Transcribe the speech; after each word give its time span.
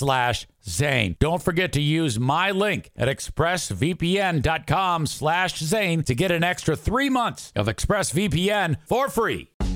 slash 0.00 0.48
Zane. 0.64 1.16
Don't 1.20 1.42
forget 1.42 1.72
to 1.74 1.80
use 1.80 2.18
my 2.18 2.50
link 2.50 2.90
at 2.96 3.08
expressvpn.com 3.08 5.06
slash 5.06 5.58
Zane 5.58 6.02
to 6.04 6.14
get 6.14 6.30
an 6.30 6.42
extra 6.42 6.74
three 6.74 7.10
months 7.10 7.52
of 7.54 7.66
ExpressVPN 7.66 8.76
for 8.86 9.10
free. 9.10 9.50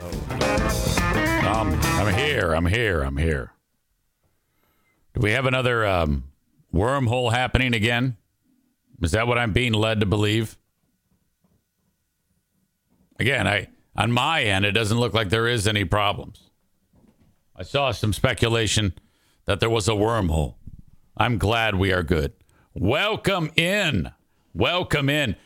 Um, 0.00 1.78
I'm 1.84 2.14
here. 2.14 2.54
I'm 2.54 2.66
here. 2.66 3.02
I'm 3.02 3.16
here. 3.16 3.52
Do 5.14 5.20
we 5.20 5.32
have 5.32 5.46
another 5.46 5.86
um, 5.86 6.24
wormhole 6.72 7.32
happening 7.32 7.74
again? 7.74 8.16
Is 9.02 9.12
that 9.12 9.26
what 9.26 9.38
I'm 9.38 9.52
being 9.52 9.72
led 9.72 10.00
to 10.00 10.06
believe? 10.06 10.56
Again, 13.18 13.46
I 13.46 13.68
on 13.94 14.10
my 14.10 14.42
end, 14.42 14.64
it 14.64 14.72
doesn't 14.72 14.98
look 14.98 15.12
like 15.12 15.28
there 15.28 15.46
is 15.46 15.66
any 15.66 15.84
problems. 15.84 16.50
I 17.54 17.62
saw 17.62 17.92
some 17.92 18.14
speculation 18.14 18.94
that 19.44 19.60
there 19.60 19.68
was 19.68 19.86
a 19.86 19.92
wormhole. 19.92 20.54
I'm 21.16 21.36
glad 21.36 21.74
we 21.74 21.92
are 21.92 22.02
good. 22.02 22.32
Welcome 22.74 23.50
in. 23.54 24.12
Welcome 24.54 25.10
in. 25.10 25.36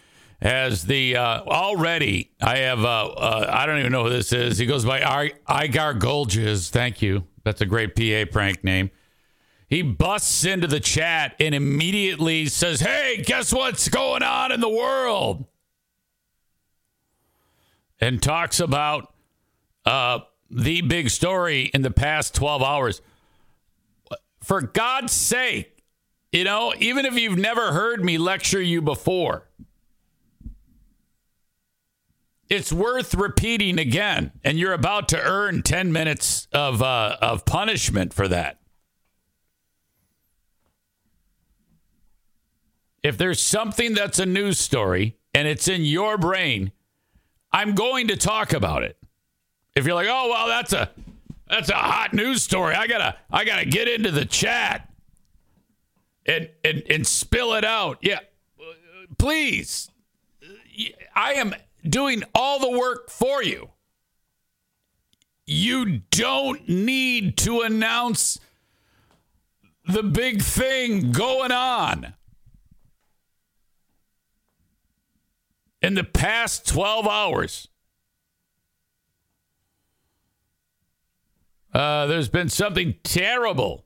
As 0.41 0.85
the 0.85 1.17
uh, 1.17 1.41
already, 1.43 2.31
I 2.43 2.59
have, 2.59 2.85
uh, 2.85 3.07
uh, 3.07 3.51
I 3.51 3.65
don't 3.65 3.79
even 3.79 3.93
know 3.93 4.05
who 4.05 4.11
this 4.11 4.33
is. 4.33 4.59
He 4.59 4.67
goes 4.67 4.85
by 4.85 5.03
I- 5.03 5.33
Igar 5.49 5.99
Golges. 5.99 6.69
Thank 6.69 7.01
you. 7.01 7.25
That's 7.43 7.63
a 7.63 7.67
great 7.67 7.97
PA 7.97 8.31
prank 8.31 8.63
name. 8.63 8.91
He 9.69 9.83
busts 9.83 10.45
into 10.45 10.67
the 10.67 10.79
chat 10.79 11.35
and 11.41 11.55
immediately 11.55 12.47
says, 12.47 12.81
Hey, 12.81 13.23
guess 13.25 13.53
what's 13.53 13.89
going 13.89 14.23
on 14.23 14.53
in 14.53 14.61
the 14.61 14.69
world? 14.69 15.47
And 17.99 18.23
talks 18.23 18.61
about 18.61 19.13
uh, 19.87 20.21
the 20.51 20.83
big 20.83 21.09
story 21.09 21.71
in 21.73 21.83
the 21.83 21.91
past 21.91 22.35
12 22.35 22.63
hours. 22.63 23.01
For 24.43 24.61
God's 24.61 25.13
sake, 25.13 25.83
you 26.31 26.45
know, 26.45 26.75
even 26.79 27.07
if 27.07 27.15
you've 27.19 27.39
never 27.39 27.73
heard 27.73 28.05
me 28.05 28.19
lecture 28.19 28.61
you 28.61 28.83
before, 28.83 29.46
it's 32.49 32.73
worth 32.73 33.15
repeating 33.15 33.79
again. 33.79 34.33
And 34.45 34.59
you're 34.59 34.73
about 34.73 35.09
to 35.11 35.21
earn 35.21 35.62
10 35.62 35.93
minutes 35.93 36.49
of, 36.53 36.83
uh, 36.83 37.17
of 37.21 37.45
punishment 37.45 38.12
for 38.15 38.29
that. 38.29 38.61
If 43.03 43.17
there's 43.19 43.41
something 43.41 43.95
that's 43.95 44.19
a 44.19 44.27
news 44.27 44.59
story 44.59 45.17
and 45.33 45.47
it's 45.47 45.69
in 45.69 45.85
your 45.85 46.19
brain, 46.19 46.73
I'm 47.53 47.75
going 47.75 48.09
to 48.09 48.17
talk 48.17 48.53
about 48.53 48.83
it. 48.83 48.99
If 49.77 49.87
you're 49.87 49.95
like, 49.95 50.09
"Oh, 50.11 50.29
well, 50.31 50.49
that's 50.49 50.73
a 50.73 50.91
that's 51.49 51.69
a 51.69 51.75
hot 51.75 52.15
news 52.15 52.43
story. 52.43 52.75
I 52.75 52.87
got 52.87 52.99
to 52.99 53.17
I 53.31 53.45
got 53.45 53.61
to 53.61 53.65
get 53.65 53.87
into 53.87 54.11
the 54.11 54.25
chat 54.25 54.91
and 56.27 56.49
and 56.65 56.83
and 56.91 57.06
spill 57.06 57.55
it 57.55 57.65
out." 57.65 57.99
Yeah. 58.01 58.21
Please. 59.19 59.89
I 61.15 61.35
am 61.35 61.55
doing 61.91 62.23
all 62.35 62.59
the 62.59 62.79
work 62.79 63.11
for 63.11 63.43
you. 63.43 63.71
You 65.47 66.03
don't 66.11 66.69
need 66.69 67.37
to 67.39 67.61
announce 67.61 68.39
the 69.87 70.03
big 70.03 70.43
thing 70.43 71.13
going 71.13 71.53
on. 71.53 72.15
in 75.87 75.95
the 75.95 76.03
past 76.03 76.67
12 76.67 77.07
hours. 77.07 77.69
Uh, 81.73 82.07
there's 82.07 82.29
been 82.29 82.49
something 82.49 82.97
terrible. 83.05 83.85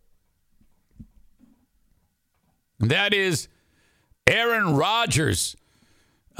That 2.79 3.13
is, 3.13 3.49
Aaron 4.27 4.77
Rodgers 4.77 5.57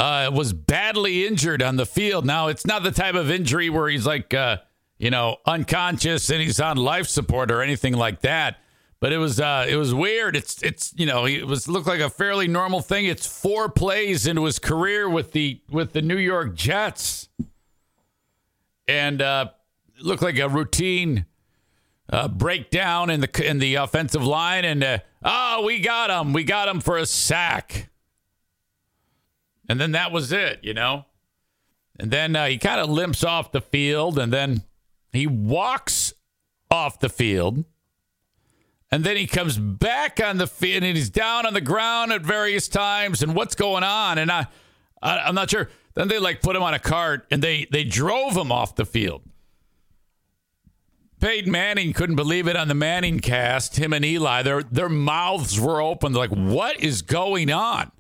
uh, 0.01 0.31
was 0.33 0.55
badly 0.55 1.27
injured 1.27 1.63
on 1.63 1.77
the 1.77 1.85
field. 1.85 2.25
Now, 2.25 2.49
it's 2.49 2.67
not 2.67 2.83
the 2.83 2.91
type 2.91 3.15
of 3.15 3.31
injury 3.31 3.69
where 3.69 3.87
he's 3.87 4.07
like, 4.07 4.33
uh, 4.33 4.57
you 4.97 5.11
know, 5.11 5.37
unconscious 5.45 6.31
and 6.31 6.41
he's 6.41 6.59
on 6.59 6.79
life 6.79 7.07
support 7.07 7.51
or 7.51 7.61
anything 7.61 7.93
like 7.93 8.23
that. 8.23 8.61
But 8.99 9.13
it 9.13 9.19
was 9.19 9.39
uh, 9.39 9.67
it 9.69 9.77
was 9.77 9.95
weird. 9.95 10.37
It's 10.37 10.63
it's 10.63 10.95
you 10.97 11.05
know 11.05 11.27
it 11.27 11.47
was 11.47 11.69
looked 11.69 11.87
like 11.87 12.01
a 12.01 12.09
fairly 12.09 12.49
normal 12.49 12.81
thing. 12.81 13.07
It's 13.07 13.27
four 13.27 13.69
plays 13.69 14.27
into 14.27 14.45
his 14.45 14.59
career 14.59 15.09
with 15.09 15.33
the 15.33 15.61
with 15.71 15.93
the 15.93 16.03
New 16.03 16.19
York 16.19 16.55
Jets, 16.55 17.29
and 18.89 19.21
uh, 19.21 19.51
looked 20.01 20.23
like 20.23 20.39
a 20.39 20.49
routine 20.49 21.27
uh, 22.11 22.29
breakdown 22.29 23.11
in 23.11 23.21
the 23.21 23.47
in 23.47 23.59
the 23.59 23.77
offensive 23.77 24.25
line. 24.25 24.65
And 24.65 24.85
uh, 24.85 24.99
oh, 25.23 25.63
we 25.65 25.81
got 25.81 26.11
him. 26.11 26.33
We 26.33 26.45
got 26.45 26.69
him 26.69 26.81
for 26.81 26.97
a 26.97 27.07
sack. 27.07 27.90
And 29.71 29.81
then 29.81 29.93
that 29.93 30.11
was 30.11 30.33
it, 30.33 30.59
you 30.65 30.75
know. 30.75 31.05
And 31.97 32.11
then 32.11 32.35
uh, 32.35 32.47
he 32.47 32.59
kind 32.59 32.81
of 32.81 32.91
limps 32.91 33.23
off 33.23 33.53
the 33.53 33.61
field, 33.61 34.19
and 34.19 34.33
then 34.33 34.65
he 35.13 35.29
walks 35.29 36.13
off 36.73 36.99
the 36.99 37.09
field. 37.09 37.65
And 38.91 39.05
then 39.05 39.17
he 39.17 39.29
comes 39.29 39.59
back 39.59 40.21
on 40.21 40.39
the 40.39 40.49
field 40.49 40.83
and 40.83 40.97
he's 40.97 41.09
down 41.09 41.47
on 41.47 41.55
the 41.55 41.61
ground 41.61 42.11
at 42.11 42.23
various 42.23 42.67
times. 42.67 43.23
And 43.23 43.37
what's 43.37 43.55
going 43.55 43.85
on? 43.85 44.19
And 44.19 44.33
I, 44.33 44.49
I 45.01 45.29
am 45.29 45.37
not 45.37 45.51
sure. 45.51 45.71
Then 45.95 46.09
they 46.09 46.19
like 46.19 46.43
put 46.43 46.57
him 46.57 46.65
on 46.65 46.75
a 46.75 46.81
cart 46.81 47.29
and 47.31 47.41
they 47.41 47.69
they 47.71 47.85
drove 47.85 48.37
him 48.37 48.51
off 48.51 48.75
the 48.75 48.85
field. 48.85 49.23
Peyton 51.21 51.53
Manning 51.53 51.93
couldn't 51.93 52.17
believe 52.17 52.49
it 52.49 52.57
on 52.57 52.67
the 52.67 52.75
Manning 52.75 53.21
cast. 53.21 53.77
Him 53.77 53.93
and 53.93 54.05
Eli, 54.05 54.43
their 54.43 54.65
their 54.65 54.89
mouths 54.89 55.61
were 55.61 55.81
open. 55.81 56.13
They're 56.13 56.27
like, 56.27 56.37
what 56.37 56.81
is 56.81 57.03
going 57.03 57.53
on? 57.53 57.93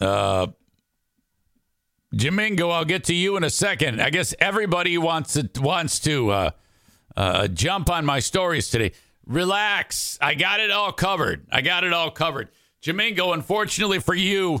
Uh, 0.00 0.48
Jamingo, 2.14 2.70
I'll 2.70 2.84
get 2.84 3.04
to 3.04 3.14
you 3.14 3.36
in 3.36 3.44
a 3.44 3.50
second. 3.50 4.00
I 4.00 4.10
guess 4.10 4.34
everybody 4.38 4.96
wants 4.98 5.34
to 5.34 5.48
wants 5.60 5.98
to 6.00 6.30
uh, 6.30 6.50
uh, 7.16 7.48
jump 7.48 7.90
on 7.90 8.04
my 8.04 8.20
stories 8.20 8.70
today. 8.70 8.92
Relax. 9.26 10.18
I 10.20 10.34
got 10.34 10.60
it 10.60 10.70
all 10.70 10.92
covered. 10.92 11.46
I 11.50 11.60
got 11.60 11.84
it 11.84 11.92
all 11.92 12.10
covered. 12.10 12.50
Jamingo, 12.82 13.32
unfortunately 13.32 13.98
for 13.98 14.14
you, 14.14 14.60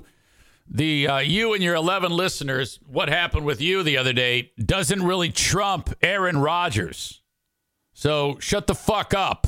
the 0.68 1.06
uh, 1.06 1.18
you 1.18 1.52
and 1.52 1.62
your 1.62 1.74
11 1.74 2.10
listeners, 2.10 2.80
what 2.86 3.08
happened 3.08 3.44
with 3.44 3.60
you 3.60 3.82
the 3.82 3.98
other 3.98 4.12
day 4.12 4.52
doesn't 4.58 5.02
really 5.02 5.30
trump 5.30 5.94
Aaron 6.02 6.38
Rodgers. 6.38 7.20
So 7.92 8.38
shut 8.40 8.66
the 8.66 8.74
fuck 8.74 9.14
up. 9.14 9.46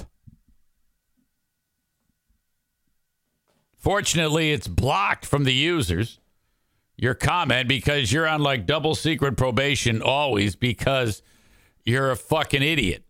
Fortunately, 3.87 4.51
it's 4.51 4.67
blocked 4.67 5.25
from 5.25 5.45
the 5.45 5.55
users. 5.55 6.19
Your 6.97 7.15
comment 7.15 7.69
because 7.69 8.11
you're 8.11 8.27
on 8.27 8.41
like 8.41 8.67
double 8.67 8.97
secret 8.97 9.37
probation 9.37 10.03
always 10.03 10.57
because 10.57 11.23
you're 11.85 12.11
a 12.11 12.17
fucking 12.17 12.65
idiot. 12.65 13.05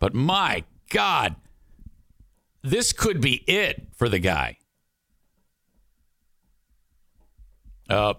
But 0.00 0.14
my 0.14 0.64
God, 0.88 1.36
this 2.62 2.94
could 2.94 3.20
be 3.20 3.44
it 3.46 3.88
for 3.94 4.08
the 4.08 4.18
guy. 4.18 4.56
Uh, 7.90 8.14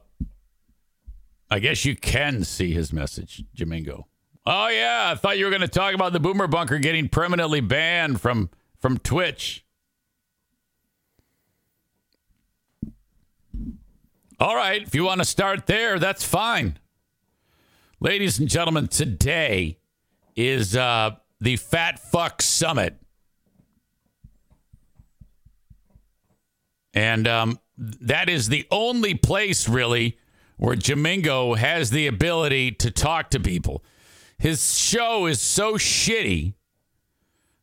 I 1.50 1.58
guess 1.58 1.84
you 1.84 1.96
can 1.96 2.44
see 2.44 2.74
his 2.74 2.94
message, 2.94 3.44
Jamingo. 3.56 4.04
Oh 4.50 4.70
yeah, 4.70 5.12
I 5.12 5.16
thought 5.16 5.38
you 5.38 5.44
were 5.44 5.52
going 5.52 5.62
to 5.62 5.68
talk 5.68 5.94
about 5.94 6.14
the 6.14 6.22
Boomer 6.22 6.48
Bunker 6.48 6.80
getting 6.80 7.10
permanently 7.10 7.60
banned 7.60 8.22
from 8.22 8.50
from 8.80 8.98
Twitch. 8.98 9.66
All 14.40 14.56
right, 14.56 14.82
if 14.82 14.96
you 14.96 15.04
want 15.04 15.20
to 15.20 15.26
start 15.26 15.66
there, 15.66 16.00
that's 16.00 16.24
fine. 16.24 16.80
Ladies 18.00 18.40
and 18.40 18.48
gentlemen, 18.48 18.88
today 18.88 19.80
is 20.34 20.78
uh, 20.78 21.18
the 21.42 21.58
Fat 21.58 22.00
Fuck 22.00 22.42
Summit. 22.42 22.96
And 26.94 27.28
um, 27.28 27.60
that 27.78 28.30
is 28.30 28.48
the 28.48 28.66
only 28.72 29.14
place, 29.14 29.68
really, 29.68 30.18
where 30.56 30.78
Jamingo 30.78 31.58
has 31.58 31.90
the 31.90 32.08
ability 32.08 32.72
to 32.72 32.92
talk 32.92 33.30
to 33.32 33.42
people. 33.42 33.84
His 34.38 34.78
show 34.78 35.26
is 35.26 35.42
so 35.42 35.74
shitty 35.74 36.54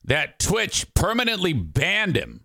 that 0.05 0.39
Twitch 0.39 0.93
permanently 0.95 1.53
banned 1.53 2.17
him. 2.17 2.41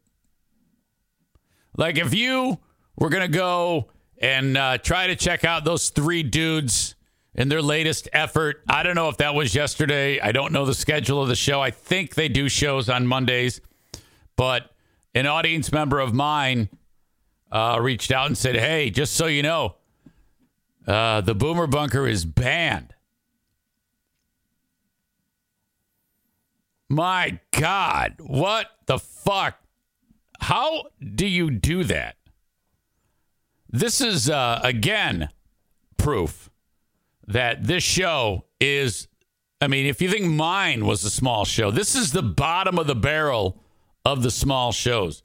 Like, 1.75 1.97
if 1.97 2.13
you 2.13 2.59
were 2.95 3.09
going 3.09 3.23
to 3.23 3.37
go 3.37 3.89
and 4.19 4.57
uh, 4.57 4.77
try 4.77 5.07
to 5.07 5.15
check 5.15 5.43
out 5.43 5.63
those 5.63 5.89
three 5.89 6.23
dudes 6.23 6.95
in 7.35 7.47
their 7.47 7.61
latest 7.61 8.09
effort. 8.11 8.61
I 8.67 8.83
don't 8.83 8.95
know 8.95 9.09
if 9.09 9.17
that 9.17 9.33
was 9.33 9.55
yesterday. 9.55 10.19
I 10.19 10.31
don't 10.31 10.51
know 10.51 10.65
the 10.65 10.73
schedule 10.73 11.21
of 11.21 11.29
the 11.29 11.35
show. 11.35 11.61
I 11.61 11.71
think 11.71 12.15
they 12.15 12.27
do 12.27 12.49
shows 12.49 12.89
on 12.89 13.07
Mondays, 13.07 13.61
but 14.35 14.69
an 15.13 15.25
audience 15.25 15.71
member 15.71 15.99
of 15.99 16.13
mine 16.13 16.69
uh, 17.51 17.79
reached 17.81 18.11
out 18.11 18.27
and 18.27 18.37
said, 18.37 18.55
"Hey, 18.55 18.89
just 18.89 19.15
so 19.15 19.27
you 19.27 19.41
know, 19.41 19.75
uh, 20.85 21.21
the 21.21 21.33
Boomer 21.33 21.67
Bunker 21.67 22.07
is 22.07 22.25
banned." 22.25 22.93
My 26.89 27.39
God, 27.51 28.15
what 28.17 28.67
the 28.87 28.97
fuck? 28.97 29.59
How 30.39 30.85
do 30.99 31.27
you 31.27 31.51
do 31.51 31.83
that? 31.83 32.15
This 33.69 34.01
is, 34.01 34.29
uh, 34.29 34.59
again, 34.63 35.29
proof 35.97 36.49
that 37.27 37.65
this 37.65 37.83
show 37.83 38.45
is. 38.59 39.07
I 39.61 39.67
mean, 39.67 39.85
if 39.85 40.01
you 40.01 40.09
think 40.09 40.25
mine 40.25 40.85
was 40.85 41.03
a 41.03 41.09
small 41.09 41.45
show, 41.45 41.69
this 41.69 41.93
is 41.93 42.11
the 42.11 42.23
bottom 42.23 42.79
of 42.79 42.87
the 42.87 42.95
barrel 42.95 43.61
of 44.03 44.23
the 44.23 44.31
small 44.31 44.71
shows. 44.71 45.21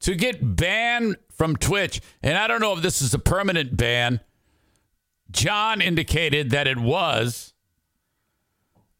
To 0.00 0.14
get 0.16 0.56
banned 0.56 1.16
from 1.30 1.56
Twitch, 1.56 2.00
and 2.22 2.36
I 2.36 2.48
don't 2.48 2.60
know 2.60 2.72
if 2.72 2.82
this 2.82 3.00
is 3.00 3.14
a 3.14 3.18
permanent 3.18 3.76
ban, 3.76 4.20
John 5.30 5.80
indicated 5.80 6.50
that 6.50 6.66
it 6.66 6.78
was. 6.78 7.54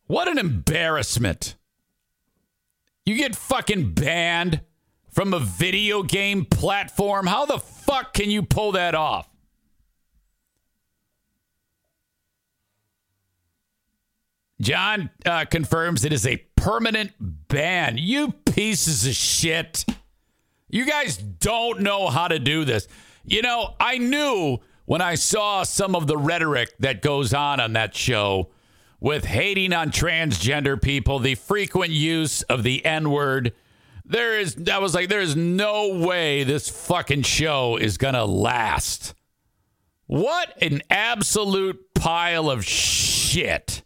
What 0.07 0.29
an 0.29 0.39
embarrassment. 0.39 1.57
You 3.05 3.17
get 3.17 3.37
fucking 3.37 3.93
banned 3.93 4.62
from 5.11 5.35
a 5.35 5.39
video 5.39 6.03
game 6.03 6.45
platform. 6.45 7.27
How 7.27 7.45
the 7.45 7.59
fuck 7.59 8.15
can 8.15 8.31
you 8.31 8.43
pull 8.43 8.73
that 8.73 8.95
off? 8.95 9.29
John 14.61 15.11
uh, 15.27 15.45
confirms 15.45 16.05
it 16.05 16.12
is 16.12 16.27
a 16.27 16.39
permanent 16.56 17.12
ban. 17.21 17.99
You 17.99 18.33
pieces 18.33 19.06
of 19.06 19.15
shit. 19.15 19.85
You 20.71 20.87
guys 20.87 21.19
don't 21.19 21.81
know 21.81 22.09
how 22.09 22.29
to 22.29 22.39
do 22.39 22.65
this. 22.65 22.89
You 23.25 23.43
know, 23.43 23.75
I 23.79 23.99
knew 23.99 24.59
when 24.87 25.03
I 25.03 25.17
saw 25.17 25.65
some 25.65 25.95
of 25.95 26.06
the 26.06 26.17
rhetoric 26.17 26.75
that 26.79 27.03
goes 27.03 27.35
on 27.35 27.61
on 27.61 27.75
that 27.75 27.95
show 27.95 28.51
with 29.05 29.27
hating 29.27 29.75
on 29.75 29.91
transgender 29.91 30.81
people, 30.81 31.19
the 31.19 31.35
frequent 31.35 31.93
use 31.93 32.41
of 32.45 32.62
the 32.62 32.83
N 32.87 33.11
word 33.11 33.53
there 34.06 34.39
is, 34.39 34.56
I 34.71 34.79
was 34.79 34.95
like, 34.95 35.09
there 35.09 35.21
is 35.21 35.37
no 35.37 35.99
way 35.99 36.45
this 36.45 36.69
fucking 36.69 37.23
show 37.23 37.77
is 37.77 37.97
going 37.97 38.15
to 38.15 38.25
last. 38.25 39.15
What 40.06 40.62
an 40.62 40.83
absolute 40.91 41.95
pile 41.95 42.51
of 42.51 42.65
shit. 42.65 43.83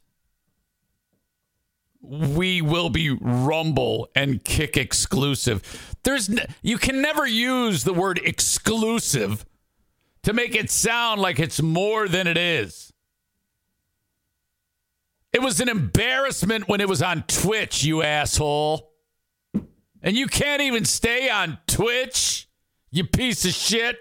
We 2.01 2.63
will 2.63 2.89
be 2.89 3.11
Rumble 3.11 4.09
and 4.15 4.43
Kick 4.43 4.77
exclusive. 4.77 5.97
There's 6.05 6.31
you 6.63 6.79
can 6.79 7.03
never 7.03 7.27
use 7.27 7.85
the 7.85 7.93
word 7.93 8.21
exclusive 8.25 9.45
to 10.23 10.33
make 10.33 10.55
it 10.55 10.71
sound 10.71 11.21
like 11.21 11.39
it's 11.39 11.61
more 11.61 12.09
than 12.09 12.27
it 12.27 12.37
is. 12.37 12.88
It 15.33 15.43
was 15.43 15.61
an 15.61 15.69
embarrassment 15.69 16.69
when 16.69 16.81
it 16.81 16.89
was 16.89 17.03
on 17.03 17.25
Twitch, 17.27 17.85
you 17.85 18.03
asshole. 18.03 18.91
And 20.03 20.17
you 20.17 20.27
can't 20.27 20.63
even 20.63 20.85
stay 20.85 21.29
on 21.29 21.59
Twitch, 21.67 22.49
you 22.91 23.05
piece 23.05 23.45
of 23.45 23.53
shit. 23.53 23.99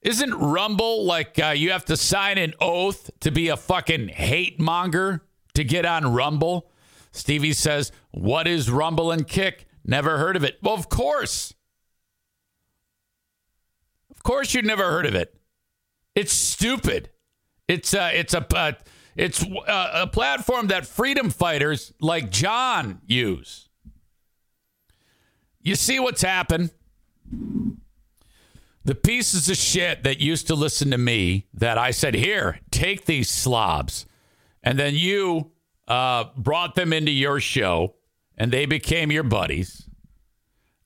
Isn't 0.00 0.34
Rumble 0.34 1.04
like 1.04 1.38
uh, 1.38 1.48
you 1.48 1.72
have 1.72 1.86
to 1.86 1.96
sign 1.96 2.38
an 2.38 2.54
oath 2.60 3.10
to 3.20 3.30
be 3.30 3.48
a 3.48 3.56
fucking 3.56 4.08
hate 4.08 4.60
monger 4.60 5.22
to 5.54 5.64
get 5.64 5.86
on 5.86 6.12
Rumble? 6.12 6.70
Stevie 7.10 7.54
says, 7.54 7.90
What 8.10 8.46
is 8.46 8.70
Rumble 8.70 9.10
and 9.10 9.26
Kick? 9.26 9.66
Never 9.84 10.18
heard 10.18 10.36
of 10.36 10.44
it. 10.44 10.58
Well, 10.62 10.74
of 10.74 10.88
course. 10.88 11.54
Of 14.10 14.22
course, 14.22 14.54
you'd 14.54 14.66
never 14.66 14.90
heard 14.90 15.06
of 15.06 15.14
it. 15.14 15.34
It's 16.14 16.32
stupid. 16.32 17.10
It's 17.68 17.94
uh, 17.94 18.10
it's 18.12 18.34
a 18.34 18.46
uh, 18.56 18.72
it's 19.16 19.42
a, 19.42 19.54
uh, 19.54 19.90
a 20.02 20.06
platform 20.06 20.68
that 20.68 20.86
freedom 20.86 21.30
fighters 21.30 21.92
like 22.00 22.30
John 22.30 23.00
use. 23.06 23.68
You 25.62 25.76
see 25.76 25.98
what's 25.98 26.22
happened? 26.22 26.70
The 28.84 28.94
pieces 28.94 29.48
of 29.48 29.56
shit 29.56 30.02
that 30.02 30.20
used 30.20 30.46
to 30.48 30.54
listen 30.54 30.90
to 30.90 30.98
me 30.98 31.46
that 31.54 31.78
I 31.78 31.90
said, 31.90 32.14
here, 32.14 32.60
take 32.70 33.06
these 33.06 33.30
slobs. 33.30 34.04
And 34.62 34.78
then 34.78 34.94
you 34.94 35.52
uh, 35.88 36.24
brought 36.36 36.74
them 36.74 36.92
into 36.92 37.10
your 37.10 37.40
show 37.40 37.94
and 38.36 38.52
they 38.52 38.66
became 38.66 39.10
your 39.10 39.22
buddies. 39.22 39.83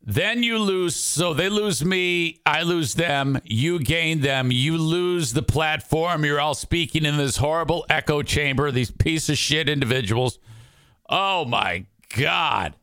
Then 0.09 0.43
you 0.43 0.59
lose. 0.59 0.97
So 0.97 1.35
they 1.35 1.51
lose 1.51 1.85
me. 1.85 2.41
I 2.47 2.63
lose 2.63 2.95
them. 2.95 3.39
You 3.45 3.79
gain 3.79 4.23
them. 4.23 4.51
You 4.51 4.79
lose 4.79 5.35
the 5.35 5.43
platform. 5.43 6.25
You're 6.25 6.41
all 6.41 6.55
speaking 6.55 7.05
in 7.05 7.19
this 7.19 7.37
horrible 7.37 7.85
echo 7.91 8.23
chamber, 8.23 8.71
these 8.71 8.91
piece 8.91 9.29
of 9.29 9.37
shit 9.37 9.69
individuals. 9.69 10.39
Oh 11.11 11.45
my 11.45 11.85
God. 12.17 12.75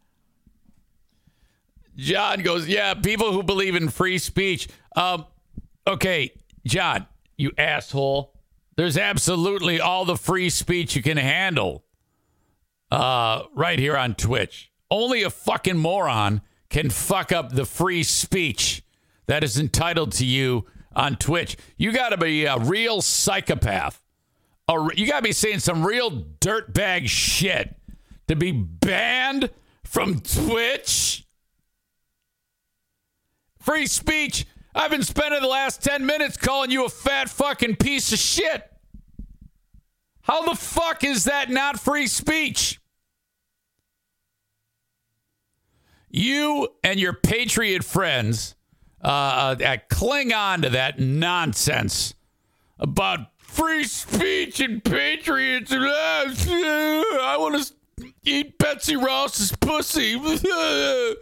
John 1.98 2.44
goes, 2.44 2.68
Yeah, 2.68 2.94
people 2.94 3.32
who 3.32 3.42
believe 3.42 3.76
in 3.76 3.90
free 3.90 4.20
speech. 4.20 4.68
Um, 4.96 5.26
okay, 5.88 6.32
John, 6.64 7.08
you 7.38 7.54
asshole. 7.58 8.36
There's 8.76 9.00
absolutely 9.00 9.82
all 9.82 10.06
the 10.06 10.16
free 10.16 10.52
speech 10.52 10.96
you 10.96 11.02
can 11.02 11.18
handle 11.18 11.86
uh, 12.92 13.46
right 13.56 13.80
here 13.80 13.98
on 13.98 14.14
Twitch. 14.14 14.72
Only 14.92 15.24
a 15.24 15.32
fucking 15.32 15.78
moron 15.80 16.42
can 16.76 16.90
fuck 16.90 17.32
up 17.32 17.54
the 17.54 17.64
free 17.64 18.04
speech 18.04 18.84
that 19.28 19.46
is 19.46 19.58
entitled 19.58 20.12
to 20.12 20.26
you 20.26 20.66
on 20.94 21.16
Twitch. 21.16 21.56
You 21.78 21.94
got 21.94 22.10
to 22.10 22.18
be 22.18 22.44
a 22.44 22.58
real 22.58 23.02
psychopath. 23.02 24.04
You 24.70 25.08
got 25.08 25.20
to 25.20 25.24
be 25.24 25.32
saying 25.32 25.60
some 25.60 25.86
real 25.86 26.12
dirtbag 26.42 27.08
shit 27.08 27.78
to 28.28 28.36
be 28.36 28.52
banned 28.52 29.52
from 29.86 30.20
Twitch. 30.20 31.26
Free 33.62 33.88
speech. 33.88 34.46
I've 34.76 34.92
been 34.92 35.04
spending 35.04 35.40
the 35.40 35.48
last 35.48 35.82
10 35.82 36.06
minutes 36.06 36.36
calling 36.36 36.72
you 36.72 36.84
a 36.84 36.90
fat 36.90 37.30
fucking 37.30 37.78
piece 37.78 38.12
of 38.12 38.20
shit. 38.20 38.70
How 40.24 40.46
the 40.46 40.58
fuck 40.58 41.06
is 41.06 41.24
that 41.24 41.50
not 41.50 41.80
free 41.80 42.08
speech? 42.08 42.82
You 46.16 46.70
and 46.82 46.98
your 46.98 47.12
patriot 47.12 47.84
friends 47.84 48.56
uh, 49.04 49.08
uh, 49.62 49.78
cling 49.90 50.32
on 50.32 50.62
to 50.62 50.70
that 50.70 50.98
nonsense 50.98 52.14
about 52.80 53.32
free 53.38 53.84
speech 53.84 54.62
and 54.62 54.82
patriots. 54.82 55.74
I 55.74 57.36
want 57.38 57.68
to 57.98 58.14
eat 58.24 58.58
Betsy 58.58 58.96
Ross's 58.96 59.52
pussy. 59.58 60.16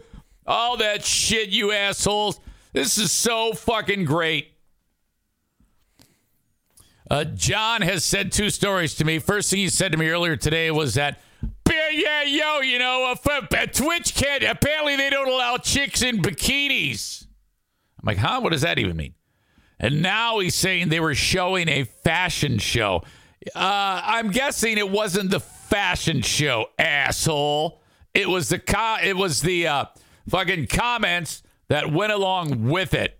All 0.46 0.76
that 0.76 1.04
shit, 1.04 1.48
you 1.48 1.72
assholes. 1.72 2.38
This 2.72 2.96
is 2.96 3.10
so 3.10 3.52
fucking 3.52 4.04
great. 4.04 4.52
Uh, 7.10 7.24
John 7.24 7.82
has 7.82 8.04
said 8.04 8.30
two 8.30 8.48
stories 8.48 8.94
to 8.94 9.04
me. 9.04 9.18
First 9.18 9.50
thing 9.50 9.58
he 9.58 9.70
said 9.70 9.90
to 9.90 9.98
me 9.98 10.08
earlier 10.08 10.36
today 10.36 10.70
was 10.70 10.94
that, 10.94 11.18
yeah, 11.94 12.22
yo, 12.22 12.60
you 12.60 12.78
know, 12.78 13.14
uh, 13.24 13.66
Twitch 13.66 14.14
can't, 14.14 14.42
apparently 14.42 14.96
they 14.96 15.10
don't 15.10 15.28
allow 15.28 15.56
chicks 15.56 16.02
in 16.02 16.20
bikinis. 16.20 17.26
I'm 18.00 18.06
like, 18.06 18.18
huh? 18.18 18.40
What 18.40 18.52
does 18.52 18.62
that 18.62 18.78
even 18.78 18.96
mean? 18.96 19.14
And 19.78 20.02
now 20.02 20.38
he's 20.38 20.54
saying 20.54 20.88
they 20.88 21.00
were 21.00 21.14
showing 21.14 21.68
a 21.68 21.84
fashion 21.84 22.58
show. 22.58 23.02
Uh, 23.54 24.00
I'm 24.04 24.30
guessing 24.30 24.78
it 24.78 24.90
wasn't 24.90 25.30
the 25.30 25.40
fashion 25.40 26.22
show, 26.22 26.66
asshole. 26.78 27.80
It 28.14 28.28
was 28.28 28.48
the 28.48 28.58
co- 28.58 28.98
it 29.02 29.16
was 29.16 29.42
the 29.42 29.66
uh, 29.66 29.84
fucking 30.28 30.68
comments 30.68 31.42
that 31.68 31.92
went 31.92 32.12
along 32.12 32.68
with 32.68 32.94
it. 32.94 33.18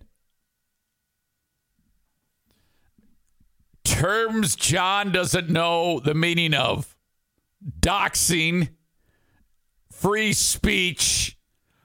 terms 4.04 4.56
John 4.56 5.12
doesn't 5.12 5.48
know 5.48 6.00
the 6.00 6.14
meaning 6.14 6.52
of 6.52 6.93
doxing, 7.80 8.70
free 9.90 10.32
speech. 10.32 11.38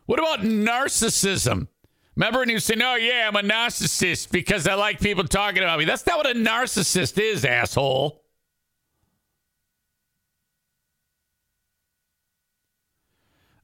What 0.06 0.20
about 0.20 0.40
narcissism? 0.40 1.68
Remember 2.16 2.40
when 2.40 2.50
you 2.50 2.60
say, 2.60 2.76
"No, 2.76 2.96
yeah, 2.96 3.30
I'm 3.32 3.36
a 3.36 3.42
narcissist 3.42 4.32
because 4.32 4.68
I 4.68 4.74
like 4.74 5.00
people 5.00 5.24
talking 5.24 5.64
about 5.64 5.80
me." 5.80 5.86
That's 5.86 6.06
not 6.06 6.18
what 6.18 6.28
a 6.28 6.34
narcissist 6.34 7.18
is, 7.18 7.46
asshole. 7.46 8.22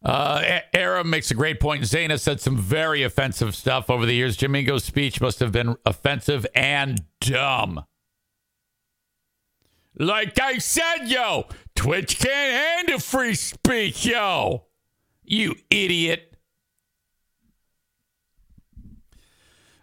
Uh, 0.06 0.60
Aram 0.72 1.10
makes 1.10 1.32
a 1.32 1.34
great 1.34 1.60
point. 1.60 1.84
Zana 1.84 2.20
said 2.20 2.40
some 2.40 2.56
very 2.58 3.02
offensive 3.02 3.56
stuff 3.56 3.90
over 3.90 4.06
the 4.06 4.14
years. 4.14 4.38
Jamingo's 4.38 4.84
speech 4.84 5.20
must 5.20 5.40
have 5.40 5.52
been 5.52 5.76
offensive 5.84 6.46
and 6.54 7.02
dumb. 7.20 7.84
Like 9.98 10.40
I 10.40 10.58
said, 10.58 11.06
yo, 11.06 11.46
Twitch 11.76 12.20
can't 12.20 12.78
handle 12.80 13.00
free 13.00 13.36
speech, 13.36 14.06
yo. 14.06 14.66
You 15.24 15.56
idiot. 15.70 16.36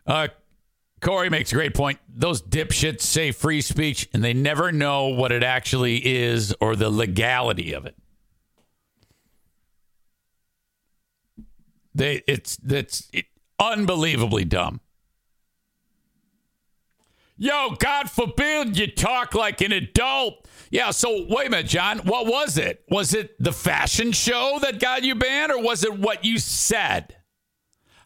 Uh, 0.07 0.29
Corey 1.01 1.31
makes 1.31 1.51
a 1.51 1.55
great 1.55 1.75
point. 1.75 1.99
Those 2.09 2.43
dipshits 2.43 3.01
say 3.01 3.33
free 3.33 3.61
speech 3.61 4.09
and 4.13 4.23
they 4.23 4.35
never 4.35 4.71
know 4.71 5.09
what 5.09 5.33
it 5.33 5.43
actually 5.43 5.97
is 6.05 6.55
or 6.61 6.77
the 6.77 6.91
legality 6.91 7.73
of 7.73 7.87
it. 7.87 7.97
They 11.95 12.23
it's 12.27 12.57
that's 12.57 13.09
it, 13.13 13.27
unbelievably 13.59 14.45
dumb. 14.47 14.81
Yo, 17.37 17.71
God 17.79 18.11
forbid 18.11 18.77
you 18.77 18.87
talk 18.87 19.35
like 19.35 19.61
an 19.61 19.73
adult. 19.73 20.47
Yeah, 20.71 20.91
so 20.91 21.27
wait 21.29 21.49
a 21.49 21.51
minute, 21.51 21.67
John. 21.67 21.99
What 22.01 22.27
was 22.27 22.57
it? 22.57 22.85
Was 22.89 23.15
it 23.15 23.35
the 23.43 23.53
fashion 23.53 24.13
show 24.13 24.59
that 24.63 24.81
got 24.81 25.03
you 25.03 25.15
banned, 25.15 25.51
or 25.51 25.61
was 25.61 25.83
it 25.83 25.99
what 25.99 26.25
you 26.25 26.39
said? 26.39 27.17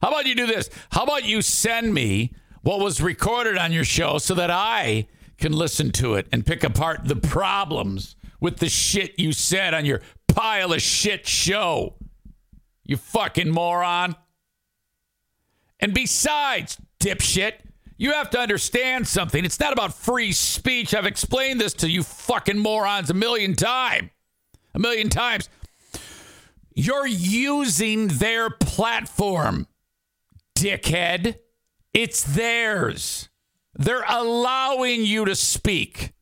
How 0.01 0.09
about 0.09 0.27
you 0.27 0.35
do 0.35 0.47
this? 0.47 0.71
How 0.91 1.05
about 1.05 1.25
you 1.25 1.43
send 1.43 1.93
me 1.93 2.33
what 2.63 2.81
was 2.81 3.01
recorded 3.01 3.59
on 3.59 3.73
your 3.73 3.85
show 3.85 4.19
so 4.19 4.35
that 4.35 4.51
I 4.51 5.09
can 5.39 5.53
listen 5.53 5.91
to 5.93 6.15
it 6.15 6.29
and 6.33 6.47
pick 6.47 6.65
apart 6.65 7.03
the 7.05 7.17
problems 7.17 8.17
with 8.41 8.59
the 8.59 8.69
shit 8.69 9.19
you 9.19 9.33
said 9.33 9.75
on 9.75 9.85
your 9.85 10.01
pile 10.29 10.73
of 10.73 10.83
shit 10.83 11.27
show? 11.27 11.97
You 12.85 12.97
fucking 12.97 13.51
moron. 13.51 14.17
And 15.81 15.93
besides, 15.93 16.79
dipshit, 17.01 17.55
you 17.97 18.13
have 18.13 18.31
to 18.31 18.39
understand 18.39 19.09
something. 19.09 19.45
It's 19.45 19.61
not 19.61 19.73
about 19.73 19.95
free 19.95 20.33
speech. 20.33 20.95
I've 20.95 21.07
explained 21.07 21.61
this 21.61 21.75
to 21.75 21.91
you 21.91 22.03
fucking 22.03 22.59
morons 22.59 23.11
a 23.11 23.15
million 23.15 23.55
times. 23.55 24.11
A 24.75 24.79
million 24.79 25.09
times. 25.09 25.49
You're 26.75 27.07
using 27.07 28.09
their 28.09 28.51
platform, 28.51 29.67
dickhead. 30.55 31.39
It's 31.95 32.23
theirs. 32.23 33.31
They're 33.75 34.05
allowing 34.07 35.05
you 35.05 35.25
to 35.25 35.35
speak. 35.35 36.13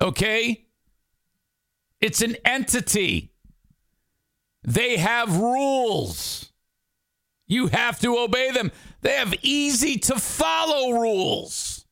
Okay? 0.00 0.66
It's 2.00 2.20
an 2.22 2.36
entity. 2.44 3.32
They 4.64 4.96
have 4.96 5.36
rules. 5.36 6.52
You 7.46 7.68
have 7.68 8.00
to 8.00 8.18
obey 8.18 8.50
them. 8.50 8.72
They 9.04 9.12
have 9.12 9.34
easy 9.42 9.98
to 9.98 10.18
follow 10.18 10.92
rules. 10.98 11.84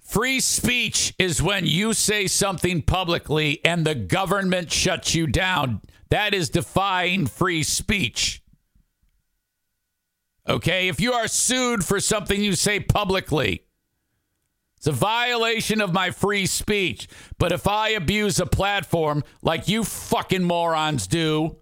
Free 0.00 0.40
speech 0.40 1.14
is 1.16 1.40
when 1.40 1.64
you 1.64 1.92
say 1.92 2.26
something 2.26 2.82
publicly 2.82 3.64
and 3.64 3.86
the 3.86 3.94
government 3.94 4.72
shuts 4.72 5.14
you 5.14 5.28
down. 5.28 5.80
That 6.10 6.34
is 6.34 6.50
defying 6.50 7.26
free 7.26 7.62
speech. 7.62 8.42
Okay? 10.48 10.88
If 10.88 11.00
you 11.00 11.12
are 11.12 11.28
sued 11.28 11.84
for 11.84 12.00
something 12.00 12.42
you 12.42 12.54
say 12.54 12.80
publicly, 12.80 13.67
it's 14.78 14.86
a 14.86 14.92
violation 14.92 15.80
of 15.80 15.92
my 15.92 16.12
free 16.12 16.46
speech. 16.46 17.08
But 17.36 17.50
if 17.50 17.66
I 17.66 17.90
abuse 17.90 18.38
a 18.38 18.46
platform 18.46 19.24
like 19.42 19.68
you 19.68 19.82
fucking 19.82 20.44
morons 20.44 21.08
do, 21.08 21.56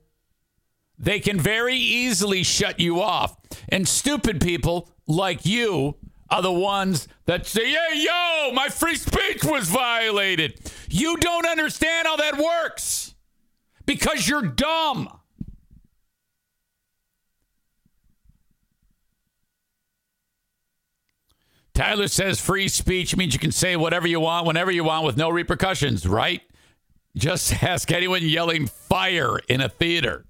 they 0.98 1.18
can 1.20 1.40
very 1.40 1.76
easily 1.76 2.42
shut 2.42 2.78
you 2.78 3.00
off. 3.00 3.36
And 3.70 3.88
stupid 3.88 4.40
people 4.40 4.90
like 5.06 5.46
you 5.46 5.96
are 6.28 6.42
the 6.42 6.52
ones 6.52 7.08
that 7.24 7.46
say, 7.46 7.70
hey, 7.70 8.04
yo, 8.04 8.52
my 8.52 8.68
free 8.68 8.96
speech 8.96 9.44
was 9.44 9.68
violated. 9.68 10.60
You 10.90 11.16
don't 11.16 11.46
understand 11.46 12.06
how 12.06 12.16
that 12.16 12.36
works 12.36 13.14
because 13.86 14.28
you're 14.28 14.42
dumb. 14.42 15.08
Tyler 21.76 22.08
says 22.08 22.40
free 22.40 22.68
speech 22.68 23.14
means 23.18 23.34
you 23.34 23.38
can 23.38 23.52
say 23.52 23.76
whatever 23.76 24.08
you 24.08 24.18
want, 24.18 24.46
whenever 24.46 24.70
you 24.70 24.82
want, 24.82 25.04
with 25.04 25.18
no 25.18 25.28
repercussions, 25.28 26.08
right? 26.08 26.40
Just 27.14 27.62
ask 27.62 27.92
anyone 27.92 28.22
yelling 28.22 28.66
fire 28.66 29.38
in 29.46 29.60
a 29.60 29.68
theater. 29.68 30.24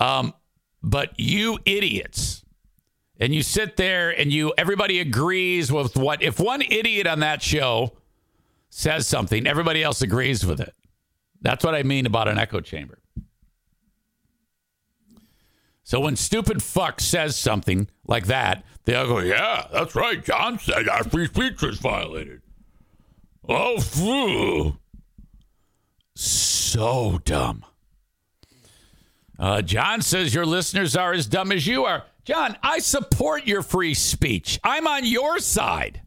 Um, 0.00 0.32
but 0.82 1.10
you 1.20 1.58
idiots, 1.66 2.42
and 3.20 3.34
you 3.34 3.42
sit 3.42 3.76
there 3.76 4.18
and 4.18 4.32
you 4.32 4.54
everybody 4.56 4.98
agrees 4.98 5.70
with 5.70 5.94
what 5.94 6.22
if 6.22 6.40
one 6.40 6.62
idiot 6.62 7.06
on 7.06 7.20
that 7.20 7.42
show 7.42 7.92
says 8.70 9.06
something, 9.06 9.46
everybody 9.46 9.82
else 9.82 10.00
agrees 10.00 10.46
with 10.46 10.60
it. 10.60 10.72
That's 11.42 11.62
what 11.62 11.74
I 11.74 11.82
mean 11.82 12.06
about 12.06 12.28
an 12.28 12.38
echo 12.38 12.60
chamber. 12.60 12.98
So 15.88 16.00
when 16.00 16.16
stupid 16.16 16.62
fuck 16.62 17.00
says 17.00 17.34
something 17.34 17.88
like 18.06 18.26
that, 18.26 18.62
they 18.84 18.94
all 18.94 19.06
go, 19.06 19.20
"Yeah, 19.20 19.68
that's 19.72 19.94
right. 19.94 20.22
John 20.22 20.58
said 20.58 20.86
our 20.86 21.02
free 21.02 21.28
speech 21.28 21.62
was 21.62 21.78
violated." 21.78 22.42
Oh, 23.48 23.80
phew. 23.80 24.78
so 26.14 27.22
dumb. 27.24 27.64
Uh, 29.38 29.62
John 29.62 30.02
says 30.02 30.34
your 30.34 30.44
listeners 30.44 30.94
are 30.94 31.14
as 31.14 31.24
dumb 31.24 31.50
as 31.52 31.66
you 31.66 31.86
are. 31.86 32.04
John, 32.26 32.58
I 32.62 32.80
support 32.80 33.46
your 33.46 33.62
free 33.62 33.94
speech. 33.94 34.60
I'm 34.62 34.86
on 34.86 35.06
your 35.06 35.38
side. 35.38 36.02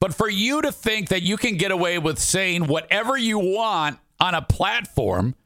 But 0.00 0.14
for 0.14 0.28
you 0.28 0.62
to 0.62 0.72
think 0.72 1.10
that 1.10 1.22
you 1.22 1.36
can 1.36 1.56
get 1.56 1.70
away 1.70 2.00
with 2.00 2.18
saying 2.18 2.66
whatever 2.66 3.16
you 3.16 3.38
want 3.38 4.00
on 4.18 4.34
a 4.34 4.42
platform 4.42 5.36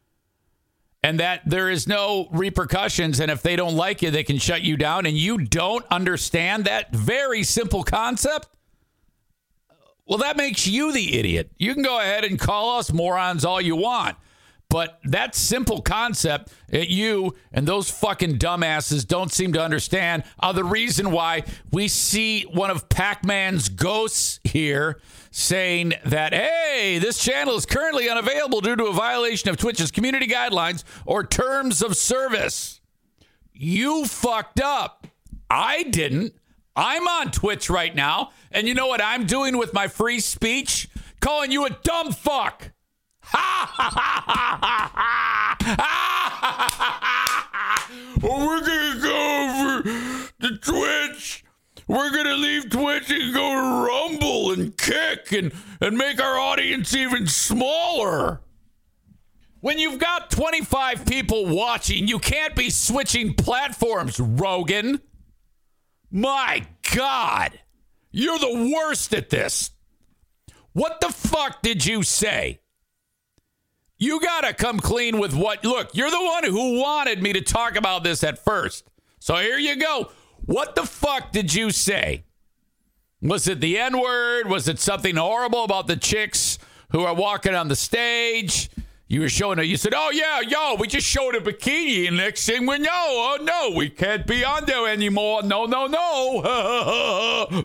and 1.04 1.20
that 1.20 1.42
there 1.44 1.68
is 1.68 1.86
no 1.86 2.28
repercussions, 2.32 3.20
and 3.20 3.30
if 3.30 3.42
they 3.42 3.56
don't 3.56 3.76
like 3.76 4.00
you, 4.00 4.10
they 4.10 4.24
can 4.24 4.38
shut 4.38 4.62
you 4.62 4.74
down, 4.74 5.04
and 5.04 5.18
you 5.18 5.36
don't 5.36 5.84
understand 5.90 6.64
that 6.64 6.94
very 6.94 7.42
simple 7.42 7.84
concept, 7.84 8.48
well, 10.06 10.16
that 10.16 10.38
makes 10.38 10.66
you 10.66 10.92
the 10.92 11.18
idiot. 11.18 11.50
You 11.58 11.74
can 11.74 11.82
go 11.82 12.00
ahead 12.00 12.24
and 12.24 12.38
call 12.38 12.78
us 12.78 12.90
morons 12.90 13.44
all 13.44 13.60
you 13.60 13.76
want. 13.76 14.16
But 14.74 14.98
that 15.04 15.36
simple 15.36 15.82
concept 15.82 16.52
that 16.70 16.88
you 16.88 17.36
and 17.52 17.64
those 17.64 17.88
fucking 17.88 18.40
dumbasses 18.40 19.06
don't 19.06 19.30
seem 19.30 19.52
to 19.52 19.62
understand 19.62 20.24
are 20.40 20.52
the 20.52 20.64
reason 20.64 21.12
why 21.12 21.44
we 21.70 21.86
see 21.86 22.42
one 22.42 22.72
of 22.72 22.88
Pac 22.88 23.24
Man's 23.24 23.68
ghosts 23.68 24.40
here 24.42 25.00
saying 25.30 25.92
that, 26.04 26.34
hey, 26.34 26.98
this 26.98 27.22
channel 27.22 27.54
is 27.54 27.66
currently 27.66 28.10
unavailable 28.10 28.60
due 28.62 28.74
to 28.74 28.86
a 28.86 28.92
violation 28.92 29.48
of 29.48 29.58
Twitch's 29.58 29.92
community 29.92 30.26
guidelines 30.26 30.82
or 31.06 31.22
terms 31.22 31.80
of 31.80 31.96
service. 31.96 32.80
You 33.52 34.06
fucked 34.06 34.60
up. 34.60 35.06
I 35.48 35.84
didn't. 35.84 36.34
I'm 36.74 37.06
on 37.06 37.30
Twitch 37.30 37.70
right 37.70 37.94
now. 37.94 38.32
And 38.50 38.66
you 38.66 38.74
know 38.74 38.88
what 38.88 39.00
I'm 39.00 39.24
doing 39.24 39.56
with 39.56 39.72
my 39.72 39.86
free 39.86 40.18
speech? 40.18 40.88
Calling 41.20 41.52
you 41.52 41.64
a 41.64 41.70
dumb 41.70 42.10
fuck. 42.10 42.72
We're 48.20 48.60
gonna 48.60 49.00
go 49.00 49.48
over 49.48 49.82
to 50.40 50.58
Twitch. 50.58 51.44
We're 51.86 52.10
gonna 52.10 52.34
leave 52.34 52.68
Twitch 52.70 53.10
and 53.10 53.32
go 53.34 53.54
to 53.54 53.86
Rumble 53.86 54.52
and 54.52 54.76
Kick 54.76 55.32
and, 55.32 55.52
and 55.80 55.96
make 55.96 56.20
our 56.22 56.38
audience 56.38 56.94
even 56.94 57.26
smaller. 57.26 58.42
When 59.60 59.78
you've 59.78 59.98
got 59.98 60.30
25 60.30 61.06
people 61.06 61.46
watching, 61.46 62.06
you 62.06 62.18
can't 62.18 62.54
be 62.54 62.68
switching 62.68 63.32
platforms, 63.32 64.20
Rogan. 64.20 65.00
My 66.10 66.66
God, 66.94 67.58
you're 68.10 68.38
the 68.38 68.70
worst 68.74 69.14
at 69.14 69.30
this. 69.30 69.70
What 70.74 71.00
the 71.00 71.08
fuck 71.08 71.62
did 71.62 71.86
you 71.86 72.02
say? 72.02 72.60
You 74.04 74.20
got 74.20 74.42
to 74.42 74.52
come 74.52 74.80
clean 74.80 75.18
with 75.18 75.32
what. 75.34 75.64
Look, 75.64 75.96
you're 75.96 76.10
the 76.10 76.22
one 76.22 76.44
who 76.44 76.78
wanted 76.78 77.22
me 77.22 77.32
to 77.32 77.40
talk 77.40 77.74
about 77.74 78.04
this 78.04 78.22
at 78.22 78.38
first. 78.38 78.84
So 79.18 79.36
here 79.36 79.56
you 79.56 79.76
go. 79.76 80.10
What 80.44 80.74
the 80.74 80.84
fuck 80.84 81.32
did 81.32 81.54
you 81.54 81.70
say? 81.70 82.24
Was 83.22 83.48
it 83.48 83.62
the 83.62 83.78
N 83.78 83.98
word? 83.98 84.46
Was 84.46 84.68
it 84.68 84.78
something 84.78 85.16
horrible 85.16 85.64
about 85.64 85.86
the 85.86 85.96
chicks 85.96 86.58
who 86.92 87.00
are 87.00 87.14
walking 87.14 87.54
on 87.54 87.68
the 87.68 87.76
stage? 87.76 88.68
You 89.08 89.22
were 89.22 89.30
showing 89.30 89.58
it. 89.58 89.64
You 89.64 89.78
said, 89.78 89.94
"Oh 89.96 90.10
yeah, 90.10 90.40
yo, 90.40 90.74
we 90.74 90.86
just 90.86 91.06
showed 91.06 91.34
a 91.34 91.40
bikini, 91.40 92.06
and 92.06 92.18
next 92.18 92.44
thing 92.44 92.66
we 92.66 92.76
know, 92.76 92.90
oh 92.92 93.38
no, 93.40 93.74
we 93.74 93.88
can't 93.88 94.26
be 94.26 94.44
on 94.44 94.66
there 94.66 94.86
anymore. 94.86 95.42
No, 95.42 95.64
no, 95.64 95.86
no." 95.86 97.64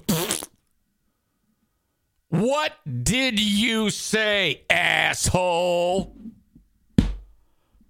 what 2.29 2.77
did 3.03 3.41
you 3.41 3.89
say, 3.89 4.63
asshole? 4.69 6.15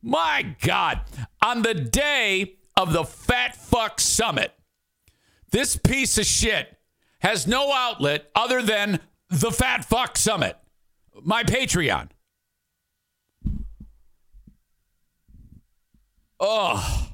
My 0.02 0.56
God. 0.62 1.02
On 1.44 1.62
the 1.62 1.74
day 1.74 2.56
of 2.76 2.94
the 2.94 3.04
Fat 3.04 3.56
Fuck 3.56 4.00
Summit, 4.00 4.54
this 5.52 5.76
piece 5.76 6.18
of 6.18 6.26
shit 6.26 6.78
has 7.22 7.48
no 7.48 7.72
outlet 7.74 8.30
other 8.36 8.62
than 8.62 9.00
the 9.30 9.52
Fat 9.52 9.86
Fuck 9.86 10.18
Summit, 10.18 10.58
my 11.22 11.44
Patreon. 11.44 12.10
Oh, 16.40 17.10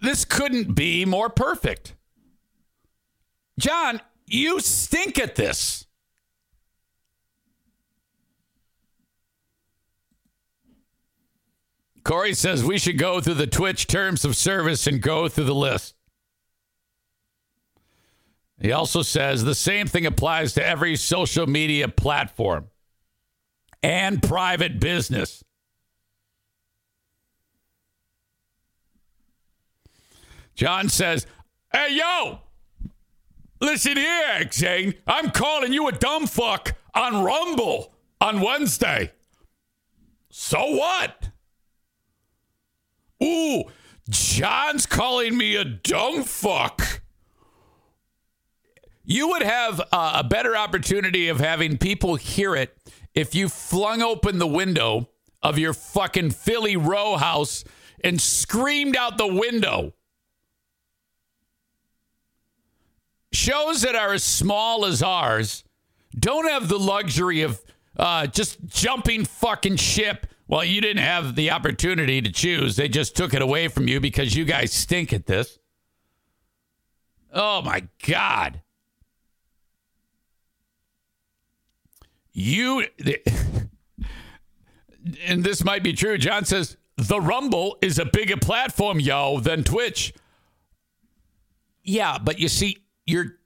this 0.00 0.24
couldn't 0.24 0.74
be 0.74 1.04
more 1.04 1.28
perfect. 1.28 1.94
John, 3.58 4.00
you 4.26 4.60
stink 4.60 5.18
at 5.18 5.34
this. 5.34 5.86
Corey 12.10 12.34
says 12.34 12.64
we 12.64 12.76
should 12.76 12.98
go 12.98 13.20
through 13.20 13.34
the 13.34 13.46
Twitch 13.46 13.86
terms 13.86 14.24
of 14.24 14.34
service 14.34 14.88
and 14.88 15.00
go 15.00 15.28
through 15.28 15.44
the 15.44 15.54
list. 15.54 15.94
He 18.60 18.72
also 18.72 19.02
says 19.02 19.44
the 19.44 19.54
same 19.54 19.86
thing 19.86 20.04
applies 20.06 20.54
to 20.54 20.66
every 20.66 20.96
social 20.96 21.46
media 21.46 21.86
platform 21.86 22.66
and 23.80 24.20
private 24.20 24.80
business. 24.80 25.44
John 30.56 30.88
says, 30.88 31.28
Hey, 31.72 31.96
yo, 31.96 32.40
listen 33.60 33.96
here, 33.96 34.50
Zane. 34.50 34.94
I'm 35.06 35.30
calling 35.30 35.72
you 35.72 35.86
a 35.86 35.92
dumb 35.92 36.26
fuck 36.26 36.74
on 36.92 37.22
Rumble 37.22 37.94
on 38.20 38.40
Wednesday. 38.40 39.12
So 40.28 40.72
what? 40.72 41.29
Ooh, 43.22 43.64
John's 44.08 44.86
calling 44.86 45.36
me 45.36 45.56
a 45.56 45.64
dumb 45.64 46.24
fuck. 46.24 47.02
You 49.04 49.28
would 49.28 49.42
have 49.42 49.80
uh, 49.92 50.12
a 50.16 50.24
better 50.24 50.56
opportunity 50.56 51.28
of 51.28 51.40
having 51.40 51.78
people 51.78 52.16
hear 52.16 52.54
it 52.54 52.76
if 53.14 53.34
you 53.34 53.48
flung 53.48 54.02
open 54.02 54.38
the 54.38 54.46
window 54.46 55.08
of 55.42 55.58
your 55.58 55.74
fucking 55.74 56.30
Philly 56.30 56.76
row 56.76 57.16
house 57.16 57.64
and 58.04 58.20
screamed 58.20 58.96
out 58.96 59.18
the 59.18 59.26
window. 59.26 59.94
Shows 63.32 63.82
that 63.82 63.94
are 63.94 64.12
as 64.12 64.24
small 64.24 64.84
as 64.84 65.02
ours 65.02 65.64
don't 66.18 66.48
have 66.48 66.68
the 66.68 66.78
luxury 66.78 67.42
of 67.42 67.60
uh, 67.96 68.26
just 68.26 68.64
jumping 68.66 69.24
fucking 69.24 69.76
ship 69.76 70.26
well, 70.50 70.64
you 70.64 70.80
didn't 70.80 71.04
have 71.04 71.36
the 71.36 71.52
opportunity 71.52 72.20
to 72.20 72.32
choose. 72.32 72.74
They 72.74 72.88
just 72.88 73.14
took 73.14 73.32
it 73.34 73.40
away 73.40 73.68
from 73.68 73.86
you 73.86 74.00
because 74.00 74.34
you 74.34 74.44
guys 74.44 74.72
stink 74.72 75.12
at 75.12 75.26
this. 75.26 75.60
Oh 77.32 77.62
my 77.62 77.86
God. 78.04 78.60
You, 82.32 82.84
and 85.24 85.44
this 85.44 85.62
might 85.62 85.84
be 85.84 85.92
true. 85.92 86.18
John 86.18 86.44
says, 86.44 86.76
the 86.96 87.20
Rumble 87.20 87.78
is 87.80 88.00
a 88.00 88.04
bigger 88.04 88.36
platform, 88.36 88.98
yo, 88.98 89.38
than 89.38 89.62
Twitch. 89.62 90.12
Yeah, 91.84 92.18
but 92.18 92.40
you 92.40 92.48
see, 92.48 92.78
you're 93.06 93.36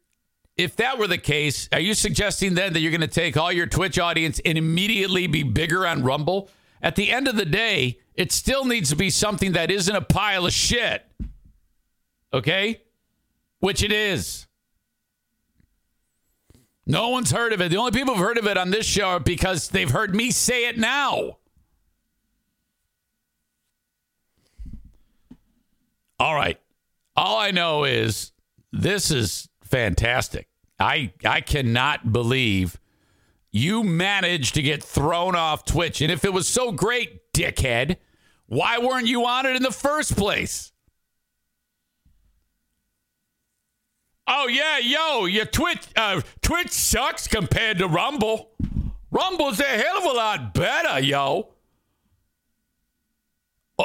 if 0.56 0.76
that 0.76 0.98
were 0.98 1.08
the 1.08 1.18
case, 1.18 1.68
are 1.70 1.80
you 1.80 1.92
suggesting 1.92 2.54
then 2.54 2.72
that 2.72 2.80
you're 2.80 2.92
going 2.92 3.00
to 3.02 3.08
take 3.08 3.36
all 3.36 3.52
your 3.52 3.66
Twitch 3.66 3.98
audience 3.98 4.40
and 4.44 4.56
immediately 4.56 5.26
be 5.26 5.42
bigger 5.42 5.86
on 5.86 6.02
Rumble? 6.02 6.48
At 6.82 6.96
the 6.96 7.10
end 7.10 7.28
of 7.28 7.36
the 7.36 7.44
day, 7.44 7.98
it 8.14 8.32
still 8.32 8.64
needs 8.64 8.90
to 8.90 8.96
be 8.96 9.10
something 9.10 9.52
that 9.52 9.70
isn't 9.70 9.94
a 9.94 10.00
pile 10.00 10.46
of 10.46 10.52
shit. 10.52 11.04
Okay? 12.32 12.82
Which 13.60 13.82
it 13.82 13.92
is. 13.92 14.46
No 16.86 17.08
one's 17.08 17.30
heard 17.30 17.52
of 17.52 17.60
it. 17.60 17.70
The 17.70 17.78
only 17.78 17.92
people 17.92 18.14
who've 18.14 18.24
heard 18.24 18.38
of 18.38 18.46
it 18.46 18.58
on 18.58 18.70
this 18.70 18.86
show 18.86 19.08
are 19.08 19.20
because 19.20 19.68
they've 19.68 19.90
heard 19.90 20.14
me 20.14 20.30
say 20.30 20.68
it 20.68 20.78
now. 20.78 21.38
All 26.20 26.34
right. 26.34 26.60
All 27.16 27.38
I 27.38 27.50
know 27.50 27.84
is 27.84 28.32
this 28.72 29.10
is 29.10 29.48
fantastic. 29.62 30.48
I 30.78 31.12
I 31.24 31.40
cannot 31.40 32.12
believe 32.12 32.78
you 33.54 33.84
managed 33.84 34.56
to 34.56 34.62
get 34.62 34.82
thrown 34.82 35.36
off 35.36 35.64
Twitch. 35.64 36.00
And 36.00 36.10
if 36.10 36.24
it 36.24 36.32
was 36.32 36.48
so 36.48 36.72
great, 36.72 37.32
dickhead, 37.32 37.98
why 38.46 38.78
weren't 38.78 39.06
you 39.06 39.24
on 39.26 39.46
it 39.46 39.54
in 39.54 39.62
the 39.62 39.70
first 39.70 40.16
place? 40.16 40.72
Oh 44.26 44.48
yeah, 44.48 44.78
yo, 44.78 45.26
your 45.26 45.44
Twitch 45.44 45.86
uh, 45.94 46.22
Twitch 46.42 46.72
sucks 46.72 47.28
compared 47.28 47.78
to 47.78 47.86
Rumble. 47.86 48.50
Rumble's 49.12 49.60
a 49.60 49.64
hell 49.64 49.98
of 49.98 50.04
a 50.04 50.16
lot 50.16 50.52
better, 50.52 50.98
yo. 50.98 51.52
Uh, 53.78 53.84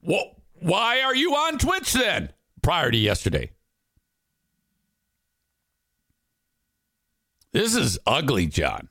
well, 0.00 0.36
why 0.54 1.02
are 1.02 1.14
you 1.14 1.34
on 1.34 1.58
Twitch 1.58 1.92
then? 1.92 2.32
Prior 2.62 2.90
to 2.90 2.96
yesterday. 2.96 3.50
This 7.52 7.74
is 7.74 7.98
ugly, 8.06 8.46
John. 8.46 8.88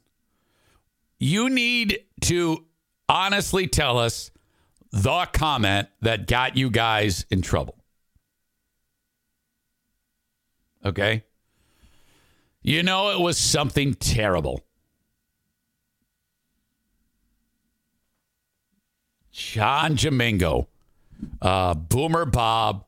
You 1.18 1.50
need 1.50 2.04
to 2.22 2.66
honestly 3.10 3.68
tell 3.68 3.98
us 3.98 4.32
the 4.92 5.28
comment 5.34 5.88
that 6.02 6.28
got 6.28 6.58
you 6.58 6.70
guys 6.70 7.26
in 7.30 7.42
trouble. 7.42 7.78
Okay? 10.86 11.24
You 12.62 12.84
know, 12.84 13.10
it 13.10 13.20
was 13.20 13.38
something 13.38 13.96
terrible. 13.96 14.64
John 19.32 19.96
Jamingo, 19.96 20.68
uh, 21.42 21.74
Boomer 21.74 22.26
Bob, 22.26 22.86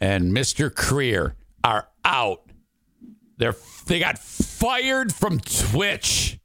and 0.00 0.32
Mr. 0.32 0.70
Creer 0.70 1.34
are 1.62 1.88
out. 2.04 2.42
They're 3.36 3.52
they 3.86 3.98
got 3.98 4.18
fired 4.18 5.14
from 5.14 5.40
Twitch. 5.40 6.38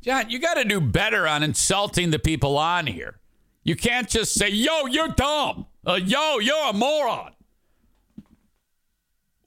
John, 0.00 0.28
you 0.28 0.38
got 0.38 0.54
to 0.54 0.64
do 0.64 0.80
better 0.80 1.26
on 1.26 1.42
insulting 1.42 2.10
the 2.10 2.18
people 2.18 2.58
on 2.58 2.86
here. 2.86 3.18
You 3.62 3.74
can't 3.74 4.08
just 4.08 4.34
say, 4.34 4.50
"Yo, 4.50 4.86
you're 4.86 5.08
dumb." 5.08 5.66
Uh, 5.86 6.00
yo, 6.02 6.38
you're 6.38 6.68
a 6.68 6.72
moron. 6.72 7.32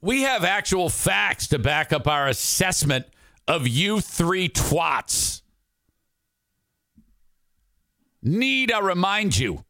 We 0.00 0.22
have 0.22 0.44
actual 0.44 0.88
facts 0.88 1.48
to 1.48 1.58
back 1.58 1.92
up 1.92 2.06
our 2.06 2.28
assessment 2.28 3.06
of 3.48 3.66
you 3.66 4.00
three 4.00 4.48
twats. 4.48 5.42
Need 8.22 8.70
I 8.70 8.80
remind 8.80 9.36
you? 9.38 9.64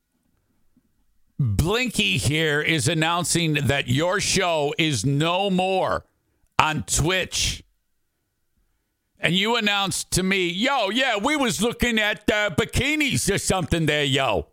Blinky 1.38 2.16
here 2.16 2.60
is 2.60 2.88
announcing 2.88 3.54
that 3.54 3.88
your 3.88 4.20
show 4.20 4.74
is 4.78 5.06
no 5.06 5.50
more 5.50 6.04
on 6.58 6.82
Twitch. 6.84 7.62
And 9.20 9.34
you 9.34 9.56
announced 9.56 10.10
to 10.12 10.22
me, 10.22 10.48
yo, 10.48 10.90
yeah, 10.90 11.16
we 11.16 11.36
was 11.36 11.62
looking 11.62 11.98
at 11.98 12.30
uh, 12.30 12.50
bikinis 12.50 13.32
or 13.32 13.38
something 13.38 13.86
there, 13.86 14.04
yo 14.04 14.48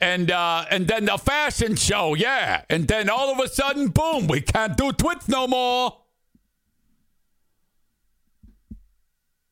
and 0.00 0.30
uh, 0.30 0.64
and 0.70 0.86
then 0.86 1.04
the 1.04 1.18
fashion 1.18 1.76
show, 1.76 2.14
yeah, 2.14 2.62
and 2.70 2.86
then 2.88 3.10
all 3.10 3.32
of 3.32 3.38
a 3.38 3.48
sudden, 3.48 3.88
boom, 3.88 4.26
we 4.26 4.40
can't 4.40 4.76
do 4.76 4.92
Twitch 4.92 5.28
no 5.28 5.46
more. 5.46 5.96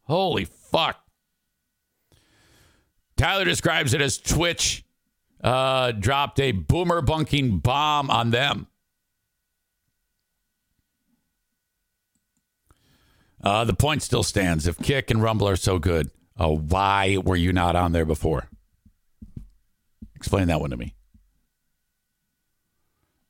Holy 0.02 0.44
fuck! 0.44 1.00
Tyler 3.16 3.44
describes 3.44 3.92
it 3.92 4.00
as 4.00 4.18
Twitch 4.18 4.84
uh, 5.46 5.92
dropped 5.92 6.40
a 6.40 6.50
boomer 6.50 7.00
bunking 7.00 7.60
bomb 7.60 8.10
on 8.10 8.30
them. 8.30 8.66
Uh, 13.42 13.64
the 13.64 13.72
point 13.74 14.02
still 14.02 14.24
stands. 14.24 14.66
If 14.66 14.76
Kick 14.78 15.08
and 15.08 15.22
Rumble 15.22 15.48
are 15.48 15.56
so 15.56 15.78
good, 15.78 16.10
uh, 16.36 16.48
why 16.48 17.18
were 17.24 17.36
you 17.36 17.52
not 17.52 17.76
on 17.76 17.92
there 17.92 18.04
before? 18.04 18.48
Explain 20.16 20.48
that 20.48 20.60
one 20.60 20.70
to 20.70 20.76
me. 20.76 20.94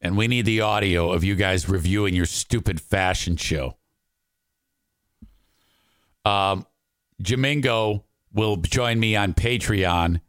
And 0.01 0.17
we 0.17 0.27
need 0.27 0.47
the 0.47 0.63
audio 0.63 1.11
of 1.11 1.23
you 1.23 1.35
guys 1.35 1.69
reviewing 1.69 2.15
your 2.15 2.27
stupid 2.27 2.81
fashion 2.81 3.37
show. 3.37 3.77
Um, 6.25 6.67
Jamingo 7.23 8.05
will 8.33 8.57
join 8.57 8.99
me 9.01 9.17
on 9.17 9.35
Patreon 9.35 10.21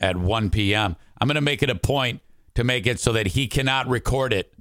at 0.00 0.16
1 0.16 0.50
p.m. 0.50 0.96
I'm 1.20 1.28
going 1.28 1.36
to 1.36 1.40
make 1.40 1.62
it 1.62 1.70
a 1.70 1.74
point 1.74 2.20
to 2.54 2.64
make 2.64 2.86
it 2.86 3.00
so 3.00 3.12
that 3.12 3.28
he 3.28 3.46
cannot 3.46 3.88
record 3.88 4.32
it. 4.32 4.52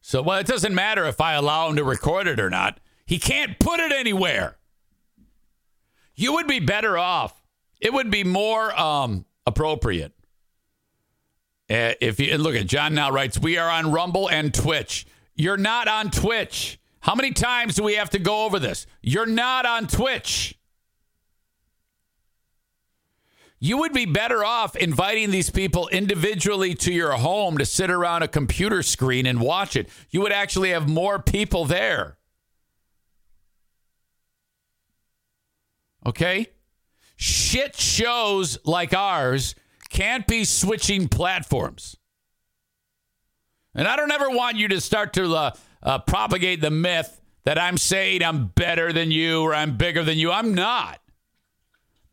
So, 0.00 0.22
well, 0.22 0.38
it 0.38 0.46
doesn't 0.46 0.74
matter 0.74 1.04
if 1.04 1.20
I 1.20 1.34
allow 1.34 1.68
him 1.68 1.76
to 1.76 1.84
record 1.84 2.26
it 2.28 2.38
or 2.38 2.50
not. 2.50 2.78
He 3.06 3.18
can't 3.18 3.58
put 3.58 3.80
it 3.80 3.92
anywhere. 3.92 4.56
You 6.14 6.34
would 6.34 6.46
be 6.46 6.60
better 6.60 6.96
off. 6.96 7.42
It 7.80 7.92
would 7.92 8.10
be 8.10 8.24
more 8.24 8.78
um, 8.78 9.26
appropriate 9.46 10.16
uh, 11.68 11.92
if 12.00 12.20
you 12.20 12.38
look 12.38 12.54
at 12.54 12.66
John 12.66 12.94
now 12.94 13.10
writes, 13.10 13.38
we 13.38 13.58
are 13.58 13.68
on 13.68 13.90
Rumble 13.90 14.28
and 14.28 14.54
Twitch. 14.54 15.06
You're 15.34 15.56
not 15.56 15.88
on 15.88 16.10
Twitch. 16.10 16.78
How 17.00 17.14
many 17.14 17.32
times 17.32 17.74
do 17.74 17.82
we 17.82 17.94
have 17.94 18.10
to 18.10 18.18
go 18.18 18.44
over 18.44 18.58
this? 18.58 18.86
You're 19.02 19.26
not 19.26 19.66
on 19.66 19.86
Twitch. 19.86 20.58
You 23.58 23.78
would 23.78 23.92
be 23.92 24.04
better 24.04 24.44
off 24.44 24.76
inviting 24.76 25.30
these 25.30 25.48
people 25.50 25.88
individually 25.88 26.74
to 26.74 26.92
your 26.92 27.12
home 27.12 27.56
to 27.58 27.64
sit 27.64 27.90
around 27.90 28.22
a 28.22 28.28
computer 28.28 28.82
screen 28.82 29.24
and 29.24 29.40
watch 29.40 29.76
it. 29.76 29.88
You 30.10 30.20
would 30.20 30.32
actually 30.32 30.70
have 30.70 30.88
more 30.88 31.18
people 31.18 31.64
there. 31.64 32.18
Okay? 36.04 36.48
Shit 37.16 37.76
shows 37.76 38.58
like 38.64 38.92
ours 38.92 39.54
can't 39.88 40.26
be 40.26 40.44
switching 40.44 41.08
platforms. 41.08 41.96
And 43.74 43.88
I 43.88 43.96
don't 43.96 44.10
ever 44.10 44.28
want 44.30 44.56
you 44.56 44.68
to 44.68 44.80
start 44.80 45.14
to 45.14 45.34
uh, 45.34 45.50
uh, 45.82 45.98
propagate 46.00 46.60
the 46.60 46.70
myth 46.70 47.20
that 47.44 47.58
I'm 47.58 47.78
saying 47.78 48.22
I'm 48.22 48.48
better 48.48 48.92
than 48.92 49.10
you 49.10 49.42
or 49.42 49.54
I'm 49.54 49.76
bigger 49.76 50.04
than 50.04 50.18
you. 50.18 50.30
I'm 50.30 50.54
not. 50.54 51.00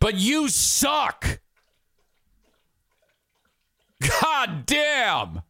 But 0.03 0.15
you 0.15 0.49
suck. 0.49 1.39
God 4.01 4.65
damn. 4.65 5.43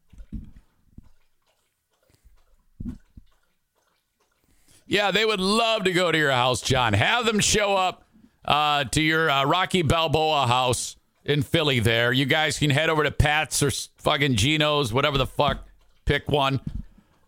Yeah, 4.86 5.10
they 5.10 5.26
would 5.26 5.40
love 5.40 5.86
to 5.86 5.92
go 5.92 6.12
to 6.12 6.18
your 6.20 6.30
house, 6.30 6.62
John. 6.62 6.94
Have 6.94 7.26
them 7.26 7.40
show 7.40 7.76
up 7.76 8.04
uh, 8.46 8.84
to 8.84 9.02
your 9.02 9.28
uh, 9.28 9.44
Rocky 9.46 9.82
Balboa 9.82 10.46
house 10.46 10.98
in 11.26 11.42
Philly 11.42 11.80
there. 11.80 12.14
You 12.14 12.26
guys 12.26 12.60
can 12.60 12.70
head 12.70 12.92
over 12.92 13.04
to 13.04 13.10
Pat's 13.10 13.64
or 13.64 13.72
fucking 13.72 14.36
Geno's, 14.36 14.94
whatever 14.94 15.18
the 15.18 15.26
fuck. 15.26 15.68
Pick 16.06 16.30
one. 16.30 16.62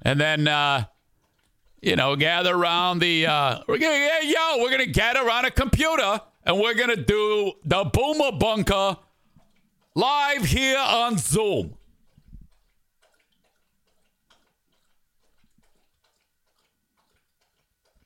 And 0.04 0.22
then, 0.22 0.48
uh, 0.48 0.86
you 1.82 1.96
know, 1.96 2.16
gather 2.18 2.56
around 2.56 3.00
the, 3.00 3.26
uh, 3.26 3.62
we're 3.68 3.80
gonna, 3.80 3.96
yeah, 3.96 4.20
yo, 4.22 4.62
we're 4.62 4.70
going 4.70 4.86
to 4.86 4.92
gather 4.92 5.26
around 5.26 5.46
a 5.46 5.52
computer 5.52 6.22
and 6.46 6.60
we're 6.60 6.74
going 6.74 6.90
to 6.90 6.96
do 6.96 7.54
the 7.64 7.84
Boomer 7.86 8.32
Bunker 8.32 8.98
live 9.96 10.46
here 10.46 10.78
on 10.80 11.18
Zoom. 11.18 11.76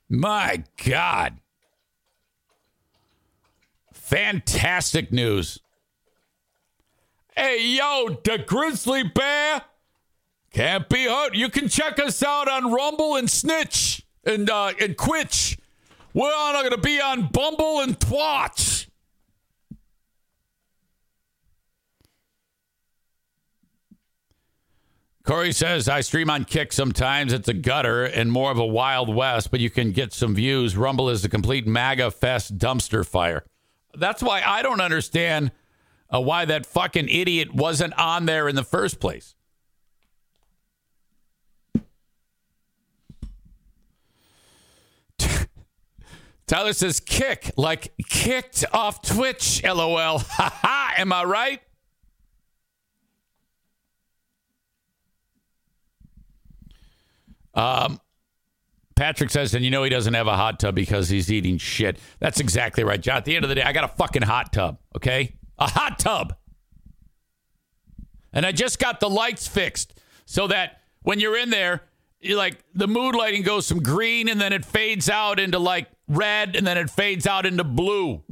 My 0.10 0.64
God. 0.86 1.40
Fantastic 3.94 5.12
news. 5.12 5.60
Hey, 7.36 7.64
yo, 7.64 8.18
the 8.24 8.40
grizzly 8.40 9.04
bear 9.04 9.62
can't 10.52 10.90
be 10.90 11.06
hurt. 11.06 11.36
You 11.36 11.50
can 11.50 11.70
check 11.70 12.00
us 12.00 12.24
out 12.24 12.50
on 12.50 12.74
Rumble 12.74 13.16
and 13.16 13.30
Snitch 13.30 14.02
and 14.24 14.50
uh, 14.50 14.74
and 14.82 14.98
Quitch. 14.98 15.58
We're 16.14 16.30
not 16.30 16.62
going 16.62 16.72
to 16.72 16.78
be 16.78 17.00
on 17.00 17.28
Bumble 17.28 17.82
and 17.82 17.98
Twatch. 18.00 18.88
Corey 25.24 25.52
says, 25.52 25.88
I 25.88 26.02
stream 26.02 26.32
on 26.32 26.44
Kick 26.44 26.74
sometimes. 26.74 27.34
It's 27.34 27.48
a 27.48 27.54
gutter 27.54 28.04
and 28.04 28.32
more 28.32 28.50
of 28.50 28.58
a 28.58 28.66
Wild 28.66 29.14
West, 29.14 29.52
but 29.52 29.60
you 29.60 29.70
can 29.70 29.92
get 29.92 30.12
some 30.12 30.34
views. 30.34 30.76
Rumble 30.76 31.08
is 31.10 31.24
a 31.24 31.30
complete 31.30 31.68
MAGA 31.68 32.10
fest 32.10 32.58
dumpster 32.58 33.06
fire. 33.06 33.44
That's 33.94 34.24
why 34.24 34.42
I 34.44 34.64
don't 34.64 34.82
understand 34.82 35.52
uh, 36.12 36.20
why 36.20 36.46
that 36.46 36.66
fucking 36.66 37.10
idiot 37.10 37.54
wasn't 37.54 37.94
on 37.94 38.26
there 38.26 38.48
in 38.48 38.56
the 38.56 38.64
first 38.64 39.00
place. 39.00 39.36
Tyler 46.50 46.74
says 46.74 47.00
kick, 47.00 47.52
like 47.58 47.94
kicked 48.10 48.66
off 48.74 49.02
Twitch, 49.02 49.64
lol. 49.64 50.20
Ha 50.20 50.60
ha, 50.62 50.94
am 50.98 51.14
I 51.14 51.24
right? 51.24 51.62
Um, 57.54 58.02
Patrick 58.96 59.30
says, 59.30 59.54
and 59.54 59.64
you 59.64 59.70
know 59.72 59.84
he 59.84 59.90
doesn't 59.90 60.14
have 60.14 60.28
a 60.28 60.36
hot 60.36 60.60
tub 60.60 60.76
because 60.76 61.08
he's 61.08 61.32
eating 61.32 61.58
shit. 61.58 62.00
That's 62.20 62.40
exactly 62.40 62.84
right, 62.84 63.00
John. 63.00 63.18
At 63.18 63.26
the 63.26 63.36
end 63.36 63.46
of 63.46 63.50
the 63.50 63.56
day, 63.56 63.64
I 63.64 63.72
got 63.72 63.84
a 63.84 63.90
fucking 63.90 64.24
hot 64.24 64.52
tub, 64.52 64.80
okay? 64.96 65.36
a 65.60 65.70
hot 65.70 66.00
tub. 66.00 66.36
And 68.34 68.46
I 68.46 68.52
just 68.52 68.80
got 68.80 69.00
the 69.00 69.10
lights 69.10 69.48
fixed 69.48 70.00
so 70.26 70.48
that 70.48 70.82
when 71.02 71.20
you're 71.20 71.38
in 71.38 71.50
there, 71.50 71.84
you're 72.22 72.38
like 72.38 72.64
the 72.74 72.88
mood 72.88 73.16
lighting 73.16 73.44
goes 73.44 73.68
from 73.68 73.82
green 73.82 74.30
and 74.30 74.42
then 74.42 74.54
it 74.54 74.66
fades 74.66 75.10
out 75.10 75.40
into 75.40 75.60
like 75.60 75.88
red 76.10 76.56
and 76.56 76.68
then 76.68 76.78
it 76.78 76.90
fades 76.90 77.26
out 77.26 77.46
into 77.46 77.64
blue. 77.64 78.24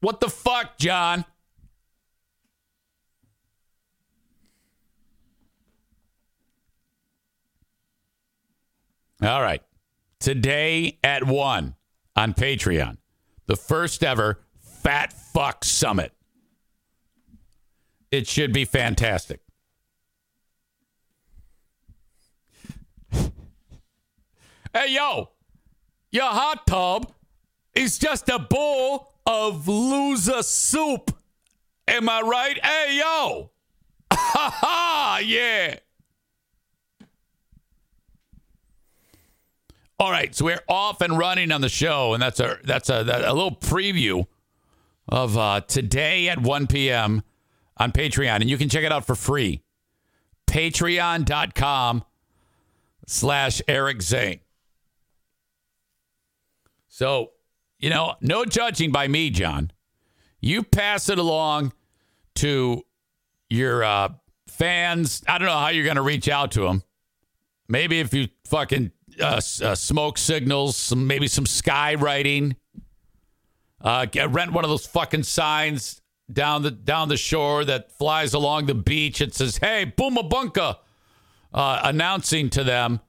What 0.00 0.20
the 0.20 0.28
fuck, 0.28 0.78
John? 0.78 1.24
All 9.22 9.42
right. 9.42 9.62
Today 10.18 10.98
at 11.02 11.24
1 11.24 11.74
on 12.16 12.34
Patreon 12.34 12.98
the 13.46 13.56
first 13.56 14.04
ever 14.04 14.40
Fat 14.60 15.12
Fuck 15.12 15.64
Summit. 15.64 16.12
It 18.10 18.26
should 18.26 18.52
be 18.52 18.64
fantastic. 18.64 19.40
Hey, 24.72 24.94
yo, 24.94 25.30
your 26.12 26.26
hot 26.26 26.64
tub 26.64 27.12
is 27.74 27.98
just 27.98 28.28
a 28.28 28.38
bowl 28.38 29.12
of 29.26 29.66
loser 29.66 30.42
soup. 30.42 31.16
Am 31.88 32.08
I 32.08 32.20
right? 32.20 32.64
Hey, 32.64 32.98
yo. 32.98 33.50
Ha 34.12 34.54
ha, 34.60 35.20
yeah. 35.24 35.76
All 39.98 40.10
right, 40.10 40.34
so 40.34 40.44
we're 40.44 40.62
off 40.68 41.00
and 41.00 41.18
running 41.18 41.50
on 41.50 41.60
the 41.60 41.68
show, 41.68 42.14
and 42.14 42.22
that's 42.22 42.38
a 42.38 42.58
that's 42.64 42.88
a, 42.88 43.00
a 43.02 43.34
little 43.34 43.56
preview 43.56 44.26
of 45.08 45.36
uh, 45.36 45.60
today 45.62 46.28
at 46.28 46.40
1 46.40 46.68
p.m. 46.68 47.22
on 47.76 47.90
Patreon, 47.90 48.36
and 48.36 48.48
you 48.48 48.56
can 48.56 48.68
check 48.68 48.84
it 48.84 48.92
out 48.92 49.04
for 49.04 49.16
free. 49.16 49.62
Patreon.com 50.46 52.04
slash 53.06 53.60
Eric 53.68 54.00
Zane. 54.00 54.40
So, 57.00 57.30
you 57.78 57.88
know, 57.88 58.16
no 58.20 58.44
judging 58.44 58.92
by 58.92 59.08
me, 59.08 59.30
John. 59.30 59.70
You 60.38 60.62
pass 60.62 61.08
it 61.08 61.18
along 61.18 61.72
to 62.34 62.84
your 63.48 63.82
uh, 63.82 64.10
fans. 64.48 65.22
I 65.26 65.38
don't 65.38 65.46
know 65.46 65.54
how 65.54 65.68
you're 65.68 65.84
going 65.84 65.96
to 65.96 66.02
reach 66.02 66.28
out 66.28 66.50
to 66.52 66.60
them. 66.60 66.82
Maybe 67.68 68.00
if 68.00 68.12
you 68.12 68.28
fucking 68.44 68.90
uh, 69.18 69.40
uh, 69.62 69.74
smoke 69.74 70.18
signals, 70.18 70.76
some 70.76 71.06
maybe 71.06 71.26
some 71.26 71.46
skywriting. 71.46 72.56
Uh, 73.80 74.04
get, 74.04 74.30
rent 74.30 74.52
one 74.52 74.64
of 74.64 74.68
those 74.68 74.84
fucking 74.84 75.22
signs 75.22 76.02
down 76.30 76.60
the 76.60 76.70
down 76.70 77.08
the 77.08 77.16
shore 77.16 77.64
that 77.64 77.92
flies 77.92 78.34
along 78.34 78.66
the 78.66 78.74
beach. 78.74 79.22
It 79.22 79.34
says, 79.34 79.56
"Hey, 79.56 79.90
Boomabunka," 79.96 80.76
uh, 81.54 81.80
announcing 81.82 82.50
to 82.50 82.62
them 82.62 83.00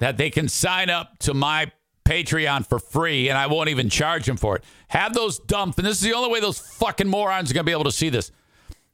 that 0.00 0.18
they 0.18 0.28
can 0.28 0.48
sign 0.48 0.90
up 0.90 1.18
to 1.20 1.32
my 1.32 1.72
Patreon 2.06 2.66
for 2.66 2.78
free, 2.78 3.28
and 3.28 3.36
I 3.36 3.46
won't 3.46 3.68
even 3.68 3.90
charge 3.90 4.26
them 4.26 4.36
for 4.36 4.56
it. 4.56 4.64
Have 4.88 5.12
those 5.12 5.38
dumped, 5.38 5.78
and 5.78 5.86
this 5.86 5.96
is 5.96 6.02
the 6.02 6.14
only 6.14 6.30
way 6.30 6.40
those 6.40 6.58
fucking 6.58 7.08
morons 7.08 7.50
are 7.50 7.54
gonna 7.54 7.64
be 7.64 7.72
able 7.72 7.84
to 7.84 7.92
see 7.92 8.08
this. 8.08 8.30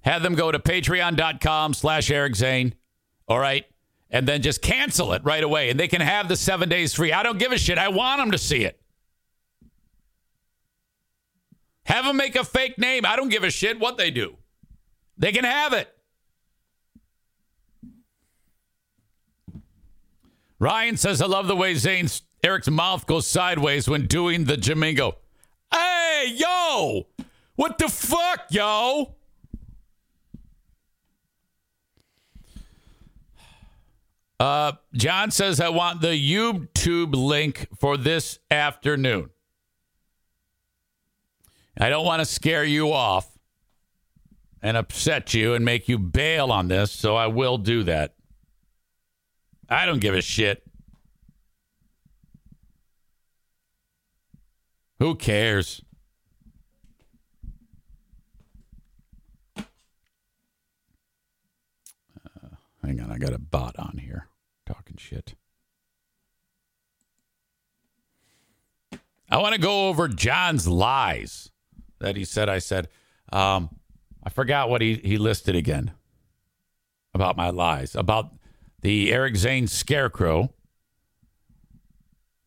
Have 0.02 0.22
them 0.22 0.34
go 0.34 0.50
to 0.50 0.58
Patreon.com/slash 0.58 2.10
Eric 2.10 2.34
Zane. 2.34 2.74
All 3.28 3.38
right 3.38 3.66
and 4.12 4.28
then 4.28 4.42
just 4.42 4.60
cancel 4.60 5.14
it 5.14 5.24
right 5.24 5.42
away. 5.42 5.70
And 5.70 5.80
they 5.80 5.88
can 5.88 6.02
have 6.02 6.28
the 6.28 6.36
seven 6.36 6.68
days 6.68 6.92
free. 6.92 7.12
I 7.12 7.22
don't 7.22 7.38
give 7.38 7.50
a 7.50 7.58
shit. 7.58 7.78
I 7.78 7.88
want 7.88 8.20
them 8.20 8.30
to 8.32 8.38
see 8.38 8.64
it. 8.64 8.78
Have 11.86 12.04
them 12.04 12.18
make 12.18 12.36
a 12.36 12.44
fake 12.44 12.78
name. 12.78 13.04
I 13.06 13.16
don't 13.16 13.30
give 13.30 13.42
a 13.42 13.50
shit 13.50 13.80
what 13.80 13.96
they 13.96 14.10
do. 14.10 14.36
They 15.16 15.32
can 15.32 15.44
have 15.44 15.72
it. 15.72 15.88
Ryan 20.58 20.96
says, 20.96 21.20
I 21.20 21.26
love 21.26 21.48
the 21.48 21.56
way 21.56 21.74
Zane's 21.74 22.22
Eric's 22.42 22.68
mouth 22.68 23.06
goes 23.06 23.26
sideways 23.26 23.88
when 23.88 24.06
doing 24.06 24.44
the 24.44 24.56
Jamingo. 24.56 25.14
Hey, 25.72 26.34
yo! 26.34 27.06
What 27.54 27.78
the 27.78 27.88
fuck, 27.88 28.46
yo? 28.50 29.14
Uh, 34.40 34.72
John 34.94 35.30
says, 35.30 35.60
I 35.60 35.68
want 35.68 36.00
the 36.00 36.08
YouTube 36.08 37.14
link 37.14 37.68
for 37.78 37.96
this 37.96 38.40
afternoon. 38.50 39.30
I 41.78 41.90
don't 41.90 42.04
want 42.04 42.20
to 42.20 42.26
scare 42.26 42.64
you 42.64 42.92
off 42.92 43.38
and 44.60 44.76
upset 44.76 45.32
you 45.32 45.54
and 45.54 45.64
make 45.64 45.88
you 45.88 45.96
bail 45.96 46.50
on 46.50 46.66
this, 46.66 46.90
so 46.90 47.14
I 47.14 47.28
will 47.28 47.56
do 47.56 47.84
that. 47.84 48.14
I 49.68 49.86
don't 49.86 50.00
give 50.00 50.14
a 50.14 50.22
shit. 50.22 50.64
Who 55.02 55.16
cares? 55.16 55.82
Uh, 59.56 59.62
hang 62.84 63.00
on, 63.00 63.10
I 63.10 63.18
got 63.18 63.32
a 63.32 63.38
bot 63.40 63.76
on 63.80 63.98
here 63.98 64.28
talking 64.64 64.96
shit. 64.96 65.34
I 69.28 69.38
want 69.38 69.56
to 69.56 69.60
go 69.60 69.88
over 69.88 70.06
John's 70.06 70.68
lies 70.68 71.50
that 71.98 72.14
he 72.14 72.24
said. 72.24 72.48
I 72.48 72.60
said, 72.60 72.86
um, 73.32 73.70
I 74.22 74.30
forgot 74.30 74.70
what 74.70 74.82
he, 74.82 75.00
he 75.02 75.18
listed 75.18 75.56
again 75.56 75.94
about 77.12 77.36
my 77.36 77.50
lies 77.50 77.96
about 77.96 78.36
the 78.82 79.12
Eric 79.12 79.34
Zane 79.34 79.66
scarecrow. 79.66 80.54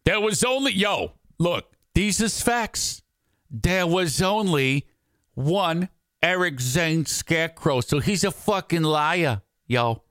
There 0.05 0.21
was 0.21 0.41
only, 0.45 0.71
yo, 0.71 1.15
look, 1.37 1.74
these 1.95 2.21
is 2.21 2.41
facts. 2.41 3.01
There 3.49 3.87
was 3.87 4.21
only 4.21 4.85
one 5.33 5.89
Eric 6.21 6.59
Zane 6.59 7.05
scarecrow. 7.05 7.81
So 7.81 7.99
he's 7.99 8.23
a 8.23 8.31
fucking 8.31 8.83
liar, 8.83 9.41
yo. 9.65 10.03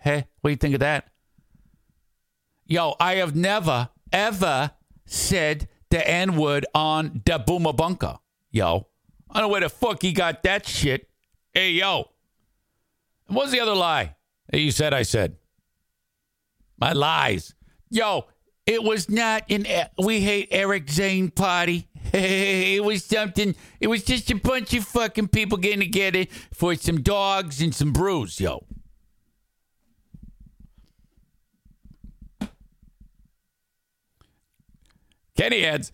Hey, 0.00 0.26
what 0.40 0.48
do 0.48 0.52
you 0.52 0.56
think 0.56 0.74
of 0.74 0.80
that? 0.80 1.08
Yo, 2.66 2.94
I 3.00 3.14
have 3.14 3.34
never, 3.34 3.90
ever 4.12 4.72
said 5.04 5.68
the 5.90 6.06
N 6.08 6.36
word 6.36 6.66
on 6.74 7.22
the 7.24 7.38
Boomabunka. 7.38 8.18
Yo. 8.50 8.86
I 9.30 9.40
don't 9.40 9.48
know 9.48 9.52
where 9.52 9.60
the 9.60 9.68
fuck 9.68 10.02
he 10.02 10.12
got 10.12 10.42
that 10.42 10.66
shit. 10.66 11.08
Hey, 11.52 11.72
yo. 11.72 12.10
What's 13.26 13.52
the 13.52 13.60
other 13.60 13.74
lie 13.74 14.16
that 14.50 14.60
you 14.60 14.72
said 14.72 14.92
I 14.92 15.02
said? 15.02 15.36
My 16.78 16.92
lies. 16.92 17.54
Yo, 17.90 18.26
it 18.70 18.84
was 18.84 19.10
not 19.10 19.42
an 19.50 19.66
eh, 19.66 19.88
We 19.98 20.20
Hate 20.20 20.46
Eric 20.52 20.88
Zane 20.88 21.28
party. 21.30 21.88
it 22.12 22.84
was 22.84 23.04
something, 23.04 23.56
it 23.80 23.88
was 23.88 24.04
just 24.04 24.30
a 24.30 24.36
bunch 24.36 24.72
of 24.74 24.84
fucking 24.84 25.26
people 25.26 25.58
getting 25.58 25.80
together 25.80 26.26
for 26.52 26.76
some 26.76 27.02
dogs 27.02 27.60
and 27.60 27.74
some 27.74 27.92
brews, 27.92 28.38
yo. 28.38 28.64
Kenny 35.36 35.64
adds, 35.64 35.90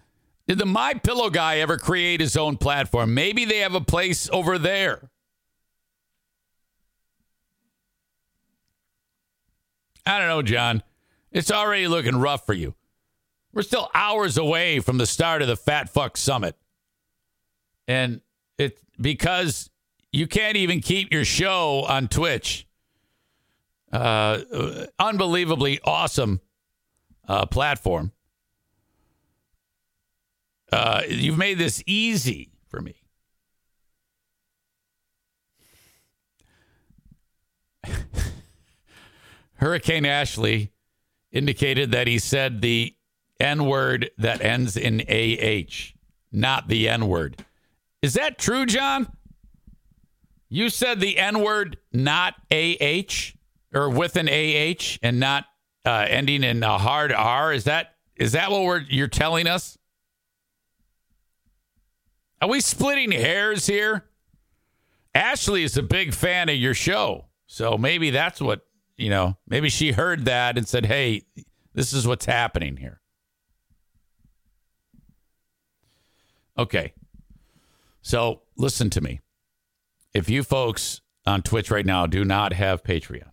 did 0.47 0.59
the 0.59 0.67
My 0.67 0.93
Pillow 0.93 1.31
guy 1.31 1.61
ever 1.61 1.79
create 1.79 2.21
his 2.21 2.37
own 2.37 2.59
platform? 2.59 3.15
Maybe 3.15 3.47
they 3.47 3.59
have 3.59 3.75
a 3.75 3.81
place 3.81 4.29
over 4.33 4.59
there. 4.59 5.09
I 10.05 10.19
don't 10.19 10.29
know, 10.29 10.43
John. 10.43 10.83
It's 11.37 11.51
already 11.51 11.87
looking 11.87 12.17
rough 12.17 12.47
for 12.47 12.55
you. 12.55 12.75
We're 13.53 13.61
still 13.61 13.91
hours 13.93 14.39
away 14.39 14.81
from 14.81 14.97
the 14.97 15.05
start 15.05 15.43
of 15.43 15.49
the 15.49 15.57
Fat 15.57 15.91
Fuck 15.91 16.17
Summit. 16.17 16.57
And 17.87 18.23
it's 18.57 18.81
because 18.99 19.69
you 20.11 20.27
can't 20.29 20.57
even 20.57 20.81
keep 20.81 21.13
your 21.13 21.27
show 21.27 21.85
on 21.87 22.09
Twitch. 22.09 22.67
Uh, 23.93 24.87
unbelievably 24.99 25.81
awesome 25.85 26.41
uh, 27.29 27.45
platform. 27.45 28.13
Uh, 30.73 31.03
you've 31.07 31.37
made 31.37 31.59
this 31.59 31.83
easy 31.85 32.49
for 32.67 32.81
me. 32.81 32.95
Hurricane 39.57 40.07
Ashley 40.07 40.73
indicated 41.33 41.93
that 41.93 42.07
he 42.07 42.19
said 42.19 42.61
the 42.61 42.95
N 43.39 43.67
word 43.67 44.11
that 44.19 44.41
ends 44.41 44.77
in 44.77 45.03
AH, 45.03 45.93
not 46.33 46.69
the 46.69 46.89
N 46.89 47.09
word. 47.09 47.45
Is 48.03 48.15
that 48.15 48.39
true, 48.39 48.67
John? 48.67 49.13
You 50.49 50.71
said 50.71 51.01
the 51.01 51.19
N 51.19 51.41
word, 51.41 51.79
not 51.93 52.35
AH, 52.51 53.33
or 53.75 53.91
with 53.91 54.17
an 54.17 54.29
AH 54.29 54.99
and 55.03 55.21
not 55.21 55.45
uh, 55.85 56.07
ending 56.09 56.45
in 56.45 56.63
a 56.63 56.79
hard 56.79 57.13
R. 57.13 57.53
Is 57.53 57.65
that 57.65 57.97
is 58.17 58.33
that 58.33 58.51
what 58.51 58.65
we're, 58.65 58.81
you're 58.81 59.09
telling 59.09 59.47
us? 59.47 59.77
Are 62.41 62.49
we 62.49 62.61
splitting 62.61 63.13
hairs 63.13 63.67
here? 63.67 64.07
Ashley 65.15 65.63
is 65.63 65.77
a 65.77 65.83
big 65.83 66.15
fan 66.15 66.49
of 66.49 66.57
your 66.57 66.75
show. 66.75 67.27
So 67.47 67.79
maybe 67.79 68.11
that's 68.11 68.41
what, 68.41 68.67
you 68.97 69.11
know, 69.11 69.37
maybe 69.47 69.69
she 69.69 69.93
heard 69.93 70.25
that 70.25 70.57
and 70.57 70.67
said, 70.67 70.87
hey, 70.87 71.23
this 71.75 71.93
is 71.93 72.07
what's 72.07 72.25
happening 72.25 72.77
here. 72.77 73.01
Okay. 76.59 76.95
So 78.01 78.43
listen 78.57 78.89
to 78.91 79.01
me. 79.01 79.21
If 80.15 80.31
you 80.31 80.43
folks 80.43 81.03
on 81.27 81.43
Twitch 81.43 81.71
right 81.71 81.85
now 81.85 82.07
do 82.07 82.25
not 82.25 82.55
have 82.55 82.83
Patreon, 82.83 83.31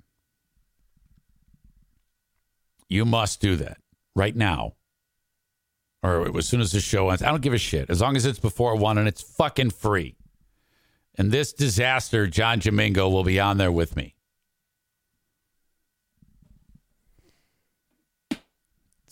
you 2.89 3.05
must 3.05 3.39
do 3.39 3.55
that 3.55 3.77
right 4.15 4.35
now 4.35 4.73
or 6.03 6.37
as 6.37 6.47
soon 6.47 6.59
as 6.59 6.73
the 6.73 6.81
show 6.81 7.09
ends. 7.09 7.23
I 7.23 7.29
don't 7.29 7.41
give 7.41 7.53
a 7.53 7.57
shit. 7.57 7.89
As 7.89 8.01
long 8.01 8.17
as 8.17 8.25
it's 8.25 8.39
before 8.39 8.75
one 8.75 8.97
and 8.97 9.07
it's 9.07 9.21
fucking 9.21 9.69
free. 9.69 10.17
And 11.17 11.31
this 11.31 11.53
disaster, 11.53 12.27
John 12.27 12.59
Jamingo, 12.59 13.09
will 13.09 13.23
be 13.23 13.39
on 13.39 13.57
there 13.57 13.71
with 13.71 13.95
me. 13.95 14.15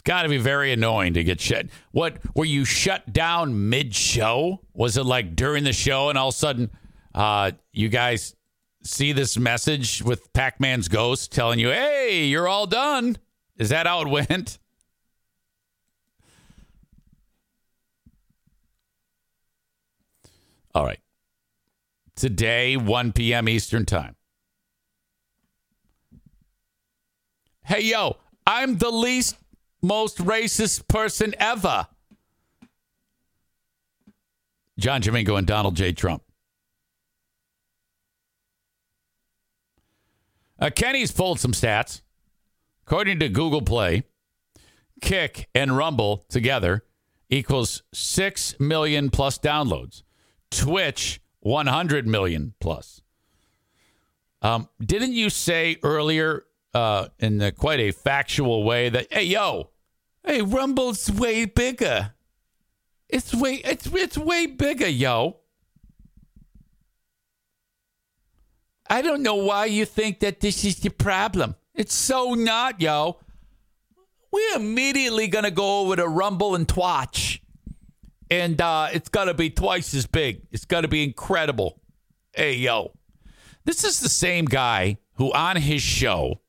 It's 0.01 0.07
got 0.07 0.23
to 0.23 0.29
be 0.29 0.39
very 0.39 0.73
annoying 0.73 1.13
to 1.13 1.23
get 1.23 1.39
shut. 1.39 1.67
What 1.91 2.17
were 2.35 2.43
you 2.43 2.65
shut 2.65 3.13
down 3.13 3.69
mid 3.69 3.93
show? 3.93 4.61
Was 4.73 4.97
it 4.97 5.05
like 5.05 5.35
during 5.35 5.63
the 5.63 5.73
show 5.73 6.09
and 6.09 6.17
all 6.17 6.29
of 6.29 6.33
a 6.33 6.37
sudden 6.37 6.71
uh, 7.13 7.51
you 7.71 7.87
guys 7.87 8.35
see 8.81 9.11
this 9.11 9.37
message 9.37 10.01
with 10.01 10.33
Pac 10.33 10.59
Man's 10.59 10.87
ghost 10.87 11.31
telling 11.31 11.59
you, 11.59 11.69
hey, 11.69 12.25
you're 12.25 12.47
all 12.47 12.65
done? 12.65 13.15
Is 13.59 13.69
that 13.69 13.85
how 13.85 14.01
it 14.01 14.07
went? 14.07 14.57
All 20.73 20.83
right. 20.83 20.99
Today, 22.15 22.75
1 22.75 23.11
p.m. 23.11 23.47
Eastern 23.47 23.85
Time. 23.85 24.15
Hey, 27.63 27.81
yo, 27.81 28.17
I'm 28.47 28.79
the 28.79 28.89
least 28.89 29.35
most 29.81 30.17
racist 30.17 30.87
person 30.87 31.33
ever. 31.39 31.87
John 34.79 35.01
Jamingo 35.01 35.37
and 35.37 35.45
Donald 35.45 35.75
J. 35.75 35.93
Trump. 35.93 36.23
Uh, 40.59 40.69
Kenny's 40.69 41.11
pulled 41.11 41.39
some 41.39 41.53
stats. 41.53 42.01
According 42.85 43.19
to 43.19 43.29
Google 43.29 43.61
Play, 43.61 44.03
Kick 45.01 45.49
and 45.55 45.75
Rumble 45.75 46.25
together 46.29 46.83
equals 47.29 47.83
6 47.93 48.59
million 48.59 49.09
plus 49.09 49.39
downloads. 49.39 50.03
Twitch, 50.51 51.21
100 51.39 52.05
million 52.07 52.53
plus. 52.59 53.01
Um, 54.41 54.69
didn't 54.83 55.13
you 55.13 55.29
say 55.29 55.77
earlier 55.83 56.45
uh, 56.73 57.07
in 57.19 57.51
quite 57.57 57.79
a 57.79 57.91
factual 57.91 58.63
way 58.63 58.89
that, 58.89 59.07
hey, 59.11 59.23
yo, 59.23 59.70
hey, 60.25 60.41
Rumble's 60.41 61.11
way 61.11 61.45
bigger. 61.45 62.13
It's 63.09 63.33
way, 63.33 63.55
it's, 63.65 63.87
it's 63.87 64.17
way 64.17 64.45
bigger, 64.45 64.87
yo. 64.87 65.37
I 68.89 69.01
don't 69.01 69.21
know 69.21 69.35
why 69.35 69.65
you 69.65 69.85
think 69.85 70.19
that 70.19 70.41
this 70.41 70.65
is 70.65 70.79
the 70.79 70.89
problem. 70.89 71.55
It's 71.73 71.93
so 71.93 72.33
not, 72.33 72.81
yo. 72.81 73.19
We're 74.31 74.55
immediately 74.55 75.27
to 75.45 75.51
go 75.51 75.81
over 75.81 75.95
to 75.95 76.07
Rumble 76.07 76.55
and 76.55 76.67
Twatch. 76.67 77.39
And 78.29 78.61
uh, 78.61 78.89
to 79.25 79.33
be 79.33 79.49
twice 79.49 79.93
as 79.93 80.07
big. 80.07 80.41
It's 80.51 80.65
to 80.83 80.87
be 80.87 81.03
incredible. 81.03 81.81
Hey, 82.33 82.55
yo. 82.55 82.91
This 83.65 83.83
is 83.83 83.99
the 83.99 84.09
same 84.09 84.45
guy 84.45 84.97
who, 85.15 85.33
on 85.33 85.57
his 85.57 85.81
show, 85.81 86.41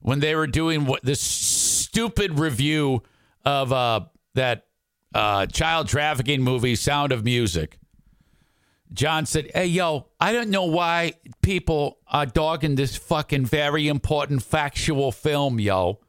when 0.00 0.20
they 0.20 0.34
were 0.34 0.46
doing 0.46 0.86
what 0.86 1.02
this 1.02 1.20
stupid 1.20 2.38
review 2.38 3.02
of 3.44 3.72
uh, 3.72 4.00
that 4.34 4.66
uh, 5.14 5.46
child 5.46 5.88
trafficking 5.88 6.42
movie, 6.42 6.76
Sound 6.76 7.12
of 7.12 7.24
Music, 7.24 7.78
John 8.92 9.26
said, 9.26 9.50
Hey, 9.54 9.66
yo, 9.66 10.08
I 10.18 10.32
don't 10.32 10.50
know 10.50 10.64
why 10.64 11.14
people 11.42 11.98
are 12.08 12.26
dogging 12.26 12.74
this 12.74 12.96
fucking 12.96 13.46
very 13.46 13.88
important 13.88 14.42
factual 14.42 15.12
film, 15.12 15.60
yo. 15.60 16.00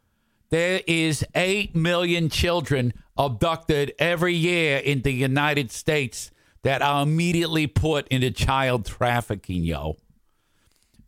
There 0.50 0.82
is 0.86 1.24
8 1.34 1.76
million 1.76 2.30
children 2.30 2.94
abducted 3.18 3.94
every 4.00 4.34
year 4.34 4.78
in 4.78 5.02
the 5.02 5.14
United 5.14 5.72
States 5.72 6.32
that 6.64 6.82
are 6.82 7.04
immediately 7.04 7.68
put 7.68 8.08
into 8.10 8.32
child 8.32 8.86
trafficking, 8.86 9.64
yo. 9.64 9.98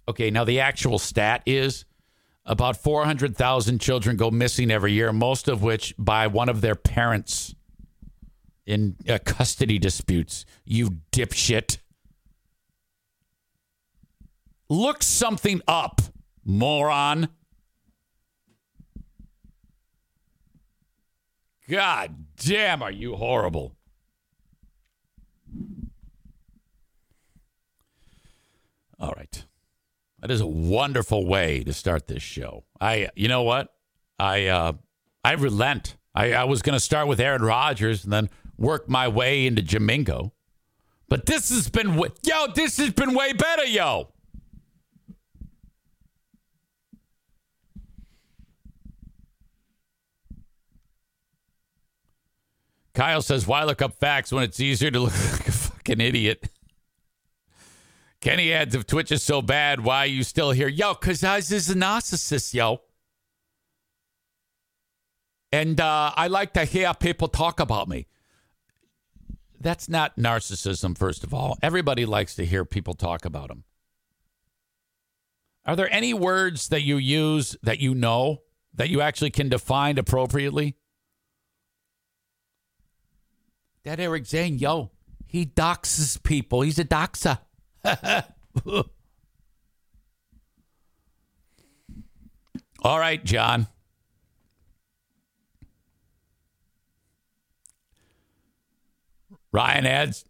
Okay, 0.08 0.30
now 0.30 0.44
the 0.44 0.60
actual 0.60 1.00
stat 1.00 1.42
is 1.46 1.86
about 2.46 2.78
400,000 2.78 3.80
children 3.80 4.18
go 4.18 4.30
missing 4.30 4.70
every 4.70 4.94
year, 4.94 5.14
most 5.14 5.48
of 5.48 5.62
which 5.62 5.94
by 5.98 6.28
one 6.28 6.50
of 6.50 6.62
their 6.62 6.76
parents 6.76 7.56
in 8.66 8.96
uh, 9.08 9.20
custody 9.24 9.80
disputes. 9.80 10.46
You 10.66 10.98
dipshit. 11.12 11.78
Look 14.70 15.04
something 15.04 15.62
up, 15.68 16.02
moron. 16.44 17.30
God 21.70 22.26
damn, 22.38 22.84
are 22.84 22.92
you 22.92 23.16
horrible? 23.16 23.76
All 29.00 29.14
right. 29.16 29.46
That 30.24 30.32
is 30.32 30.40
a 30.40 30.48
wonderful 30.48 31.28
way 31.28 31.66
to 31.66 31.74
start 31.74 32.08
this 32.08 32.24
show. 32.24 32.64
I, 32.80 33.10
you 33.14 33.28
know 33.28 33.44
what? 33.44 33.74
I, 34.18 34.48
uh, 34.48 34.72
I 35.22 35.34
relent. 35.34 35.98
I, 36.16 36.32
I 36.32 36.44
was 36.46 36.62
going 36.62 36.78
to 36.78 36.80
start 36.80 37.10
with 37.10 37.20
Aaron 37.20 37.42
Rodgers 37.42 38.06
and 38.06 38.14
then 38.14 38.30
work 38.58 38.88
my 38.88 39.10
way 39.10 39.46
into 39.46 39.62
Jamingo. 39.62 40.32
But 41.10 41.26
this 41.26 41.50
has 41.50 41.68
been, 41.68 42.02
yo, 42.24 42.48
this 42.56 42.78
has 42.78 42.92
been 42.92 43.14
way 43.14 43.34
better, 43.34 43.66
yo. 43.66 44.14
Kyle 52.94 53.22
says, 53.22 53.46
why 53.46 53.66
look 53.66 53.82
up 53.82 54.00
facts 54.00 54.32
when 54.32 54.46
it's 54.46 54.62
easier 54.62 54.90
to 54.90 55.02
look 55.02 55.12
like 55.34 55.50
a 55.50 55.52
fucking 55.52 56.00
idiot? 56.00 56.48
Kenny 58.24 58.54
adds, 58.54 58.74
if 58.74 58.88
Twitch 58.88 59.12
is 59.12 59.22
so 59.22 59.42
bad, 59.42 59.84
why 59.84 60.00
are 60.00 60.08
you 60.08 60.24
still 60.24 60.52
here? 60.52 60.68
Yo, 60.68 60.94
because 60.94 61.24
I 61.24 61.36
was 61.36 61.52
a 61.52 61.76
narcissist, 61.76 62.54
yo. 62.54 62.82
And 65.52 65.80
uh, 65.80 66.14
I 66.16 66.28
like 66.28 66.54
to 66.54 66.66
hear 66.66 66.94
people 66.94 67.28
talk 67.28 67.60
about 67.60 67.88
me 67.88 68.08
that's 69.64 69.88
not 69.90 70.18
narcissism, 70.18 70.96
first 70.98 71.24
of 71.24 71.34
all. 71.34 71.58
Everybody 71.64 72.06
likes 72.06 72.36
to 72.36 72.46
hear 72.46 72.66
people 72.66 72.94
talk 72.94 73.26
about 73.26 73.48
them. 73.48 73.64
Are 75.66 75.76
there 75.76 75.92
any 75.92 76.14
words 76.14 76.68
that 76.68 76.82
you 76.82 76.98
use 76.98 77.56
that 77.64 77.80
you 77.80 77.96
know 77.96 78.42
that 78.74 78.90
you 78.90 79.00
actually 79.00 79.32
can 79.32 79.48
define 79.48 79.98
appropriately? 79.98 80.76
That 83.86 84.00
Eric 84.00 84.26
Zane, 84.26 84.60
yo, 84.60 84.92
he 85.26 85.46
doxes 85.46 86.22
people. 86.22 86.62
He's 86.62 86.80
a 86.80 86.86
doxer. 86.86 87.40
All 92.84 93.00
right, 93.00 93.24
John. 93.24 93.68
Ryan 99.52 99.86
adds 99.86 100.26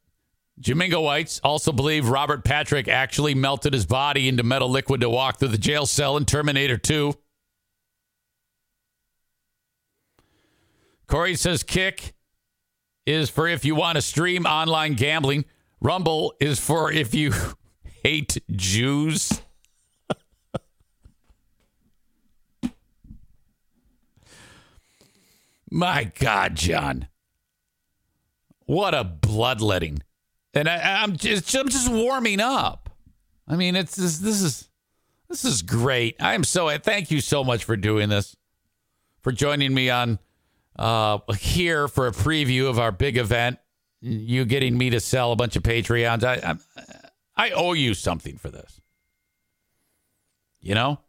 Jamingo 0.62 1.02
Whites 1.04 1.40
also 1.44 1.72
believe 1.72 2.10
Robert 2.10 2.44
Patrick 2.44 2.88
actually 2.88 3.34
melted 3.34 3.74
his 3.74 3.86
body 3.86 4.28
into 4.28 4.44
metal 4.44 4.70
liquid 4.70 5.02
to 5.02 5.10
walk 5.10 5.40
through 5.40 5.48
the 5.50 5.58
jail 5.58 5.86
cell 5.86 6.18
in 6.18 6.26
Terminator 6.26 6.78
2. 6.78 7.14
Corey 11.08 11.36
says 11.36 11.64
kick 11.64 12.14
is 13.06 13.30
for 13.30 13.48
if 13.48 13.66
you 13.66 13.76
want 13.76 13.96
to 13.96 14.02
stream 14.02 14.46
online 14.46 14.94
gambling. 14.94 15.46
Rumble 15.84 16.34
is 16.40 16.60
for 16.62 16.90
if 16.92 17.14
you 17.14 17.34
hate 18.04 18.42
Jews. 18.50 19.42
My 25.70 26.06
God, 26.06 26.56
John. 26.56 27.10
What 28.66 28.96
a 28.96 29.04
bloodletting. 29.04 30.02
And 30.54 30.70
I, 30.70 31.04
am 31.04 31.18
just 31.18 31.54
I'm 31.54 31.68
just 31.68 31.92
warming 31.92 32.40
up. 32.40 32.90
I 33.46 33.58
mean, 33.58 33.76
it's 33.76 33.98
this, 33.98 34.20
this 34.20 34.42
is 34.42 34.70
this 35.28 35.44
is 35.44 35.64
great. 35.64 36.16
I 36.22 36.34
am 36.34 36.46
so 36.46 36.70
thank 36.78 37.12
you 37.12 37.20
so 37.20 37.44
much 37.44 37.66
for 37.66 37.76
doing 37.76 38.08
this, 38.08 38.38
for 39.22 39.34
joining 39.34 39.74
me 39.74 39.90
on 39.90 40.20
uh, 40.78 41.18
here 41.38 41.90
for 41.90 42.08
a 42.08 42.12
preview 42.12 42.70
of 42.70 42.80
our 42.80 42.94
big 42.94 43.18
event. 43.18 43.60
You 44.06 44.44
getting 44.44 44.78
me 44.78 44.90
to 44.90 45.00
sell 45.00 45.32
a 45.32 45.36
bunch 45.38 45.56
of 45.56 45.64
Patreons. 45.64 46.26
I 46.26 46.58
I, 47.38 47.48
I 47.48 47.52
owe 47.52 47.72
you 47.72 47.94
something 47.94 48.38
for 48.38 48.50
this. 48.50 48.82
You 50.60 50.76
know, 50.76 51.00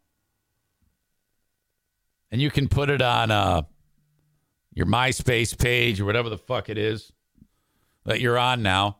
and 2.31 2.41
you 2.41 2.49
can 2.49 2.69
put 2.69 2.89
it 2.89 3.01
on 3.01 3.31
uh, 3.31 3.63
your 4.73 4.85
MySpace 4.85 5.57
page 5.57 5.99
or 5.99 6.05
whatever 6.05 6.29
the 6.29 6.37
fuck 6.37 6.69
it 6.69 6.77
is 6.77 7.11
that 8.05 8.21
you're 8.21 8.37
on 8.37 8.61
now. 8.61 8.97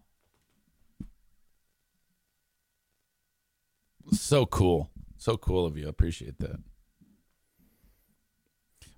So 4.11 4.45
cool. 4.45 4.91
So 5.17 5.37
cool 5.37 5.65
of 5.65 5.77
you. 5.77 5.85
I 5.85 5.89
appreciate 5.89 6.37
that. 6.39 6.59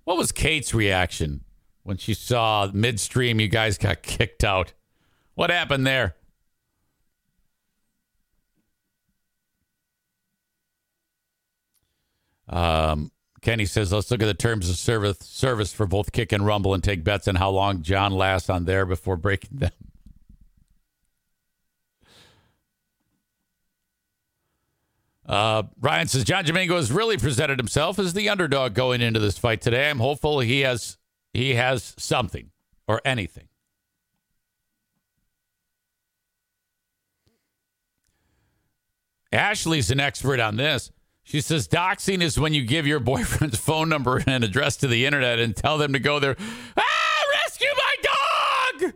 What 0.04 0.16
was 0.16 0.32
Kate's 0.32 0.74
reaction 0.74 1.44
when 1.82 1.98
she 1.98 2.14
saw 2.14 2.68
midstream 2.72 3.40
you 3.40 3.48
guys 3.48 3.78
got 3.78 4.02
kicked 4.02 4.42
out? 4.42 4.72
What 5.38 5.50
happened 5.50 5.86
there? 5.86 6.16
Um, 12.48 13.12
Kenny 13.40 13.64
says, 13.64 13.92
let's 13.92 14.10
look 14.10 14.20
at 14.20 14.26
the 14.26 14.34
terms 14.34 14.68
of 14.68 14.74
service 14.74 15.18
service 15.20 15.72
for 15.72 15.86
both 15.86 16.10
Kick 16.10 16.32
and 16.32 16.44
Rumble 16.44 16.74
and 16.74 16.82
take 16.82 17.04
bets 17.04 17.28
on 17.28 17.36
how 17.36 17.50
long 17.50 17.82
John 17.82 18.10
lasts 18.10 18.50
on 18.50 18.64
there 18.64 18.84
before 18.84 19.16
breaking 19.16 19.58
them. 19.58 19.70
Uh, 25.24 25.64
Ryan 25.78 26.08
says 26.08 26.24
John 26.24 26.42
Domingo 26.42 26.76
has 26.76 26.90
really 26.90 27.18
presented 27.18 27.58
himself 27.58 27.98
as 27.98 28.14
the 28.14 28.30
underdog 28.30 28.72
going 28.72 29.02
into 29.02 29.20
this 29.20 29.36
fight 29.36 29.60
today. 29.60 29.90
I'm 29.90 29.98
hopeful 29.98 30.40
he 30.40 30.60
has 30.60 30.96
he 31.34 31.54
has 31.54 31.94
something 31.98 32.50
or 32.86 33.02
anything. 33.04 33.48
Ashley's 39.32 39.90
an 39.90 40.00
expert 40.00 40.40
on 40.40 40.56
this. 40.56 40.90
She 41.22 41.42
says 41.42 41.68
doxing 41.68 42.22
is 42.22 42.40
when 42.40 42.54
you 42.54 42.64
give 42.64 42.86
your 42.86 43.00
boyfriend's 43.00 43.58
phone 43.64 43.90
number 43.90 44.22
and 44.26 44.42
address 44.42 44.76
to 44.78 44.86
the 44.86 45.04
internet 45.04 45.38
and 45.38 45.54
tell 45.54 45.76
them 45.76 45.92
to 45.92 45.98
go 45.98 46.18
there. 46.18 46.36
Ah, 46.76 47.22
rescue 47.44 47.68
my 47.76 47.94
dog! 48.02 48.94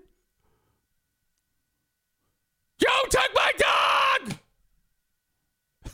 Joe 2.79 3.03
took 3.11 3.31
my 3.35 3.53
dog! 3.59 4.39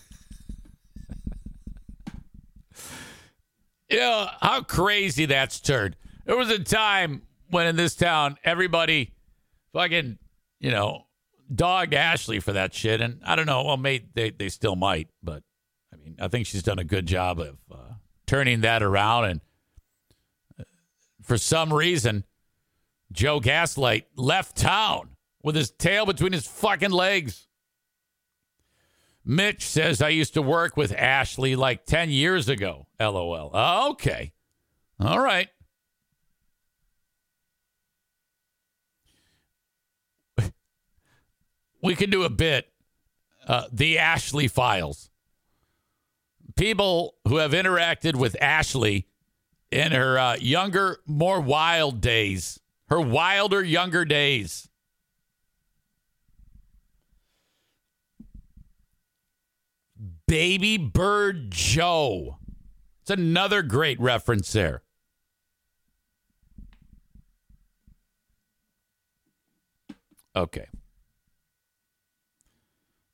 you 3.90 3.98
know 3.98 4.28
how 4.40 4.62
crazy 4.62 5.26
that's 5.26 5.58
turned. 5.58 5.96
There 6.24 6.36
was 6.36 6.50
a 6.50 6.60
time 6.60 7.22
when 7.50 7.66
in 7.66 7.74
this 7.74 7.96
town 7.96 8.36
everybody 8.44 9.12
fucking, 9.72 10.18
you 10.60 10.70
know, 10.70 11.07
dogged 11.52 11.94
Ashley 11.94 12.40
for 12.40 12.52
that 12.52 12.74
shit. 12.74 13.00
And 13.00 13.20
I 13.24 13.36
don't 13.36 13.46
know. 13.46 13.64
Well, 13.64 13.76
mate, 13.76 14.14
they, 14.14 14.30
they 14.30 14.48
still 14.48 14.76
might, 14.76 15.08
but 15.22 15.42
I 15.92 15.96
mean, 15.96 16.16
I 16.20 16.28
think 16.28 16.46
she's 16.46 16.62
done 16.62 16.78
a 16.78 16.84
good 16.84 17.06
job 17.06 17.40
of 17.40 17.56
uh, 17.70 17.94
turning 18.26 18.60
that 18.62 18.82
around. 18.82 19.24
And 19.24 19.40
uh, 20.58 20.64
for 21.22 21.38
some 21.38 21.72
reason, 21.72 22.24
Joe 23.12 23.40
Gaslight 23.40 24.06
left 24.16 24.56
town 24.56 25.10
with 25.42 25.56
his 25.56 25.70
tail 25.70 26.06
between 26.06 26.32
his 26.32 26.46
fucking 26.46 26.90
legs. 26.90 27.46
Mitch 29.24 29.66
says, 29.66 30.00
I 30.00 30.08
used 30.08 30.34
to 30.34 30.42
work 30.42 30.76
with 30.76 30.92
Ashley 30.94 31.54
like 31.54 31.84
10 31.84 32.10
years 32.10 32.48
ago. 32.48 32.86
LOL. 32.98 33.50
Okay. 33.90 34.32
All 34.98 35.20
right. 35.20 35.48
We 41.82 41.94
could 41.94 42.10
do 42.10 42.24
a 42.24 42.30
bit 42.30 42.70
uh, 43.46 43.64
the 43.72 43.98
Ashley 43.98 44.48
files. 44.48 45.10
People 46.56 47.14
who 47.26 47.36
have 47.36 47.52
interacted 47.52 48.16
with 48.16 48.36
Ashley 48.42 49.06
in 49.70 49.92
her 49.92 50.18
uh, 50.18 50.36
younger, 50.36 51.00
more 51.06 51.40
wild 51.40 52.00
days, 52.00 52.60
her 52.88 53.00
wilder, 53.00 53.62
younger 53.62 54.04
days. 54.04 54.68
Baby 60.26 60.76
Bird 60.76 61.50
Joe. 61.50 62.38
It's 63.00 63.10
another 63.10 63.62
great 63.62 63.98
reference 63.98 64.52
there. 64.52 64.82
Okay. 70.36 70.66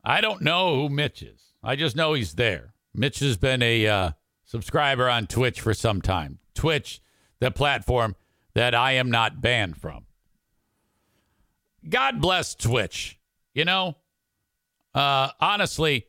I 0.04 0.20
don't 0.20 0.42
know 0.42 0.74
who 0.76 0.88
Mitch 0.88 1.22
is. 1.22 1.40
I 1.62 1.76
just 1.76 1.96
know 1.96 2.12
he's 2.12 2.34
there. 2.34 2.74
Mitch 2.94 3.20
has 3.20 3.36
been 3.36 3.62
a 3.62 3.86
uh, 3.86 4.10
subscriber 4.44 5.08
on 5.08 5.26
Twitch 5.26 5.60
for 5.60 5.72
some 5.72 6.02
time. 6.02 6.38
Twitch, 6.54 7.00
the 7.40 7.50
platform 7.50 8.14
that 8.54 8.74
I 8.74 8.92
am 8.92 9.10
not 9.10 9.40
banned 9.40 9.76
from. 9.78 10.04
God 11.88 12.20
bless 12.20 12.54
Twitch. 12.54 13.18
You 13.54 13.64
know, 13.64 13.96
uh, 14.94 15.30
honestly, 15.40 16.06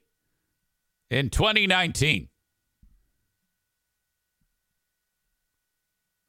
in 1.10 1.30
2019, 1.30 2.30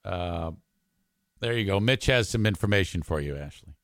uh, 0.04 0.52
there 1.40 1.56
you 1.56 1.64
go. 1.64 1.80
Mitch 1.80 2.06
has 2.06 2.28
some 2.28 2.46
information 2.46 3.02
for 3.02 3.20
you, 3.20 3.36
Ashley. 3.36 3.75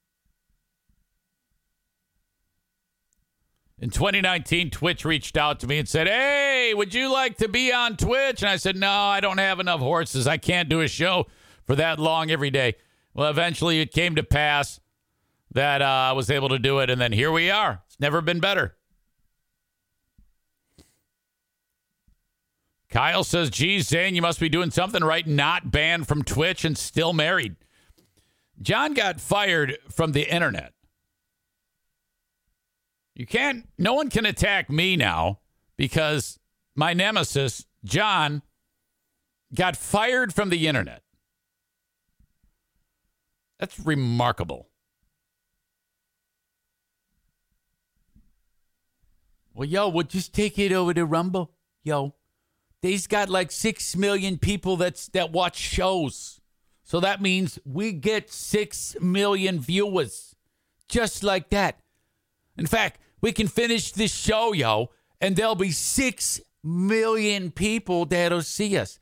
In 3.83 3.91
2019, 3.91 4.71
Twitch 4.71 5.05
reached 5.05 5.37
out 5.37 5.59
to 5.59 5.67
me 5.67 5.77
and 5.77 5.89
said, 5.89 6.07
Hey, 6.07 6.73
would 6.73 6.95
you 6.95 7.13
like 7.13 7.39
to 7.39 7.49
be 7.49 7.73
on 7.73 7.97
Twitch? 7.97 8.41
And 8.41 8.49
I 8.49 8.55
said, 8.55 8.77
No, 8.77 8.89
I 8.89 9.19
don't 9.19 9.39
have 9.39 9.59
enough 9.59 9.81
horses. 9.81 10.29
I 10.29 10.37
can't 10.37 10.69
do 10.69 10.83
a 10.83 10.87
show 10.87 11.27
for 11.67 11.75
that 11.75 11.99
long 11.99 12.31
every 12.31 12.51
day. 12.51 12.77
Well, 13.13 13.29
eventually 13.29 13.81
it 13.81 13.93
came 13.93 14.15
to 14.15 14.23
pass 14.23 14.79
that 15.51 15.83
uh, 15.83 15.85
I 15.85 16.13
was 16.13 16.31
able 16.31 16.49
to 16.51 16.61
do 16.61 16.79
it. 16.79 16.91
And 16.91 17.01
then 17.01 17.11
here 17.11 17.33
we 17.33 17.51
are. 17.51 17.83
It's 17.89 17.99
never 17.99 18.21
been 18.21 18.39
better. 18.39 18.77
Kyle 22.89 23.25
says, 23.25 23.51
Geez, 23.51 23.89
Zane, 23.89 24.15
you 24.15 24.23
must 24.23 24.39
be 24.39 24.49
doing 24.49 24.71
something 24.71 25.03
right, 25.03 25.27
not 25.27 25.73
banned 25.73 26.07
from 26.07 26.23
Twitch 26.23 26.65
and 26.65 26.79
still 26.79 27.13
married. 27.13 27.57
John 28.61 28.95
got 28.95 29.21
fired 29.21 29.77
from 29.91 30.13
the 30.13 30.33
internet. 30.33 30.73
You 33.15 33.27
can't, 33.27 33.69
no 33.79 33.95
one 33.95 34.11
can 34.11 34.25
attack 34.25 34.71
me 34.71 34.97
now 34.97 35.41
because 35.77 36.39
my 36.75 36.95
nemesis, 36.95 37.67
John, 37.85 38.43
got 39.55 39.77
fired 39.77 40.33
from 40.33 40.49
the 40.49 40.67
internet. 40.67 41.03
That's 43.59 43.79
remarkable. 43.79 44.69
Well, 49.55 49.69
yo, 49.69 49.89
we'll 49.89 50.05
just 50.05 50.33
take 50.35 50.59
it 50.59 50.73
over 50.73 50.95
to 50.95 51.05
Rumble. 51.05 51.53
Yo, 51.85 52.15
they's 52.81 53.07
got 53.07 53.29
like 53.29 53.53
six 53.53 53.95
million 53.95 54.39
people 54.39 54.77
that's 54.77 55.09
that 55.09 55.31
watch 55.31 55.57
shows. 55.57 56.41
So 56.83 57.01
that 57.01 57.21
means 57.21 57.59
we 57.65 57.93
get 57.93 58.33
six 58.33 58.97
million 59.01 59.61
viewers. 59.61 60.35
Just 60.89 61.23
like 61.23 61.51
that. 61.51 61.79
In 62.57 62.67
fact, 62.67 62.99
we 63.23 63.33
can 63.33 63.49
finish 63.49 63.93
this 63.93 64.15
show, 64.15 64.53
yo, 64.53 64.91
and 65.21 65.37
there'll 65.37 65.55
be 65.55 65.71
six 65.71 66.43
million 66.63 67.51
people 67.51 68.05
that'll 68.05 68.43
see 68.43 68.77
us. 68.77 68.99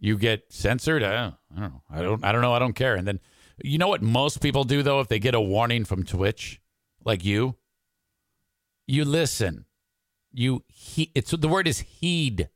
you 0.00 0.18
get 0.18 0.52
censored. 0.52 1.04
I 1.04 1.12
don't, 1.12 1.34
I 1.56 1.60
don't 1.60 1.72
know. 1.72 1.82
I 1.90 2.02
don't. 2.02 2.24
I 2.24 2.32
don't 2.32 2.40
know. 2.40 2.54
I 2.54 2.58
don't 2.58 2.74
care. 2.74 2.96
And 2.96 3.06
then 3.06 3.20
you 3.62 3.78
know 3.78 3.88
what 3.88 4.02
most 4.02 4.40
people 4.40 4.64
do 4.64 4.82
though 4.82 5.00
if 5.00 5.08
they 5.08 5.18
get 5.18 5.34
a 5.34 5.40
warning 5.40 5.84
from 5.84 6.04
Twitch, 6.04 6.60
like 7.04 7.24
you? 7.24 7.56
You 8.86 9.04
listen. 9.04 9.66
You 10.32 10.64
he 10.68 11.10
it's 11.14 11.30
the 11.30 11.48
word 11.48 11.68
is 11.68 11.80
heed. 11.80 12.48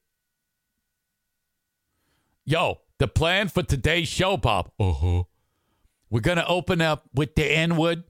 Yo, 2.44 2.80
the 2.98 3.06
plan 3.06 3.48
for 3.48 3.62
today's 3.62 4.08
show, 4.08 4.36
Bob. 4.36 4.70
Uh-huh. 4.80 5.24
We're 6.10 6.20
gonna 6.20 6.44
open 6.48 6.80
up 6.80 7.04
with 7.14 7.34
the 7.34 7.44
N 7.44 7.76
word 7.76 8.04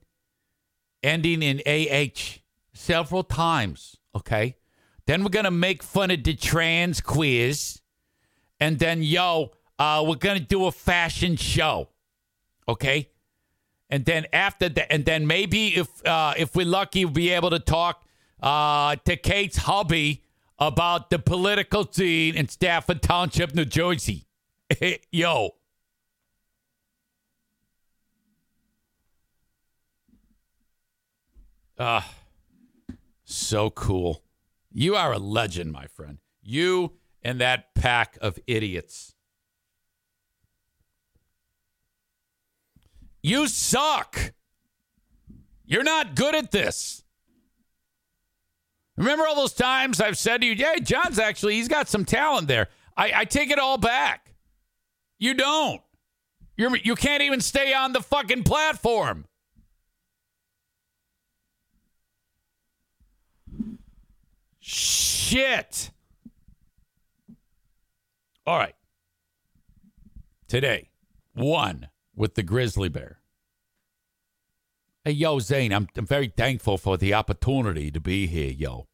ending 1.02 1.42
in 1.42 1.60
AH 1.66 2.38
several 2.72 3.24
times. 3.24 3.96
Okay. 4.14 4.56
Then 5.06 5.22
we're 5.22 5.30
gonna 5.30 5.50
make 5.50 5.82
fun 5.82 6.10
of 6.10 6.22
the 6.22 6.34
trans 6.34 7.00
quiz. 7.00 7.80
And 8.60 8.78
then 8.78 9.02
yo, 9.02 9.52
uh, 9.78 10.04
we're 10.06 10.16
gonna 10.16 10.40
do 10.40 10.66
a 10.66 10.72
fashion 10.72 11.36
show. 11.36 11.88
Okay. 12.68 13.08
and 13.90 14.04
then 14.04 14.26
after 14.32 14.68
that, 14.68 14.92
and 14.92 15.04
then 15.06 15.26
maybe 15.26 15.68
if 15.76 16.06
uh, 16.06 16.34
if 16.36 16.54
we're 16.54 16.66
lucky, 16.66 17.04
we'll 17.04 17.14
be 17.14 17.30
able 17.30 17.50
to 17.50 17.58
talk 17.58 18.04
uh, 18.42 18.96
to 19.04 19.16
Kate's 19.16 19.56
hubby 19.58 20.24
about 20.58 21.10
the 21.10 21.18
political 21.18 21.90
scene 21.90 22.36
in 22.36 22.48
Stafford 22.48 23.00
Township, 23.02 23.54
New 23.54 23.64
Jersey. 23.64 24.26
Yo. 25.12 25.50
Uh, 31.78 32.02
so 33.24 33.70
cool. 33.70 34.22
You 34.72 34.96
are 34.96 35.12
a 35.12 35.18
legend, 35.18 35.72
my 35.72 35.86
friend. 35.86 36.18
You 36.42 36.94
and 37.22 37.40
that 37.40 37.74
pack 37.74 38.18
of 38.20 38.38
idiots. 38.46 39.14
You 43.28 43.46
suck. 43.46 44.32
You're 45.66 45.82
not 45.82 46.14
good 46.14 46.34
at 46.34 46.50
this. 46.50 47.04
Remember 48.96 49.26
all 49.26 49.34
those 49.34 49.52
times 49.52 50.00
I've 50.00 50.16
said 50.16 50.40
to 50.40 50.46
you, 50.46 50.54
yeah, 50.54 50.76
John's 50.76 51.18
actually, 51.18 51.56
he's 51.56 51.68
got 51.68 51.88
some 51.88 52.06
talent 52.06 52.48
there. 52.48 52.68
I, 52.96 53.12
I 53.14 53.24
take 53.26 53.50
it 53.50 53.58
all 53.58 53.76
back. 53.76 54.34
You 55.18 55.34
don't. 55.34 55.82
You're, 56.56 56.74
you 56.78 56.94
can't 56.94 57.22
even 57.22 57.42
stay 57.42 57.74
on 57.74 57.92
the 57.92 58.00
fucking 58.00 58.44
platform. 58.44 59.26
Shit. 64.58 65.90
All 68.46 68.56
right. 68.56 68.74
Today, 70.48 70.88
one 71.34 71.88
with 72.16 72.34
the 72.34 72.42
grizzly 72.42 72.88
bear. 72.88 73.17
Hey, 75.08 75.14
yo, 75.14 75.38
Zane, 75.38 75.72
I'm, 75.72 75.88
I'm 75.96 76.04
very 76.04 76.28
thankful 76.28 76.76
for 76.76 76.98
the 76.98 77.14
opportunity 77.14 77.90
to 77.90 77.98
be 77.98 78.26
here, 78.26 78.50
yo. 78.50 78.88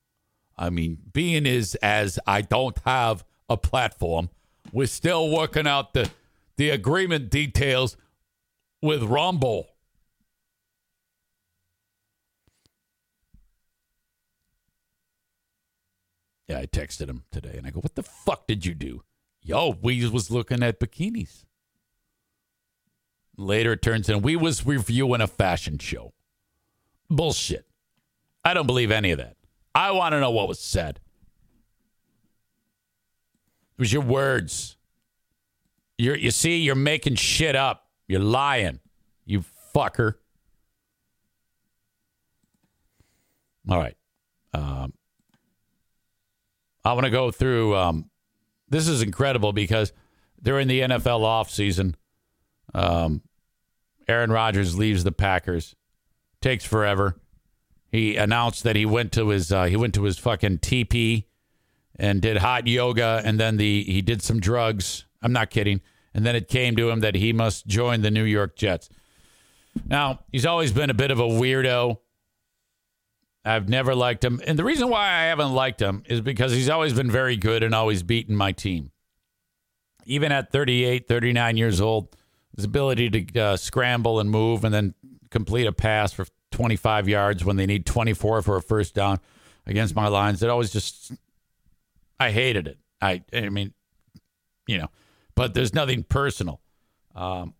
I 0.56 0.70
mean, 0.70 0.98
being 1.12 1.44
is 1.44 1.74
as 1.82 2.20
I 2.24 2.40
don't 2.40 2.78
have 2.84 3.24
a 3.48 3.56
platform, 3.56 4.30
we're 4.72 4.86
still 4.86 5.28
working 5.28 5.66
out 5.66 5.92
the 5.92 6.12
the 6.56 6.70
agreement 6.70 7.30
details 7.30 7.96
with 8.80 9.02
Rumble. 9.02 9.66
Yeah, 16.46 16.60
I 16.60 16.66
texted 16.66 17.08
him 17.08 17.24
today 17.32 17.56
and 17.58 17.66
I 17.66 17.70
go, 17.70 17.80
What 17.80 17.96
the 17.96 18.04
fuck 18.04 18.46
did 18.46 18.64
you 18.64 18.74
do? 18.74 19.02
Yo, 19.42 19.76
we 19.82 20.08
was 20.08 20.30
looking 20.30 20.62
at 20.62 20.78
bikinis. 20.78 21.44
Later 23.36 23.72
it 23.72 23.82
turns 23.82 24.08
in 24.08 24.22
we 24.22 24.36
was 24.36 24.64
reviewing 24.64 25.20
a 25.20 25.26
fashion 25.26 25.78
show. 25.78 26.12
Bullshit. 27.10 27.66
I 28.44 28.54
don't 28.54 28.66
believe 28.66 28.90
any 28.90 29.10
of 29.10 29.18
that. 29.18 29.36
I 29.74 29.90
want 29.90 30.12
to 30.12 30.20
know 30.20 30.30
what 30.30 30.48
was 30.48 30.60
said. 30.60 31.00
It 33.76 33.80
was 33.80 33.92
your 33.92 34.02
words. 34.02 34.76
You're, 35.98 36.16
you 36.16 36.30
see, 36.30 36.58
you're 36.58 36.74
making 36.74 37.16
shit 37.16 37.56
up. 37.56 37.88
You're 38.06 38.20
lying. 38.20 38.80
You 39.24 39.44
fucker. 39.74 40.14
All 43.68 43.78
right. 43.78 43.96
Um, 44.52 44.92
I 46.84 46.92
want 46.92 47.04
to 47.04 47.10
go 47.10 47.30
through. 47.30 47.74
Um, 47.76 48.10
this 48.68 48.86
is 48.86 49.02
incredible 49.02 49.52
because 49.52 49.92
during 50.42 50.68
the 50.68 50.80
NFL 50.80 51.20
offseason, 51.20 51.94
um, 52.74 53.22
Aaron 54.08 54.30
Rodgers 54.30 54.76
leaves 54.76 55.04
the 55.04 55.12
Packers. 55.12 55.74
Takes 56.40 56.64
forever. 56.64 57.16
He 57.90 58.16
announced 58.16 58.64
that 58.64 58.76
he 58.76 58.84
went 58.84 59.12
to 59.12 59.28
his 59.28 59.52
uh, 59.52 59.64
he 59.64 59.76
went 59.76 59.94
to 59.94 60.02
his 60.02 60.18
fucking 60.18 60.58
TP 60.58 61.24
and 61.96 62.20
did 62.20 62.38
hot 62.38 62.66
yoga, 62.66 63.22
and 63.24 63.38
then 63.38 63.56
the 63.56 63.84
he 63.84 64.02
did 64.02 64.20
some 64.20 64.40
drugs. 64.40 65.06
I'm 65.22 65.32
not 65.32 65.50
kidding. 65.50 65.80
And 66.12 66.24
then 66.24 66.36
it 66.36 66.48
came 66.48 66.76
to 66.76 66.90
him 66.90 67.00
that 67.00 67.14
he 67.14 67.32
must 67.32 67.66
join 67.66 68.02
the 68.02 68.10
New 68.10 68.24
York 68.24 68.56
Jets. 68.56 68.88
Now 69.86 70.20
he's 70.30 70.46
always 70.46 70.72
been 70.72 70.90
a 70.90 70.94
bit 70.94 71.10
of 71.10 71.18
a 71.18 71.24
weirdo. 71.24 71.98
I've 73.44 73.68
never 73.68 73.94
liked 73.94 74.24
him, 74.24 74.40
and 74.46 74.58
the 74.58 74.64
reason 74.64 74.88
why 74.88 75.06
I 75.06 75.24
haven't 75.24 75.52
liked 75.52 75.80
him 75.80 76.02
is 76.06 76.20
because 76.20 76.52
he's 76.52 76.70
always 76.70 76.94
been 76.94 77.10
very 77.10 77.36
good 77.36 77.62
and 77.62 77.74
always 77.74 78.02
beaten 78.02 78.34
my 78.34 78.52
team. 78.52 78.90
Even 80.06 80.32
at 80.32 80.50
38, 80.50 81.06
39 81.06 81.56
years 81.58 81.80
old, 81.80 82.16
his 82.56 82.64
ability 82.64 83.10
to 83.10 83.40
uh, 83.40 83.56
scramble 83.56 84.20
and 84.20 84.30
move 84.30 84.64
and 84.64 84.74
then 84.74 84.94
complete 85.30 85.66
a 85.66 85.72
pass 85.72 86.12
for 86.12 86.26
25 86.52 87.08
yards 87.08 87.44
when 87.44 87.56
they 87.56 87.66
need 87.66 87.84
24 87.84 88.42
for 88.42 88.56
a 88.56 88.62
first 88.62 88.94
down 88.94 89.18
against 89.66 89.96
my 89.96 90.08
lines, 90.08 90.42
it 90.42 90.50
always 90.50 90.72
just 90.72 91.12
I 92.18 92.30
hated 92.30 92.68
it. 92.68 92.78
I 93.00 93.22
I 93.32 93.48
mean, 93.48 93.74
you 94.66 94.78
know, 94.78 94.88
but 95.34 95.54
there's 95.54 95.74
nothing 95.74 96.04
personal. 96.04 96.60
Um, 97.14 97.54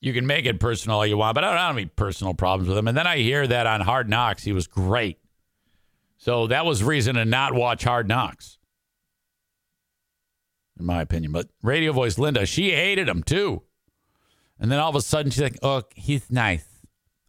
you 0.00 0.12
can 0.12 0.26
make 0.26 0.46
it 0.46 0.60
personal 0.60 0.98
all 0.98 1.06
you 1.06 1.16
want, 1.16 1.34
but 1.34 1.44
I 1.44 1.50
don't 1.50 1.58
have 1.58 1.76
any 1.76 1.86
personal 1.86 2.34
problems 2.34 2.68
with 2.68 2.78
him. 2.78 2.86
And 2.86 2.96
then 2.96 3.06
I 3.06 3.18
hear 3.18 3.46
that 3.46 3.66
on 3.66 3.80
Hard 3.80 4.08
Knocks, 4.08 4.44
he 4.44 4.52
was 4.52 4.68
great. 4.68 5.18
So 6.18 6.46
that 6.48 6.64
was 6.64 6.82
reason 6.84 7.16
to 7.16 7.24
not 7.24 7.54
watch 7.54 7.84
Hard 7.84 8.08
Knocks, 8.08 8.58
in 10.78 10.86
my 10.86 11.02
opinion. 11.02 11.32
But 11.32 11.48
radio 11.62 11.92
voice 11.92 12.18
Linda, 12.18 12.46
she 12.46 12.70
hated 12.70 13.08
him 13.08 13.22
too. 13.22 13.62
And 14.58 14.70
then 14.70 14.78
all 14.78 14.90
of 14.90 14.96
a 14.96 15.00
sudden 15.00 15.30
she's 15.30 15.42
like, 15.42 15.58
"Oh, 15.62 15.82
he's 15.94 16.30
nice. 16.30 16.66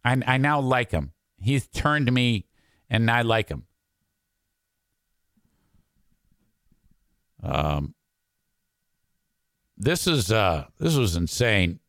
I 0.04 0.20
I 0.26 0.38
now 0.38 0.60
like 0.60 0.90
him. 0.90 1.12
He's 1.38 1.66
turned 1.66 2.10
me, 2.12 2.46
and 2.88 3.10
I 3.10 3.22
like 3.22 3.48
him." 3.48 3.66
Um, 7.42 7.94
this 9.76 10.06
is 10.06 10.30
uh, 10.30 10.66
this 10.78 10.96
was 10.96 11.16
insane. 11.16 11.80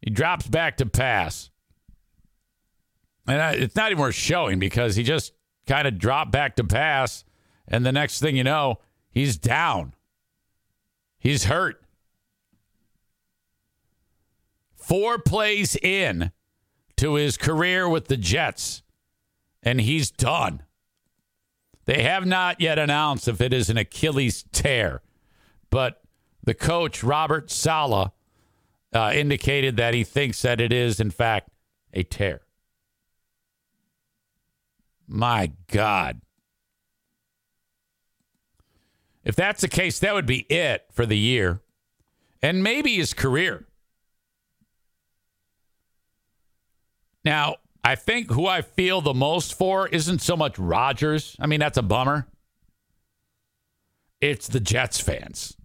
He 0.00 0.10
drops 0.10 0.46
back 0.46 0.76
to 0.78 0.86
pass, 0.86 1.50
and 3.26 3.40
I, 3.40 3.52
it's 3.52 3.74
not 3.74 3.90
even 3.90 4.00
worth 4.00 4.14
showing 4.14 4.58
because 4.58 4.96
he 4.96 5.02
just 5.02 5.32
kind 5.66 5.88
of 5.88 5.98
dropped 5.98 6.30
back 6.30 6.56
to 6.56 6.64
pass, 6.64 7.24
and 7.66 7.86
the 7.86 7.92
next 7.92 8.20
thing 8.20 8.36
you 8.36 8.44
know, 8.44 8.78
he's 9.10 9.36
down. 9.36 9.94
He's 11.18 11.44
hurt. 11.44 11.82
Four 14.88 15.18
plays 15.18 15.76
in 15.76 16.32
to 16.96 17.16
his 17.16 17.36
career 17.36 17.86
with 17.86 18.06
the 18.06 18.16
Jets, 18.16 18.82
and 19.62 19.82
he's 19.82 20.10
done. 20.10 20.62
They 21.84 22.04
have 22.04 22.24
not 22.24 22.62
yet 22.62 22.78
announced 22.78 23.28
if 23.28 23.42
it 23.42 23.52
is 23.52 23.68
an 23.68 23.76
Achilles 23.76 24.44
tear, 24.50 25.02
but 25.68 26.00
the 26.42 26.54
coach, 26.54 27.04
Robert 27.04 27.50
Saleh, 27.50 28.12
uh, 28.94 29.12
indicated 29.14 29.76
that 29.76 29.92
he 29.92 30.04
thinks 30.04 30.40
that 30.40 30.58
it 30.58 30.72
is, 30.72 31.00
in 31.00 31.10
fact, 31.10 31.50
a 31.92 32.02
tear. 32.02 32.40
My 35.06 35.52
God. 35.70 36.22
If 39.22 39.36
that's 39.36 39.60
the 39.60 39.68
case, 39.68 39.98
that 39.98 40.14
would 40.14 40.24
be 40.24 40.46
it 40.48 40.86
for 40.90 41.04
the 41.04 41.18
year 41.18 41.60
and 42.40 42.62
maybe 42.62 42.96
his 42.96 43.12
career. 43.12 43.67
Now, 47.24 47.56
I 47.84 47.94
think 47.94 48.30
who 48.30 48.46
I 48.46 48.62
feel 48.62 49.00
the 49.00 49.14
most 49.14 49.54
for 49.54 49.88
isn't 49.88 50.20
so 50.20 50.36
much 50.36 50.58
Rodgers. 50.58 51.36
I 51.40 51.46
mean, 51.46 51.60
that's 51.60 51.78
a 51.78 51.82
bummer. 51.82 52.26
It's 54.20 54.48
the 54.48 54.60
Jets 54.60 55.00
fans. 55.00 55.56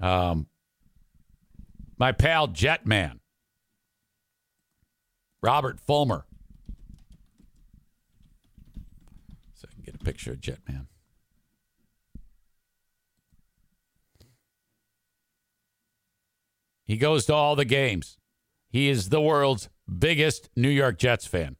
Um, 0.00 0.46
my 1.98 2.12
pal 2.12 2.48
Jetman, 2.48 3.20
Robert 5.42 5.78
Fulmer. 5.78 6.24
So 9.54 9.68
I 9.70 9.74
can 9.74 9.82
get 9.82 9.94
a 9.94 9.98
picture 9.98 10.32
of 10.32 10.40
Jetman. 10.40 10.86
He 16.84 16.96
goes 16.96 17.26
to 17.26 17.34
all 17.34 17.54
the 17.54 17.64
games. 17.64 18.16
He 18.70 18.88
is 18.88 19.08
the 19.08 19.20
world's 19.20 19.68
biggest 19.98 20.48
New 20.56 20.68
York 20.68 20.96
Jets 20.96 21.26
fan. 21.26 21.56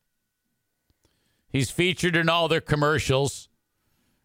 He's 1.49 1.71
featured 1.71 2.15
in 2.15 2.29
all 2.29 2.47
their 2.47 2.61
commercials. 2.61 3.49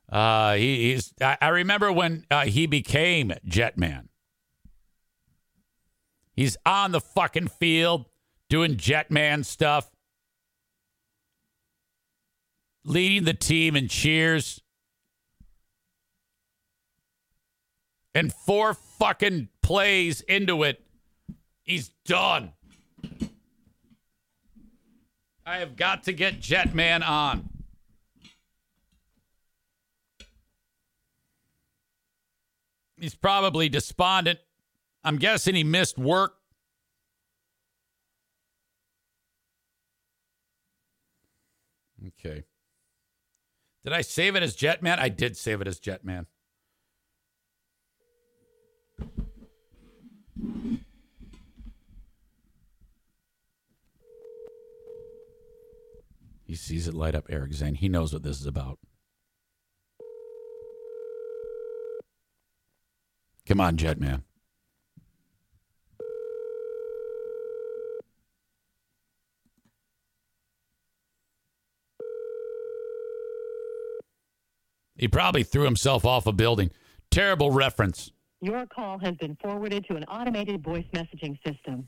Uh, 0.08 0.54
he, 0.54 0.92
he's. 0.92 1.14
I, 1.20 1.38
I 1.42 1.48
remember 1.50 1.92
when 1.92 2.26
uh, 2.30 2.46
he 2.46 2.68
became 2.68 3.34
Jetman. 3.48 4.10
He's 6.36 6.58
on 6.66 6.92
the 6.92 7.02
fucking 7.02 7.48
field 7.48 8.06
doing 8.50 8.76
Jetman 8.76 9.44
stuff, 9.44 9.90
leading 12.84 13.24
the 13.24 13.34
team 13.34 13.76
in 13.76 13.88
cheers. 13.88 14.62
And 18.14 18.32
four 18.32 18.74
fucking 18.74 19.50
plays 19.62 20.22
into 20.22 20.64
it, 20.64 20.86
he's 21.64 21.90
done. 22.06 22.54
I 25.46 25.58
have 25.58 25.76
got 25.76 26.04
to 26.04 26.14
get 26.14 26.40
Jetman 26.40 27.08
on. 27.08 27.50
He's 32.98 33.16
probably 33.16 33.70
despondent. 33.70 34.40
I'm 35.04 35.18
guessing 35.18 35.54
he 35.54 35.64
missed 35.64 35.98
work. 35.98 36.36
Okay. 42.08 42.44
Did 43.84 43.94
I 43.94 44.02
save 44.02 44.36
it 44.36 44.42
as 44.42 44.56
Jetman? 44.56 44.98
I 44.98 45.10
did 45.10 45.38
save 45.38 45.62
it 45.62 45.68
as 45.68 45.80
Jetman. 45.80 46.26
He 56.46 56.56
sees 56.56 56.88
it 56.88 56.94
light 56.94 57.16
up 57.16 57.26
Eric 57.28 57.54
Zane. 57.54 57.74
He 57.74 57.90
knows 57.90 58.14
what 58.14 58.22
this 58.22 58.40
is 58.40 58.46
about. 58.46 58.78
Come 63.48 63.60
on, 63.60 63.78
Jetman. 63.78 64.22
He 74.98 75.08
probably 75.08 75.44
threw 75.44 75.66
himself 75.66 76.06
off 76.06 76.26
a 76.26 76.32
building. 76.32 76.72
Terrible 77.12 77.52
reference. 77.52 78.12
Your 78.42 78.66
call 78.68 78.98
has 79.00 79.16
been 79.16 79.38
forwarded 79.42 79.86
to 79.90 79.96
an 79.96 80.04
automated 80.06 80.64
voice 80.64 80.86
messaging 80.94 81.38
system. 81.46 81.88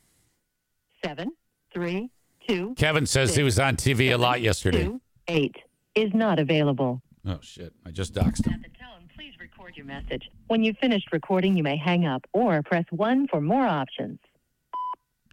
Seven, 1.06 1.32
three, 1.74 2.10
two. 2.48 2.74
Kevin 2.78 3.06
says 3.06 3.36
he 3.36 3.44
was 3.44 3.60
on 3.60 3.76
TV 3.76 4.14
a 4.14 4.18
lot 4.18 4.42
yesterday. 4.42 4.84
Two, 4.86 5.02
eight 5.28 5.56
is 5.96 6.12
not 6.14 6.40
available. 6.40 7.02
Oh, 7.26 7.40
shit. 7.42 7.74
I 7.86 7.92
just 7.92 8.14
doxed 8.14 8.46
him. 8.46 8.54
At 8.54 8.62
the 8.62 8.70
tone, 8.70 9.10
please 9.16 9.34
record 9.40 9.76
your 9.76 9.86
message. 9.86 10.30
When 10.48 10.64
you've 10.64 10.78
finished 10.78 11.12
recording, 11.12 11.58
you 11.58 11.64
may 11.64 11.78
hang 11.78 12.06
up 12.06 12.26
or 12.34 12.62
press 12.64 12.86
one 12.92 13.28
for 13.28 13.42
more 13.42 13.66
options. 13.66 14.20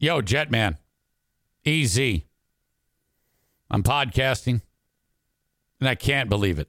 Yo, 0.01 0.21
Jetman. 0.21 0.77
Easy. 1.65 2.27
I'm 3.71 3.83
podcasting, 3.83 4.61
and 5.81 5.89
I 5.89 5.95
can't 5.95 6.29
believe 6.29 6.59
it. 6.59 6.69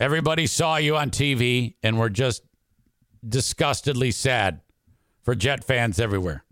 Everybody 0.00 0.46
saw 0.46 0.76
you 0.76 0.96
on 0.96 1.10
TV 1.10 1.74
and 1.82 1.98
we're 1.98 2.08
just 2.08 2.42
disgustedly 3.26 4.10
sad 4.10 4.60
for 5.22 5.34
Jet 5.34 5.64
fans 5.64 6.00
everywhere. 6.00 6.44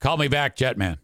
Call 0.00 0.16
me 0.16 0.28
back, 0.28 0.56
Jetman. 0.56 0.98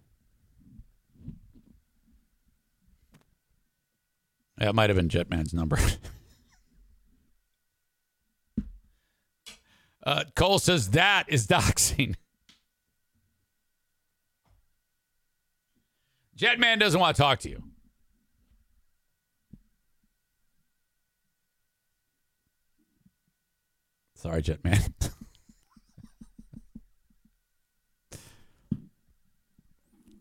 That 4.57 4.75
might 4.75 4.89
have 4.89 4.97
been 4.97 5.11
Jetman's 5.11 5.53
number. 5.53 5.79
uh, 10.07 10.25
Cole 10.35 10.59
says 10.59 10.91
that 10.91 11.25
is 11.29 11.47
doxing. 11.47 12.15
Jetman 16.39 16.81
doesn't 16.81 16.99
want 16.99 17.17
to 17.17 17.23
talk 17.23 17.41
to 17.41 17.51
you. 17.51 17.63
Sorry, 24.15 24.43
Jetman. 24.43 24.91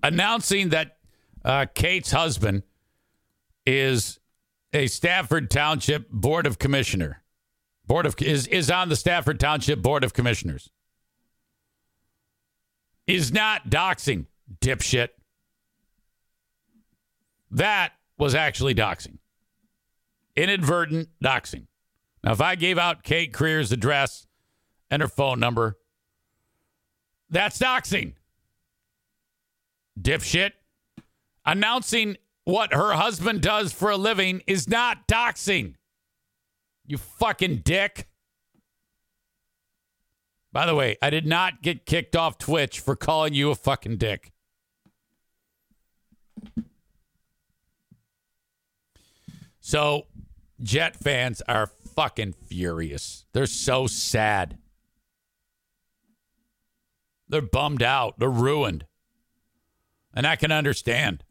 Announcing 0.05 0.69
that 0.69 0.97
uh, 1.43 1.65
Kate's 1.73 2.11
husband 2.11 2.61
is 3.65 4.19
a 4.71 4.85
Stafford 4.85 5.49
Township 5.49 6.11
Board 6.11 6.45
of 6.45 6.59
Commissioner. 6.59 7.23
Board 7.87 8.05
of 8.05 8.15
is 8.21 8.45
is 8.45 8.69
on 8.69 8.89
the 8.89 8.95
Stafford 8.95 9.39
Township 9.39 9.81
Board 9.81 10.03
of 10.03 10.13
Commissioners. 10.13 10.69
Is 13.07 13.33
not 13.33 13.67
doxing, 13.71 14.27
dipshit. 14.61 15.09
That 17.49 17.93
was 18.19 18.35
actually 18.35 18.75
doxing. 18.75 19.17
Inadvertent 20.35 21.09
doxing. 21.23 21.65
Now, 22.23 22.33
if 22.33 22.41
I 22.41 22.53
gave 22.53 22.77
out 22.77 23.01
Kate 23.01 23.33
Creer's 23.33 23.71
address 23.71 24.27
and 24.91 25.01
her 25.01 25.07
phone 25.07 25.39
number, 25.39 25.79
that's 27.31 27.57
doxing. 27.57 28.13
Dipshit. 29.99 30.51
Announcing 31.45 32.17
what 32.43 32.73
her 32.73 32.93
husband 32.93 33.41
does 33.41 33.73
for 33.73 33.91
a 33.91 33.97
living 33.97 34.41
is 34.47 34.67
not 34.67 35.07
doxing. 35.07 35.75
You 36.85 36.97
fucking 36.97 37.57
dick. 37.57 38.07
By 40.51 40.65
the 40.65 40.75
way, 40.75 40.97
I 41.01 41.09
did 41.09 41.25
not 41.25 41.61
get 41.61 41.85
kicked 41.85 42.15
off 42.15 42.37
Twitch 42.37 42.79
for 42.79 42.95
calling 42.95 43.33
you 43.33 43.51
a 43.51 43.55
fucking 43.55 43.97
dick. 43.97 44.31
So, 49.59 50.05
Jet 50.61 50.95
fans 50.95 51.41
are 51.47 51.67
fucking 51.67 52.33
furious. 52.33 53.25
They're 53.33 53.47
so 53.47 53.87
sad. 53.87 54.57
They're 57.27 57.41
bummed 57.41 57.81
out. 57.81 58.19
They're 58.19 58.29
ruined. 58.29 58.85
And 60.15 60.25
I 60.25 60.35
can 60.37 60.51
understand. 60.51 61.23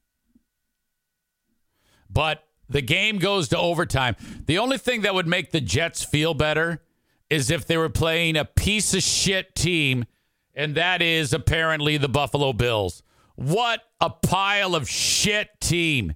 But 2.11 2.45
the 2.68 2.82
game 2.82 3.18
goes 3.18 3.49
to 3.49 3.59
overtime. 3.59 4.16
The 4.47 4.59
only 4.59 4.78
thing 4.78 5.03
that 5.03 5.14
would 5.14 5.26
make 5.26 5.51
the 5.51 5.61
Jets 5.61 6.05
feel 6.05 6.35
better 6.35 6.82
is 7.30 7.51
if 7.51 7.66
they 7.66 7.76
were 7.76 7.89
playing 7.89 8.37
a 8.37 8.45
piece 8.45 8.95
of 8.95 9.03
shit 9.03 9.55
team, 9.55 10.05
and 10.55 10.74
that 10.74 11.03
is 11.03 11.32
apparently 11.32 11.97
the 11.97 12.09
Buffalo 12.09 12.53
Bills. 12.53 13.03
What 13.35 13.80
a 14.01 14.11
pile 14.11 14.74
of 14.74 14.89
shit 14.89 15.49
team. 15.61 16.14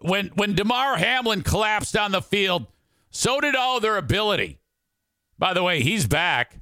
When 0.00 0.28
when 0.34 0.54
Damar 0.54 0.96
Hamlin 0.96 1.42
collapsed 1.42 1.96
on 1.96 2.12
the 2.12 2.20
field, 2.20 2.66
so 3.10 3.40
did 3.40 3.54
all 3.54 3.80
their 3.80 3.96
ability. 3.96 4.58
By 5.38 5.54
the 5.54 5.62
way, 5.62 5.80
he's 5.80 6.06
back. 6.06 6.60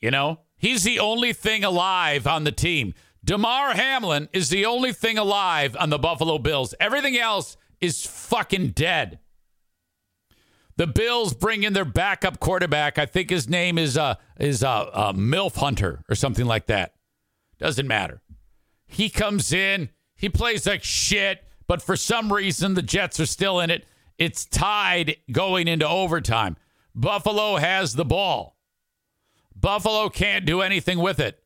You 0.00 0.10
know, 0.10 0.40
he's 0.56 0.84
the 0.84 1.00
only 1.00 1.32
thing 1.32 1.64
alive 1.64 2.26
on 2.26 2.44
the 2.44 2.52
team. 2.52 2.94
Damar 3.26 3.74
Hamlin 3.74 4.28
is 4.32 4.50
the 4.50 4.66
only 4.66 4.92
thing 4.92 5.18
alive 5.18 5.76
on 5.80 5.90
the 5.90 5.98
Buffalo 5.98 6.38
Bills. 6.38 6.74
Everything 6.78 7.18
else 7.18 7.56
is 7.80 8.06
fucking 8.06 8.68
dead. 8.68 9.18
The 10.76 10.86
Bills 10.86 11.34
bring 11.34 11.64
in 11.64 11.72
their 11.72 11.84
backup 11.84 12.38
quarterback. 12.38 12.98
I 12.98 13.06
think 13.06 13.30
his 13.30 13.48
name 13.48 13.78
is 13.78 13.98
uh 13.98 14.14
is 14.38 14.62
uh, 14.62 14.68
uh 14.92 15.12
Milf 15.12 15.56
Hunter 15.56 16.04
or 16.08 16.14
something 16.14 16.46
like 16.46 16.66
that. 16.66 16.94
Doesn't 17.58 17.88
matter. 17.88 18.22
He 18.86 19.10
comes 19.10 19.52
in, 19.52 19.90
he 20.14 20.28
plays 20.28 20.64
like 20.64 20.84
shit, 20.84 21.42
but 21.66 21.82
for 21.82 21.96
some 21.96 22.32
reason 22.32 22.74
the 22.74 22.82
Jets 22.82 23.18
are 23.18 23.26
still 23.26 23.58
in 23.58 23.70
it. 23.70 23.86
It's 24.18 24.44
tied 24.44 25.16
going 25.32 25.66
into 25.66 25.88
overtime. 25.88 26.56
Buffalo 26.94 27.56
has 27.56 27.94
the 27.94 28.04
ball. 28.04 28.56
Buffalo 29.56 30.10
can't 30.10 30.46
do 30.46 30.60
anything 30.60 31.00
with 31.00 31.18
it. 31.18 31.42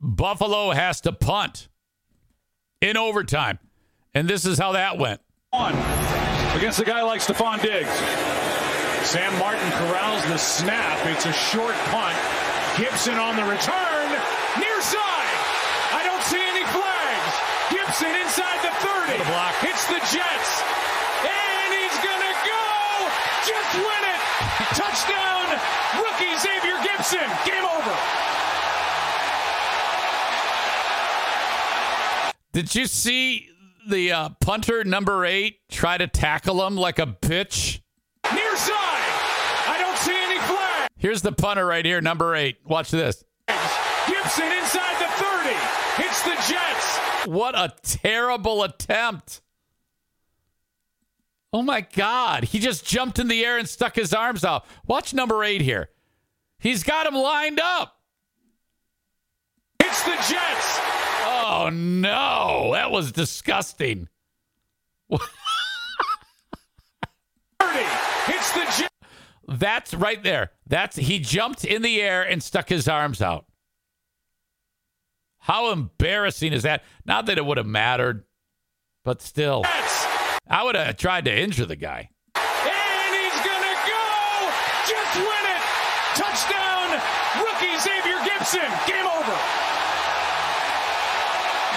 Buffalo 0.00 0.70
has 0.72 1.00
to 1.02 1.12
punt 1.12 1.68
in 2.80 2.96
overtime. 2.96 3.58
And 4.14 4.28
this 4.28 4.44
is 4.44 4.58
how 4.58 4.72
that 4.72 4.98
went. 4.98 5.20
On 5.52 5.72
against 6.56 6.80
a 6.80 6.84
guy 6.84 7.02
like 7.02 7.20
Stefon 7.20 7.60
Diggs. 7.60 7.92
Sam 9.04 9.32
Martin 9.38 9.70
corrals 9.76 10.24
the 10.26 10.38
snap. 10.38 10.98
It's 11.06 11.26
a 11.26 11.32
short 11.32 11.76
punt. 11.92 12.16
Gipson 12.80 13.20
on 13.20 13.36
the 13.36 13.44
return. 13.44 14.08
Near 14.56 14.78
side. 14.80 15.36
I 15.92 16.00
don't 16.04 16.24
see 16.24 16.40
any 16.40 16.64
flags. 16.72 17.34
Gipson 17.72 18.12
inside 18.24 18.60
the 18.64 18.72
30. 18.82 19.20
The 19.20 19.28
block. 19.30 19.54
Hits 19.60 19.84
the 19.88 20.00
Jets. 20.12 20.50
And 21.24 21.68
he's 21.76 21.96
going 22.04 22.24
to 22.24 22.34
go. 22.44 22.64
Jets 23.44 23.72
win 23.80 24.02
it. 24.12 24.20
Touchdown. 24.80 25.46
Rookie 26.00 26.34
Xavier 26.40 26.80
Gipson. 26.84 27.28
Game 27.44 27.64
over. 27.64 28.25
Did 32.56 32.74
you 32.74 32.86
see 32.86 33.50
the 33.86 34.12
uh, 34.12 34.28
punter 34.40 34.82
number 34.82 35.26
eight 35.26 35.58
try 35.68 35.98
to 35.98 36.06
tackle 36.06 36.66
him 36.66 36.74
like 36.74 36.98
a 36.98 37.04
bitch? 37.04 37.82
Near 38.32 38.56
side. 38.56 38.72
I 38.72 39.76
don't 39.78 39.98
see 39.98 40.16
any 40.16 40.38
flags. 40.38 40.88
Here's 40.96 41.20
the 41.20 41.32
punter 41.32 41.66
right 41.66 41.84
here, 41.84 42.00
number 42.00 42.34
eight. 42.34 42.56
Watch 42.64 42.90
this. 42.90 43.22
Gipson 43.46 44.58
inside 44.58 44.98
the 44.98 45.22
30. 45.22 46.02
Hits 46.02 46.22
the 46.22 46.50
Jets. 46.50 47.26
What 47.26 47.54
a 47.54 47.74
terrible 47.82 48.62
attempt. 48.62 49.42
Oh 51.52 51.60
my 51.60 51.82
God. 51.82 52.44
He 52.44 52.58
just 52.58 52.86
jumped 52.86 53.18
in 53.18 53.28
the 53.28 53.44
air 53.44 53.58
and 53.58 53.68
stuck 53.68 53.94
his 53.94 54.14
arms 54.14 54.46
out. 54.46 54.64
Watch 54.86 55.12
number 55.12 55.44
eight 55.44 55.60
here. 55.60 55.90
He's 56.58 56.84
got 56.84 57.06
him 57.06 57.16
lined 57.16 57.60
up. 57.60 58.00
It's 59.78 60.02
the 60.04 60.16
Jets. 60.26 60.95
Oh 61.48 61.70
no. 61.70 62.70
That 62.72 62.90
was 62.90 63.12
disgusting. 63.12 64.08
It's 65.08 65.22
the. 68.52 68.88
That's 69.46 69.94
right 69.94 70.20
there. 70.24 70.50
That's 70.66 70.96
he 70.96 71.20
jumped 71.20 71.64
in 71.64 71.82
the 71.82 72.02
air 72.02 72.24
and 72.24 72.42
stuck 72.42 72.68
his 72.68 72.88
arms 72.88 73.22
out. 73.22 73.44
How 75.38 75.70
embarrassing 75.70 76.52
is 76.52 76.64
that? 76.64 76.82
Not 77.04 77.26
that 77.26 77.38
it 77.38 77.46
would 77.46 77.58
have 77.58 77.66
mattered, 77.66 78.24
but 79.04 79.22
still. 79.22 79.62
I 80.48 80.64
would 80.64 80.74
have 80.74 80.96
tried 80.96 81.26
to 81.26 81.32
injure 81.32 81.66
the 81.66 81.76
guy. 81.76 82.10
And 82.34 83.14
he's 83.14 83.40
going 83.46 83.62
to 83.62 83.76
go. 83.86 84.50
Jets 84.90 85.14
win 85.14 85.46
it. 85.46 85.62
Touchdown. 86.18 86.98
Rookie 87.38 87.78
Xavier 87.78 88.18
Gipson. 88.26 88.66
Game 88.90 89.06
over. 89.06 89.38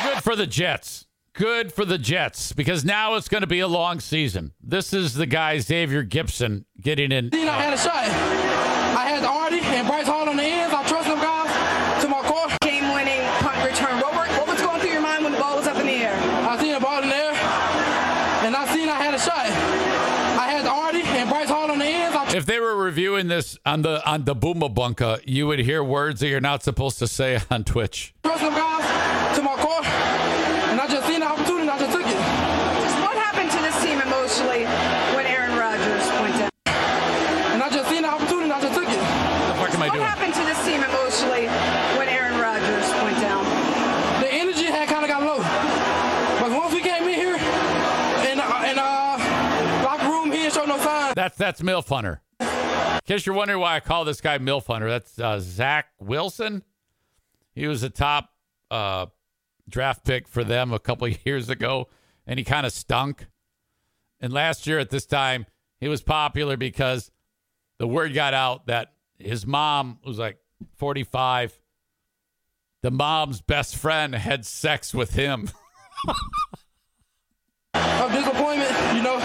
Good 0.02 0.09
for 0.20 0.36
the 0.36 0.48
Jets. 0.48 1.06
Good 1.34 1.72
for 1.72 1.86
the 1.86 1.98
Jets 1.98 2.52
because 2.54 2.84
now 2.84 3.16
it's 3.16 3.30
going 3.30 3.42
to 3.42 3.48
be 3.48 3.60
a 3.60 3.68
long 3.68 4.00
season. 4.00 4.52
This 4.62 4.94
is 4.94 5.14
the 5.14 5.26
guy, 5.26 5.60
Xavier 5.60 6.04
Gipson, 6.04 6.66
getting 6.82 7.12
in. 7.12 7.30
Then 7.30 7.48
I 7.48 7.62
had 7.62 7.74
a 7.74 7.78
shot. 7.78 7.94
I 7.96 9.06
had 9.08 9.24
Artie 9.24 9.62
and 9.62 9.88
Bryce 9.88 10.08
Hall 10.08 10.28
on 10.28 10.36
the 10.36 10.44
ends. 10.44 10.74
I 10.74 10.86
trust 10.88 11.08
them 11.08 11.20
guys 11.20 12.02
to 12.04 12.10
my 12.10 12.22
core. 12.24 12.48
game 12.62 12.92
winning 12.94 13.22
punt 13.40 13.64
return. 13.64 14.00
What, 14.02 14.14
were, 14.14 14.28
what 14.38 14.48
was 14.48 14.62
going 14.62 14.82
through 14.82 14.92
your 14.92 15.02
mind 15.02 15.24
when 15.24 15.32
the 15.34 15.40
ball 15.40 15.56
was 15.56 15.68
up 15.68 15.78
in 15.78 15.86
the 15.86 15.94
air? 15.94 16.14
I 16.14 16.60
seen 16.60 16.74
the 16.74 16.80
ball 16.82 17.02
in 17.04 17.10
there, 17.10 17.34
and 17.34 18.56
I 18.56 18.66
seen 18.74 18.90
I 18.90 19.02
had 19.02 19.14
a 19.14 19.20
shot. 19.20 19.46
I 19.46 20.48
had 20.50 20.66
Artie 20.66 21.04
and 21.04 21.30
Bryce 21.30 21.48
Hall 21.50 21.72
on 21.72 21.80
the 21.80 21.86
ends. 21.86 22.18
I 22.18 22.36
If 22.36 22.46
they 22.48 22.60
were 22.60 22.76
reviewing 22.76 23.28
this 23.28 23.58
on 23.66 23.84
the 23.84 24.06
on 24.06 24.26
the 24.26 24.36
Booma 24.36 24.74
Bunka, 24.74 25.22
you 25.26 25.48
would 25.48 25.60
hear 25.60 25.84
words 25.84 26.20
that 26.20 26.28
you're 26.28 26.42
not 26.42 26.64
supposed 26.64 27.00
to 27.00 27.08
say 27.08 27.40
on 27.50 27.64
Twitch. 27.64 28.14
trust 28.24 28.42
them 28.42 28.54
guys 28.54 29.19
That's 51.20 51.38
that's 51.38 51.62
Milf 51.62 51.90
Hunter. 51.90 52.22
In 52.40 53.00
case 53.06 53.26
you're 53.26 53.36
wondering 53.36 53.60
why 53.60 53.76
I 53.76 53.82
call 53.82 54.06
this 54.06 54.22
guy 54.22 54.38
Milf 54.38 54.68
Hunter, 54.68 54.90
that's 54.90 55.20
uh, 55.20 55.42
Zach 55.42 55.88
Wilson. 56.00 56.64
He 57.52 57.68
was 57.68 57.84
a 57.84 57.90
top 57.90 58.30
uh, 58.72 59.08
draft 59.68 60.06
pick 60.06 60.30
for 60.30 60.46
them 60.46 60.72
a 60.72 60.80
couple 60.80 61.10
years 61.26 61.50
ago, 61.50 61.90
and 62.26 62.40
he 62.40 62.46
kind 62.46 62.66
of 62.66 62.72
stunk. 62.72 63.28
And 64.22 64.32
last 64.32 64.66
year 64.66 64.80
at 64.80 64.92
this 64.92 65.06
time, 65.06 65.46
he 65.82 65.90
was 65.90 66.02
popular 66.02 66.56
because 66.56 67.12
the 67.80 67.88
word 67.88 68.14
got 68.14 68.34
out 68.34 68.68
that 68.68 68.94
his 69.18 69.46
mom 69.46 70.00
was 70.06 70.18
like 70.18 70.38
45. 70.78 71.60
The 72.82 72.92
mom's 72.92 73.42
best 73.42 73.76
friend 73.76 74.16
had 74.16 74.46
sex 74.46 74.94
with 74.94 75.16
him. 75.16 75.50
of 78.10 78.12
disappointment. 78.12 78.72
You 78.96 79.04
know, 79.04 79.20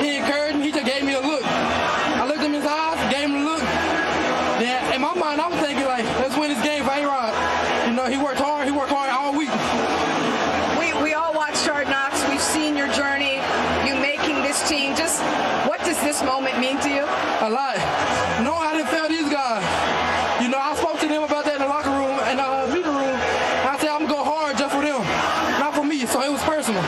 he 0.00 0.16
encouraged 0.16 0.58
me. 0.58 0.64
He 0.66 0.72
just 0.72 0.86
gave 0.86 1.04
me 1.04 1.14
a 1.14 1.20
look. 1.20 1.44
I 1.44 2.26
looked 2.26 2.40
him 2.40 2.54
in 2.54 2.60
his 2.60 2.66
eyes, 2.66 2.98
gave 3.12 3.28
him 3.28 3.36
a 3.36 3.44
look. 3.44 3.60
Then 4.58 4.94
in 4.94 5.00
my 5.00 5.14
mind, 5.14 5.40
I 5.40 5.48
was 5.48 5.60
thinking 5.60 5.86
like, 5.86 6.04
let's 6.18 6.36
win 6.36 6.50
this 6.50 6.62
game 6.62 6.84
for 6.84 6.90
A-Rod. 6.90 7.32
You 7.88 7.94
know, 7.94 8.06
he 8.06 8.18
worked 8.18 8.40
hard. 8.40 8.66
He 8.66 8.72
worked 8.72 8.90
hard 8.90 9.10
all 9.10 9.32
week. 9.36 9.52
We, 10.78 10.94
we 11.02 11.14
all 11.14 11.34
watched 11.34 11.66
Hard 11.66 11.88
Knocks. 11.88 12.26
We've 12.28 12.40
seen 12.40 12.76
your 12.76 12.90
journey, 12.92 13.38
you 13.86 13.94
making 14.00 14.42
this 14.42 14.66
team. 14.68 14.96
Just 14.96 15.22
what 15.68 15.80
does 15.80 15.93
this 16.04 16.22
moment 16.22 16.58
mean 16.60 16.78
to 16.80 16.88
you? 16.88 17.02
A 17.04 17.48
lot. 17.50 17.76
No, 18.44 18.54
I 18.54 18.74
didn't 18.76 18.88
fail 18.88 19.08
these 19.08 19.28
guys. 19.32 19.62
You 20.42 20.48
know, 20.48 20.58
I 20.58 20.74
spoke 20.76 20.98
to 21.00 21.08
them 21.08 21.22
about 21.24 21.44
that 21.46 21.56
in 21.56 21.62
the 21.62 21.68
locker 21.68 21.90
room 21.90 22.18
and 22.28 22.38
uh, 22.40 22.66
meeting 22.68 22.92
room. 22.92 23.16
I 23.66 23.76
said 23.80 23.88
I'm 23.90 24.06
gonna 24.06 24.12
go 24.12 24.24
hard 24.24 24.58
just 24.58 24.74
for 24.74 24.82
them, 24.82 25.02
not 25.58 25.74
for 25.74 25.84
me. 25.84 26.04
So 26.06 26.20
it 26.22 26.30
was 26.30 26.42
personal. 26.42 26.82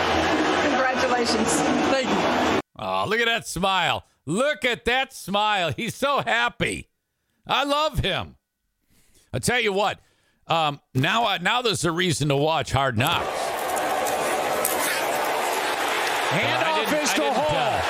Congratulations. 0.71 1.49
Thank 1.91 2.09
you. 2.09 2.61
Oh, 2.79 3.07
look 3.09 3.21
at 3.21 3.27
that 3.27 3.47
smile. 3.49 4.05
Look 4.27 4.64
at 4.64 4.85
that 4.87 5.12
smile. 5.12 5.73
He's 5.77 5.95
so 5.95 6.21
happy. 6.21 6.89
I 7.47 7.64
love 7.64 8.01
him. 8.01 8.37
I 9.33 9.39
tell 9.39 9.61
you 9.61 9.73
what, 9.73 9.99
um, 10.49 10.81
now, 10.95 11.27
I 11.27 11.39
now 11.39 11.62
there's 11.62 11.85
a 11.85 11.93
reason 11.93 12.29
to 12.29 12.37
watch 12.37 12.73
Hard 12.73 12.97
Knocks. 12.99 13.27
I 16.29 16.39
Handoff 16.43 17.03
is 17.03 17.11
I 17.11 17.14
to 17.14 17.21
didn't, 17.21 17.37
Hall. 17.37 17.47
uh, 17.51 17.81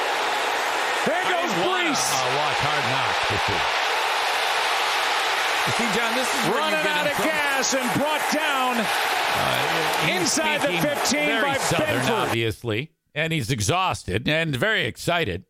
There 1.07 1.17
I 1.17 1.31
goes 1.31 1.51
didn't 1.53 1.67
wanna, 1.67 1.91
Brees. 1.91 2.05
uh, 2.13 2.37
watch 2.37 2.59
Hard 2.61 2.85
Knocks 3.49 3.51
with 3.51 3.57
you. 3.59 3.63
You 5.67 5.73
see, 5.73 5.99
John, 5.99 6.15
this 6.15 6.29
is 6.29 6.49
Running 6.49 6.87
out 6.87 7.07
of 7.07 7.17
gas 7.25 7.75
and 7.75 8.01
brought 8.01 8.33
down. 8.33 8.77
Uh, 8.79 10.13
Inside 10.19 10.61
the 10.63 10.81
15 10.81 11.21
very 11.21 11.43
by 11.43 11.57
Southern, 11.59 11.87
Benford. 12.03 12.11
obviously, 12.11 12.93
and 13.15 13.33
he's 13.33 13.51
exhausted 13.51 14.29
and 14.29 14.55
very 14.57 14.85
excited. 14.85 15.45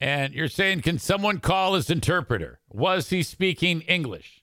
And 0.00 0.32
you're 0.34 0.48
saying, 0.48 0.82
can 0.82 0.98
someone 0.98 1.38
call 1.40 1.74
his 1.74 1.90
interpreter? 1.90 2.60
Was 2.70 3.10
he 3.10 3.22
speaking 3.22 3.80
English? 3.82 4.42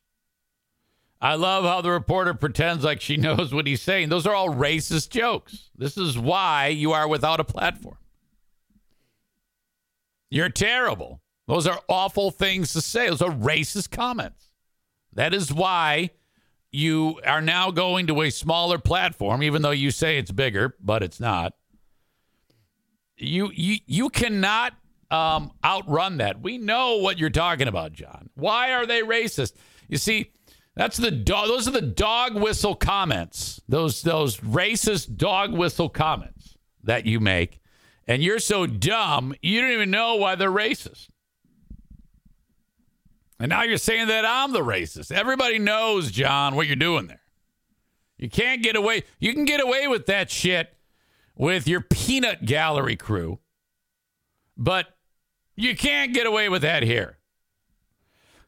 I 1.21 1.35
love 1.35 1.63
how 1.63 1.81
the 1.81 1.91
reporter 1.91 2.33
pretends 2.33 2.83
like 2.83 3.01
she 3.01 3.17
knows 3.25 3.53
what 3.53 3.65
he's 3.67 3.81
saying. 3.81 4.09
Those 4.09 4.27
are 4.27 4.35
all 4.35 4.49
racist 4.49 5.09
jokes. 5.09 5.69
This 5.77 5.97
is 5.97 6.17
why 6.17 6.67
you 6.67 6.91
are 6.91 7.07
without 7.07 7.39
a 7.39 7.45
platform. 7.45 7.97
You're 10.29 10.49
terrible. 10.49 11.21
Those 11.47 11.67
are 11.67 11.79
awful 11.87 12.31
things 12.31 12.73
to 12.73 12.81
say. 12.81 13.07
Those 13.07 13.21
are 13.21 13.31
racist 13.31 13.91
comments. 13.91 14.51
That 15.13 15.33
is 15.33 15.53
why 15.53 16.11
you 16.71 17.19
are 17.25 17.41
now 17.41 17.71
going 17.71 18.07
to 18.07 18.21
a 18.21 18.29
smaller 18.29 18.77
platform, 18.77 19.43
even 19.43 19.61
though 19.61 19.71
you 19.71 19.91
say 19.91 20.17
it's 20.17 20.31
bigger, 20.31 20.75
but 20.81 21.03
it's 21.03 21.19
not. 21.19 21.53
You 23.17 23.49
you 23.53 23.77
you 23.85 24.09
cannot 24.09 24.73
um, 25.09 25.51
outrun 25.63 26.17
that. 26.17 26.41
We 26.41 26.57
know 26.57 26.97
what 26.97 27.17
you're 27.17 27.29
talking 27.29 27.67
about, 27.67 27.93
John. 27.93 28.29
Why 28.35 28.73
are 28.73 28.85
they 28.85 29.01
racist? 29.01 29.53
You 29.87 29.97
see, 29.97 30.31
that's 30.75 30.97
the 30.97 31.11
dog. 31.11 31.47
Those 31.47 31.67
are 31.67 31.71
the 31.71 31.81
dog 31.81 32.35
whistle 32.35 32.75
comments. 32.75 33.61
Those 33.69 34.01
those 34.01 34.37
racist 34.37 35.15
dog 35.15 35.53
whistle 35.53 35.87
comments 35.89 36.57
that 36.83 37.05
you 37.05 37.21
make, 37.21 37.61
and 38.05 38.21
you're 38.21 38.39
so 38.39 38.65
dumb 38.65 39.33
you 39.41 39.61
don't 39.61 39.71
even 39.71 39.91
know 39.91 40.15
why 40.15 40.35
they're 40.35 40.51
racist. 40.51 41.07
And 43.39 43.49
now 43.49 43.63
you're 43.63 43.77
saying 43.77 44.07
that 44.07 44.25
I'm 44.25 44.53
the 44.53 44.61
racist. 44.61 45.11
Everybody 45.11 45.59
knows, 45.59 46.11
John, 46.11 46.55
what 46.55 46.67
you're 46.67 46.75
doing 46.75 47.07
there. 47.07 47.21
You 48.17 48.29
can't 48.29 48.63
get 48.63 48.75
away. 48.75 49.03
You 49.19 49.33
can 49.33 49.45
get 49.45 49.61
away 49.61 49.87
with 49.87 50.05
that 50.05 50.29
shit 50.29 50.73
with 51.35 51.67
your 51.67 51.81
peanut 51.81 52.45
gallery 52.45 52.95
crew, 52.95 53.39
but 54.55 54.87
you 55.55 55.75
can't 55.75 56.13
get 56.13 56.25
away 56.25 56.47
with 56.47 56.61
that 56.61 56.83
here. 56.83 57.17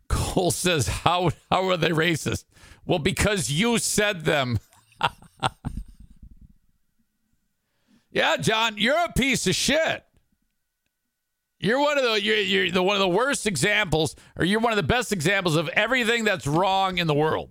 Cole 0.07 0.51
says, 0.51 0.87
"How 0.87 1.31
how 1.51 1.67
are 1.69 1.75
they 1.75 1.89
racist?" 1.89 2.45
Well, 2.85 2.99
because 2.99 3.51
you 3.51 3.77
said 3.77 4.23
them. 4.23 4.59
yeah, 8.11 8.37
John, 8.37 8.77
you're 8.77 9.03
a 9.03 9.11
piece 9.11 9.45
of 9.47 9.55
shit. 9.55 10.06
You're 11.59 11.79
one 11.79 11.97
of 11.97 12.03
the 12.03 12.21
you're, 12.21 12.37
you're 12.37 12.71
the 12.71 12.83
one 12.83 12.95
of 12.95 12.99
the 12.99 13.07
worst 13.09 13.47
examples, 13.47 14.15
or 14.35 14.45
you're 14.45 14.59
one 14.59 14.71
of 14.71 14.77
the 14.77 14.83
best 14.83 15.11
examples 15.11 15.55
of 15.55 15.67
everything 15.69 16.23
that's 16.23 16.45
wrong 16.45 16.99
in 16.99 17.07
the 17.07 17.15
world. 17.15 17.49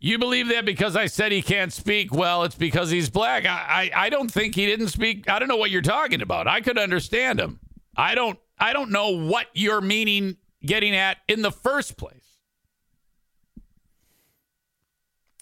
You 0.00 0.18
believe 0.18 0.48
that 0.48 0.64
because 0.64 0.94
I 0.94 1.06
said 1.06 1.32
he 1.32 1.42
can't 1.42 1.72
speak? 1.72 2.12
Well, 2.12 2.44
it's 2.44 2.54
because 2.54 2.90
he's 2.90 3.10
black. 3.10 3.46
I, 3.46 3.90
I, 3.94 4.04
I 4.04 4.10
don't 4.10 4.30
think 4.30 4.54
he 4.54 4.64
didn't 4.64 4.88
speak. 4.88 5.28
I 5.28 5.40
don't 5.40 5.48
know 5.48 5.56
what 5.56 5.72
you're 5.72 5.82
talking 5.82 6.22
about. 6.22 6.46
I 6.46 6.60
could 6.60 6.78
understand 6.78 7.40
him. 7.40 7.58
I 7.96 8.14
don't 8.14 8.38
I 8.58 8.72
don't 8.72 8.90
know 8.90 9.10
what 9.10 9.46
you're 9.54 9.80
meaning 9.80 10.36
getting 10.64 10.94
at 10.94 11.18
in 11.26 11.42
the 11.42 11.50
first 11.50 11.96
place. 11.96 12.38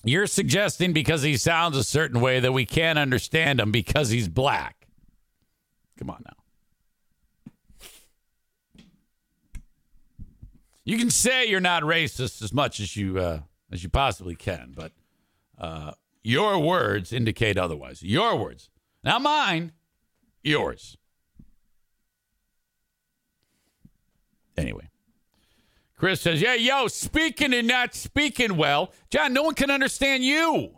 You're 0.05 0.28
suggesting 0.28 0.93
because 0.93 1.22
he 1.22 1.37
sounds 1.37 1.76
a 1.76 1.82
certain 1.82 2.20
way 2.20 2.39
that 2.39 2.53
we 2.53 2.64
can't 2.64 2.99
understand 2.99 3.59
him 3.59 3.72
because 3.72 4.11
he's 4.11 4.28
black. 4.28 4.76
Come 5.99 6.11
on 6.11 6.22
now. 6.24 6.32
You 10.84 10.99
can 10.99 11.11
say 11.11 11.47
you're 11.47 11.61
not 11.61 11.82
racist 11.82 12.42
as 12.42 12.53
much 12.53 12.78
as 12.78 12.97
you 12.97 13.18
uh, 13.18 13.40
as 13.72 13.82
you 13.82 13.88
possibly 13.88 14.36
can, 14.36 14.72
but 14.76 14.92
uh, 15.59 15.92
your 16.22 16.59
words 16.61 17.12
indicate 17.12 17.59
otherwise. 17.59 18.03
Your 18.03 18.36
words. 18.36 18.70
Not 19.03 19.22
mine, 19.22 19.72
yours. 20.42 20.97
Anyway. 24.57 24.88
Chris 25.97 26.20
says, 26.20 26.42
Yeah, 26.42 26.55
yo, 26.55 26.88
speaking 26.88 27.55
and 27.55 27.66
not 27.66 27.94
speaking 27.94 28.57
well. 28.57 28.92
John, 29.11 29.32
no 29.32 29.42
one 29.42 29.55
can 29.55 29.70
understand 29.70 30.24
you. 30.24 30.76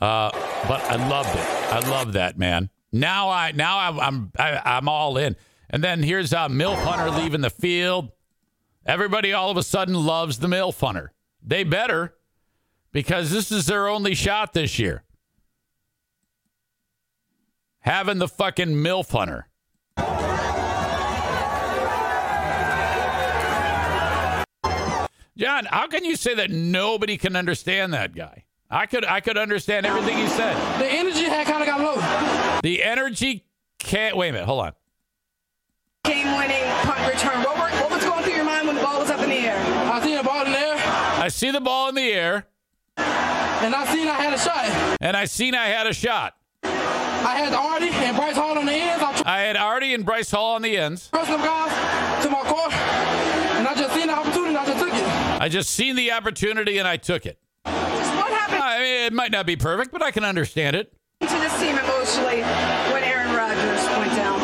Uh, 0.00 0.30
but 0.68 0.80
I 0.82 1.08
loved 1.08 1.30
it. 1.30 1.72
I 1.72 1.88
love 1.90 2.12
that, 2.12 2.38
man. 2.38 2.70
Now 2.92 3.28
I 3.28 3.52
now 3.52 3.78
I'm 3.78 4.00
I'm 4.00 4.32
I, 4.38 4.50
am 4.50 4.62
i 4.64 4.76
am 4.78 4.88
all 4.88 5.16
in. 5.16 5.36
And 5.70 5.84
then 5.84 6.02
here's 6.02 6.32
uh, 6.32 6.48
Milf 6.48 6.76
Hunter 6.76 7.10
leaving 7.10 7.42
the 7.42 7.50
field. 7.50 8.10
Everybody 8.86 9.32
all 9.32 9.50
of 9.50 9.56
a 9.56 9.62
sudden 9.62 9.94
loves 9.94 10.38
the 10.38 10.48
Milf 10.48 10.80
Hunter. 10.80 11.12
They 11.42 11.64
better 11.64 12.14
because 12.92 13.30
this 13.30 13.52
is 13.52 13.66
their 13.66 13.88
only 13.88 14.14
shot 14.14 14.52
this 14.52 14.78
year. 14.78 15.02
Having 17.80 18.18
the 18.18 18.28
fucking 18.28 18.68
MILF 18.68 19.10
hunter. 19.10 19.48
John, 25.36 25.66
how 25.66 25.86
can 25.86 26.04
you 26.04 26.16
say 26.16 26.34
that 26.34 26.50
nobody 26.50 27.16
can 27.16 27.36
understand 27.36 27.92
that 27.94 28.14
guy? 28.14 28.44
I 28.70 28.86
could 28.86 29.04
I 29.04 29.20
could 29.20 29.38
understand 29.38 29.86
everything 29.86 30.18
he 30.18 30.28
said. 30.28 30.54
The 30.78 30.86
energy 30.86 31.24
had 31.24 31.46
kind 31.46 31.62
of 31.62 31.66
got 31.66 31.80
low. 31.80 32.60
The 32.60 32.82
energy 32.82 33.44
can't 33.78 34.16
wait 34.16 34.28
a 34.28 34.32
minute, 34.32 34.46
hold 34.46 34.60
on. 34.60 34.72
Game 36.04 36.26
winning 36.36 36.64
punt 36.82 37.12
return. 37.12 37.42
What, 37.42 37.56
were, 37.56 37.70
what 37.80 37.90
was 37.90 38.04
going 38.04 38.24
through 38.24 38.34
your 38.34 38.44
mind 38.44 38.66
when 38.66 38.76
the 38.76 38.82
ball 38.82 39.00
was 39.00 39.10
up 39.10 39.20
in 39.20 39.30
the 39.30 39.36
air? 39.36 39.56
I 39.58 40.00
seen 40.00 40.16
the 40.16 40.22
ball 40.22 40.44
in 40.44 40.52
the 40.52 40.58
air. 40.58 40.74
I 40.76 41.28
see 41.28 41.50
the 41.50 41.60
ball 41.60 41.88
in 41.88 41.94
the 41.94 42.12
air. 42.12 42.46
And 42.98 43.74
I 43.74 43.92
seen 43.92 44.06
I 44.06 44.12
had 44.12 44.34
a 44.34 44.38
shot. 44.38 44.98
And 45.00 45.16
I 45.16 45.24
seen 45.24 45.54
I 45.54 45.66
had 45.66 45.86
a 45.86 45.92
shot. 45.92 46.34
I 46.62 47.34
had 47.36 47.52
Artie 47.52 47.88
and 47.90 48.16
Bryce 48.16 48.36
Hall 48.36 48.56
on 48.56 48.66
the 48.66 48.72
ends. 48.72 49.02
I, 49.02 49.22
I 49.24 49.40
had 49.40 49.56
Artie 49.56 49.94
and 49.94 50.04
Bryce 50.04 50.30
Hall 50.30 50.54
on 50.54 50.62
the 50.62 50.76
ends. 50.76 51.08
Trust 51.08 51.28
them 51.28 51.40
guys 51.40 52.22
to 52.22 52.30
my 52.30 52.42
core. 52.42 52.72
And 52.72 53.66
I 53.66 53.74
just 53.74 53.94
seen 53.94 54.06
the 54.06 54.14
opportunity 54.14 54.56
I 54.56 54.66
just 54.66 54.78
took 54.78 54.94
it. 54.94 55.40
I 55.40 55.48
just 55.48 55.70
seen 55.70 55.96
the 55.96 56.12
opportunity 56.12 56.78
and 56.78 56.86
I 56.86 56.96
took 56.96 57.26
it. 57.26 57.38
What 57.64 57.72
happened 57.74 58.62
I 58.62 58.78
mean, 58.78 58.97
it 59.08 59.14
might 59.14 59.32
not 59.32 59.46
be 59.46 59.56
perfect, 59.56 59.90
but 59.90 60.02
I 60.02 60.10
can 60.10 60.22
understand 60.22 60.76
it. 60.76 60.92
to 61.22 61.26
this 61.26 61.58
team 61.58 61.76
emotionally 61.78 62.42
when 62.92 63.02
Aaron 63.02 63.34
Rodgers 63.34 63.82
went 63.96 64.14
down? 64.14 64.38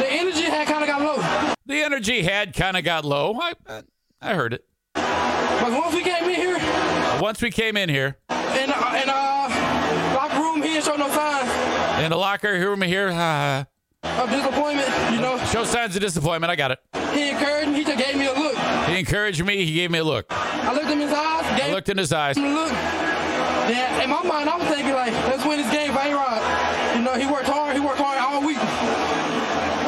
The 0.00 0.06
energy 0.10 0.44
had 0.44 0.66
kind 0.66 0.82
of 0.82 0.88
got 0.88 1.02
low. 1.02 1.54
The 1.66 1.82
energy 1.82 2.22
had 2.22 2.54
kind 2.54 2.78
of 2.78 2.84
got 2.84 3.04
low. 3.04 3.38
I, 3.38 3.82
I 4.22 4.34
heard 4.34 4.54
it. 4.54 4.64
But 4.94 5.72
once 5.72 5.94
we 5.94 6.02
came 6.02 6.24
in 6.24 6.34
here, 6.34 7.20
Once 7.20 7.42
we 7.42 7.50
came 7.50 7.76
in 7.76 7.90
here 7.90 8.16
in, 8.30 8.70
uh, 8.70 9.00
in 9.02 9.10
uh, 9.10 10.14
locker 10.16 10.38
room, 10.40 10.62
he 10.62 10.68
didn't 10.70 10.84
show 10.84 10.96
no 10.96 11.08
signs 11.10 12.02
in 12.02 12.10
the 12.10 12.16
locker 12.16 12.52
room 12.54 12.80
here, 12.80 13.08
uh, 13.08 13.64
of 14.02 14.30
disappointment. 14.30 14.88
You 15.12 15.20
know, 15.20 15.38
show 15.52 15.64
signs 15.64 15.94
of 15.96 16.00
disappointment. 16.00 16.50
I 16.50 16.56
got 16.56 16.70
it. 16.72 16.78
he 17.12 17.28
encouraged 17.28 17.68
me. 17.70 17.78
He 17.80 17.84
just 17.84 17.98
gave 17.98 18.16
me 18.16 18.26
a 18.26 18.32
look. 18.32 18.51
He 18.92 18.98
encouraged 18.98 19.42
me. 19.42 19.64
He 19.64 19.72
gave 19.72 19.90
me 19.90 20.00
a 20.00 20.04
look. 20.04 20.26
I 20.28 20.74
looked 20.74 20.90
in 20.90 21.00
his 21.00 21.12
eyes, 21.12 21.62
I 21.62 21.72
looked 21.72 21.88
in 21.88 21.96
his 21.96 22.12
eyes. 22.12 22.36
him 22.36 22.44
a 22.44 22.52
look. 22.52 22.72
Yeah, 22.72 24.02
in 24.02 24.10
my 24.10 24.22
mind, 24.22 24.50
I 24.50 24.58
was 24.58 24.68
thinking 24.68 24.92
like, 24.92 25.12
let's 25.32 25.46
win 25.46 25.56
this 25.56 25.70
game 25.72 25.92
for 25.92 26.00
A-Rod. 26.00 26.96
You 26.96 27.02
know, 27.02 27.14
he 27.14 27.24
worked 27.24 27.48
hard. 27.48 27.74
He 27.74 27.80
worked 27.80 28.00
hard 28.00 28.18
all 28.18 28.44
week. 28.44 28.60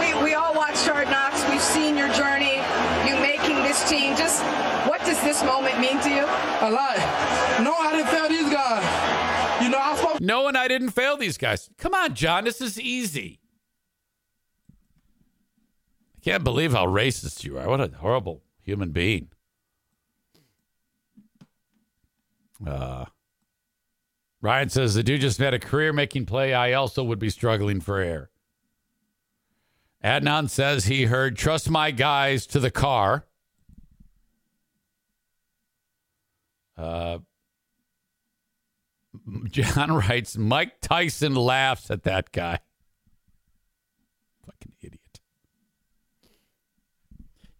We, 0.00 0.24
we 0.24 0.32
all 0.32 0.55
watched 0.55 0.86
Hard 0.88 1.09
Knocks. 1.11 1.44
We've 1.50 1.61
seen 1.61 1.98
your 1.98 2.09
journey, 2.14 2.57
you 3.05 3.20
making 3.20 3.57
this 3.61 3.86
team. 3.90 4.16
Just 4.16 4.42
what 4.88 5.00
does 5.00 5.20
this 5.22 5.44
moment 5.44 5.78
mean 5.80 6.00
to 6.00 6.09
you? 6.09 6.24
A 6.24 6.70
lot. 6.70 6.96
No, 7.61 7.74
I 7.76 7.92
didn't 7.92 8.09
fail 8.09 8.28
these 8.28 8.48
guys. 8.48 9.62
You 9.62 9.68
know, 9.68 9.78
I 9.78 9.96
spoke 9.96 10.20
No, 10.22 10.48
and 10.48 10.57
I 10.57 10.66
didn't 10.66 10.90
fail 10.90 11.18
these 11.18 11.36
guys. 11.36 11.68
Come 11.76 11.92
on, 11.92 12.14
John. 12.14 12.44
This 12.44 12.62
is 12.62 12.80
easy. 12.80 13.40
I 16.16 16.20
can't 16.24 16.44
believe 16.44 16.72
how 16.72 16.86
racist 16.86 17.44
you 17.44 17.59
are. 17.59 17.68
What 17.68 17.82
a 17.82 17.88
horrible 17.88 18.43
human 18.65 18.91
being. 18.91 19.29
Uh, 22.67 23.05
Ryan 24.41 24.69
says 24.69 24.95
the 24.95 25.03
dude 25.03 25.21
just 25.21 25.39
made 25.39 25.55
a 25.55 25.59
career 25.59 25.93
making 25.93 26.27
play. 26.27 26.55
I 26.55 26.73
also 26.73 27.05
would 27.05 27.19
be 27.19 27.31
struggling 27.31 27.81
for 27.81 28.01
air. 28.01 28.31
Adnan 30.03 30.51
says 30.51 30.85
he 30.85 31.05
heard 31.05 31.37
trust 31.37 31.71
my 31.71 31.91
guys 31.91 32.47
to 32.49 32.61
the 32.61 32.71
car. 32.71 33.27
Uh, 36.77 37.19
John 39.51 39.93
writes 39.93 40.37
Mike 40.37 40.81
Tyson 40.81 41.35
laughs 41.35 41.91
at 41.91 42.03
that 42.03 42.33
guy. 42.33 42.59
Fucking 44.45 44.73
idiot. 44.83 45.21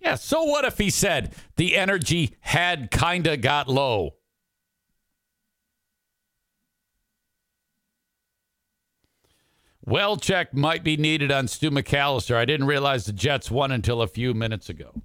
Yeah, 0.05 0.17
so 0.17 0.43
what 0.45 0.67
if 0.67 0.77
he 0.77 0.91
said 0.91 1.35
the 1.57 1.77
energy 1.77 2.37
had 2.41 2.91
kinda 2.91 3.39
got 3.39 3.69
low? 3.69 4.17
Well 9.87 10.17
check 10.19 10.53
might 10.53 10.85
be 10.85 10.99
needed 10.99 11.33
on 11.33 11.49
Stu 11.49 11.71
McCallister. 11.71 12.37
I 12.37 12.45
didn't 12.45 12.67
realize 12.67 13.07
the 13.07 13.13
Jets 13.13 13.51
won 13.51 13.73
until 13.73 14.03
a 14.03 14.07
few 14.07 14.35
minutes 14.35 14.69
ago. 14.69 15.03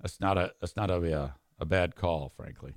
That's 0.00 0.20
not 0.20 0.36
a 0.38 0.52
that's 0.60 0.76
not 0.76 0.90
a 0.90 1.20
uh, 1.20 1.30
a 1.60 1.64
bad 1.64 1.94
call, 1.96 2.32
frankly. 2.36 2.72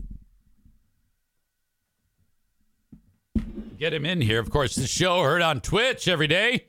Get 3.77 3.93
him 3.93 4.05
in 4.05 4.21
here. 4.21 4.39
Of 4.39 4.49
course, 4.49 4.75
the 4.75 4.87
show 4.87 5.21
heard 5.23 5.41
on 5.41 5.61
Twitch 5.61 6.07
every 6.07 6.27
day. 6.27 6.65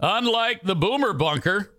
Unlike 0.00 0.62
the 0.62 0.76
Boomer 0.76 1.12
Bunker. 1.14 1.70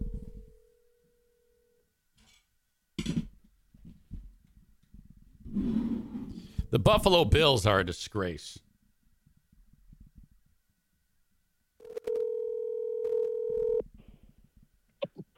The 6.70 6.80
Buffalo 6.80 7.24
Bills 7.24 7.66
are 7.66 7.80
a 7.80 7.84
disgrace. 7.86 8.60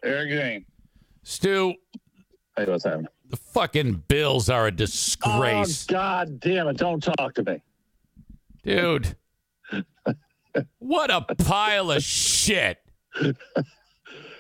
Eric. 0.04 0.66
Stu, 1.24 1.74
Hey, 2.56 2.66
what's 2.66 2.84
happening? 2.84 3.08
the 3.30 3.38
fucking 3.38 4.04
Bills 4.08 4.50
are 4.50 4.68
a 4.68 4.72
disgrace. 4.72 5.86
Oh, 5.90 5.94
God 5.94 6.40
damn 6.40 6.68
it. 6.68 6.78
Don't 6.78 7.02
talk 7.02 7.34
to 7.36 7.44
me. 7.44 7.62
Dude. 8.64 9.16
what 10.80 11.12
a 11.12 11.22
pile 11.36 11.92
of 11.92 12.04
shit. 12.04 12.78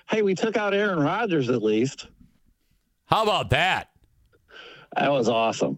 Hey, 0.10 0.22
we 0.22 0.36
took 0.36 0.58
out 0.58 0.74
Aaron 0.74 1.00
Rodgers 1.00 1.50
at 1.50 1.62
least. 1.62 2.08
How 3.06 3.24
about 3.24 3.50
that? 3.52 3.90
That 4.98 5.12
was 5.12 5.30
awesome. 5.30 5.78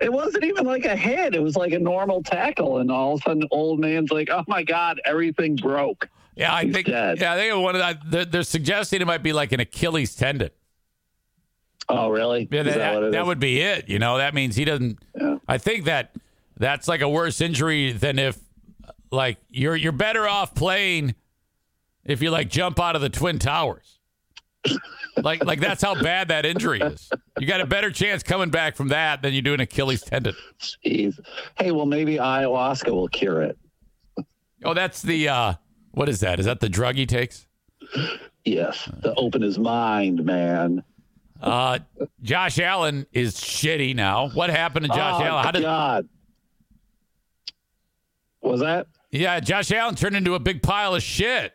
it 0.00 0.12
wasn't 0.12 0.44
even 0.44 0.66
like 0.66 0.84
a 0.84 0.96
hit. 0.96 1.34
It 1.34 1.42
was 1.42 1.56
like 1.56 1.72
a 1.72 1.78
normal 1.78 2.22
tackle. 2.22 2.78
And 2.78 2.90
all 2.90 3.14
of 3.14 3.20
a 3.20 3.22
sudden, 3.22 3.48
old 3.50 3.80
man's 3.80 4.10
like, 4.10 4.28
oh 4.30 4.44
my 4.48 4.62
God, 4.62 5.00
everything 5.04 5.56
broke. 5.56 6.08
Yeah, 6.36 6.54
I 6.54 6.64
He's 6.64 6.74
think. 6.74 6.86
dead. 6.86 7.18
Yeah, 7.20 7.32
I 7.34 7.36
think 7.36 7.60
one 7.62 7.74
of 7.76 7.80
the, 7.80 7.98
they're, 8.08 8.24
they're 8.24 8.42
suggesting 8.44 9.00
it 9.00 9.06
might 9.06 9.22
be 9.22 9.32
like 9.32 9.52
an 9.52 9.60
Achilles 9.60 10.14
tendon. 10.14 10.50
Oh, 11.88 12.08
really? 12.10 12.48
Yeah, 12.50 12.64
that, 12.64 12.78
that 12.78 13.12
that 13.12 13.26
would 13.26 13.40
be 13.40 13.60
it. 13.60 13.88
You 13.88 13.98
know, 13.98 14.18
that 14.18 14.34
means 14.34 14.56
he 14.56 14.64
doesn't. 14.64 14.98
Yeah. 15.18 15.38
I 15.48 15.58
think 15.58 15.84
that 15.84 16.14
that's 16.56 16.86
like 16.86 17.00
a 17.00 17.08
worse 17.08 17.40
injury 17.40 17.92
than 17.92 18.18
if, 18.18 18.38
like, 19.10 19.38
you're 19.48 19.76
you're 19.76 19.92
better 19.92 20.28
off 20.28 20.54
playing 20.54 21.14
if 22.04 22.20
you 22.22 22.30
like 22.30 22.48
jump 22.48 22.78
out 22.80 22.96
of 22.96 23.02
the 23.02 23.08
twin 23.08 23.38
towers. 23.38 24.00
like 25.22 25.44
like 25.44 25.60
that's 25.60 25.82
how 25.82 26.00
bad 26.02 26.28
that 26.28 26.44
injury 26.44 26.80
is. 26.80 27.08
You 27.38 27.46
got 27.46 27.60
a 27.60 27.66
better 27.66 27.90
chance 27.90 28.22
coming 28.22 28.50
back 28.50 28.76
from 28.76 28.88
that 28.88 29.22
than 29.22 29.32
you 29.32 29.40
do 29.40 29.54
an 29.54 29.60
Achilles 29.60 30.02
tendon. 30.02 30.34
Jeez. 30.84 31.18
Hey, 31.56 31.70
well, 31.70 31.86
maybe 31.86 32.16
ayahuasca 32.16 32.90
will 32.90 33.08
cure 33.08 33.42
it. 33.42 33.58
Oh, 34.64 34.74
that's 34.74 35.00
the 35.00 35.28
uh 35.28 35.54
what 35.92 36.08
is 36.08 36.20
that? 36.20 36.40
Is 36.40 36.46
that 36.46 36.60
the 36.60 36.68
drug 36.68 36.96
he 36.96 37.06
takes? 37.06 37.46
Yes, 38.44 38.90
to 39.02 39.14
open 39.14 39.42
his 39.42 39.58
mind, 39.58 40.24
man. 40.24 40.82
Uh 41.40 41.78
Josh 42.22 42.58
Allen 42.58 43.06
is 43.12 43.34
shitty 43.34 43.94
now. 43.94 44.28
What 44.30 44.50
happened 44.50 44.86
to 44.86 44.88
Josh 44.88 45.20
oh, 45.20 45.24
Allen? 45.24 45.44
How 45.44 45.50
did 45.50 45.62
God. 45.62 46.08
Was 48.40 48.60
that? 48.60 48.86
Yeah, 49.10 49.40
Josh 49.40 49.70
Allen 49.72 49.94
turned 49.94 50.16
into 50.16 50.34
a 50.34 50.38
big 50.38 50.62
pile 50.62 50.94
of 50.94 51.02
shit. 51.02 51.54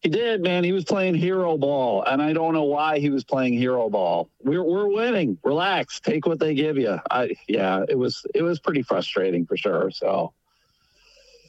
He 0.00 0.08
did, 0.10 0.42
man. 0.42 0.62
He 0.62 0.72
was 0.72 0.84
playing 0.84 1.14
hero 1.14 1.56
ball, 1.56 2.04
and 2.04 2.22
I 2.22 2.32
don't 2.32 2.54
know 2.54 2.64
why 2.64 2.98
he 2.98 3.10
was 3.10 3.24
playing 3.24 3.54
hero 3.54 3.90
ball. 3.90 4.30
We're 4.42 4.62
we're 4.62 4.88
winning. 4.88 5.38
Relax. 5.42 5.98
Take 5.98 6.26
what 6.26 6.38
they 6.38 6.54
give 6.54 6.76
you. 6.76 7.00
I 7.10 7.34
yeah, 7.48 7.84
it 7.88 7.98
was 7.98 8.24
it 8.34 8.42
was 8.42 8.60
pretty 8.60 8.82
frustrating 8.82 9.46
for 9.46 9.56
sure. 9.56 9.90
So 9.90 10.32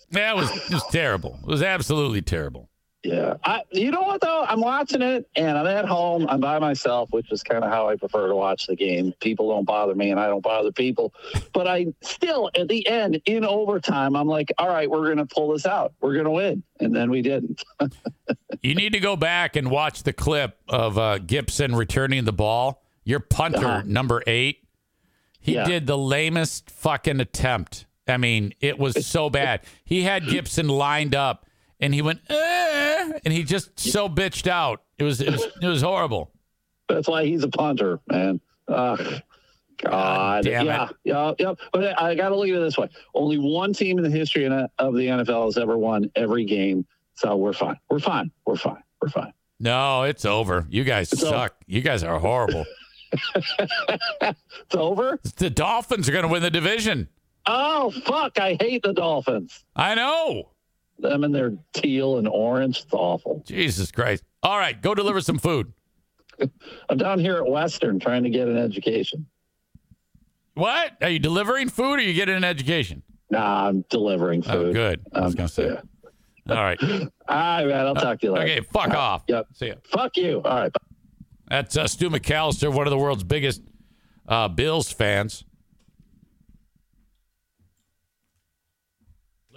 Yeah, 0.10 0.34
it 0.34 0.38
was 0.38 0.50
was 0.72 0.84
terrible. 0.92 1.38
It 1.44 1.48
was 1.48 1.62
absolutely 1.62 2.22
terrible. 2.22 2.67
Yeah. 3.04 3.36
I, 3.44 3.62
you 3.72 3.92
know 3.92 4.02
what 4.02 4.22
though? 4.22 4.44
I'm 4.44 4.60
watching 4.60 5.02
it 5.02 5.30
and 5.36 5.58
I'm 5.58 5.68
at 5.68 5.86
home. 5.86 6.28
I'm 6.28 6.42
by 6.42 6.60
myself, 6.60 7.10
which 7.12 7.32
is 7.32 7.44
kind 7.44 7.64
of 7.64 7.70
how 7.70 7.88
I 7.88 7.96
prefer 7.96 8.28
to 8.28 8.36
watch 8.36 8.68
the 8.68 8.76
game. 8.76 9.14
People 9.20 9.50
don't 9.50 9.66
bother 9.66 9.96
me 9.96 10.12
and 10.12 10.20
I 10.20 10.28
don't 10.28 10.42
bother 10.42 10.72
people. 10.72 11.14
But 11.54 11.68
I 11.68 11.88
still, 12.02 12.50
at 12.56 12.68
the 12.68 12.86
end, 12.88 13.22
in 13.26 13.46
overtime, 13.46 14.16
I'm 14.16 14.28
like, 14.28 14.52
all 14.58 14.68
right, 14.68 14.90
we're 14.90 15.06
going 15.06 15.18
to 15.18 15.26
pull 15.26 15.54
this 15.54 15.66
out. 15.66 15.94
We're 16.02 16.14
going 16.14 16.26
to 16.26 16.32
win. 16.32 16.64
And 16.80 16.96
then 16.96 17.10
we 17.10 17.22
didn't. 17.22 17.64
you 18.62 18.76
need 18.76 18.94
to 18.94 19.00
go 19.00 19.16
back 19.16 19.56
and 19.56 19.70
watch 19.70 20.04
the 20.04 20.14
clip 20.14 20.58
of 20.68 20.98
uh, 20.98 21.20
Gipson 21.20 21.78
returning 21.78 22.26
the 22.26 22.34
ball. 22.34 22.84
Your 23.04 23.20
punter, 23.22 23.66
uh-huh. 23.66 23.84
number 23.86 24.22
eight, 24.28 24.68
he 25.40 25.54
yeah. 25.54 25.64
did 25.64 25.88
the 25.88 25.98
lamest 25.98 26.70
fucking 26.70 27.22
attempt. 27.22 27.86
I 28.06 28.18
mean, 28.18 28.54
it 28.60 28.78
was 28.78 29.06
so 29.06 29.30
bad. 29.30 29.62
He 29.86 30.04
had 30.04 30.24
Gipson 30.26 30.70
lined 30.70 31.16
up 31.16 31.47
and 31.80 31.94
he 31.94 32.02
went, 32.02 32.22
eh, 32.30 33.12
and 33.24 33.34
he 33.34 33.44
just 33.44 33.80
so 33.80 34.10
bitched 34.10 34.48
out. 34.48 34.82
It 34.98 35.04
was, 35.04 35.22
it 35.22 35.32
was, 35.32 35.48
it 35.62 35.68
was 35.68 35.82
horrible. 35.82 36.32
That's 36.90 37.08
why 37.08 37.26
he's 37.26 37.44
a 37.44 37.50
punter, 37.50 38.00
man. 38.08 38.40
Uh, 38.68 39.20
God, 39.78 40.44
damn 40.44 40.66
yeah, 40.66 40.86
it. 40.86 40.96
yeah, 41.04 41.34
yeah. 41.38 41.54
But 41.72 42.00
I, 42.00 42.10
I 42.10 42.16
got 42.16 42.30
to 42.30 42.36
look 42.36 42.48
at 42.48 42.56
it 42.56 42.60
this 42.60 42.78
way: 42.78 42.90
only 43.14 43.38
one 43.38 43.74
team 43.74 43.98
in 43.98 44.04
the 44.04 44.10
history 44.10 44.46
of 44.46 44.94
the 44.94 45.08
NFL 45.08 45.46
has 45.46 45.58
ever 45.58 45.78
won 45.78 46.10
every 46.16 46.46
game. 46.46 46.86
So 47.16 47.36
we're 47.36 47.54
fine. 47.54 47.78
We're 47.90 48.00
fine. 48.00 48.32
We're 48.46 48.58
fine. 48.58 48.82
We're 49.02 49.10
fine. 49.10 49.34
No, 49.60 50.04
it's 50.04 50.26
over. 50.26 50.66
You 50.70 50.84
guys 50.84 51.12
it's 51.14 51.22
suck. 51.22 51.34
Over. 51.34 51.52
You 51.68 51.82
guys 51.82 52.04
are 52.04 52.20
horrible. 52.20 52.66
it's 53.50 54.76
over. 54.76 55.20
The 55.38 55.50
Dolphins 55.50 56.10
are 56.10 56.12
going 56.12 56.24
to 56.24 56.30
win 56.30 56.42
the 56.42 56.52
division. 56.52 57.08
Oh 57.46 57.92
fuck! 57.92 58.40
I 58.40 58.58
hate 58.60 58.84
the 58.84 58.94
Dolphins. 58.94 59.64
I 59.76 59.96
know 59.96 60.50
them 61.00 61.24
and 61.24 61.34
their 61.34 61.54
teal 61.74 62.18
and 62.18 62.28
orange. 62.28 62.80
It's 62.80 62.94
awful. 62.94 63.44
Jesus 63.46 63.92
Christ! 63.92 64.24
All 64.44 64.58
right, 64.58 64.80
go 64.82 64.96
deliver 64.96 65.22
some 65.22 65.38
food. 65.38 65.74
I'm 66.90 66.98
down 66.98 67.20
here 67.20 67.38
at 67.38 67.48
Western 67.48 68.00
trying 68.00 68.24
to 68.24 68.30
get 68.30 68.48
an 68.48 68.58
education. 68.58 69.26
What? 70.54 70.94
Are 71.02 71.10
you 71.10 71.20
delivering 71.20 71.70
food 71.70 71.84
or 71.84 71.98
are 71.98 72.02
you 72.02 72.14
getting 72.14 72.36
an 72.36 72.44
education? 72.44 73.04
Nah, 73.30 73.68
I'm 73.68 73.86
delivering 73.90 74.44
oh, 74.48 74.52
food. 74.52 74.70
Oh, 74.70 74.74
good. 74.74 75.06
I 75.14 75.22
was 75.22 75.34
um, 75.34 75.38
going 75.38 75.48
to 75.48 75.54
say. 75.54 75.66
Yeah. 75.66 76.56
All 76.56 76.64
right. 76.64 76.82
All 76.84 77.08
right, 77.28 77.68
man. 77.68 77.86
I'll 77.86 77.96
talk 77.96 78.20
to 78.22 78.28
you 78.28 78.32
later. 78.32 78.52
Okay, 78.54 78.62
fuck 78.62 78.90
off. 78.92 79.24
Yep. 79.28 79.48
See 79.54 79.68
ya. 79.68 79.76
Fuck 79.84 80.18
you. 80.18 80.42
All 80.44 80.56
right. 80.56 80.72
That's 81.50 81.78
uh, 81.78 81.88
Stu 81.88 82.10
McCallister, 82.10 82.74
one 82.74 82.88
of 82.88 82.92
the 82.92 82.98
world's 82.98 83.24
biggest 83.24 83.62
uh, 84.28 84.48
Bills 84.48 84.92
fans. 84.92 85.44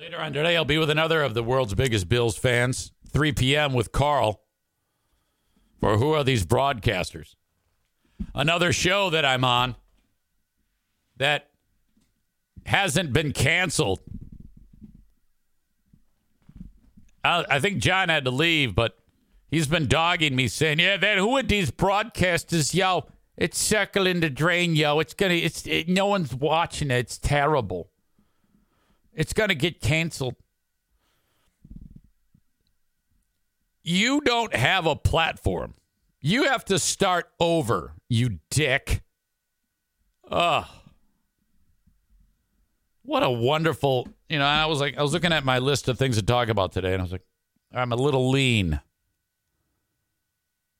Later 0.00 0.18
on 0.18 0.32
today, 0.32 0.56
I'll 0.56 0.64
be 0.64 0.78
with 0.78 0.88
another 0.88 1.22
of 1.22 1.34
the 1.34 1.42
world's 1.42 1.74
biggest 1.74 2.08
Bills 2.08 2.34
fans, 2.34 2.90
3 3.12 3.32
p.m. 3.32 3.74
with 3.74 3.92
Carl. 3.92 4.40
For 5.78 5.98
who 5.98 6.14
are 6.14 6.24
these 6.24 6.46
broadcasters? 6.46 7.34
Another 8.34 8.72
show 8.72 9.10
that 9.10 9.26
I'm 9.26 9.44
on 9.44 9.76
that 11.18 11.50
hasn't 12.64 13.12
been 13.12 13.32
canceled. 13.32 14.00
I, 17.22 17.44
I 17.50 17.60
think 17.60 17.76
John 17.76 18.08
had 18.08 18.24
to 18.24 18.30
leave, 18.30 18.74
but 18.74 18.98
he's 19.50 19.66
been 19.66 19.86
dogging 19.86 20.34
me, 20.34 20.48
saying, 20.48 20.78
"Yeah, 20.78 20.96
then 20.96 21.18
who 21.18 21.36
are 21.36 21.42
these 21.42 21.70
broadcasters, 21.70 22.72
yo? 22.72 23.04
It's 23.36 23.58
circling 23.58 24.20
the 24.20 24.30
drain, 24.30 24.74
yo. 24.74 24.98
It's 25.00 25.12
gonna, 25.12 25.34
it's 25.34 25.66
it, 25.66 25.90
no 25.90 26.06
one's 26.06 26.34
watching 26.34 26.90
it. 26.90 27.00
It's 27.00 27.18
terrible." 27.18 27.89
It's 29.20 29.34
going 29.34 29.50
to 29.50 29.54
get 29.54 29.82
canceled. 29.82 30.34
You 33.82 34.22
don't 34.22 34.56
have 34.56 34.86
a 34.86 34.96
platform. 34.96 35.74
You 36.22 36.44
have 36.44 36.64
to 36.64 36.78
start 36.78 37.28
over, 37.38 37.92
you 38.08 38.38
dick. 38.48 39.02
Ugh. 40.30 40.64
What 43.02 43.22
a 43.22 43.28
wonderful, 43.28 44.08
you 44.30 44.38
know, 44.38 44.46
I 44.46 44.64
was 44.64 44.80
like, 44.80 44.96
I 44.96 45.02
was 45.02 45.12
looking 45.12 45.34
at 45.34 45.44
my 45.44 45.58
list 45.58 45.88
of 45.88 45.98
things 45.98 46.16
to 46.16 46.22
talk 46.22 46.48
about 46.48 46.72
today, 46.72 46.94
and 46.94 47.02
I 47.02 47.04
was 47.04 47.12
like, 47.12 47.26
I'm 47.74 47.92
a 47.92 47.96
little 47.96 48.30
lean. 48.30 48.80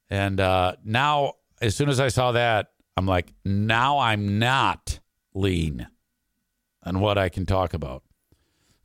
And 0.09 0.41
uh, 0.41 0.76
now, 0.82 1.34
as 1.61 1.76
soon 1.76 1.91
as 1.91 2.01
I 2.01 2.09
saw 2.09 2.32
that, 2.32 2.70
I'm 2.97 3.05
like, 3.05 3.34
now 3.45 3.99
I'm 3.99 4.38
not 4.38 4.99
lean 5.34 5.88
on 6.82 7.01
what 7.01 7.18
I 7.18 7.28
can 7.28 7.45
talk 7.45 7.74
about. 7.74 8.03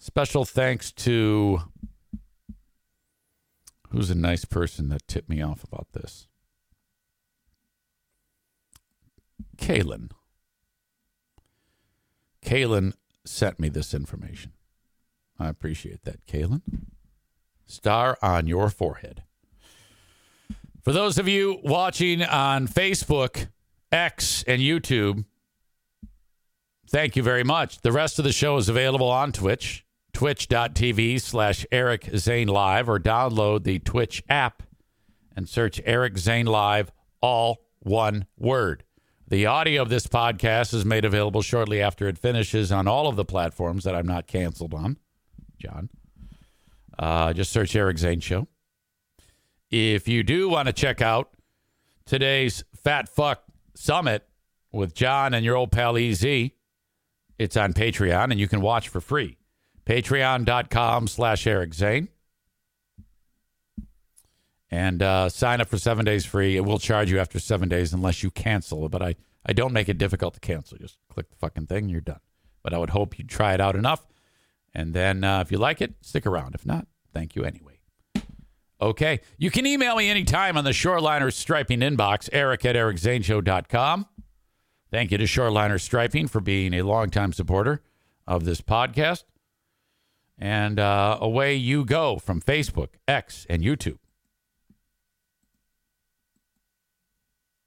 Special 0.06 0.46
thanks 0.46 0.92
to 0.92 1.64
who's 3.90 4.12
a 4.12 4.16
nice 4.16 4.46
person 4.46 4.90
that 4.90 5.08
tipped 5.08 5.28
me 5.28 5.42
off 5.42 5.64
about 5.64 5.88
this. 5.94 6.28
Kalen. 9.58 10.12
Kalen 12.46 12.94
sent 13.26 13.60
me 13.60 13.68
this 13.68 13.96
information. 13.96 14.52
I 15.40 15.48
appreciate 15.50 16.04
that, 16.04 16.24
Kalen. 16.28 16.62
Star 17.66 18.16
on 18.22 18.46
your 18.46 18.70
forehead. 18.70 19.24
For 20.84 20.94
those 20.94 21.18
of 21.18 21.28
you 21.28 21.60
watching 21.64 22.22
on 22.22 22.68
Facebook, 22.68 23.48
X, 23.92 24.44
and 24.48 24.62
YouTube, 24.62 25.26
thank 26.88 27.16
you 27.16 27.24
very 27.24 27.44
much. 27.44 27.82
The 27.82 27.92
rest 27.92 28.20
of 28.20 28.24
the 28.24 28.32
show 28.32 28.58
is 28.58 28.70
available 28.70 29.10
on 29.10 29.32
Twitch 29.32 29.82
twitch.tv 30.16 31.20
slash 31.20 31.66
Eric 31.74 32.10
Zane 32.16 32.48
Live 32.48 32.88
or 32.88 32.98
download 32.98 33.66
the 33.66 33.80
Twitch 33.80 34.24
app 34.30 34.64
and 35.36 35.48
search 35.48 35.82
Eric 35.84 36.18
Zane 36.18 36.46
Live, 36.46 36.90
all 37.20 37.66
one 37.80 38.26
word. 38.38 38.86
The 39.28 39.46
audio 39.46 39.82
of 39.82 39.90
this 39.90 40.08
podcast 40.08 40.74
is 40.74 40.86
made 40.86 41.04
available 41.04 41.42
shortly 41.42 41.82
after 41.82 42.08
it 42.08 42.18
finishes 42.18 42.72
on 42.72 42.88
all 42.88 43.08
of 43.08 43.18
the 43.18 43.26
platforms 43.26 43.84
that 43.84 43.94
I'm 43.94 44.08
not 44.08 44.26
canceled 44.26 44.74
on. 44.74 44.98
John. 45.60 45.90
Uh, 46.98 47.34
just 47.34 47.52
search 47.52 47.76
Eric 47.76 47.98
Zane 47.98 48.22
Show. 48.22 48.48
If 49.70 50.08
you 50.08 50.24
do 50.24 50.48
want 50.48 50.68
to 50.68 50.74
check 50.74 51.02
out 51.02 51.36
today's 52.06 52.64
Fat 52.74 53.10
Fuck 53.10 53.44
Summit 53.76 54.26
with 54.72 54.94
John 54.96 55.34
and 55.34 55.44
your 55.44 55.58
old 55.58 55.74
pal 55.74 55.98
EZ, 55.98 56.24
it's 57.38 57.58
on 57.58 57.74
Patreon 57.74 58.32
and 58.32 58.40
you 58.40 58.48
can 58.48 58.62
watch 58.62 58.88
for 58.88 59.02
free. 59.02 59.38
Patreon.com 59.86 61.08
slash 61.08 61.46
Eric 61.46 61.74
Zane. 61.74 62.10
And 64.72 65.02
uh, 65.02 65.30
sign 65.30 65.62
up 65.62 65.70
for 65.70 65.78
seven 65.78 66.06
days 66.06 66.26
free. 66.26 66.58
It 66.58 66.66
will 66.66 66.80
charge 66.80 67.12
you 67.12 67.20
after 67.20 67.40
seven 67.40 67.70
days 67.70 67.94
unless 67.94 68.24
you 68.24 68.32
cancel. 68.32 68.90
But 68.90 69.02
I, 69.02 69.16
I 69.46 69.54
don't 69.54 69.74
make 69.74 69.88
it 69.88 69.98
difficult 69.98 70.34
to 70.34 70.40
cancel. 70.40 70.78
Just 70.78 70.98
click 71.10 71.30
the 71.30 71.36
fucking 71.38 71.68
thing 71.68 71.84
and 71.84 71.92
you're 71.92 72.02
done. 72.02 72.20
But 72.64 72.74
I 72.74 72.78
would 72.80 72.90
hope 72.90 73.18
you 73.18 73.26
try 73.26 73.54
it 73.54 73.62
out 73.62 73.76
enough. 73.76 74.06
And 74.74 74.94
then 74.94 75.24
uh, 75.24 75.42
if 75.42 75.52
you 75.52 75.58
like 75.58 75.82
it, 75.82 75.94
stick 76.02 76.26
around. 76.26 76.56
If 76.56 76.66
not, 76.66 76.88
thank 77.14 77.36
you 77.36 77.46
anyway. 77.46 77.80
Okay. 78.82 79.22
You 79.38 79.52
can 79.52 79.66
email 79.66 79.96
me 79.96 80.10
anytime 80.10 80.58
on 80.58 80.64
the 80.64 80.72
Shoreliner 80.72 81.32
Striping 81.32 81.80
inbox, 81.80 82.28
eric 82.34 82.66
at 82.66 82.76
ericzaneshow.com. 82.76 84.08
Thank 84.92 85.12
you 85.12 85.18
to 85.18 85.24
Shoreliner 85.24 85.80
Striping 85.80 86.28
for 86.28 86.42
being 86.42 86.74
a 86.74 86.82
longtime 86.82 87.34
supporter 87.34 87.82
of 88.28 88.46
this 88.46 88.62
podcast. 88.62 89.24
And 90.38 90.80
uh, 90.80 91.18
away 91.22 91.56
you 91.56 91.86
go 91.86 92.18
from 92.18 92.42
Facebook, 92.42 92.90
X, 93.08 93.46
and 93.50 93.62
YouTube. 93.62 94.00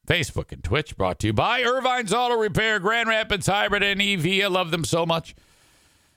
Facebook 0.07 0.53
and 0.53 0.65
Twitch 0.65 0.97
brought 0.97 1.19
to 1.21 1.29
you 1.29 1.33
by 1.35 1.63
Irvine's 1.63 2.15
Auto 2.15 2.37
Repair, 2.37 2.79
Grand 2.79 3.09
Rapids 3.09 3.47
Hybrid 3.47 3.83
and 3.83 4.01
EV. 4.01 4.43
I 4.43 4.47
love 4.47 4.71
them 4.71 4.85
so 4.85 5.05
much. 5.05 5.35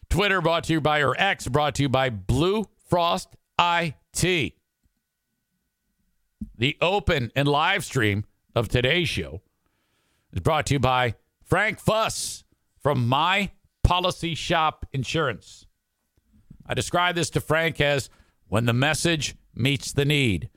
Twitter 0.10 0.42
brought 0.42 0.64
to 0.66 0.74
you 0.74 0.82
by, 0.82 1.02
or 1.02 1.16
X 1.18 1.48
brought 1.48 1.76
to 1.76 1.84
you 1.84 1.90
by 1.90 2.10
Blue 2.10 2.66
Frost 2.88 3.36
IT. 3.60 4.54
The 6.58 6.78
open 6.82 7.32
and 7.36 7.48
live 7.48 7.84
stream 7.84 8.26
of 8.56 8.70
today's 8.70 9.10
show 9.10 9.42
is 10.32 10.40
brought 10.40 10.66
to 10.68 10.76
you 10.76 10.80
by 10.80 11.16
Frank 11.44 11.80
Fuss 11.80 12.44
from 12.82 13.08
My 13.08 13.52
Policy 13.84 14.36
Shop 14.36 14.86
Insurance. 14.94 15.66
I 16.72 16.74
describe 16.74 17.16
this 17.16 17.30
to 17.32 17.42
Frank 17.42 17.82
as 17.82 18.10
when 18.48 18.64
the 18.64 18.72
message 18.72 19.36
meets 19.54 19.92
the 19.92 20.06
need. 20.06 20.50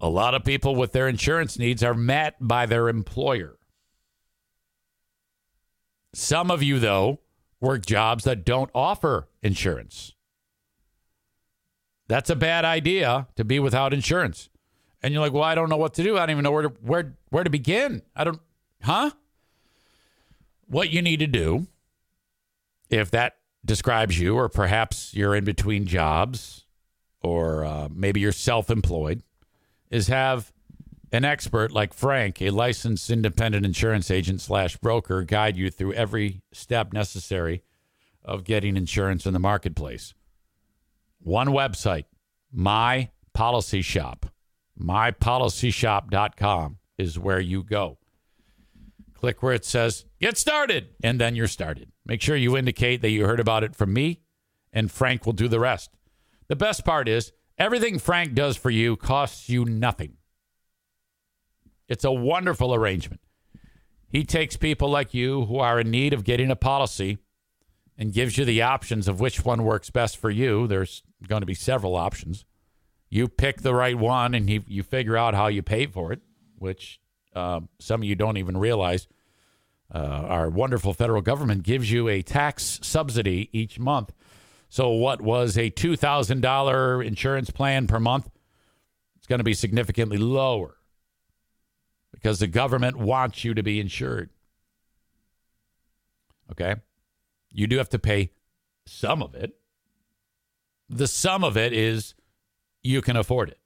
A 0.00 0.08
lot 0.08 0.34
of 0.34 0.42
people 0.42 0.74
with 0.74 0.90
their 0.90 1.06
insurance 1.06 1.56
needs 1.56 1.84
are 1.84 1.94
met 1.94 2.34
by 2.40 2.66
their 2.66 2.88
employer. 2.88 3.56
Some 6.12 6.50
of 6.50 6.64
you, 6.64 6.80
though, 6.80 7.20
work 7.60 7.86
jobs 7.86 8.24
that 8.24 8.44
don't 8.44 8.72
offer 8.74 9.28
insurance. 9.40 10.14
That's 12.08 12.28
a 12.28 12.34
bad 12.34 12.64
idea 12.64 13.28
to 13.36 13.44
be 13.44 13.60
without 13.60 13.94
insurance. 13.94 14.50
And 15.00 15.14
you're 15.14 15.22
like, 15.22 15.32
well, 15.32 15.44
I 15.44 15.54
don't 15.54 15.68
know 15.68 15.76
what 15.76 15.94
to 15.94 16.02
do. 16.02 16.16
I 16.16 16.26
don't 16.26 16.30
even 16.30 16.42
know 16.42 16.50
where 16.50 16.62
to, 16.62 16.72
where, 16.82 17.16
where 17.30 17.44
to 17.44 17.50
begin. 17.50 18.02
I 18.16 18.24
don't, 18.24 18.40
huh? 18.82 19.12
What 20.66 20.90
you 20.90 21.02
need 21.02 21.20
to 21.20 21.28
do, 21.28 21.68
if 22.90 23.12
that 23.12 23.36
describes 23.64 24.18
you, 24.18 24.36
or 24.36 24.48
perhaps 24.48 25.14
you're 25.14 25.34
in 25.34 25.44
between 25.44 25.86
jobs, 25.86 26.64
or 27.22 27.64
uh, 27.64 27.88
maybe 27.92 28.20
you're 28.20 28.32
self 28.32 28.70
employed, 28.70 29.22
is 29.90 30.08
have 30.08 30.52
an 31.12 31.24
expert 31.24 31.70
like 31.72 31.94
Frank, 31.94 32.42
a 32.42 32.50
licensed 32.50 33.08
independent 33.08 33.64
insurance 33.64 34.10
agent 34.10 34.40
slash 34.40 34.76
broker, 34.76 35.22
guide 35.22 35.56
you 35.56 35.70
through 35.70 35.92
every 35.92 36.42
step 36.52 36.92
necessary 36.92 37.62
of 38.24 38.44
getting 38.44 38.76
insurance 38.76 39.26
in 39.26 39.32
the 39.32 39.38
marketplace. 39.38 40.14
One 41.20 41.48
website, 41.48 42.06
My 42.52 43.10
Policy 43.32 43.82
Shop. 43.82 44.26
MyPolicyShop.com 44.80 46.78
is 46.98 47.18
where 47.18 47.40
you 47.40 47.62
go. 47.62 47.98
Click 49.14 49.42
where 49.42 49.54
it 49.54 49.64
says 49.64 50.04
get 50.20 50.36
started, 50.36 50.88
and 51.02 51.20
then 51.20 51.36
you're 51.36 51.46
started. 51.46 51.92
Make 52.06 52.20
sure 52.20 52.36
you 52.36 52.56
indicate 52.56 53.00
that 53.02 53.10
you 53.10 53.24
heard 53.24 53.40
about 53.40 53.64
it 53.64 53.74
from 53.74 53.92
me, 53.92 54.20
and 54.72 54.90
Frank 54.90 55.24
will 55.24 55.32
do 55.32 55.48
the 55.48 55.60
rest. 55.60 55.90
The 56.48 56.56
best 56.56 56.84
part 56.84 57.08
is 57.08 57.32
everything 57.56 57.98
Frank 57.98 58.34
does 58.34 58.56
for 58.56 58.70
you 58.70 58.96
costs 58.96 59.48
you 59.48 59.64
nothing. 59.64 60.16
It's 61.88 62.04
a 62.04 62.12
wonderful 62.12 62.74
arrangement. 62.74 63.20
He 64.08 64.24
takes 64.24 64.56
people 64.56 64.88
like 64.88 65.14
you 65.14 65.46
who 65.46 65.58
are 65.58 65.80
in 65.80 65.90
need 65.90 66.12
of 66.12 66.24
getting 66.24 66.50
a 66.50 66.56
policy 66.56 67.18
and 67.96 68.12
gives 68.12 68.38
you 68.38 68.44
the 68.44 68.62
options 68.62 69.08
of 69.08 69.20
which 69.20 69.44
one 69.44 69.64
works 69.64 69.90
best 69.90 70.16
for 70.16 70.30
you. 70.30 70.66
There's 70.66 71.02
going 71.26 71.42
to 71.42 71.46
be 71.46 71.54
several 71.54 71.96
options. 71.96 72.44
You 73.08 73.28
pick 73.28 73.62
the 73.62 73.74
right 73.74 73.96
one 73.96 74.34
and 74.34 74.48
you, 74.48 74.62
you 74.66 74.82
figure 74.82 75.16
out 75.16 75.34
how 75.34 75.46
you 75.46 75.62
pay 75.62 75.86
for 75.86 76.12
it, 76.12 76.20
which 76.58 77.00
uh, 77.34 77.60
some 77.78 78.02
of 78.02 78.08
you 78.08 78.14
don't 78.14 78.36
even 78.36 78.56
realize. 78.56 79.08
Uh, 79.94 80.26
our 80.28 80.50
wonderful 80.50 80.92
federal 80.92 81.22
government 81.22 81.62
gives 81.62 81.92
you 81.92 82.08
a 82.08 82.20
tax 82.20 82.80
subsidy 82.82 83.48
each 83.52 83.78
month. 83.78 84.12
So, 84.68 84.90
what 84.90 85.20
was 85.20 85.56
a 85.56 85.70
$2,000 85.70 87.06
insurance 87.06 87.50
plan 87.50 87.86
per 87.86 88.00
month? 88.00 88.28
It's 89.16 89.28
going 89.28 89.38
to 89.38 89.44
be 89.44 89.54
significantly 89.54 90.18
lower 90.18 90.78
because 92.12 92.40
the 92.40 92.48
government 92.48 92.96
wants 92.96 93.44
you 93.44 93.54
to 93.54 93.62
be 93.62 93.78
insured. 93.78 94.30
Okay? 96.50 96.74
You 97.52 97.68
do 97.68 97.78
have 97.78 97.88
to 97.90 97.98
pay 98.00 98.32
some 98.86 99.22
of 99.22 99.36
it. 99.36 99.54
The 100.88 101.06
sum 101.06 101.44
of 101.44 101.56
it 101.56 101.72
is 101.72 102.14
you 102.82 103.00
can 103.00 103.16
afford 103.16 103.50
it. 103.50 103.60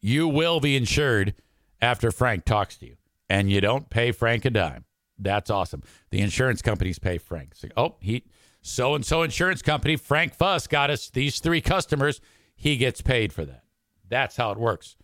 You 0.00 0.26
will 0.26 0.58
be 0.58 0.74
insured 0.76 1.34
after 1.80 2.10
Frank 2.10 2.44
talks 2.44 2.76
to 2.78 2.86
you, 2.86 2.96
and 3.30 3.48
you 3.48 3.60
don't 3.60 3.88
pay 3.88 4.10
Frank 4.10 4.44
a 4.44 4.50
dime. 4.50 4.84
That's 5.18 5.50
awesome. 5.50 5.82
The 6.10 6.20
insurance 6.20 6.62
companies 6.62 6.98
pay 6.98 7.18
Frank. 7.18 7.54
So, 7.54 7.68
oh, 7.76 7.96
he 8.00 8.24
so 8.62 8.94
and 8.94 9.04
so 9.04 9.22
insurance 9.22 9.60
company, 9.60 9.96
Frank 9.96 10.34
Fuss, 10.34 10.66
got 10.66 10.90
us 10.90 11.10
these 11.10 11.40
three 11.40 11.60
customers. 11.60 12.20
He 12.54 12.76
gets 12.76 13.00
paid 13.00 13.32
for 13.32 13.44
that. 13.44 13.64
That's 14.08 14.36
how 14.36 14.52
it 14.52 14.58
works. 14.58 14.96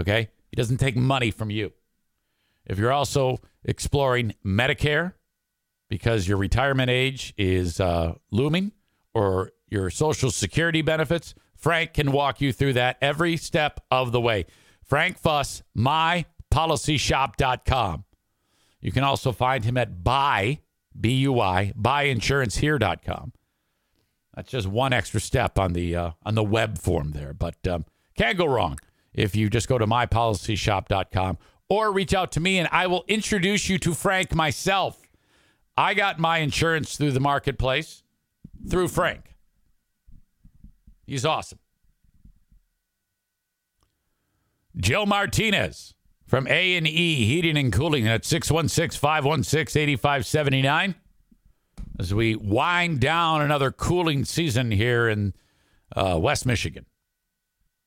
Okay? 0.00 0.28
He 0.48 0.56
doesn't 0.56 0.78
take 0.78 0.96
money 0.96 1.30
from 1.30 1.50
you. 1.50 1.72
If 2.66 2.78
you're 2.78 2.92
also 2.92 3.38
exploring 3.64 4.34
Medicare 4.44 5.14
because 5.88 6.28
your 6.28 6.38
retirement 6.38 6.88
age 6.88 7.34
is 7.36 7.80
uh, 7.80 8.14
looming 8.30 8.70
or 9.12 9.50
your 9.68 9.90
Social 9.90 10.30
Security 10.30 10.82
benefits, 10.82 11.34
Frank 11.56 11.94
can 11.94 12.12
walk 12.12 12.40
you 12.40 12.52
through 12.52 12.74
that 12.74 12.96
every 13.02 13.36
step 13.36 13.80
of 13.90 14.12
the 14.12 14.20
way. 14.20 14.46
Frank 14.84 15.18
Fuss, 15.18 15.64
mypolicyshop.com. 15.76 18.04
You 18.80 18.92
can 18.92 19.04
also 19.04 19.32
find 19.32 19.64
him 19.64 19.76
at 19.76 20.02
buy, 20.02 20.60
B 20.98 21.12
U 21.16 21.40
I, 21.40 21.72
buyinsurancehere.com. 21.78 23.32
That's 24.34 24.50
just 24.50 24.66
one 24.66 24.92
extra 24.92 25.20
step 25.20 25.58
on 25.58 25.72
the 25.72 25.94
uh, 25.96 26.10
on 26.24 26.34
the 26.34 26.42
web 26.42 26.78
form 26.78 27.10
there, 27.12 27.34
but 27.34 27.56
um, 27.66 27.84
can't 28.16 28.38
go 28.38 28.46
wrong 28.46 28.78
if 29.12 29.34
you 29.34 29.50
just 29.50 29.68
go 29.68 29.76
to 29.76 29.86
mypolicyshop.com 29.86 31.38
or 31.68 31.92
reach 31.92 32.14
out 32.14 32.32
to 32.32 32.40
me 32.40 32.58
and 32.58 32.68
I 32.72 32.86
will 32.86 33.04
introduce 33.08 33.68
you 33.68 33.78
to 33.78 33.92
Frank 33.92 34.34
myself. 34.34 35.00
I 35.76 35.94
got 35.94 36.18
my 36.18 36.38
insurance 36.38 36.96
through 36.96 37.12
the 37.12 37.20
marketplace 37.20 38.02
through 38.68 38.88
Frank. 38.88 39.34
He's 41.06 41.24
awesome. 41.24 41.58
Joe 44.76 45.04
Martinez 45.04 45.94
from 46.30 46.46
A&E 46.46 47.24
Heating 47.24 47.58
and 47.58 47.72
Cooling 47.72 48.06
at 48.06 48.22
616-516-8579 48.22 50.94
as 51.98 52.14
we 52.14 52.36
wind 52.36 53.00
down 53.00 53.42
another 53.42 53.72
cooling 53.72 54.24
season 54.24 54.70
here 54.70 55.08
in 55.08 55.34
uh, 55.96 56.16
West 56.22 56.46
Michigan. 56.46 56.86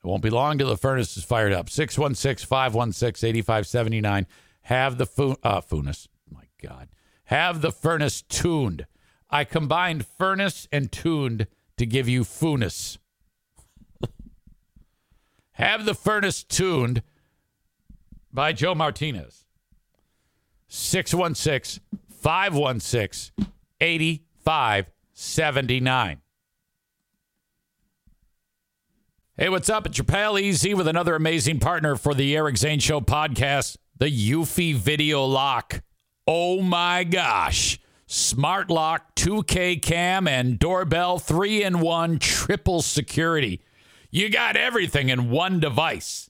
It 0.03 0.07
won't 0.07 0.21
be 0.21 0.29
long 0.29 0.57
till 0.57 0.67
the 0.67 0.75
furnace 0.75 1.15
is 1.15 1.23
fired 1.23 1.53
up. 1.53 1.69
616 1.69 2.45
516 2.45 3.29
8579. 3.29 4.27
Have 4.63 4.97
the 4.97 5.05
fu- 5.05 5.37
uh, 5.41 5.61
furnace. 5.61 6.09
My 6.29 6.43
God. 6.61 6.89
Have 7.27 7.61
the 7.61 7.71
furnace 7.71 8.23
tuned. 8.23 8.87
I 9.29 9.45
combined 9.45 10.05
furnace 10.05 10.67
and 10.69 10.91
tuned 10.91 11.47
to 11.77 11.85
give 11.85 12.09
you 12.09 12.25
funus. 12.25 12.97
Have 15.53 15.85
the 15.85 15.95
furnace 15.95 16.43
tuned 16.43 17.03
by 18.33 18.51
Joe 18.51 18.75
Martinez. 18.75 19.45
616 20.67 21.81
516 22.09 23.45
8579. 23.79 26.19
Hey, 29.35 29.49
what's 29.49 29.69
up? 29.69 29.87
It's 29.87 29.97
your 29.97 30.05
pal 30.05 30.37
EZ 30.37 30.75
with 30.75 30.87
another 30.87 31.15
amazing 31.15 31.59
partner 31.59 31.95
for 31.95 32.13
the 32.13 32.35
Eric 32.35 32.57
Zane 32.57 32.79
Show 32.79 33.01
podcast, 33.01 33.77
the 33.97 34.05
Eufy 34.05 34.75
Video 34.75 35.25
Lock. 35.25 35.81
Oh 36.27 36.61
my 36.61 37.03
gosh. 37.03 37.79
Smart 38.05 38.69
Lock, 38.69 39.15
2K 39.15 39.81
cam, 39.81 40.27
and 40.27 40.59
doorbell 40.59 41.17
3 41.17 41.63
in 41.63 41.79
1 41.79 42.19
triple 42.19 42.83
security. 42.83 43.59
You 44.11 44.29
got 44.29 44.55
everything 44.55 45.09
in 45.09 45.31
one 45.31 45.59
device. 45.59 46.29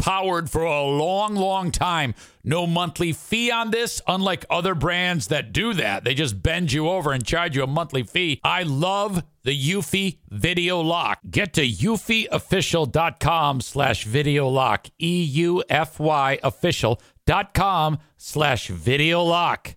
powered 0.00 0.48
for 0.50 0.62
a 0.62 0.82
long, 0.82 1.36
long 1.36 1.70
time. 1.70 2.14
No 2.42 2.66
monthly 2.66 3.12
fee 3.12 3.50
on 3.50 3.70
this, 3.70 4.00
unlike 4.06 4.46
other 4.48 4.74
brands 4.74 5.28
that 5.28 5.52
do 5.52 5.74
that. 5.74 6.04
They 6.04 6.14
just 6.14 6.42
bend 6.42 6.72
you 6.72 6.88
over 6.88 7.12
and 7.12 7.24
charge 7.24 7.54
you 7.54 7.62
a 7.62 7.66
monthly 7.66 8.02
fee. 8.02 8.40
I 8.42 8.62
love 8.62 9.22
the 9.42 9.56
Eufy 9.56 10.18
Video 10.30 10.80
Lock. 10.80 11.20
Get 11.30 11.52
to 11.54 11.66
eufyofficial.com 11.66 13.60
slash 13.60 14.04
video 14.04 14.48
lock. 14.48 14.88
E-U-F-Y 14.98 16.38
official.com 16.42 17.98
slash 18.16 18.68
video 18.68 19.22
lock. 19.22 19.76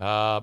Uh, 0.00 0.40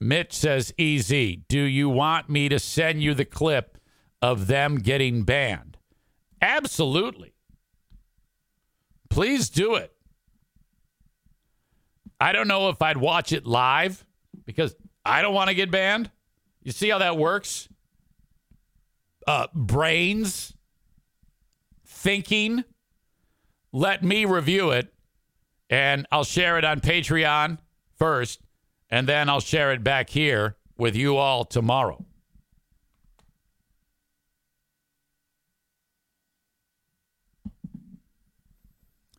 Mitch 0.00 0.32
says, 0.32 0.72
EZ. 0.78 1.08
Do 1.48 1.60
you 1.60 1.88
want 1.88 2.30
me 2.30 2.48
to 2.48 2.58
send 2.58 3.02
you 3.02 3.14
the 3.14 3.24
clip 3.24 3.78
of 4.22 4.46
them 4.46 4.76
getting 4.76 5.24
banned? 5.24 5.76
Absolutely. 6.40 7.34
Please 9.10 9.50
do 9.50 9.74
it. 9.74 9.92
I 12.20 12.32
don't 12.32 12.48
know 12.48 12.68
if 12.68 12.80
I'd 12.82 12.96
watch 12.96 13.32
it 13.32 13.46
live 13.46 14.04
because 14.44 14.74
I 15.04 15.22
don't 15.22 15.34
want 15.34 15.48
to 15.48 15.54
get 15.54 15.70
banned. 15.70 16.10
You 16.62 16.72
see 16.72 16.88
how 16.88 16.98
that 16.98 17.16
works? 17.16 17.68
Uh, 19.26 19.46
brains, 19.54 20.54
thinking. 21.86 22.64
Let 23.72 24.02
me 24.02 24.24
review 24.24 24.70
it 24.70 24.92
and 25.68 26.06
I'll 26.10 26.24
share 26.24 26.58
it 26.58 26.64
on 26.64 26.80
Patreon 26.80 27.58
first 27.98 28.40
and 28.90 29.08
then 29.08 29.28
I'll 29.28 29.40
share 29.40 29.72
it 29.72 29.84
back 29.84 30.10
here 30.10 30.56
with 30.76 30.96
you 30.96 31.16
all 31.16 31.44
tomorrow. 31.44 32.04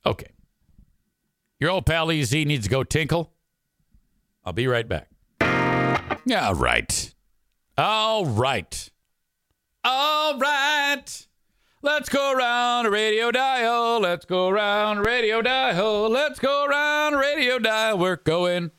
Okay. 0.05 0.31
Your 1.59 1.69
old 1.71 1.85
pal 1.85 2.09
EZ 2.09 2.31
needs 2.31 2.63
to 2.63 2.69
go 2.69 2.83
tinkle. 2.83 3.33
I'll 4.45 4.53
be 4.53 4.67
right 4.67 4.87
back. 4.87 5.09
All 5.41 6.55
right. 6.55 7.13
All 7.77 8.25
right. 8.25 8.89
All 9.83 10.37
right. 10.37 11.27
Let's 11.81 12.09
go 12.09 12.33
around 12.33 12.87
a 12.87 12.89
radio 12.89 13.31
dial. 13.31 13.99
Let's 13.99 14.25
go 14.25 14.49
around 14.49 14.99
radio 14.99 15.41
dial. 15.41 16.09
Let's 16.09 16.39
go 16.39 16.65
around 16.65 17.15
radio 17.15 17.57
dial. 17.59 17.97
We're 17.97 18.17
going 18.17 18.71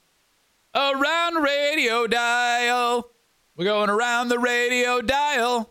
around 0.74 1.34
the 1.34 1.40
radio 1.40 2.06
dial. 2.06 3.10
We're 3.56 3.64
going 3.64 3.90
around 3.90 4.28
the 4.28 4.38
radio 4.38 5.00
dial. 5.00 5.70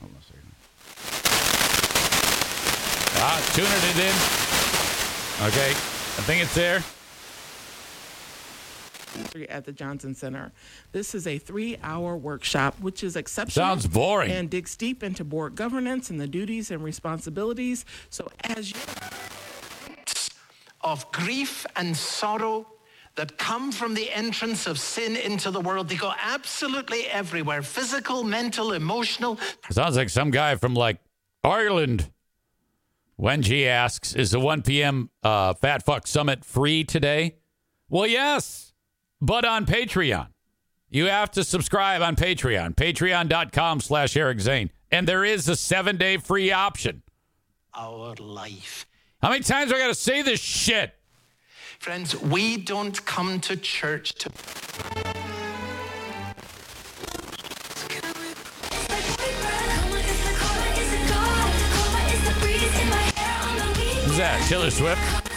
Hold 0.00 0.10
on 0.10 0.10
a 0.18 0.22
second. 0.22 0.52
Ah, 3.16 3.40
tuning 3.54 3.70
it 3.70 3.98
in. 3.98 4.14
Okay, 5.48 5.70
I 5.70 6.22
think 6.24 6.42
it's 6.42 6.54
there. 6.54 6.82
At 9.48 9.64
the 9.64 9.72
Johnson 9.72 10.14
Center. 10.14 10.52
This 10.92 11.14
is 11.14 11.26
a 11.26 11.38
three-hour 11.38 12.16
workshop, 12.16 12.78
which 12.80 13.02
is 13.04 13.16
exceptional. 13.16 13.66
Sounds 13.66 13.86
boring. 13.86 14.30
And 14.30 14.50
digs 14.50 14.76
deep 14.76 15.02
into 15.02 15.24
board 15.24 15.54
governance 15.54 16.10
and 16.10 16.20
the 16.20 16.26
duties 16.26 16.70
and 16.70 16.82
responsibilities. 16.82 17.84
So 18.10 18.28
as 18.44 18.70
you 18.70 18.76
of 20.82 21.10
grief 21.12 21.64
and 21.76 21.96
sorrow 21.96 22.66
that 23.14 23.36
come 23.36 23.70
from 23.70 23.94
the 23.94 24.10
entrance 24.10 24.66
of 24.66 24.78
sin 24.78 25.16
into 25.16 25.50
the 25.50 25.60
world. 25.60 25.88
They 25.88 25.96
go 25.96 26.12
absolutely 26.20 27.06
everywhere 27.06 27.62
physical, 27.62 28.24
mental, 28.24 28.72
emotional. 28.72 29.38
Sounds 29.70 29.96
like 29.96 30.08
some 30.08 30.30
guy 30.30 30.56
from 30.56 30.74
like 30.74 30.98
Ireland. 31.44 32.10
When 33.16 33.42
G 33.42 33.68
asks, 33.68 34.14
is 34.14 34.30
the 34.30 34.40
1 34.40 34.62
p.m. 34.62 35.10
Uh, 35.22 35.54
Fat 35.54 35.84
Fuck 35.84 36.06
Summit 36.06 36.44
free 36.44 36.82
today? 36.82 37.36
Well, 37.88 38.06
yes, 38.06 38.71
but 39.22 39.44
on 39.44 39.64
Patreon. 39.64 40.26
You 40.90 41.06
have 41.06 41.30
to 41.30 41.44
subscribe 41.44 42.02
on 42.02 42.16
Patreon, 42.16 42.74
patreon.com 42.74 43.80
slash 43.80 44.14
Eric 44.16 44.40
Zane. 44.40 44.70
And 44.90 45.08
there 45.08 45.24
is 45.24 45.48
a 45.48 45.56
seven 45.56 45.96
day 45.96 46.18
free 46.18 46.52
option. 46.52 47.02
Our 47.72 48.14
life. 48.16 48.86
How 49.22 49.30
many 49.30 49.42
times 49.42 49.70
do 49.70 49.76
I 49.76 49.78
got 49.78 49.86
to 49.86 49.94
say 49.94 50.20
this 50.20 50.40
shit? 50.40 50.92
Friends, 51.78 52.20
we 52.20 52.58
don't 52.58 53.02
come 53.06 53.40
to 53.40 53.56
church 53.56 54.14
to. 54.16 54.28
Who's 64.04 64.18
that? 64.18 64.46
Taylor 64.48 64.70
Swift? 64.70 65.31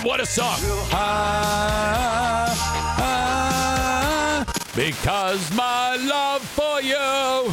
God, 0.00 0.06
what 0.06 0.20
a 0.20 0.26
song! 0.26 0.58
Because 4.74 5.54
my 5.54 5.96
love 5.96 6.42
for 6.42 6.80
you. 6.80 7.52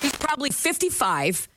He's 0.00 0.12
probably 0.12 0.50
55 0.50 1.48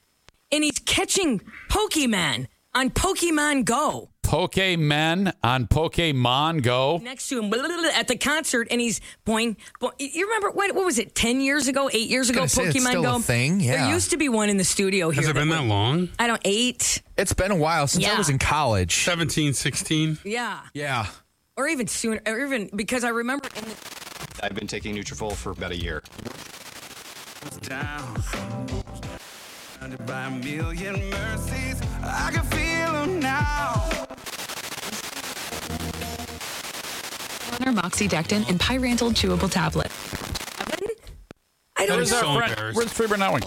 and 0.51 0.63
he's 0.63 0.79
catching 0.79 1.41
Pokemon 1.69 2.47
on 2.73 2.89
Pokemon 2.89 3.65
Go. 3.65 4.12
Pokemon 4.23 5.33
on 5.43 5.67
Pokemon 5.67 6.63
Go. 6.63 6.99
Next 7.03 7.27
to 7.29 7.39
him 7.41 7.53
at 7.53 8.07
the 8.07 8.17
concert, 8.17 8.67
and 8.71 8.81
he's 8.81 8.99
boing, 9.25 9.57
boing. 9.79 9.91
You 9.99 10.25
remember 10.25 10.49
what? 10.51 10.73
What 10.73 10.85
was 10.85 10.97
it? 10.97 11.13
Ten 11.13 11.39
years 11.41 11.67
ago? 11.67 11.89
Eight 11.93 12.09
years 12.09 12.29
ago? 12.29 12.39
gonna 12.39 12.49
say, 12.49 12.63
Pokemon 12.63 12.75
it's 12.75 12.87
still 12.87 13.03
Go. 13.03 13.15
a 13.17 13.19
thing, 13.19 13.59
yeah. 13.59 13.83
There 13.85 13.93
used 13.93 14.09
to 14.11 14.17
be 14.17 14.29
one 14.29 14.49
in 14.49 14.57
the 14.57 14.63
studio 14.63 15.09
here. 15.11 15.21
Has 15.21 15.29
it 15.29 15.33
been 15.35 15.49
that 15.49 15.61
would- 15.61 15.69
long? 15.69 16.09
I 16.17 16.27
don't. 16.27 16.41
Eight. 16.45 17.01
It's 17.17 17.33
been 17.33 17.51
a 17.51 17.55
while 17.55 17.85
since 17.87 18.03
Yeah. 18.05 18.15
I 18.15 18.17
was 18.17 18.29
in 18.29 18.39
college. 18.39 19.03
17, 19.03 19.53
16. 19.53 20.17
Yeah. 20.23 20.59
Yeah. 20.73 21.05
Or 21.55 21.67
even 21.67 21.85
sooner. 21.87 22.19
Or 22.25 22.39
even 22.45 22.69
because 22.75 23.03
I 23.03 23.09
remember 23.09 23.47
in 23.55 23.63
the 23.65 23.75
I've 24.41 24.55
been 24.55 24.67
taking 24.67 24.95
Nutrafol 24.95 25.33
for 25.35 25.51
about 25.51 25.71
a 25.71 25.77
year. 25.77 26.01
down. 27.61 28.23
By 30.07 30.23
a 30.25 30.31
million 30.31 31.09
mercies, 31.09 31.81
I 32.01 32.31
can 32.33 32.43
feel 32.45 32.93
them 32.93 33.19
now. 33.19 33.83
Or 37.65 37.71
moxidectin 37.71 38.47
and 38.49 38.59
pyrantel 38.59 39.11
chewable 39.13 39.49
tablet. 39.49 39.89
I 41.77 41.85
don't 41.85 41.95
Where's 41.97 42.11
our 42.11 42.45
friend- 42.47 42.75
Where's 42.75 42.91
Freeburg 42.93 43.19
now? 43.19 43.35
Um, 43.35 43.41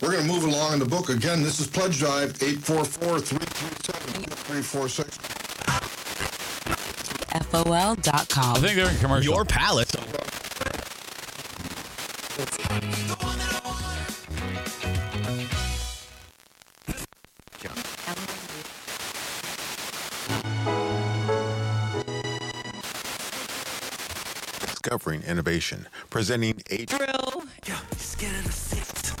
we're 0.00 0.12
going 0.12 0.26
to 0.26 0.32
move 0.32 0.44
along 0.44 0.72
in 0.74 0.78
the 0.78 0.86
book 0.86 1.08
again. 1.10 1.42
This 1.42 1.60
is 1.60 1.66
Pledge 1.66 1.98
Drive 1.98 2.32
844-337-346. 2.38 5.04
FOL.com. 7.44 8.56
I 8.56 8.60
think 8.60 8.76
they're 8.76 8.88
in 8.90 8.96
commercial. 8.98 9.34
Your 9.34 9.44
palate. 9.44 9.94
Discovering 25.24 25.30
innovation, 25.30 25.86
presenting 26.10 26.62
a 26.70 26.84
drill. 26.84 27.44
Yo, 27.66 27.74
just 27.92 28.18
get 28.18 28.32
in 28.34 28.44
the 28.44 28.52
seat. 28.52 29.12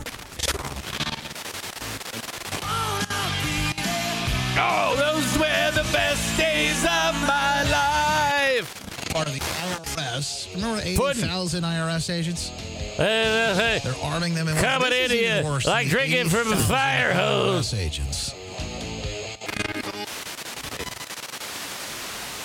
Oh, 4.56 4.94
those 4.96 5.38
were 5.38 5.70
the 5.72 5.92
best 5.92 6.38
days 6.38 6.82
of 6.84 7.14
my 7.26 7.62
life. 7.70 9.10
Part 9.10 9.28
of 9.28 9.34
the 9.34 9.40
IRS. 9.40 10.54
Remember 10.54 10.80
Pudding. 10.82 11.24
80,000 11.24 11.64
IRS 11.64 12.10
agents? 12.10 12.48
Hey, 12.48 12.94
hey, 12.96 13.54
hey. 13.56 13.80
They're 13.82 14.04
arming 14.04 14.34
them. 14.34 14.48
And 14.48 14.58
Coming 14.58 14.90
this 14.90 15.10
is 15.10 15.12
into 15.12 15.24
even 15.24 15.44
you 15.44 15.50
worse 15.52 15.66
like 15.66 15.88
drinking 15.88 16.28
from 16.28 16.52
a 16.52 16.56
fire 16.56 17.12
hose. 17.12 17.72
IRS 17.72 17.78
agents. 17.78 18.34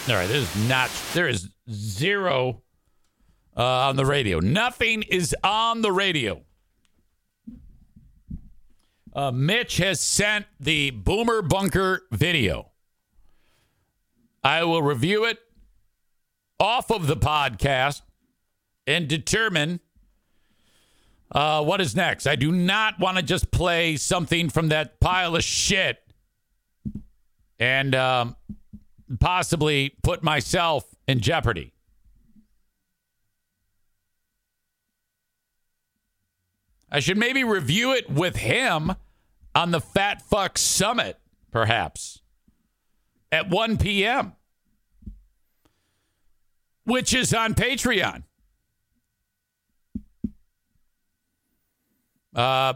All 0.10 0.16
right, 0.16 0.28
there's 0.28 0.56
not. 0.68 0.90
There 1.14 1.28
is 1.28 1.50
zero 1.70 2.64
uh, 3.58 3.64
on 3.64 3.96
the 3.96 4.06
radio. 4.06 4.40
Nothing 4.40 5.04
is 5.04 5.36
on 5.44 5.82
the 5.82 5.92
radio. 5.92 6.42
Uh, 9.14 9.32
Mitch 9.32 9.78
has 9.78 10.00
sent 10.00 10.46
the 10.60 10.92
Boomer 10.92 11.42
Bunker 11.42 12.04
video. 12.12 12.70
I 14.44 14.64
will 14.64 14.82
review 14.82 15.26
it 15.26 15.40
off 16.60 16.92
of 16.92 17.08
the 17.08 17.18
podcast 17.18 18.02
and 18.88 19.08
determine 19.08 19.80
uh, 21.32 21.64
what 21.64 21.82
is 21.82 21.96
next. 21.96 22.28
I 22.28 22.36
do 22.36 22.52
not 22.52 23.00
want 23.00 23.18
to 23.18 23.24
just 23.24 23.52
play 23.52 23.98
something 23.98 24.50
from 24.50 24.70
that 24.70 25.00
pile 25.00 25.36
of 25.36 25.44
shit 25.44 26.00
and 27.60 27.94
um, 27.94 28.36
possibly 29.20 29.96
put 30.02 30.24
myself 30.24 30.86
in 31.08 31.20
jeopardy. 31.20 31.74
I 36.92 37.00
should 37.00 37.18
maybe 37.18 37.44
review 37.44 37.94
it 37.94 38.10
with 38.10 38.38
him 38.38 38.96
on 39.54 39.72
the 39.72 39.82
Fat 39.82 40.22
Fuck 40.22 40.58
Summit, 40.58 41.18
perhaps, 41.52 42.22
at 43.32 43.50
1 43.50 43.78
p.m., 43.78 44.34
which 46.86 47.14
is 47.14 47.34
on 47.34 47.54
Patreon. 47.54 48.24
Uh, 52.36 52.74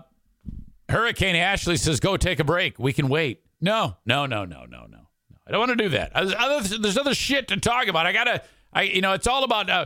Hurricane 0.90 1.35
Ashley 1.35 1.77
says, 1.77 1.99
go 1.99 2.18
take 2.18 2.40
a 2.40 2.44
break. 2.44 2.77
We 2.77 2.94
can 2.94 3.07
wait. 3.07 3.41
No, 3.61 3.98
no, 4.06 4.26
no, 4.26 4.45
no, 4.45 4.65
no, 4.65 4.85
no. 4.85 4.99
I 5.48 5.52
don't 5.52 5.60
want 5.60 5.77
to 5.77 5.84
do 5.84 5.90
that. 5.90 6.14
There's 6.14 6.34
other, 6.38 6.77
there's 6.77 6.98
other 6.98 7.15
shit 7.15 7.48
to 7.48 7.57
talk 7.57 7.88
about. 7.88 8.06
I 8.06 8.11
got 8.11 8.26
to, 8.26 8.44
I, 8.72 8.84
you 8.84 9.02
know, 9.02 9.14
it's 9.14 9.27
all 9.27 9.44
about, 9.44 9.69
uh, 9.69 9.85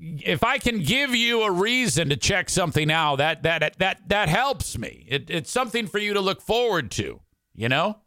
if 0.00 0.44
I 0.44 0.58
can 0.58 0.82
give 0.82 1.14
you 1.14 1.42
a 1.42 1.50
reason 1.50 2.08
to 2.08 2.16
check 2.16 2.48
something 2.50 2.90
out, 2.90 3.16
that 3.16 3.42
that 3.42 3.78
that 3.78 4.08
that 4.08 4.28
helps 4.28 4.78
me. 4.78 5.06
It, 5.08 5.30
it's 5.30 5.50
something 5.50 5.86
for 5.86 5.98
you 5.98 6.14
to 6.14 6.20
look 6.20 6.40
forward 6.40 6.90
to. 6.92 7.20
You 7.54 7.68
know, 7.68 7.98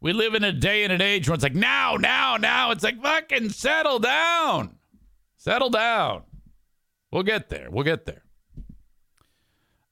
we 0.00 0.12
live 0.12 0.34
in 0.34 0.44
a 0.44 0.52
day 0.52 0.84
and 0.84 0.92
an 0.92 1.00
age 1.00 1.28
where 1.28 1.34
it's 1.34 1.44
like 1.44 1.54
now, 1.54 1.96
now, 1.96 2.36
now. 2.36 2.70
It's 2.70 2.84
like 2.84 3.00
fucking 3.00 3.50
settle 3.50 3.98
down, 3.98 4.76
settle 5.36 5.70
down. 5.70 6.22
We'll 7.12 7.22
get 7.22 7.48
there. 7.48 7.70
We'll 7.70 7.84
get 7.84 8.06
there. 8.06 8.24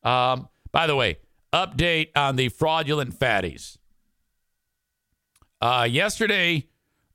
Um. 0.03 0.49
By 0.71 0.87
the 0.87 0.95
way, 0.95 1.19
update 1.53 2.11
on 2.15 2.37
the 2.37 2.51
fraudulent 2.51 3.19
fatties. 3.19 3.79
Uh, 5.61 5.89
yesterday 5.91 6.69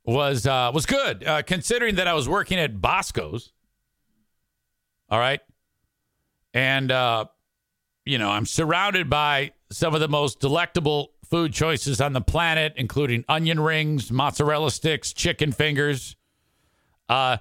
was 0.04 0.46
uh, 0.46 0.70
was 0.74 0.86
good, 0.86 1.24
uh, 1.24 1.42
considering 1.42 1.94
that 1.94 2.08
I 2.08 2.14
was 2.14 2.28
working 2.28 2.58
at 2.58 2.80
Bosco's. 2.80 3.52
All 5.10 5.18
right. 5.18 5.40
And, 6.52 6.90
uh, 6.90 7.26
you 8.04 8.18
know, 8.18 8.30
I'm 8.30 8.46
surrounded 8.46 9.10
by 9.10 9.52
some 9.70 9.94
of 9.94 10.00
the 10.00 10.08
most 10.08 10.40
delectable 10.40 11.12
food 11.28 11.52
choices 11.52 12.00
on 12.00 12.12
the 12.12 12.20
planet, 12.20 12.74
including 12.76 13.24
onion 13.28 13.60
rings, 13.60 14.12
mozzarella 14.12 14.70
sticks, 14.70 15.12
chicken 15.12 15.52
fingers. 15.52 16.16
Uh, 17.08 17.38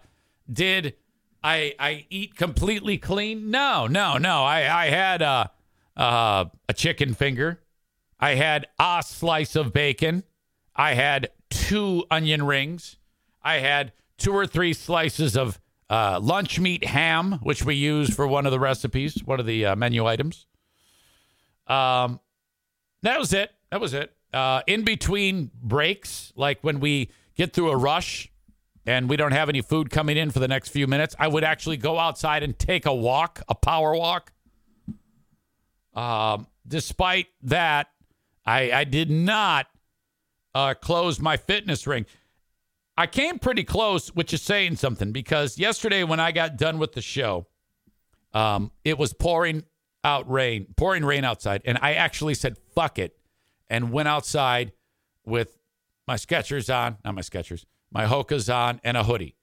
did 0.52 0.95
I 1.44 1.73
I 1.80 2.06
eat 2.10 2.35
completely 2.35 2.98
clean? 2.98 3.52
No, 3.52 3.88
no, 3.88 4.18
no. 4.18 4.44
I 4.44 4.85
I 4.85 4.88
had 4.88 5.22
a 5.22 5.52
uh, 5.95 6.45
a 6.68 6.73
chicken 6.73 7.14
finger. 7.14 7.61
I 8.19 8.35
had 8.35 8.68
a 8.80 9.03
slice 9.06 9.56
of 9.56 9.73
bacon. 9.73 10.23
I 10.76 10.94
had 10.94 11.30
two 11.49 12.06
onion 12.10 12.44
rings. 12.44 12.98
I 13.44 13.56
had 13.60 13.91
two 14.18 14.34
or 14.34 14.48
three 14.48 14.73
slices 14.73 15.35
of 15.35 15.60
uh, 15.94 16.20
lunch 16.20 16.60
meat 16.60 16.84
ham, 16.84 17.34
which 17.44 17.64
we 17.64 17.76
use 17.76 18.11
for 18.11 18.26
one 18.26 18.48
of 18.48 18.52
the 18.52 18.60
recipes, 18.60 19.24
one 19.24 19.40
of 19.40 19.45
the 19.45 19.64
uh, 19.64 19.76
menu 19.76 20.07
items. 20.07 20.48
Um, 21.68 22.20
that 23.03 23.20
was 23.20 23.32
it. 23.32 23.52
That 23.70 23.80
was 23.80 23.94
it. 23.94 24.11
Uh, 24.34 24.64
in 24.65 24.84
between 24.84 25.52
breaks, 25.61 26.34
like 26.36 26.64
when 26.64 26.80
we 26.80 27.11
get 27.36 27.53
through 27.53 27.70
a 27.70 27.78
rush 27.78 28.28
and 28.88 29.07
we 29.07 29.18
don't 29.18 29.34
have 29.34 29.49
any 29.49 29.61
food 29.61 29.91
coming 29.91 30.18
in 30.18 30.32
for 30.32 30.40
the 30.40 30.48
next 30.48 30.70
few 30.70 30.88
minutes, 30.88 31.15
I 31.20 31.28
would 31.28 31.44
actually 31.44 31.78
go 31.78 31.99
outside 31.99 32.41
and 32.41 32.57
take 32.57 32.88
a 32.88 32.94
walk, 32.94 33.44
a 33.48 33.53
power 33.53 33.95
walk. 33.95 34.34
Um, 35.94 36.48
despite 36.68 37.28
that, 37.44 37.90
I, 38.48 38.72
I 38.72 38.84
did 38.84 39.11
not 39.11 39.68
uh, 40.56 40.74
close 40.74 41.20
my 41.20 41.38
fitness 41.38 41.86
ring. 41.86 42.07
I 42.95 43.07
came 43.07 43.40
pretty 43.40 43.64
close, 43.64 44.10
which 44.10 44.34
is 44.34 44.41
saying 44.41 44.76
something 44.76 45.11
because 45.11 45.57
yesterday 45.57 46.03
when 46.03 46.20
I 46.20 46.32
got 46.32 46.57
done 46.57 46.78
with 46.78 46.94
the 46.94 47.02
show, 47.02 47.48
um, 48.34 48.72
it 48.84 48.98
was 48.98 49.14
pouring 49.14 49.64
out 50.03 50.30
rain, 50.30 50.68
pouring 50.76 51.03
rain 51.03 51.24
outside, 51.24 51.61
and 51.65 51.80
I 51.82 51.94
actually 51.94 52.36
said 52.36 52.57
"fuck 52.76 52.99
it" 52.99 53.18
and 53.70 53.91
went 53.91 54.07
outside 54.07 54.74
with 55.26 55.57
my 56.07 56.15
Skechers 56.15 56.74
on, 56.74 56.98
not 57.03 57.15
my 57.15 57.22
Skechers, 57.22 57.65
my 57.91 58.06
Hokas 58.06 58.53
on, 58.53 58.80
and 58.84 58.98
a 58.98 59.03
hoodie. 59.03 59.36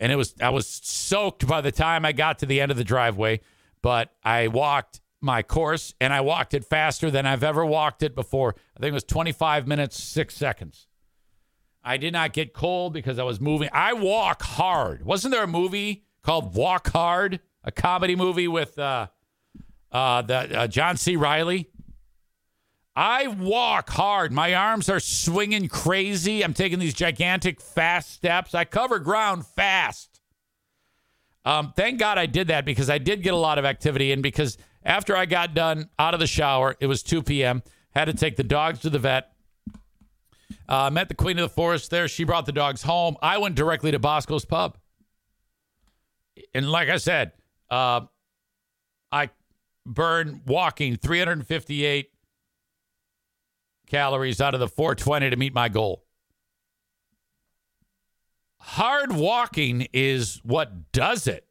And 0.00 0.10
it 0.10 0.16
was 0.16 0.34
I 0.40 0.50
was 0.50 0.66
soaked 0.66 1.46
by 1.46 1.60
the 1.60 1.72
time 1.72 2.04
I 2.04 2.12
got 2.12 2.40
to 2.40 2.46
the 2.46 2.60
end 2.60 2.70
of 2.72 2.76
the 2.76 2.84
driveway, 2.84 3.40
but 3.80 4.12
I 4.24 4.48
walked 4.48 5.00
my 5.20 5.42
course 5.42 5.94
and 6.00 6.12
I 6.12 6.20
walked 6.20 6.54
it 6.54 6.64
faster 6.64 7.10
than 7.10 7.26
I've 7.26 7.44
ever 7.44 7.64
walked 7.64 8.02
it 8.02 8.14
before. 8.14 8.54
I 8.76 8.80
think 8.80 8.90
it 8.90 8.94
was 8.94 9.04
25 9.04 9.66
minutes, 9.66 10.02
six 10.02 10.34
seconds. 10.34 10.87
I 11.88 11.96
did 11.96 12.12
not 12.12 12.34
get 12.34 12.52
cold 12.52 12.92
because 12.92 13.18
I 13.18 13.22
was 13.22 13.40
moving. 13.40 13.70
I 13.72 13.94
walk 13.94 14.42
hard. 14.42 15.06
Wasn't 15.06 15.32
there 15.32 15.44
a 15.44 15.48
movie 15.48 16.04
called 16.22 16.54
Walk 16.54 16.88
Hard, 16.90 17.40
a 17.64 17.72
comedy 17.72 18.14
movie 18.14 18.46
with 18.46 18.78
uh, 18.78 19.06
uh, 19.90 20.20
the 20.20 20.34
uh, 20.60 20.66
John 20.66 20.98
C. 20.98 21.16
Reilly? 21.16 21.70
I 22.94 23.28
walk 23.28 23.88
hard. 23.88 24.34
My 24.34 24.54
arms 24.54 24.90
are 24.90 25.00
swinging 25.00 25.68
crazy. 25.68 26.44
I'm 26.44 26.52
taking 26.52 26.78
these 26.78 26.92
gigantic 26.92 27.58
fast 27.58 28.10
steps. 28.12 28.54
I 28.54 28.66
cover 28.66 28.98
ground 28.98 29.46
fast. 29.46 30.20
Um, 31.46 31.72
thank 31.74 31.98
God 31.98 32.18
I 32.18 32.26
did 32.26 32.48
that 32.48 32.66
because 32.66 32.90
I 32.90 32.98
did 32.98 33.22
get 33.22 33.32
a 33.32 33.38
lot 33.38 33.56
of 33.56 33.64
activity 33.64 34.12
in 34.12 34.20
because 34.20 34.58
after 34.84 35.16
I 35.16 35.24
got 35.24 35.54
done 35.54 35.88
out 35.98 36.12
of 36.12 36.20
the 36.20 36.26
shower, 36.26 36.76
it 36.80 36.86
was 36.86 37.02
2 37.02 37.22
p.m. 37.22 37.62
Had 37.92 38.06
to 38.06 38.12
take 38.12 38.36
the 38.36 38.44
dogs 38.44 38.80
to 38.80 38.90
the 38.90 38.98
vet. 38.98 39.32
Uh, 40.68 40.90
met 40.90 41.08
the 41.08 41.14
queen 41.14 41.38
of 41.38 41.48
the 41.48 41.54
forest 41.54 41.90
there. 41.90 42.08
She 42.08 42.24
brought 42.24 42.46
the 42.46 42.52
dogs 42.52 42.82
home. 42.82 43.16
I 43.22 43.38
went 43.38 43.54
directly 43.54 43.90
to 43.92 43.98
Bosco's 43.98 44.44
Pub. 44.44 44.76
And 46.54 46.70
like 46.70 46.88
I 46.88 46.98
said, 46.98 47.32
uh, 47.70 48.02
I 49.10 49.30
burned 49.86 50.42
walking 50.46 50.96
358 50.96 52.10
calories 53.86 54.40
out 54.40 54.54
of 54.54 54.60
the 54.60 54.68
420 54.68 55.30
to 55.30 55.36
meet 55.36 55.54
my 55.54 55.68
goal. 55.68 56.04
Hard 58.58 59.12
walking 59.12 59.88
is 59.92 60.40
what 60.44 60.92
does 60.92 61.26
it. 61.26 61.46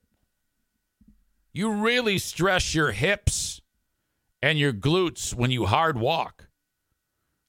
You 1.52 1.72
really 1.72 2.20
stress 2.20 2.76
your 2.76 2.92
hips 2.92 3.62
and 4.42 4.60
your 4.60 4.74
glutes 4.74 5.34
when 5.34 5.50
you 5.50 5.66
hard 5.66 5.98
walk. 5.98 6.47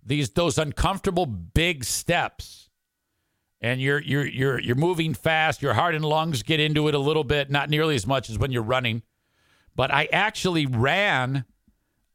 These 0.08 0.30
those 0.30 0.58
uncomfortable 0.58 1.26
big 1.26 1.84
steps. 1.84 2.70
And 3.60 3.80
you're 3.80 4.00
you're 4.00 4.26
you're 4.26 4.58
you're 4.58 4.76
moving 4.76 5.14
fast, 5.14 5.62
your 5.62 5.74
heart 5.74 5.94
and 5.94 6.04
lungs 6.04 6.42
get 6.42 6.60
into 6.60 6.88
it 6.88 6.94
a 6.94 6.98
little 6.98 7.24
bit, 7.24 7.50
not 7.50 7.70
nearly 7.70 7.94
as 7.94 8.06
much 8.06 8.30
as 8.30 8.38
when 8.38 8.50
you're 8.50 8.62
running. 8.62 9.02
But 9.76 9.92
I 9.92 10.06
actually 10.12 10.66
ran 10.66 11.44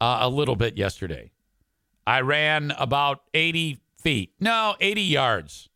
uh, 0.01 0.19
a 0.21 0.29
little 0.29 0.55
bit 0.55 0.77
yesterday. 0.77 1.31
I 2.05 2.21
ran 2.21 2.71
about 2.71 3.21
80 3.33 3.79
feet. 4.01 4.33
No, 4.39 4.75
80 4.79 5.01
yards. 5.01 5.69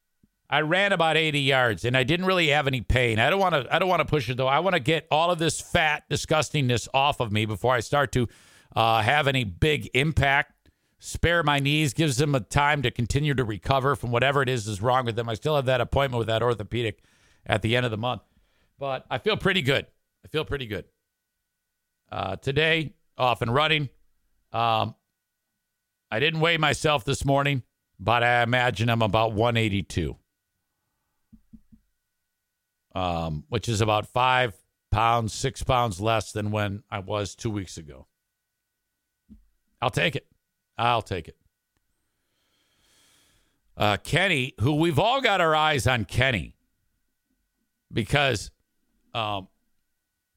I 0.49 0.61
ran 0.61 0.93
about 0.93 1.17
80 1.17 1.39
yards 1.41 1.85
and 1.85 1.95
I 1.97 2.03
didn't 2.03 2.25
really 2.25 2.47
have 2.47 2.67
any 2.67 2.81
pain. 2.81 3.19
I 3.19 3.29
don't 3.29 3.39
want 3.39 3.53
to 3.55 3.73
I 3.73 3.79
don't 3.79 3.89
want 3.89 3.99
to 3.99 4.05
push 4.05 4.29
it 4.29 4.37
though. 4.37 4.47
I 4.47 4.59
want 4.59 4.75
to 4.75 4.79
get 4.79 5.05
all 5.11 5.29
of 5.29 5.39
this 5.39 5.59
fat 5.59 6.03
disgustingness 6.09 6.87
off 6.93 7.19
of 7.19 7.31
me 7.31 7.45
before 7.45 7.73
I 7.73 7.81
start 7.81 8.13
to 8.13 8.27
uh, 8.75 9.01
have 9.01 9.27
any 9.27 9.43
big 9.43 9.89
impact. 9.93 10.53
Spare 10.99 11.43
my 11.43 11.59
knees, 11.59 11.93
gives 11.93 12.17
them 12.17 12.33
a 12.33 12.39
time 12.39 12.81
to 12.81 12.91
continue 12.91 13.33
to 13.33 13.43
recover 13.43 13.95
from 13.95 14.11
whatever 14.11 14.41
it 14.41 14.49
is 14.49 14.67
is 14.67 14.81
wrong 14.81 15.05
with 15.05 15.15
them. 15.15 15.29
I 15.29 15.35
still 15.35 15.55
have 15.55 15.65
that 15.65 15.81
appointment 15.81 16.17
with 16.19 16.27
that 16.27 16.41
orthopedic 16.41 17.03
at 17.45 17.61
the 17.61 17.75
end 17.75 17.85
of 17.85 17.91
the 17.91 17.97
month. 17.97 18.23
But 18.79 19.05
I 19.09 19.19
feel 19.19 19.37
pretty 19.37 19.61
good. 19.61 19.85
I 20.25 20.27
feel 20.27 20.45
pretty 20.45 20.65
good. 20.65 20.85
Uh, 22.11 22.35
today, 22.37 22.93
off 23.17 23.41
and 23.41 23.53
running. 23.53 23.89
Um, 24.51 24.95
I 26.09 26.19
didn't 26.19 26.39
weigh 26.39 26.57
myself 26.57 27.05
this 27.05 27.25
morning, 27.25 27.63
but 27.99 28.23
I 28.23 28.41
imagine 28.41 28.89
I'm 28.89 29.01
about 29.01 29.33
182 29.33 30.17
um, 32.97 33.43
which 33.49 33.69
is 33.69 33.79
about 33.79 34.07
five 34.07 34.55
pounds, 34.91 35.31
six 35.31 35.61
pounds 35.61 36.01
less 36.01 36.31
than 36.31 36.49
when 36.49 36.81
I 36.89 36.97
was 36.97 37.35
two 37.35 37.51
weeks 37.51 37.77
ago. 37.77 38.07
I'll 39.79 39.91
take 39.91 40.15
it. 40.15 40.25
I'll 40.77 41.01
take 41.01 41.27
it. 41.27 41.37
Uh, 43.75 43.97
Kenny, 43.97 44.53
who 44.59 44.75
we've 44.75 44.99
all 44.99 45.21
got 45.21 45.39
our 45.39 45.55
eyes 45.55 45.85
on 45.85 46.05
Kenny 46.05 46.55
because 47.93 48.51
um, 49.13 49.47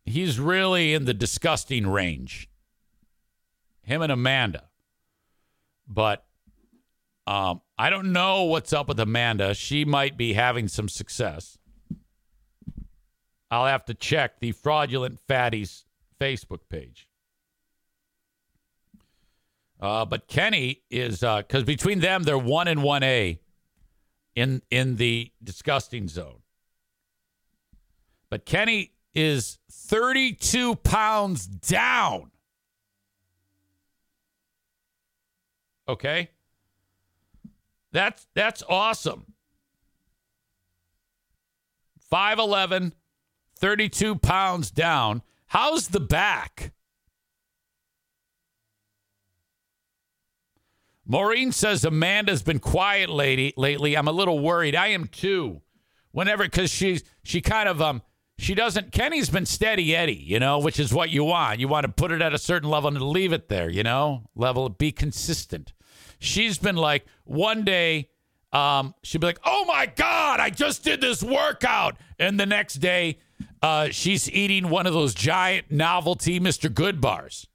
he's 0.05 0.39
really 0.39 0.95
in 0.95 1.05
the 1.05 1.15
disgusting 1.15 1.87
range. 1.87 2.49
Him 3.83 4.03
and 4.03 4.13
Amanda. 4.13 4.65
But 5.89 6.25
um, 7.27 7.63
I 7.79 7.91
don't 7.91 8.13
know 8.13 8.45
what's 8.45 8.73
up 8.73 8.89
with 8.89 9.01
Amanda. 9.01 9.55
She 9.55 9.85
might 9.85 10.17
be 10.17 10.35
having 10.35 10.69
some 10.69 10.89
success. 10.89 11.59
I'll 13.51 13.67
have 13.67 13.85
to 13.87 13.95
check 13.95 14.39
the 14.39 14.53
fraudulent 14.53 15.19
fatties 15.27 15.85
Facebook 16.21 16.61
page. 16.69 17.09
Uh, 19.81 20.05
but 20.05 20.29
Kenny 20.29 20.83
is 20.91 21.21
because 21.21 21.65
between 21.65 22.01
them 22.01 22.23
they're 22.23 22.39
one 22.39 22.69
and 22.69 22.83
one 22.83 23.03
A 23.03 23.41
in 24.35 24.63
in 24.71 24.97
the 24.97 25.33
disgusting 25.43 26.07
zone. 26.09 26.41
But 28.29 28.45
Kenny 28.45 28.93
is 29.15 29.59
32 29.71 30.77
pounds 30.77 31.47
down. 31.47 32.31
Okay? 35.89 36.31
That's 37.93 38.27
that's 38.35 38.63
awesome. 38.69 39.27
5'11, 42.13 42.93
32 43.57 44.17
pounds 44.17 44.71
down. 44.71 45.23
How's 45.47 45.89
the 45.89 46.01
back? 46.01 46.73
Maureen 51.11 51.51
says 51.51 51.85
Amanda's 51.85 52.41
been 52.41 52.61
quiet 52.61 53.11
lady 53.11 53.53
lately. 53.57 53.97
I'm 53.97 54.07
a 54.07 54.13
little 54.13 54.39
worried. 54.39 54.77
I 54.77 54.89
am 54.89 55.09
too. 55.09 55.61
Whenever 56.13 56.45
because 56.45 56.71
she's 56.71 57.03
she 57.25 57.41
kind 57.41 57.69
of 57.69 57.83
um 57.83 58.03
she 58.39 58.55
doesn't 58.55 58.93
Kenny's 58.93 59.29
been 59.29 59.45
steady 59.45 59.97
Eddie, 59.97 60.13
you 60.13 60.39
know, 60.39 60.61
which 60.61 60.79
is 60.79 60.95
what 60.95 61.11
you 61.11 61.25
want. 61.25 61.59
You 61.59 61.67
want 61.67 61.85
to 61.85 61.91
put 61.91 62.13
it 62.13 62.23
at 62.23 62.33
a 62.33 62.39
certain 62.39 62.71
level 62.71 62.95
and 62.95 63.03
leave 63.03 63.33
it 63.33 63.49
there, 63.49 63.69
you 63.69 63.83
know? 63.83 64.23
Level 64.37 64.69
be 64.69 64.93
consistent. 64.93 65.73
She's 66.21 66.59
been 66.59 66.77
like 66.77 67.05
one 67.25 67.65
day 67.65 68.11
um 68.53 68.95
she'd 69.03 69.21
be 69.21 69.27
like, 69.27 69.41
"Oh 69.45 69.65
my 69.65 69.87
god, 69.87 70.39
I 70.39 70.51
just 70.51 70.85
did 70.85 71.01
this 71.01 71.25
workout." 71.25 71.97
And 72.21 72.39
the 72.39 72.47
next 72.47 72.75
day 72.75 73.19
uh 73.61 73.89
she's 73.91 74.31
eating 74.31 74.71
one 74.71 74.87
of 74.87 74.93
those 74.93 75.15
giant 75.15 75.73
novelty 75.73 76.39
Mr. 76.39 76.73
Goodbars. 76.73 77.49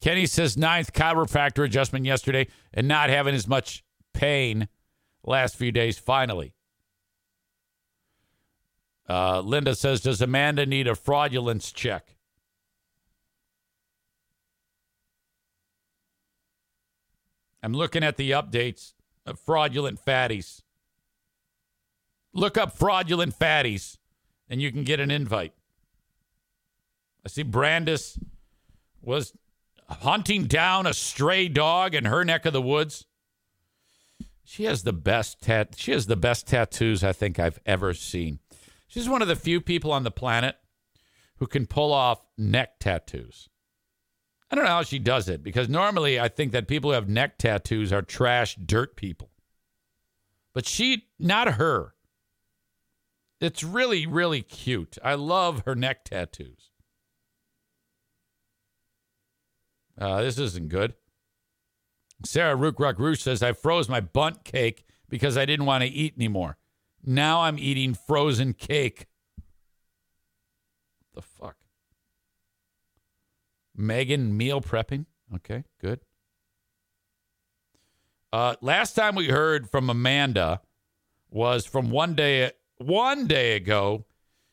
Kenny 0.00 0.26
says 0.26 0.56
ninth 0.56 0.92
chiropractor 0.92 1.64
adjustment 1.64 2.06
yesterday 2.06 2.46
and 2.72 2.88
not 2.88 3.10
having 3.10 3.34
as 3.34 3.46
much 3.46 3.84
pain 4.14 4.68
last 5.24 5.56
few 5.56 5.70
days 5.70 5.98
finally. 5.98 6.54
Uh, 9.08 9.40
Linda 9.40 9.74
says, 9.74 10.00
Does 10.00 10.22
Amanda 10.22 10.64
need 10.64 10.86
a 10.86 10.94
fraudulence 10.94 11.72
check? 11.72 12.16
I'm 17.62 17.74
looking 17.74 18.02
at 18.02 18.16
the 18.16 18.30
updates 18.30 18.94
of 19.26 19.38
fraudulent 19.38 20.02
fatties. 20.02 20.62
Look 22.32 22.56
up 22.56 22.72
fraudulent 22.72 23.38
fatties 23.38 23.98
and 24.48 24.62
you 24.62 24.72
can 24.72 24.84
get 24.84 25.00
an 25.00 25.10
invite. 25.10 25.52
I 27.24 27.28
see 27.28 27.42
Brandis 27.42 28.18
was 29.02 29.34
hunting 29.90 30.44
down 30.44 30.86
a 30.86 30.94
stray 30.94 31.48
dog 31.48 31.94
in 31.94 32.04
her 32.04 32.24
neck 32.24 32.46
of 32.46 32.52
the 32.52 32.62
woods. 32.62 33.06
She 34.44 34.64
has 34.64 34.82
the 34.82 34.92
best 34.92 35.42
tat. 35.42 35.74
She 35.76 35.92
has 35.92 36.06
the 36.06 36.16
best 36.16 36.46
tattoos 36.46 37.04
I 37.04 37.12
think 37.12 37.38
I've 37.38 37.60
ever 37.66 37.94
seen. 37.94 38.40
She's 38.88 39.08
one 39.08 39.22
of 39.22 39.28
the 39.28 39.36
few 39.36 39.60
people 39.60 39.92
on 39.92 40.02
the 40.02 40.10
planet 40.10 40.56
who 41.36 41.46
can 41.46 41.66
pull 41.66 41.92
off 41.92 42.26
neck 42.36 42.80
tattoos. 42.80 43.48
I 44.50 44.56
don't 44.56 44.64
know 44.64 44.70
how 44.70 44.82
she 44.82 44.98
does 44.98 45.28
it 45.28 45.44
because 45.44 45.68
normally 45.68 46.18
I 46.18 46.28
think 46.28 46.50
that 46.52 46.66
people 46.66 46.90
who 46.90 46.94
have 46.94 47.08
neck 47.08 47.38
tattoos 47.38 47.92
are 47.92 48.02
trash 48.02 48.56
dirt 48.56 48.96
people. 48.96 49.30
But 50.52 50.66
she, 50.66 51.04
not 51.18 51.54
her. 51.54 51.94
It's 53.40 53.62
really, 53.62 54.06
really 54.06 54.42
cute. 54.42 54.98
I 55.04 55.14
love 55.14 55.62
her 55.64 55.76
neck 55.76 56.04
tattoos. 56.04 56.69
Uh, 60.00 60.22
this 60.22 60.38
isn't 60.38 60.70
good. 60.70 60.94
Sarah 62.24 62.56
Rook 62.56 62.80
Rock 62.80 62.98
Roosh 62.98 63.20
says, 63.20 63.42
I 63.42 63.52
froze 63.52 63.88
my 63.88 64.00
Bundt 64.00 64.44
cake 64.44 64.84
because 65.08 65.36
I 65.36 65.44
didn't 65.44 65.66
want 65.66 65.82
to 65.82 65.88
eat 65.88 66.14
anymore. 66.16 66.56
Now 67.04 67.42
I'm 67.42 67.58
eating 67.58 67.94
frozen 67.94 68.54
cake. 68.54 69.06
The 71.14 71.22
fuck? 71.22 71.56
Megan 73.76 74.36
meal 74.36 74.60
prepping. 74.60 75.06
Okay, 75.34 75.64
good. 75.80 76.00
Uh, 78.32 78.54
last 78.60 78.94
time 78.94 79.14
we 79.14 79.28
heard 79.28 79.68
from 79.68 79.90
Amanda 79.90 80.60
was 81.30 81.66
from 81.66 81.90
one 81.90 82.14
day 82.14 82.52
one 82.78 83.26
day 83.26 83.56
ago. 83.56 84.04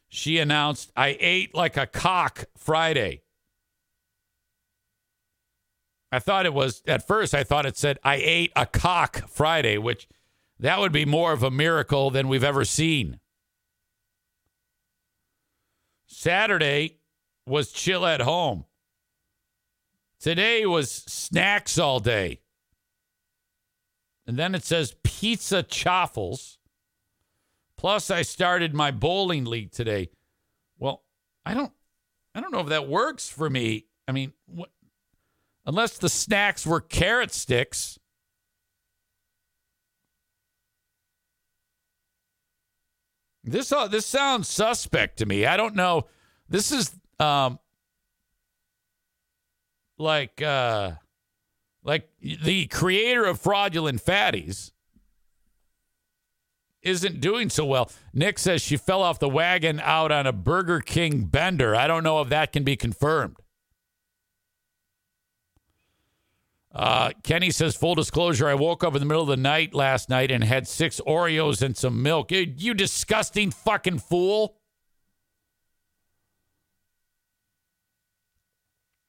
She 0.09 0.39
announced, 0.39 0.91
I 0.95 1.17
ate 1.19 1.53
like 1.53 1.75
a 1.75 1.85
cock 1.85 2.45
Friday. 2.57 3.23
I 6.11 6.19
thought 6.19 6.45
it 6.45 6.53
was 6.53 6.81
at 6.87 7.05
first 7.05 7.33
I 7.33 7.43
thought 7.43 7.65
it 7.65 7.77
said 7.77 7.99
I 8.03 8.15
ate 8.15 8.51
a 8.55 8.65
cock 8.65 9.27
Friday, 9.29 9.77
which 9.77 10.07
that 10.59 10.79
would 10.79 10.91
be 10.91 11.05
more 11.05 11.33
of 11.33 11.43
a 11.43 11.51
miracle 11.51 12.09
than 12.09 12.27
we've 12.27 12.43
ever 12.43 12.65
seen. 12.65 13.19
Saturday 16.07 16.99
was 17.45 17.71
chill 17.71 18.05
at 18.05 18.21
home. 18.21 18.65
Today 20.19 20.65
was 20.65 20.89
snacks 20.91 21.77
all 21.77 21.99
day. 21.99 22.39
And 24.25 24.37
then 24.37 24.55
it 24.55 24.63
says 24.63 24.95
pizza 25.03 25.63
chaffles. 25.63 26.57
Plus 27.77 28.09
I 28.09 28.23
started 28.23 28.73
my 28.73 28.91
bowling 28.91 29.45
league 29.45 29.71
today. 29.71 30.09
Well, 30.79 31.03
I 31.45 31.53
don't 31.53 31.71
I 32.33 32.41
don't 32.41 32.51
know 32.51 32.59
if 32.59 32.67
that 32.67 32.87
works 32.87 33.29
for 33.29 33.49
me. 33.49 33.85
I 34.07 34.11
mean, 34.11 34.33
what 34.45 34.69
unless 35.67 35.97
the 35.97 36.09
snacks 36.09 36.65
were 36.65 36.79
carrot 36.81 37.31
sticks. 37.31 37.99
This 43.43 43.71
uh, 43.71 43.87
this 43.87 44.05
sounds 44.05 44.47
suspect 44.47 45.17
to 45.17 45.25
me. 45.25 45.45
I 45.45 45.55
don't 45.55 45.75
know. 45.75 46.07
This 46.49 46.71
is 46.71 46.95
um 47.19 47.59
like 49.97 50.41
uh 50.41 50.93
like 51.83 52.09
the 52.21 52.67
creator 52.67 53.25
of 53.25 53.39
fraudulent 53.39 54.03
fatties 54.03 54.71
isn't 56.81 57.21
doing 57.21 57.49
so 57.49 57.65
well. 57.65 57.89
Nick 58.13 58.39
says 58.39 58.61
she 58.61 58.77
fell 58.77 59.01
off 59.01 59.19
the 59.19 59.29
wagon 59.29 59.79
out 59.81 60.11
on 60.11 60.27
a 60.27 60.33
Burger 60.33 60.79
King 60.79 61.25
bender. 61.25 61.75
I 61.75 61.87
don't 61.87 62.03
know 62.03 62.21
if 62.21 62.29
that 62.29 62.51
can 62.51 62.63
be 62.63 62.75
confirmed. 62.75 63.37
Uh, 66.77 67.09
Kenny 67.23 67.49
says, 67.49 67.75
full 67.75 67.95
disclosure, 67.95 68.47
I 68.47 68.53
woke 68.53 68.83
up 68.83 68.93
in 68.93 68.99
the 68.99 69.07
middle 69.07 69.23
of 69.23 69.27
the 69.27 69.35
night 69.35 69.73
last 69.73 70.09
night 70.09 70.29
and 70.29 70.43
had 70.43 70.67
six 70.67 71.01
Oreos 71.07 71.63
and 71.63 71.75
some 71.75 72.03
milk. 72.03 72.31
You, 72.31 72.53
you 72.55 72.75
disgusting 72.75 73.49
fucking 73.49 73.97
fool. 73.97 74.59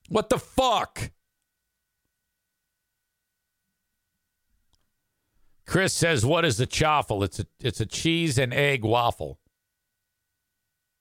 What 0.08 0.30
the 0.30 0.38
fuck? 0.38 1.10
Chris 5.66 5.92
says, 5.92 6.24
"What 6.24 6.46
is 6.46 6.56
the 6.56 6.64
chaffle? 6.64 7.22
It's 7.22 7.38
a 7.38 7.46
it's 7.60 7.82
a 7.82 7.84
cheese 7.84 8.38
and 8.38 8.54
egg 8.54 8.82
waffle. 8.82 9.38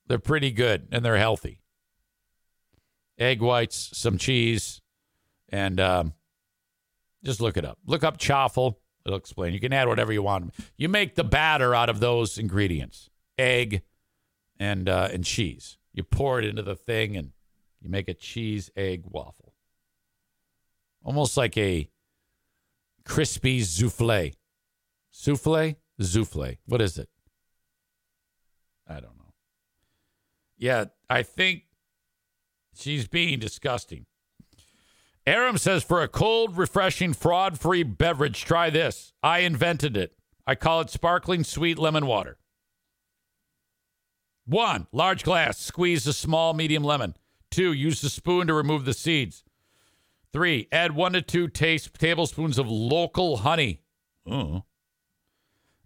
They're 0.07 0.19
pretty 0.19 0.51
good 0.51 0.89
and 0.91 1.05
they're 1.05 1.15
healthy. 1.15 1.61
Egg 3.17 3.41
whites, 3.41 3.91
some 3.93 4.17
cheese, 4.17 4.81
and 5.47 5.79
um, 5.79 6.13
just 7.27 7.41
look 7.41 7.57
it 7.57 7.65
up. 7.65 7.77
Look 7.85 8.05
up 8.05 8.17
chaffle. 8.17 8.79
It'll 9.05 9.17
explain. 9.17 9.53
You 9.53 9.59
can 9.59 9.73
add 9.73 9.89
whatever 9.89 10.13
you 10.13 10.23
want. 10.23 10.53
You 10.77 10.87
make 10.87 11.15
the 11.15 11.25
batter 11.25 11.75
out 11.75 11.89
of 11.89 11.99
those 11.99 12.37
ingredients: 12.37 13.09
egg 13.37 13.81
and 14.57 14.87
uh, 14.87 15.09
and 15.11 15.25
cheese. 15.25 15.77
You 15.93 16.03
pour 16.03 16.39
it 16.39 16.45
into 16.45 16.61
the 16.61 16.75
thing 16.75 17.17
and 17.17 17.33
you 17.81 17.89
make 17.89 18.07
a 18.07 18.13
cheese 18.13 18.71
egg 18.77 19.03
waffle. 19.05 19.53
Almost 21.03 21.35
like 21.35 21.57
a 21.57 21.89
crispy 23.03 23.59
souffle. 23.61 24.33
Souffle? 25.11 25.75
Souffle. 25.99 26.57
What 26.65 26.81
is 26.81 26.97
it? 26.97 27.09
I 28.87 28.95
don't 28.95 29.17
know. 29.17 29.33
Yeah, 30.57 30.85
I 31.09 31.23
think 31.23 31.63
she's 32.73 33.07
being 33.07 33.39
disgusting. 33.39 34.05
Aram 35.27 35.57
says 35.57 35.83
for 35.83 36.01
a 36.01 36.07
cold, 36.07 36.57
refreshing, 36.57 37.11
fraud 37.11 37.59
free 37.59 37.83
beverage, 37.83 38.45
try 38.45 38.69
this. 38.69 39.11
I 39.21 39.39
invented 39.39 39.97
it. 39.97 40.13
I 40.47 40.55
call 40.55 40.79
it 40.79 40.89
sparkling 40.89 41.43
sweet 41.43 41.77
lemon 41.77 42.05
water. 42.05 42.37
One, 44.45 44.87
large 44.93 45.25
glass, 45.25 45.59
squeeze 45.59 46.07
a 46.07 46.13
small, 46.13 46.53
medium 46.53 46.85
lemon. 46.85 47.17
Two, 47.51 47.73
use 47.73 47.99
the 47.99 48.09
spoon 48.09 48.47
to 48.47 48.53
remove 48.53 48.85
the 48.85 48.93
seeds. 48.93 49.43
Three, 50.31 50.69
add 50.71 50.95
one 50.95 51.11
to 51.11 51.21
two 51.21 51.49
taste 51.49 51.93
tablespoons 51.95 52.57
of 52.57 52.69
local 52.69 53.37
honey. 53.37 53.81
Oh. 54.25 54.63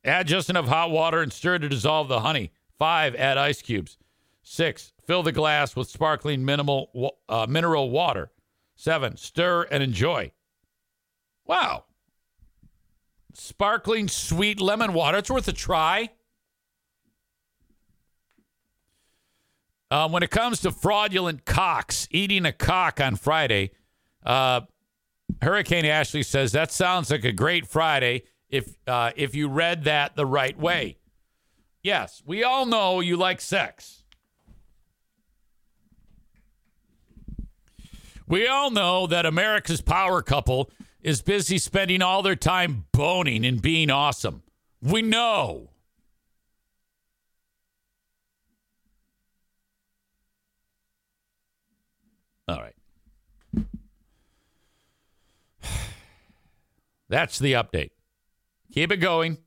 Add 0.04 0.28
just 0.28 0.52
enough 0.52 0.68
hot 0.68 0.92
water 0.92 1.20
and 1.24 1.34
stir 1.34 1.58
to 1.58 1.68
dissolve 1.68 2.10
the 2.10 2.20
honey. 2.20 2.52
Five, 2.78 3.16
add 3.16 3.40
ice 3.40 3.64
cubes. 3.64 3.98
Six, 4.44 4.94
fill 5.08 5.24
the 5.24 5.32
glass 5.32 5.76
with 5.76 5.90
sparkling 5.90 6.46
minimal 6.46 7.18
uh, 7.28 7.48
mineral 7.50 7.90
water. 7.90 8.30
Seven, 8.82 9.16
stir 9.16 9.68
and 9.70 9.84
enjoy. 9.84 10.32
Wow. 11.46 11.84
Sparkling 13.32 14.08
sweet 14.08 14.60
lemon 14.60 14.94
water. 14.94 15.20
It's 15.20 15.30
worth 15.30 15.48
a 15.48 15.54
try. 15.54 16.10
Uh, 19.92 20.10
when 20.10 20.24
it 20.24 20.32
comes 20.32 20.62
to 20.62 20.72
fraudulent 20.72 21.46
cocks, 21.46 22.08
eating 22.10 22.44
a 22.44 22.52
cock 22.52 23.00
on 23.00 23.18
Friday, 23.18 23.70
uh, 24.26 24.62
Hurricane 25.44 25.86
Ashley 25.86 26.24
says 26.24 26.52
that 26.54 26.72
sounds 26.72 27.12
like 27.12 27.24
a 27.24 27.32
great 27.32 27.68
Friday 27.68 28.24
if 28.50 28.78
uh, 28.88 29.12
if 29.16 29.36
you 29.36 29.48
read 29.48 29.84
that 29.84 30.16
the 30.16 30.26
right 30.26 30.58
way. 30.58 30.98
Yes, 31.84 32.24
we 32.26 32.44
all 32.44 32.66
know 32.66 33.00
you 33.00 33.16
like 33.16 33.42
sex. 33.42 34.01
We 38.32 38.48
all 38.48 38.72
know 38.72 39.06
that 39.08 39.26
America's 39.26 39.82
power 39.82 40.22
couple 40.22 40.72
is 41.02 41.22
busy 41.22 41.58
spending 41.58 42.02
all 42.02 42.22
their 42.24 42.38
time 42.38 42.86
boning 42.94 43.46
and 43.46 43.62
being 43.62 43.90
awesome. 43.90 44.44
We 44.82 45.02
know. 45.02 45.72
All 52.48 52.62
right. 52.62 52.76
That's 57.10 57.38
the 57.38 57.52
update. 57.52 57.90
Keep 58.72 58.94
it 58.94 58.98
going. 58.98 59.40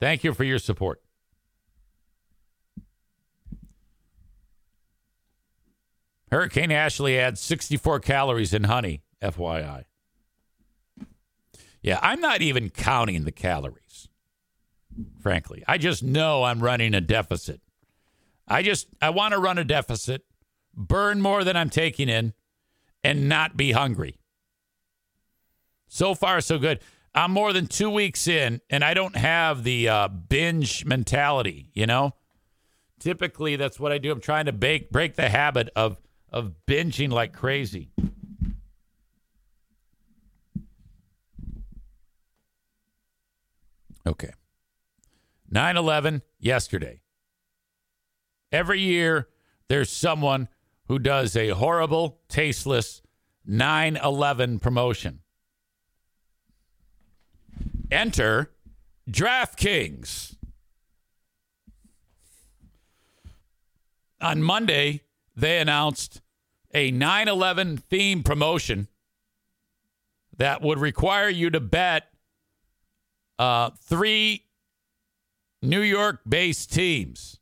Thank 0.00 0.24
you 0.24 0.32
for 0.32 0.44
your 0.44 0.58
support. 0.58 1.01
Hurricane 6.32 6.72
Ashley 6.72 7.18
adds 7.18 7.42
64 7.42 8.00
calories 8.00 8.54
in 8.54 8.64
honey, 8.64 9.02
FYI. 9.22 9.84
Yeah, 11.82 11.98
I'm 12.00 12.22
not 12.22 12.40
even 12.40 12.70
counting 12.70 13.24
the 13.24 13.32
calories, 13.32 14.08
frankly. 15.20 15.62
I 15.68 15.76
just 15.76 16.02
know 16.02 16.44
I'm 16.44 16.62
running 16.62 16.94
a 16.94 17.02
deficit. 17.02 17.60
I 18.48 18.62
just, 18.62 18.88
I 19.02 19.10
want 19.10 19.32
to 19.32 19.38
run 19.38 19.58
a 19.58 19.64
deficit, 19.64 20.24
burn 20.74 21.20
more 21.20 21.44
than 21.44 21.54
I'm 21.54 21.68
taking 21.68 22.08
in, 22.08 22.32
and 23.04 23.28
not 23.28 23.54
be 23.54 23.72
hungry. 23.72 24.18
So 25.88 26.14
far, 26.14 26.40
so 26.40 26.58
good. 26.58 26.80
I'm 27.14 27.32
more 27.32 27.52
than 27.52 27.66
two 27.66 27.90
weeks 27.90 28.26
in, 28.26 28.62
and 28.70 28.82
I 28.82 28.94
don't 28.94 29.16
have 29.16 29.64
the 29.64 29.86
uh, 29.86 30.08
binge 30.08 30.86
mentality. 30.86 31.68
You 31.74 31.84
know, 31.84 32.12
typically 32.98 33.56
that's 33.56 33.78
what 33.78 33.92
I 33.92 33.98
do. 33.98 34.10
I'm 34.10 34.20
trying 34.22 34.46
to 34.46 34.52
bake, 34.52 34.90
break 34.90 35.16
the 35.16 35.28
habit 35.28 35.68
of 35.76 35.98
of 36.32 36.54
binging 36.66 37.10
like 37.10 37.32
crazy. 37.32 37.90
Okay. 44.06 44.32
9 45.50 45.76
11 45.76 46.22
yesterday. 46.40 47.00
Every 48.50 48.80
year, 48.80 49.28
there's 49.68 49.90
someone 49.90 50.48
who 50.88 50.98
does 50.98 51.36
a 51.36 51.50
horrible, 51.50 52.20
tasteless 52.28 53.02
9 53.46 53.96
11 53.96 54.58
promotion. 54.58 55.20
Enter 57.90 58.50
DraftKings. 59.10 60.36
On 64.20 64.42
Monday, 64.42 65.02
they 65.34 65.58
announced 65.58 66.20
a 66.74 66.90
9 66.90 67.28
11 67.28 67.76
theme 67.76 68.22
promotion 68.22 68.88
that 70.36 70.62
would 70.62 70.78
require 70.78 71.28
you 71.28 71.50
to 71.50 71.60
bet 71.60 72.04
uh, 73.38 73.70
three 73.82 74.44
New 75.60 75.80
York 75.80 76.20
based 76.28 76.72
teams, 76.72 77.40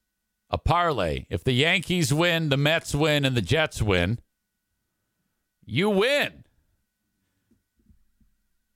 a 0.51 0.59
parlay. 0.59 1.27
If 1.31 1.45
the 1.45 1.53
Yankees 1.53 2.13
win, 2.13 2.49
the 2.49 2.57
Mets 2.57 2.95
win, 2.95 3.25
and 3.25 3.37
the 3.37 3.43
Jets 3.43 3.81
win, 3.81 4.19
you 5.65 5.89
win. 5.89 6.45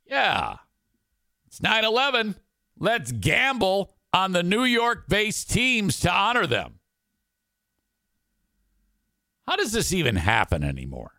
Yeah. 0.07 0.57
It's 1.47 1.61
9 1.61 1.85
11. 1.85 2.37
Let's 2.79 3.13
gamble 3.13 3.93
on 4.13 4.33
the 4.33 4.43
New 4.43 4.65
York 4.65 5.09
based 5.09 5.51
teams 5.51 6.01
to 6.01 6.13
honor 6.13 6.47
them. 6.47 6.79
How 9.47 9.57
does 9.57 9.73
this 9.73 9.93
even 9.93 10.17
happen 10.17 10.65
anymore? 10.65 11.13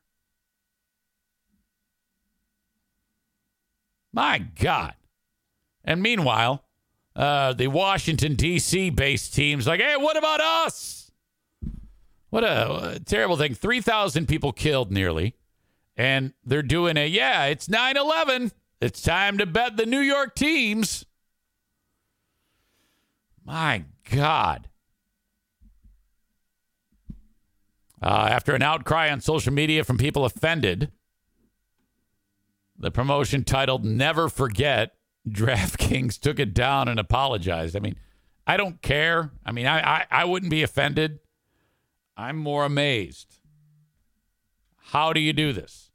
My 4.11 4.39
God. 4.39 4.93
And 5.83 6.01
meanwhile, 6.01 6.63
uh, 7.15 7.53
the 7.53 7.67
Washington, 7.67 8.35
D.C. 8.35 8.89
based 8.89 9.33
teams 9.35 9.67
like, 9.67 9.81
hey, 9.81 9.95
what 9.97 10.17
about 10.17 10.41
us? 10.41 11.11
What 12.29 12.43
a, 12.43 12.95
a 12.95 12.99
terrible 12.99 13.37
thing. 13.37 13.53
3,000 13.53 14.27
people 14.27 14.51
killed 14.51 14.91
nearly. 14.91 15.35
And 15.95 16.33
they're 16.43 16.63
doing 16.63 16.97
a, 16.97 17.07
yeah, 17.07 17.45
it's 17.45 17.69
9 17.69 17.95
11. 17.95 18.51
It's 18.81 19.01
time 19.01 19.37
to 19.37 19.45
bet 19.45 19.77
the 19.77 19.85
New 19.85 19.99
York 19.99 20.35
teams. 20.35 21.05
My 23.45 23.85
God. 24.11 24.67
Uh, 28.01 28.27
after 28.29 28.53
an 28.53 28.61
outcry 28.61 29.09
on 29.09 29.21
social 29.21 29.53
media 29.53 29.83
from 29.83 29.97
people 29.97 30.25
offended, 30.25 30.91
the 32.77 32.91
promotion 32.91 33.43
titled 33.43 33.85
Never 33.85 34.29
Forget, 34.29 34.95
DraftKings 35.27 36.19
took 36.19 36.39
it 36.39 36.53
down 36.53 36.87
and 36.87 36.99
apologized. 36.99 37.75
I 37.75 37.79
mean, 37.79 37.95
I 38.45 38.57
don't 38.57 38.81
care. 38.81 39.31
I 39.45 39.51
mean, 39.51 39.65
I, 39.65 39.79
I, 39.79 40.05
I 40.11 40.25
wouldn't 40.25 40.51
be 40.51 40.61
offended. 40.61 41.19
I'm 42.17 42.37
more 42.37 42.65
amazed. 42.65 43.39
How 44.77 45.13
do 45.13 45.19
you 45.19 45.33
do 45.33 45.51
this? 45.51 45.91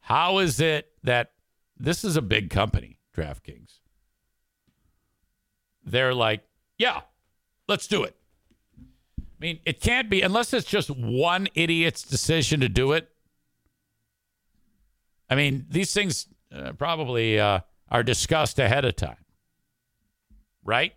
How 0.00 0.38
is 0.38 0.60
it 0.60 0.88
that 1.02 1.32
this 1.78 2.04
is 2.04 2.16
a 2.16 2.22
big 2.22 2.48
company, 2.50 2.98
DraftKings? 3.16 3.80
They're 5.84 6.14
like, 6.14 6.42
yeah, 6.78 7.02
let's 7.68 7.86
do 7.86 8.02
it. 8.02 8.16
I 9.40 9.44
mean, 9.44 9.60
it 9.64 9.80
can't 9.80 10.10
be 10.10 10.20
unless 10.20 10.52
it's 10.52 10.66
just 10.66 10.90
one 10.90 11.48
idiot's 11.54 12.02
decision 12.02 12.60
to 12.60 12.68
do 12.68 12.92
it. 12.92 13.08
I 15.30 15.34
mean, 15.34 15.66
these 15.70 15.94
things 15.94 16.26
uh, 16.54 16.72
probably 16.72 17.40
uh, 17.40 17.60
are 17.88 18.02
discussed 18.02 18.58
ahead 18.58 18.84
of 18.84 18.96
time, 18.96 19.24
right? 20.62 20.92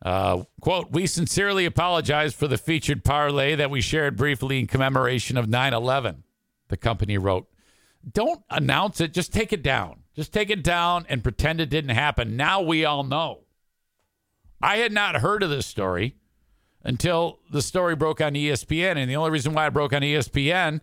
Uh, 0.00 0.44
quote, 0.60 0.92
we 0.92 1.06
sincerely 1.06 1.66
apologize 1.66 2.32
for 2.32 2.46
the 2.46 2.56
featured 2.56 3.04
parlay 3.04 3.54
that 3.56 3.70
we 3.70 3.80
shared 3.80 4.16
briefly 4.16 4.60
in 4.60 4.66
commemoration 4.66 5.36
of 5.36 5.48
9 5.48 5.74
11, 5.74 6.22
the 6.68 6.76
company 6.76 7.18
wrote. 7.18 7.48
Don't 8.10 8.42
announce 8.48 9.00
it, 9.00 9.12
just 9.12 9.32
take 9.32 9.52
it 9.52 9.62
down. 9.62 10.04
Just 10.14 10.32
take 10.32 10.50
it 10.50 10.64
down 10.64 11.04
and 11.08 11.22
pretend 11.22 11.60
it 11.60 11.68
didn't 11.68 11.90
happen. 11.90 12.36
Now 12.36 12.62
we 12.62 12.84
all 12.84 13.04
know. 13.04 13.40
I 14.60 14.78
had 14.78 14.92
not 14.92 15.16
heard 15.16 15.42
of 15.42 15.50
this 15.50 15.66
story 15.66 16.16
until 16.82 17.38
the 17.50 17.62
story 17.62 17.94
broke 17.96 18.20
on 18.20 18.34
ESPN. 18.34 18.96
And 18.96 19.10
the 19.10 19.16
only 19.16 19.30
reason 19.30 19.52
why 19.52 19.66
it 19.66 19.72
broke 19.72 19.92
on 19.92 20.02
ESPN 20.02 20.80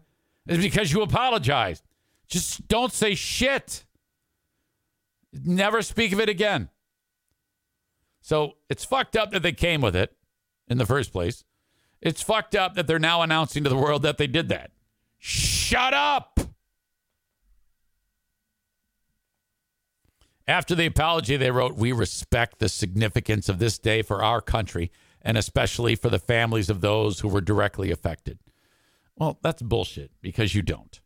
is 0.47 0.59
because 0.59 0.91
you 0.91 1.01
apologized. 1.01 1.83
Just 2.27 2.67
don't 2.67 2.93
say 2.93 3.15
shit. 3.15 3.85
Never 5.33 5.81
speak 5.81 6.13
of 6.13 6.19
it 6.19 6.29
again. 6.29 6.69
So 8.21 8.53
it's 8.69 8.85
fucked 8.85 9.15
up 9.15 9.31
that 9.31 9.43
they 9.43 9.51
came 9.51 9.81
with 9.81 9.95
it 9.95 10.15
in 10.67 10.77
the 10.77 10.85
first 10.85 11.11
place. 11.11 11.43
It's 12.01 12.21
fucked 12.21 12.55
up 12.55 12.75
that 12.75 12.87
they're 12.87 12.99
now 12.99 13.21
announcing 13.21 13.63
to 13.63 13.69
the 13.69 13.75
world 13.75 14.01
that 14.03 14.17
they 14.17 14.27
did 14.27 14.49
that. 14.49 14.71
Shut 15.17 15.93
up. 15.93 16.34
After 20.47 20.75
the 20.75 20.85
apology, 20.85 21.37
they 21.37 21.51
wrote, 21.51 21.75
We 21.75 21.91
respect 21.91 22.59
the 22.59 22.69
significance 22.69 23.49
of 23.49 23.59
this 23.59 23.79
day 23.79 24.01
for 24.01 24.23
our 24.23 24.41
country 24.41 24.91
and 25.21 25.37
especially 25.37 25.95
for 25.95 26.09
the 26.09 26.19
families 26.19 26.69
of 26.69 26.81
those 26.81 27.21
who 27.21 27.27
were 27.27 27.41
directly 27.41 27.89
affected. 27.89 28.37
Well, 29.17 29.39
that's 29.41 29.61
bullshit 29.61 30.11
because 30.21 30.53
you 30.53 30.61
don't. 30.61 30.99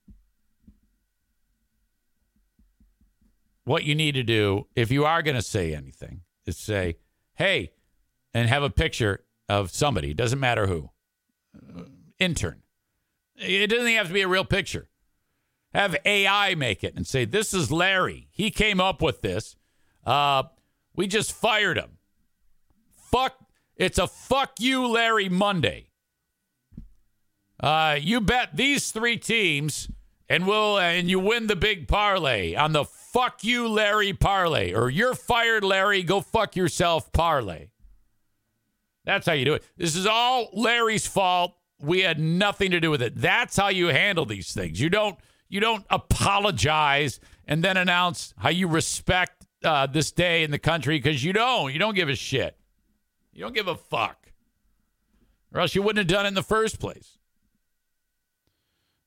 What 3.63 3.85
you 3.85 3.95
need 3.95 4.15
to 4.15 4.23
do, 4.23 4.67
if 4.75 4.91
you 4.91 5.05
are 5.05 5.21
going 5.21 5.35
to 5.35 5.41
say 5.41 5.73
anything, 5.73 6.21
is 6.45 6.57
say, 6.57 6.97
Hey, 7.35 7.71
and 8.33 8.49
have 8.49 8.63
a 8.63 8.69
picture 8.69 9.23
of 9.47 9.71
somebody, 9.71 10.13
doesn't 10.13 10.39
matter 10.39 10.67
who, 10.67 10.89
intern. 12.19 12.63
It 13.37 13.69
doesn't 13.69 13.87
have 13.87 14.07
to 14.07 14.13
be 14.13 14.21
a 14.21 14.27
real 14.27 14.43
picture. 14.43 14.88
Have 15.73 15.95
AI 16.03 16.55
make 16.55 16.83
it 16.83 16.95
and 16.95 17.05
say, 17.05 17.25
This 17.25 17.53
is 17.53 17.71
Larry. 17.71 18.27
He 18.31 18.49
came 18.49 18.81
up 18.81 19.01
with 19.01 19.21
this. 19.21 19.55
Uh, 20.05 20.43
we 20.95 21.07
just 21.07 21.31
fired 21.31 21.77
him. 21.77 21.97
Fuck. 22.91 23.35
It's 23.75 23.97
a 23.97 24.07
fuck 24.07 24.59
you, 24.59 24.87
Larry 24.87 25.29
Monday. 25.29 25.89
Uh, 27.59 27.97
you 27.99 28.21
bet 28.21 28.55
these 28.55 28.91
three 28.91 29.17
teams, 29.17 29.89
and 30.27 30.47
we'll 30.47 30.77
and 30.77 31.09
you 31.09 31.19
win 31.19 31.47
the 31.47 31.55
big 31.55 31.87
parlay 31.87 32.55
on 32.55 32.71
the 32.71 32.85
fuck 32.85 33.43
you, 33.43 33.67
Larry 33.67 34.13
parlay, 34.13 34.73
or 34.73 34.89
you're 34.89 35.15
fired, 35.15 35.63
Larry. 35.63 36.03
Go 36.03 36.21
fuck 36.21 36.55
yourself 36.55 37.11
parlay. 37.11 37.67
That's 39.05 39.25
how 39.25 39.33
you 39.33 39.45
do 39.45 39.53
it. 39.55 39.63
This 39.77 39.95
is 39.95 40.05
all 40.05 40.49
Larry's 40.53 41.07
fault. 41.07 41.55
We 41.81 42.01
had 42.01 42.19
nothing 42.19 42.71
to 42.71 42.79
do 42.79 42.91
with 42.91 43.01
it. 43.01 43.15
That's 43.15 43.57
how 43.57 43.69
you 43.69 43.87
handle 43.87 44.25
these 44.25 44.53
things. 44.53 44.79
You 44.79 44.89
don't 44.89 45.17
you 45.49 45.59
don't 45.59 45.85
apologize 45.89 47.19
and 47.47 47.63
then 47.63 47.75
announce 47.75 48.33
how 48.37 48.49
you 48.49 48.67
respect 48.67 49.45
uh, 49.63 49.87
this 49.87 50.11
day 50.11 50.43
in 50.43 50.51
the 50.51 50.59
country 50.59 50.97
because 50.97 51.23
you 51.23 51.33
don't. 51.33 51.73
You 51.73 51.79
don't 51.79 51.95
give 51.95 52.07
a 52.07 52.15
shit. 52.15 52.55
You 53.33 53.41
don't 53.41 53.55
give 53.55 53.67
a 53.67 53.75
fuck, 53.75 54.31
or 55.53 55.61
else 55.61 55.75
you 55.75 55.81
wouldn't 55.81 55.97
have 56.09 56.15
done 56.15 56.25
it 56.25 56.29
in 56.29 56.33
the 56.33 56.43
first 56.43 56.79
place. 56.79 57.17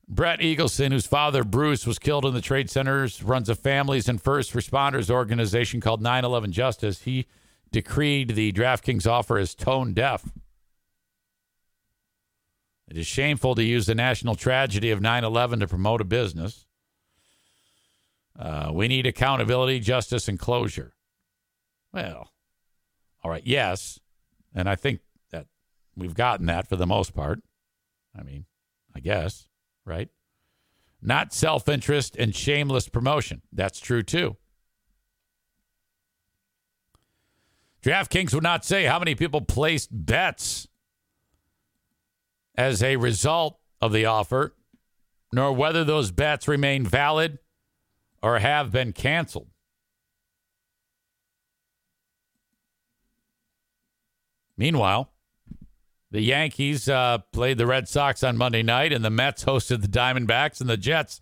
Brett 0.07 0.39
Eagleson, 0.39 0.91
whose 0.91 1.07
father 1.07 1.43
Bruce 1.43 1.87
was 1.87 1.97
killed 1.97 2.25
in 2.25 2.33
the 2.33 2.41
trade 2.41 2.69
centers, 2.69 3.23
runs 3.23 3.47
a 3.49 3.55
families 3.55 4.09
and 4.09 4.21
first 4.21 4.53
responders 4.53 5.09
organization 5.09 5.81
called 5.81 6.01
9 6.01 6.25
11 6.25 6.51
Justice. 6.51 7.03
He 7.03 7.25
decreed 7.71 8.35
the 8.35 8.51
DraftKings 8.51 9.09
offer 9.09 9.37
as 9.37 9.55
tone 9.55 9.93
deaf. 9.93 10.29
It 12.87 12.97
is 12.97 13.07
shameful 13.07 13.55
to 13.55 13.63
use 13.63 13.85
the 13.85 13.95
national 13.95 14.35
tragedy 14.35 14.91
of 14.91 15.01
9 15.01 15.23
11 15.23 15.59
to 15.61 15.67
promote 15.67 16.01
a 16.01 16.05
business. 16.05 16.65
Uh, 18.37 18.71
we 18.73 18.87
need 18.87 19.05
accountability, 19.05 19.79
justice, 19.79 20.27
and 20.27 20.39
closure. 20.39 20.93
Well, 21.93 22.31
all 23.23 23.31
right, 23.31 23.45
yes. 23.45 23.99
And 24.53 24.67
I 24.67 24.75
think 24.75 25.01
that 25.31 25.47
we've 25.95 26.15
gotten 26.15 26.47
that 26.47 26.67
for 26.67 26.75
the 26.75 26.87
most 26.87 27.13
part. 27.13 27.41
I 28.17 28.23
mean, 28.23 28.45
I 28.95 28.99
guess, 28.99 29.47
right? 29.85 30.09
Not 31.01 31.33
self 31.33 31.67
interest 31.67 32.15
and 32.17 32.35
shameless 32.35 32.89
promotion. 32.89 33.41
That's 33.51 33.79
true 33.79 34.03
too. 34.03 34.37
DraftKings 37.83 38.33
would 38.33 38.43
not 38.43 38.63
say 38.63 38.85
how 38.85 38.97
many 38.97 39.13
people 39.13 39.41
placed 39.41 39.89
bets 39.91 40.67
as 42.55 42.83
a 42.83 42.97
result 42.97 43.59
of 43.81 43.91
the 43.91 44.05
offer, 44.05 44.55
nor 45.31 45.51
whether 45.53 45.83
those 45.83 46.11
bets 46.11 46.47
remain 46.47 46.85
valid 46.85 47.39
or 48.21 48.39
have 48.39 48.71
been 48.71 48.93
canceled. 48.93 49.49
Meanwhile, 54.55 55.11
the 56.11 56.21
Yankees 56.21 56.87
uh, 56.87 57.17
played 57.31 57.57
the 57.57 57.65
Red 57.65 57.87
Sox 57.87 58.23
on 58.23 58.37
Monday 58.37 58.61
night, 58.61 58.93
and 58.93 59.03
the 59.03 59.09
Mets 59.09 59.45
hosted 59.45 59.81
the 59.81 59.87
Diamondbacks, 59.87 60.61
and 60.61 60.69
the 60.69 60.77
Jets 60.77 61.19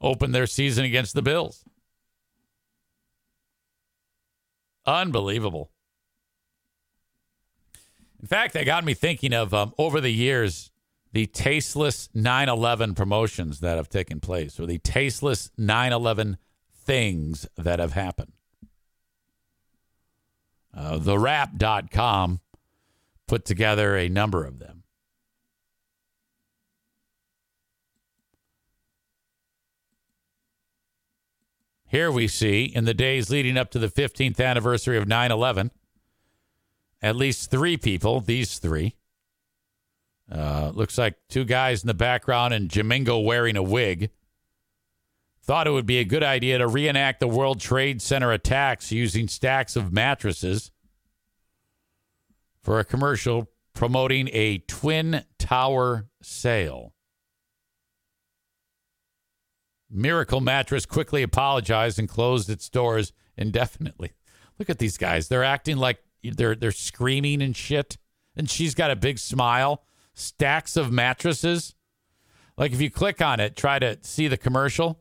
opened 0.00 0.34
their 0.34 0.46
season 0.46 0.84
against 0.84 1.14
the 1.14 1.22
Bills. 1.22 1.64
Unbelievable. 4.86 5.72
In 8.20 8.26
fact, 8.26 8.52
they 8.52 8.64
got 8.64 8.84
me 8.84 8.94
thinking 8.94 9.32
of 9.32 9.54
um, 9.54 9.72
over 9.78 10.00
the 10.00 10.10
years 10.10 10.70
the 11.12 11.26
tasteless 11.26 12.08
9 12.14 12.48
11 12.48 12.94
promotions 12.94 13.60
that 13.60 13.76
have 13.76 13.88
taken 13.88 14.20
place, 14.20 14.60
or 14.60 14.66
the 14.66 14.78
tasteless 14.78 15.50
9 15.56 15.92
11 15.92 16.36
things 16.72 17.48
that 17.56 17.78
have 17.78 17.92
happened. 17.92 18.32
Uh, 20.72 20.98
TheWrap.com 20.98 22.40
put 23.26 23.44
together 23.44 23.96
a 23.96 24.08
number 24.08 24.44
of 24.44 24.58
them. 24.58 24.84
Here 31.86 32.12
we 32.12 32.28
see 32.28 32.64
in 32.64 32.84
the 32.84 32.94
days 32.94 33.30
leading 33.30 33.56
up 33.56 33.70
to 33.72 33.80
the 33.80 33.88
15th 33.88 34.40
anniversary 34.40 34.96
of 34.96 35.08
9 35.08 35.32
11, 35.32 35.72
at 37.02 37.16
least 37.16 37.50
three 37.50 37.76
people, 37.76 38.20
these 38.20 38.58
three. 38.58 38.96
Uh, 40.30 40.70
looks 40.74 40.96
like 40.96 41.16
two 41.28 41.44
guys 41.44 41.82
in 41.82 41.88
the 41.88 41.94
background 41.94 42.54
and 42.54 42.70
Jamingo 42.70 43.24
wearing 43.24 43.56
a 43.56 43.62
wig. 43.62 44.10
Thought 45.42 45.66
it 45.66 45.72
would 45.72 45.86
be 45.86 45.98
a 45.98 46.04
good 46.04 46.22
idea 46.22 46.58
to 46.58 46.68
reenact 46.68 47.18
the 47.18 47.26
World 47.26 47.60
Trade 47.60 48.00
Center 48.00 48.30
attacks 48.30 48.92
using 48.92 49.26
stacks 49.26 49.74
of 49.74 49.92
mattresses 49.92 50.70
for 52.62 52.78
a 52.78 52.84
commercial 52.84 53.50
promoting 53.74 54.28
a 54.32 54.58
twin 54.58 55.24
tower 55.38 56.06
sale. 56.22 56.92
Miracle 59.90 60.40
Mattress 60.40 60.86
quickly 60.86 61.22
apologized 61.22 61.98
and 61.98 62.08
closed 62.08 62.48
its 62.48 62.68
doors 62.68 63.12
indefinitely. 63.36 64.12
Look 64.58 64.70
at 64.70 64.78
these 64.78 64.96
guys. 64.96 65.26
They're 65.26 65.42
acting 65.42 65.78
like 65.78 65.98
they're 66.22 66.54
they're 66.54 66.72
screaming 66.72 67.42
and 67.42 67.56
shit. 67.56 67.96
And 68.36 68.48
she's 68.48 68.74
got 68.74 68.90
a 68.90 68.96
big 68.96 69.18
smile. 69.18 69.84
Stacks 70.14 70.76
of 70.76 70.92
mattresses. 70.92 71.74
Like 72.56 72.72
if 72.72 72.80
you 72.80 72.90
click 72.90 73.22
on 73.22 73.40
it, 73.40 73.56
try 73.56 73.78
to 73.78 73.98
see 74.02 74.28
the 74.28 74.36
commercial. 74.36 75.00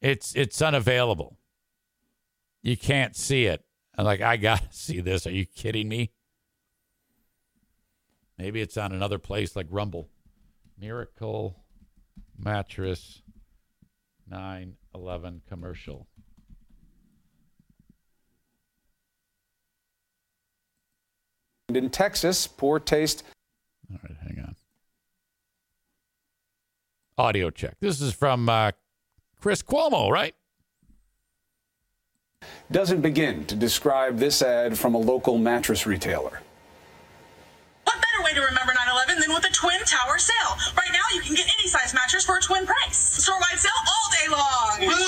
It's 0.00 0.34
it's 0.34 0.60
unavailable. 0.60 1.38
You 2.62 2.76
can't 2.76 3.16
see 3.16 3.46
it. 3.46 3.64
I'm 3.96 4.04
like, 4.04 4.20
I 4.20 4.36
gotta 4.36 4.66
see 4.70 5.00
this. 5.00 5.26
Are 5.26 5.32
you 5.32 5.46
kidding 5.46 5.88
me? 5.88 6.12
Maybe 8.38 8.60
it's 8.60 8.76
on 8.76 8.92
another 8.92 9.18
place 9.18 9.54
like 9.54 9.66
Rumble. 9.70 10.08
Miracle 10.78 11.64
Mattress 12.36 13.22
911 14.28 15.42
commercial. 15.48 16.08
In 21.70 21.88
Texas, 21.88 22.46
poor 22.46 22.78
taste. 22.78 23.22
All 23.90 23.98
right, 24.02 24.16
hang 24.22 24.44
on. 24.44 24.54
Audio 27.16 27.48
check. 27.48 27.76
This 27.80 28.02
is 28.02 28.12
from 28.12 28.50
uh, 28.50 28.72
Chris 29.40 29.62
Cuomo, 29.62 30.10
right? 30.10 30.34
Doesn't 32.70 33.00
begin 33.00 33.46
to 33.46 33.56
describe 33.56 34.18
this 34.18 34.42
ad 34.42 34.76
from 34.76 34.94
a 34.94 34.98
local 34.98 35.38
mattress 35.38 35.86
retailer. 35.86 36.42
What 37.84 37.96
better 37.96 38.22
way 38.22 38.34
to 38.34 38.40
remember 38.40 38.74
9/11 38.74 39.20
than 39.20 39.32
with 39.32 39.46
a 39.46 39.52
twin 39.52 39.80
tower 39.86 40.18
sale? 40.18 40.58
Right 40.76 40.92
now, 40.92 41.00
you 41.14 41.22
can 41.22 41.34
get 41.34 41.46
any 41.58 41.66
size 41.66 41.94
mattress 41.94 42.26
for 42.26 42.36
a 42.36 42.42
twin 42.42 42.66
price. 42.66 42.96
Store 42.96 43.38
wide 43.40 43.58
sale 43.58 43.72
all 43.88 44.10
day 44.12 44.28
long. 44.28 44.90
oh 44.92 44.98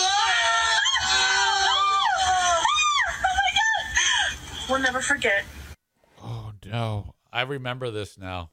my 3.37 3.51
god! 3.53 4.71
We'll 4.71 4.81
never 4.81 5.03
forget. 5.03 5.45
No, 6.71 7.15
I 7.33 7.43
remember 7.43 7.91
this 7.91 8.19
now. 8.19 8.51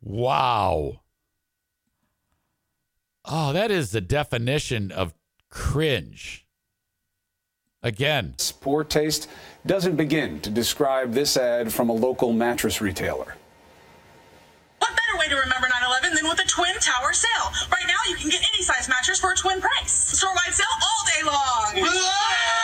Wow. 0.00 1.00
Oh, 3.24 3.52
that 3.52 3.70
is 3.70 3.90
the 3.90 4.00
definition 4.00 4.90
of 4.90 5.14
cringe. 5.50 6.46
Again, 7.82 8.34
poor 8.60 8.82
taste 8.84 9.28
doesn't 9.64 9.96
begin 9.96 10.40
to 10.40 10.50
describe 10.50 11.12
this 11.12 11.36
ad 11.36 11.72
from 11.72 11.88
a 11.88 11.92
local 11.92 12.32
mattress 12.32 12.80
retailer. 12.80 13.36
What 14.78 14.90
better 14.90 15.18
way 15.18 15.28
to 15.28 15.36
remember 15.36 15.68
9/11 15.68 16.14
than 16.14 16.28
with 16.28 16.40
a 16.40 16.48
twin 16.48 16.74
tower 16.80 17.12
sale? 17.12 17.52
Right 17.70 17.86
now, 17.86 17.94
you 18.08 18.16
can 18.16 18.30
get 18.30 18.42
any 18.52 18.64
size 18.64 18.88
mattress 18.88 19.20
for 19.20 19.32
a 19.32 19.36
twin 19.36 19.60
price. 19.60 19.92
Store 19.92 20.34
wide 20.34 20.54
sale 20.54 20.66
all 20.82 21.06
day 21.06 21.22
long. 21.22 21.72
oh 21.76 21.80
my 21.82 21.94
god! 21.94 22.58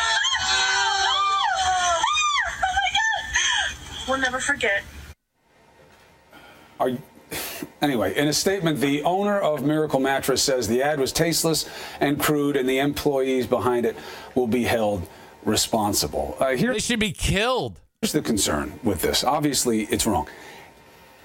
We'll 4.09 4.19
never 4.19 4.39
forget. 4.39 4.83
Are 6.79 6.91
you, 6.91 7.03
anyway, 7.83 8.17
in 8.17 8.29
a 8.29 8.33
statement, 8.33 8.81
the 8.81 9.03
owner 9.03 9.39
of 9.39 9.65
Miracle 9.65 10.01
Mattress 10.01 10.43
says 10.43 10.69
the 10.69 10.83
ad 10.83 11.01
was 11.01 11.13
tasteless 11.13 11.69
and 12.01 12.21
crude, 12.21 12.57
and 12.57 12.69
the 12.69 12.79
employees 12.79 13.47
behind 13.47 13.87
it 13.87 13.97
will 14.35 14.47
be 14.47 14.65
held 14.65 15.07
responsible. 15.45 16.37
Uh, 16.41 16.51
here, 16.51 16.73
they 16.73 16.79
should 16.79 17.01
be 17.01 17.13
killed. 17.13 17.81
Here's 18.01 18.13
the 18.13 18.23
concern 18.23 18.79
with 18.83 19.01
this. 19.03 19.25
Obviously, 19.25 19.85
it's 19.85 20.07
wrong. 20.07 20.29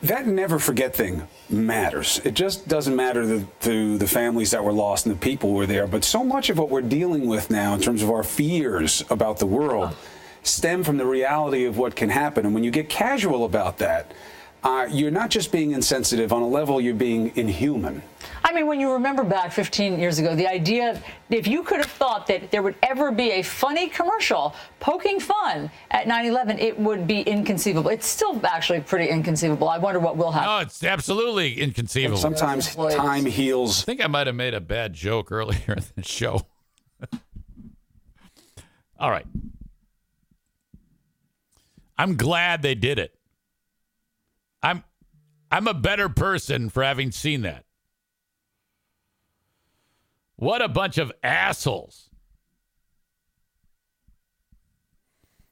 That 0.01 0.27
never 0.27 0.59
forget 0.59 0.95
thing 0.95 1.27
matters. 1.49 2.21
It 2.23 2.33
just 2.33 2.69
doesn't 2.69 2.95
matter 2.95 3.23
to, 3.23 3.47
to 3.61 3.97
the 3.97 4.07
families 4.07 4.51
that 4.51 4.63
were 4.63 4.71
lost 4.71 5.05
and 5.05 5.13
the 5.13 5.19
people 5.19 5.49
who 5.49 5.55
were 5.57 5.65
there. 5.65 5.87
But 5.87 6.05
so 6.05 6.23
much 6.23 6.49
of 6.49 6.57
what 6.57 6.69
we're 6.69 6.81
dealing 6.81 7.27
with 7.27 7.49
now, 7.49 7.73
in 7.73 7.81
terms 7.81 8.01
of 8.01 8.09
our 8.09 8.23
fears 8.23 9.03
about 9.09 9.39
the 9.39 9.45
world, 9.45 9.93
stem 10.43 10.83
from 10.83 10.97
the 10.97 11.05
reality 11.05 11.65
of 11.65 11.77
what 11.77 11.95
can 11.95 12.09
happen. 12.09 12.45
And 12.45 12.53
when 12.53 12.63
you 12.63 12.71
get 12.71 12.89
casual 12.89 13.45
about 13.45 13.77
that, 13.79 14.11
uh, 14.63 14.87
you're 14.91 15.11
not 15.11 15.29
just 15.29 15.51
being 15.51 15.71
insensitive 15.71 16.33
on 16.33 16.41
a 16.41 16.47
level, 16.47 16.81
you're 16.81 16.93
being 16.93 17.31
inhuman. 17.37 18.03
I 18.43 18.51
mean, 18.51 18.67
when 18.67 18.79
you 18.79 18.91
remember 18.91 19.23
back 19.23 19.51
15 19.53 19.99
years 19.99 20.19
ago, 20.19 20.35
the 20.35 20.47
idea, 20.47 21.01
if 21.29 21.47
you 21.47 21.63
could 21.63 21.77
have 21.77 21.89
thought 21.89 22.27
that 22.27 22.51
there 22.51 22.61
would 22.61 22.75
ever 22.83 23.11
be 23.11 23.31
a 23.31 23.41
funny 23.41 23.87
commercial 23.87 24.53
poking 24.79 25.19
fun 25.19 25.71
at 25.91 26.07
9 26.07 26.25
11, 26.25 26.59
it 26.59 26.77
would 26.77 27.07
be 27.07 27.21
inconceivable. 27.21 27.89
It's 27.89 28.07
still 28.07 28.41
actually 28.45 28.81
pretty 28.81 29.09
inconceivable. 29.09 29.69
I 29.69 29.77
wonder 29.77 29.99
what 29.99 30.17
will 30.17 30.31
happen. 30.31 30.49
No, 30.49 30.59
it's 30.59 30.83
absolutely 30.83 31.61
inconceivable. 31.61 32.15
And 32.25 32.37
sometimes 32.37 32.75
time 32.75 33.25
heals. 33.25 33.83
I 33.83 33.85
think 33.85 34.03
I 34.03 34.07
might 34.07 34.27
have 34.27 34.35
made 34.35 34.53
a 34.53 34.61
bad 34.61 34.93
joke 34.93 35.31
earlier 35.31 35.75
in 35.77 35.83
the 35.95 36.03
show. 36.03 36.41
All 38.99 39.11
right. 39.11 39.25
I'm 41.99 42.15
glad 42.15 42.61
they 42.61 42.75
did 42.75 42.97
it. 42.97 43.13
I'm 44.63 44.85
I'm 45.51 45.67
a 45.67 45.73
better 45.73 46.07
person 46.07 46.69
for 46.69 46.81
having 46.81 47.11
seen 47.11 47.41
that. 47.41 47.65
What 50.37 50.61
a 50.61 50.69
bunch 50.69 50.97
of 50.97 51.11
assholes. 51.21 52.09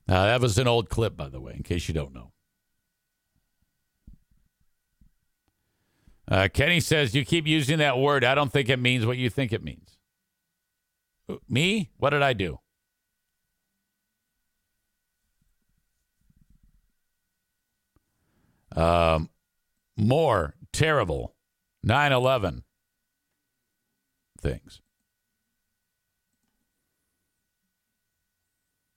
Uh, 0.07 0.28
that 0.28 0.40
was 0.40 0.57
an 0.57 0.68
old 0.68 0.90
clip, 0.90 1.18
by 1.18 1.28
the 1.28 1.41
way, 1.41 1.53
in 1.53 1.64
case 1.64 1.90
you 1.90 1.94
don't 1.94 2.14
know. 2.14 2.32
Uh, 6.30 6.48
Kenny 6.53 6.80
says, 6.80 7.14
You 7.14 7.26
keep 7.26 7.45
using 7.45 7.80
that 7.80 7.98
word. 7.98 8.24
I 8.24 8.36
don't 8.36 8.53
think 8.53 8.69
it 8.69 8.80
means 8.80 9.06
what 9.06 9.18
you 9.18 9.30
think 9.30 9.52
it 9.52 9.64
means. 9.64 9.98
Me? 11.49 11.91
What 11.98 12.11
did 12.11 12.22
I 12.22 12.32
do? 12.32 12.60
Um, 18.78 19.30
more 19.98 20.54
terrible 20.72 21.36
9 21.84 22.12
11 22.12 22.64
things. 24.40 24.82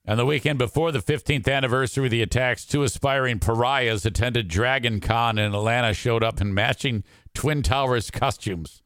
And 0.05 0.19
the 0.19 0.25
weekend 0.25 0.59
before 0.59 0.91
the 0.91 0.99
15th 0.99 1.51
anniversary 1.51 2.05
of 2.05 2.11
the 2.11 2.21
attacks, 2.21 2.65
two 2.65 2.83
aspiring 2.83 3.39
pariahs 3.39 4.05
attended 4.05 4.47
Dragon 4.47 4.99
Con 4.99 5.39
in 5.39 5.53
Atlanta, 5.53 5.93
showed 5.93 6.23
up 6.23 6.41
in 6.41 6.53
matching 6.53 7.03
Twin 7.33 7.63
Towers 7.63 8.11
costumes. 8.11 8.83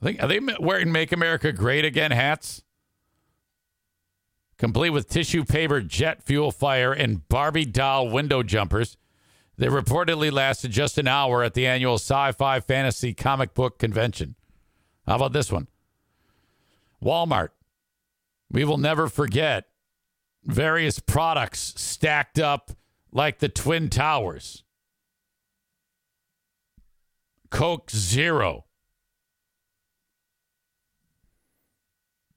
I 0.00 0.04
think 0.04 0.22
are 0.22 0.28
they 0.28 0.40
wearing 0.58 0.92
"Make 0.92 1.12
America 1.12 1.52
Great 1.52 1.84
Again" 1.84 2.10
hats? 2.10 2.62
Complete 4.58 4.90
with 4.90 5.08
tissue 5.08 5.44
paper, 5.44 5.80
jet 5.80 6.22
fuel 6.22 6.50
fire, 6.50 6.92
and 6.92 7.28
Barbie 7.28 7.64
doll 7.64 8.08
window 8.08 8.42
jumpers. 8.42 8.96
They 9.58 9.68
reportedly 9.68 10.30
lasted 10.30 10.70
just 10.70 10.98
an 10.98 11.08
hour 11.08 11.42
at 11.42 11.54
the 11.54 11.66
annual 11.66 11.94
sci 11.94 12.32
fi 12.32 12.60
fantasy 12.60 13.14
comic 13.14 13.54
book 13.54 13.78
convention. 13.78 14.34
How 15.06 15.16
about 15.16 15.32
this 15.32 15.50
one? 15.50 15.68
Walmart. 17.02 17.50
We 18.50 18.64
will 18.64 18.78
never 18.78 19.08
forget 19.08 19.66
various 20.44 20.98
products 20.98 21.74
stacked 21.76 22.38
up 22.38 22.70
like 23.12 23.38
the 23.38 23.48
Twin 23.48 23.88
Towers. 23.88 24.62
Coke 27.50 27.90
Zero. 27.90 28.64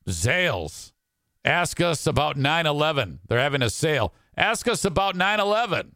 Zales. 0.08 0.92
Ask 1.46 1.80
us 1.80 2.06
about 2.06 2.38
9 2.38 2.66
11. 2.66 3.20
They're 3.28 3.40
having 3.40 3.62
a 3.62 3.70
sale. 3.70 4.14
Ask 4.38 4.68
us 4.68 4.86
about 4.86 5.16
9 5.16 5.40
11. 5.40 5.96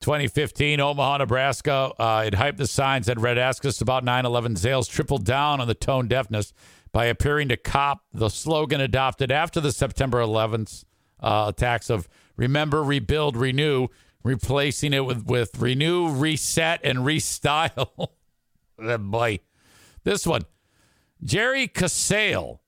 2015, 0.00 0.80
Omaha, 0.80 1.16
Nebraska. 1.18 1.90
Uh, 1.98 2.24
it 2.26 2.34
hyped 2.34 2.58
the 2.58 2.66
signs 2.66 3.06
that 3.06 3.18
read, 3.18 3.38
Ask 3.38 3.64
us 3.64 3.80
about 3.80 4.04
9 4.04 4.26
11. 4.26 4.54
Zales 4.54 4.88
tripled 4.88 5.24
down 5.24 5.60
on 5.60 5.68
the 5.68 5.74
tone 5.74 6.08
deafness 6.08 6.52
by 6.92 7.06
appearing 7.06 7.48
to 7.48 7.56
cop 7.56 8.04
the 8.12 8.28
slogan 8.28 8.80
adopted 8.82 9.32
after 9.32 9.60
the 9.60 9.72
September 9.72 10.20
11th 10.20 10.84
uh, 11.20 11.46
attacks 11.48 11.88
of 11.88 12.06
Remember, 12.36 12.82
Rebuild, 12.82 13.36
Renew, 13.36 13.88
replacing 14.22 14.92
it 14.92 15.06
with, 15.06 15.24
with 15.24 15.58
Renew, 15.58 16.08
Reset, 16.08 16.80
and 16.84 16.98
Restyle. 16.98 18.08
boy. 19.10 19.40
This 20.04 20.26
one. 20.26 20.42
Jerry 21.24 21.68
Casale. 21.68 22.60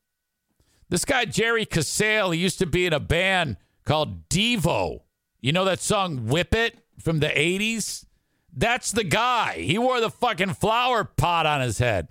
This 0.88 1.04
guy, 1.04 1.24
Jerry 1.24 1.66
Casale, 1.66 2.36
he 2.36 2.42
used 2.42 2.58
to 2.60 2.66
be 2.66 2.86
in 2.86 2.92
a 2.92 3.00
band 3.00 3.56
called 3.84 4.28
Devo. 4.28 5.00
You 5.40 5.52
know 5.52 5.64
that 5.64 5.80
song 5.80 6.26
Whip 6.26 6.54
It 6.54 6.78
from 6.98 7.20
the 7.20 7.28
80s? 7.28 8.06
That's 8.52 8.92
the 8.92 9.04
guy. 9.04 9.58
He 9.58 9.78
wore 9.78 10.00
the 10.00 10.10
fucking 10.10 10.54
flower 10.54 11.04
pot 11.04 11.44
on 11.44 11.60
his 11.60 11.78
head. 11.78 12.08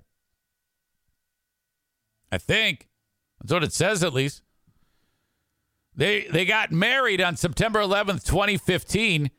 I 2.30 2.38
think. 2.38 2.88
That's 3.40 3.52
what 3.52 3.64
it 3.64 3.72
says, 3.72 4.04
at 4.04 4.12
least. 4.14 4.42
They, 5.94 6.26
they 6.30 6.44
got 6.44 6.70
married 6.70 7.20
on 7.20 7.36
September 7.36 7.80
11th, 7.80 8.24
2015. 8.24 9.30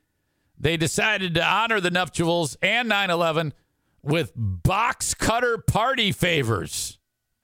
They 0.59 0.75
decided 0.75 1.35
to 1.35 1.45
honor 1.45 1.79
the 1.79 1.91
nuptials 1.91 2.57
and 2.61 2.89
9 2.89 3.09
11 3.09 3.53
with 4.01 4.31
box 4.35 5.13
cutter 5.13 5.59
party 5.59 6.11
favors 6.11 6.96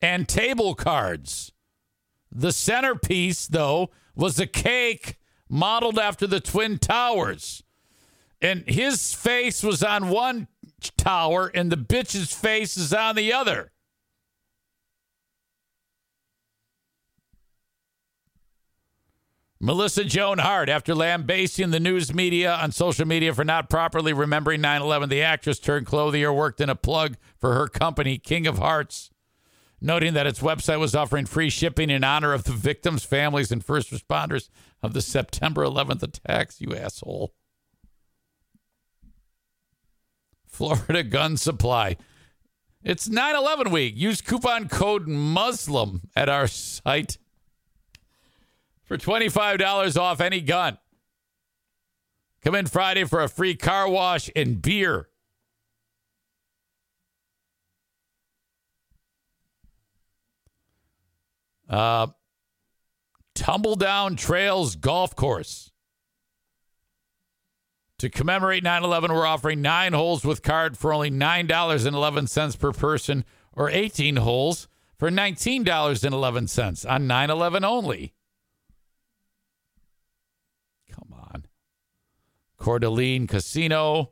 and 0.03 0.27
table 0.27 0.75
cards. 0.75 1.53
The 2.29 2.51
centerpiece, 2.51 3.47
though, 3.47 3.89
was 4.15 4.37
a 4.37 4.45
cake 4.45 5.17
modeled 5.47 5.97
after 5.97 6.27
the 6.27 6.41
Twin 6.41 6.77
Towers. 6.77 7.63
And 8.41 8.67
his 8.67 9.13
face 9.13 9.63
was 9.63 9.81
on 9.81 10.09
one 10.09 10.49
tower, 10.97 11.49
and 11.55 11.71
the 11.71 11.77
bitch's 11.77 12.33
face 12.33 12.75
is 12.75 12.93
on 12.93 13.15
the 13.15 13.31
other. 13.31 13.71
Melissa 19.61 20.03
Joan 20.03 20.39
Hart, 20.39 20.67
after 20.67 20.93
lambasting 20.93 21.69
the 21.69 21.79
news 21.79 22.13
media 22.13 22.53
on 22.55 22.73
social 22.73 23.07
media 23.07 23.33
for 23.33 23.45
not 23.45 23.69
properly 23.69 24.11
remembering 24.11 24.59
9 24.59 24.81
11, 24.81 25.07
the 25.07 25.21
actress 25.21 25.59
turned 25.59 25.85
clothier 25.85 26.33
worked 26.33 26.59
in 26.59 26.69
a 26.69 26.75
plug 26.75 27.15
for 27.37 27.53
her 27.53 27.69
company, 27.69 28.17
King 28.17 28.45
of 28.45 28.57
Hearts, 28.57 29.09
noting 29.83 30.13
that 30.13 30.25
its 30.25 30.39
website 30.39 30.79
was 30.79 30.95
offering 30.95 31.25
free 31.25 31.49
shipping 31.49 31.89
in 31.89 32.03
honor 32.03 32.33
of 32.33 32.45
the 32.45 32.53
victims, 32.53 33.03
families, 33.03 33.51
and 33.51 33.63
first 33.63 33.91
responders 33.91 34.49
of 34.81 34.93
the 34.93 35.01
September 35.01 35.63
11th 35.63 36.01
attacks, 36.01 36.61
you 36.61 36.73
asshole. 36.75 37.33
Florida 40.47 41.03
Gun 41.03 41.35
Supply. 41.35 41.97
It's 42.83 43.09
9 43.09 43.35
11 43.35 43.71
week. 43.71 43.95
Use 43.97 44.21
coupon 44.21 44.67
code 44.69 45.07
Muslim 45.07 46.01
at 46.15 46.29
our 46.29 46.47
site 46.47 47.17
for 48.83 48.97
$25 48.97 49.97
off 49.97 50.21
any 50.21 50.41
gun. 50.41 50.77
Come 52.43 52.55
in 52.55 52.67
Friday 52.67 53.05
for 53.05 53.21
a 53.21 53.29
free 53.29 53.55
car 53.55 53.89
wash 53.89 54.29
and 54.35 54.61
beer. 54.61 55.07
Uh, 61.73 62.05
Tumbledown 63.33 64.15
Trails 64.15 64.75
Golf 64.75 65.15
Course. 65.15 65.71
To 67.97 68.11
commemorate 68.11 68.63
9 68.63 68.83
11, 68.83 69.11
we're 69.11 69.25
offering 69.25 69.63
nine 69.63 69.93
holes 69.93 70.23
with 70.23 70.43
card 70.43 70.77
for 70.77 70.93
only 70.93 71.09
$9.11 71.09 72.59
per 72.59 72.71
person 72.73 73.25
or 73.53 73.71
18 73.71 74.17
holes 74.17 74.67
for 74.99 75.09
$19.11 75.09 76.91
on 76.91 77.07
9 77.07 77.29
11 77.31 77.65
only. 77.65 78.13
Come 80.91 81.11
on. 81.11 81.45
Coeur 82.57 82.77
d'Alene 82.77 83.25
Casino. 83.25 84.11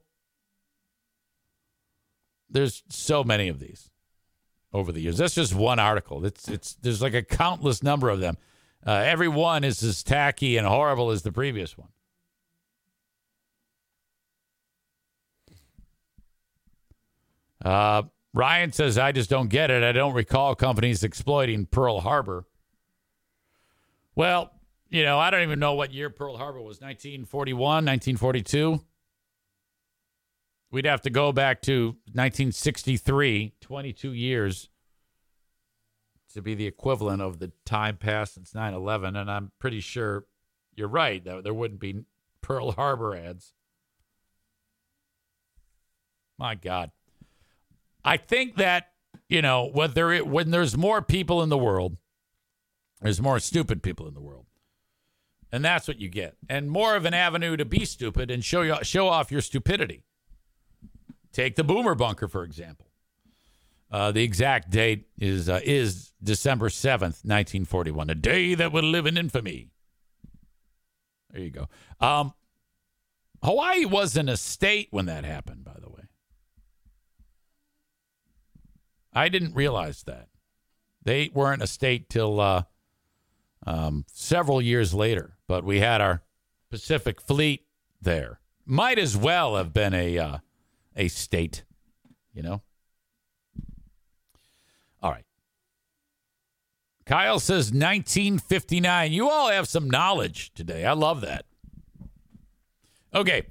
There's 2.50 2.82
so 2.90 3.24
many 3.24 3.50
of 3.50 3.60
these 3.60 3.92
over 4.74 4.92
the 4.92 5.02
years. 5.02 5.18
That's 5.18 5.36
just 5.36 5.54
one 5.54 5.80
article. 5.80 6.26
It's 6.26 6.48
it's 6.48 6.74
there's 6.76 7.02
like 7.02 7.14
a 7.14 7.24
countless 7.24 7.84
number 7.84 8.10
of 8.10 8.20
them. 8.20 8.38
Uh, 8.86 8.94
every 8.94 9.28
one 9.28 9.64
is 9.64 9.84
as 9.84 10.04
tacky 10.04 10.58
and 10.58 10.66
horrible 10.66 11.12
as 11.12 11.22
the 11.22 11.32
previous 11.32 11.78
one. 11.78 11.90
Uh, 17.64 18.04
Ryan 18.34 18.72
says, 18.72 18.98
I 18.98 19.12
just 19.12 19.30
don't 19.30 19.50
get 19.50 19.70
it. 19.70 19.84
I 19.84 19.92
don't 19.92 20.14
recall 20.14 20.56
companies 20.56 21.04
exploiting 21.04 21.66
Pearl 21.66 22.00
Harbor. 22.00 22.46
Well, 24.16 24.52
you 24.90 25.04
know, 25.04 25.20
I 25.20 25.30
don't 25.30 25.44
even 25.44 25.60
know 25.60 25.74
what 25.74 25.94
year 25.94 26.10
Pearl 26.10 26.38
Harbor 26.38 26.60
was 26.60 26.82
1941, 26.82 27.60
1942. 27.60 28.82
We'd 30.72 30.86
have 30.86 31.02
to 31.02 31.10
go 31.10 31.32
back 31.34 31.62
to 31.64 31.98
1963, 32.14 33.56
22 33.62 34.14
years. 34.14 34.70
to 36.34 36.42
be 36.42 36.56
the 36.56 36.66
equivalent 36.68 37.22
of 37.22 37.40
the 37.40 37.52
time 37.66 37.98
passed 37.98 38.36
since 38.36 38.54
9/11, 38.54 39.20
and 39.20 39.30
I'm 39.30 39.52
pretty 39.60 39.82
sure 39.82 40.26
you're 40.76 40.88
right. 40.88 41.22
That 41.24 41.44
there 41.44 41.54
wouldn't 41.54 41.82
be 41.82 42.06
Pearl 42.42 42.72
Harbor 42.72 43.16
ads. 43.16 43.54
My 46.38 46.56
God, 46.56 46.92
I 48.04 48.16
think 48.18 48.56
that 48.56 48.94
you 49.28 49.42
know 49.42 49.66
whether 49.66 50.12
it 50.12 50.26
when 50.26 50.52
there's 50.52 50.78
more 50.78 51.02
people 51.02 51.44
in 51.44 51.50
the 51.50 51.58
world, 51.58 51.98
there's 53.02 53.22
more 53.22 53.40
stupid 53.40 53.84
people 53.84 54.08
in 54.08 54.14
the 54.14 54.22
world. 54.22 54.46
And 55.52 55.66
that's 55.66 55.86
what 55.86 56.00
you 56.00 56.08
get. 56.08 56.38
And 56.48 56.72
more 56.72 56.96
of 56.96 57.04
an 57.04 57.14
avenue 57.14 57.58
to 57.58 57.66
be 57.66 57.84
stupid 57.84 58.32
and 58.32 58.42
show 58.42 58.62
you, 58.62 58.78
show 58.84 59.10
off 59.10 59.34
your 59.34 59.42
stupidity. 59.42 60.06
Take 61.32 61.56
the 61.56 61.64
boomer 61.64 61.96
bunker, 61.96 62.28
for 62.28 62.44
example. 62.44 62.88
Uh, 63.90 64.12
the 64.12 64.24
exact 64.24 64.70
date 64.70 65.08
is 65.18 65.50
uh, 65.50 65.60
is 65.64 66.14
December 66.24 66.70
7th, 66.70 67.26
1941, 67.26 68.10
a 68.10 68.16
day 68.16 68.56
that 68.56 68.72
will 68.72 68.84
live 68.84 69.06
in 69.06 69.18
infamy. 69.18 69.70
There 71.32 71.42
you 71.42 71.50
go. 71.50 71.68
Um, 72.00 72.34
Hawaii 73.44 73.86
wasn't 73.86 74.30
a 74.30 74.38
state 74.38 74.88
when 74.92 75.08
that 75.08 75.26
happened, 75.26 75.64
by 75.64 75.76
the 75.82 75.90
way. 75.90 76.04
I 79.14 79.30
didn't 79.30 79.56
realize 79.56 80.04
that. 80.04 80.30
They 81.04 81.30
weren't 81.34 81.64
a 81.64 81.68
state 81.68 82.10
till 82.10 82.40
uh, 82.40 82.64
um, 83.66 84.06
several 84.12 84.62
years 84.62 84.94
later, 84.94 85.38
but 85.48 85.64
we 85.64 85.80
had 85.80 86.00
our 86.00 86.22
Pacific 86.70 87.20
Fleet 87.20 87.66
there. 88.02 88.40
Might 88.66 89.00
as 89.00 89.18
well 89.18 89.58
have 89.58 89.74
been 89.74 89.94
a 89.94 90.18
uh, 90.18 90.38
a 90.96 91.08
state, 91.08 91.64
you 92.34 92.42
know. 92.42 92.62
All 95.02 95.12
right. 95.12 95.26
Kyle 97.06 97.40
says 97.40 97.68
1959. 97.68 99.12
You 99.12 99.30
all 99.30 99.50
have 99.50 99.68
some 99.68 99.90
knowledge 99.90 100.54
today. 100.54 100.86
I 100.86 100.94
love 100.94 101.22
that. 101.22 101.46
Okay. 103.14 103.44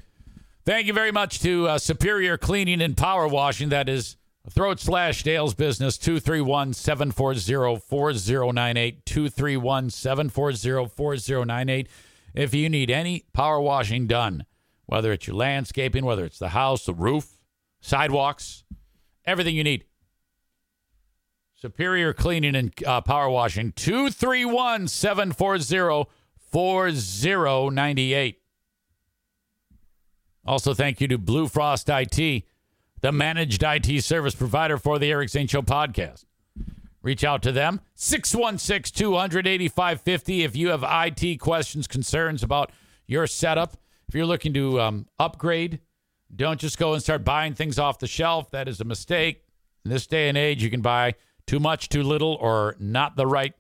Thank 0.65 0.87
you 0.87 0.93
very 0.93 1.13
much 1.13 1.41
to 1.41 1.69
uh, 1.69 1.79
Superior 1.79 2.39
Cleaning 2.39 2.81
and 2.81 2.97
Power 2.97 3.27
Washing. 3.27 3.71
That 3.71 3.89
is 3.89 4.17
Throat 4.49 4.81
slash 4.81 5.23
Dale's 5.23 5.55
business 5.55 5.99
231 5.99 6.73
740 6.73 7.81
4098. 7.81 9.07
231 9.07 9.91
740 9.91 10.89
4098. 10.89 11.89
If 12.35 12.55
you 12.55 12.69
need 12.69 12.91
any 12.91 13.25
power 13.33 13.61
washing 13.61 14.07
done, 14.07 14.45
whether 14.91 15.13
it's 15.13 15.29
your 15.29 15.37
landscaping, 15.37 16.05
whether 16.05 16.25
it's 16.25 16.41
the 16.41 16.49
house, 16.49 16.85
the 16.85 16.93
roof, 16.93 17.39
sidewalks, 17.81 18.65
everything 19.25 19.55
you 19.55 19.63
need. 19.63 19.85
Superior 21.55 22.13
Cleaning 22.13 22.57
and 22.57 22.73
uh, 22.85 23.01
Power 23.01 23.31
Washing 23.31 23.71
231 23.73 24.89
740 24.89 26.11
4098. 26.51 28.41
Also, 30.45 30.75
thank 30.75 31.01
you 31.01 31.07
to 31.07 31.19
Blue 31.19 31.47
Frost 31.47 31.89
IT 31.89 32.45
the 33.01 33.13
managed 33.13 33.63
IT 33.63 34.03
service 34.03 34.35
provider 34.35 34.77
for 34.77 34.99
the 34.99 35.11
Eric 35.11 35.31
Zane 35.31 35.47
Show 35.47 35.63
podcast. 35.63 36.25
Reach 37.03 37.25
out 37.25 37.43
to 37.45 37.53
them, 37.53 37.81
616 37.95 38.95
200 38.99 39.47
8550. 39.47 40.43
If 40.43 40.55
you 40.55 40.69
have 40.69 40.85
IT 40.85 41.39
questions, 41.39 41.87
concerns 41.87 42.43
about 42.43 42.73
your 43.07 43.27
setup, 43.27 43.80
if 44.11 44.15
you're 44.17 44.27
looking 44.27 44.53
to 44.55 44.81
um, 44.81 45.07
upgrade, 45.21 45.79
don't 46.35 46.59
just 46.59 46.79
go 46.79 46.95
and 46.95 47.01
start 47.01 47.25
buying 47.25 47.55
things 47.55 47.79
off 47.79 48.01
the 48.01 48.09
shelf. 48.09 48.51
That 48.51 48.67
is 48.67 48.81
a 48.81 48.85
mistake. 48.85 49.45
In 49.85 49.93
this 49.93 50.09
day 50.09 50.29
and 50.29 50.37
age, 50.37 50.65
you 50.65 50.69
can 50.69 50.81
buy 50.81 51.15
too 51.47 51.61
much, 51.61 51.89
too 51.89 52.03
little, 52.03 52.37
or 52.41 52.75
not 52.81 53.15
the 53.15 53.25
right 53.25 53.55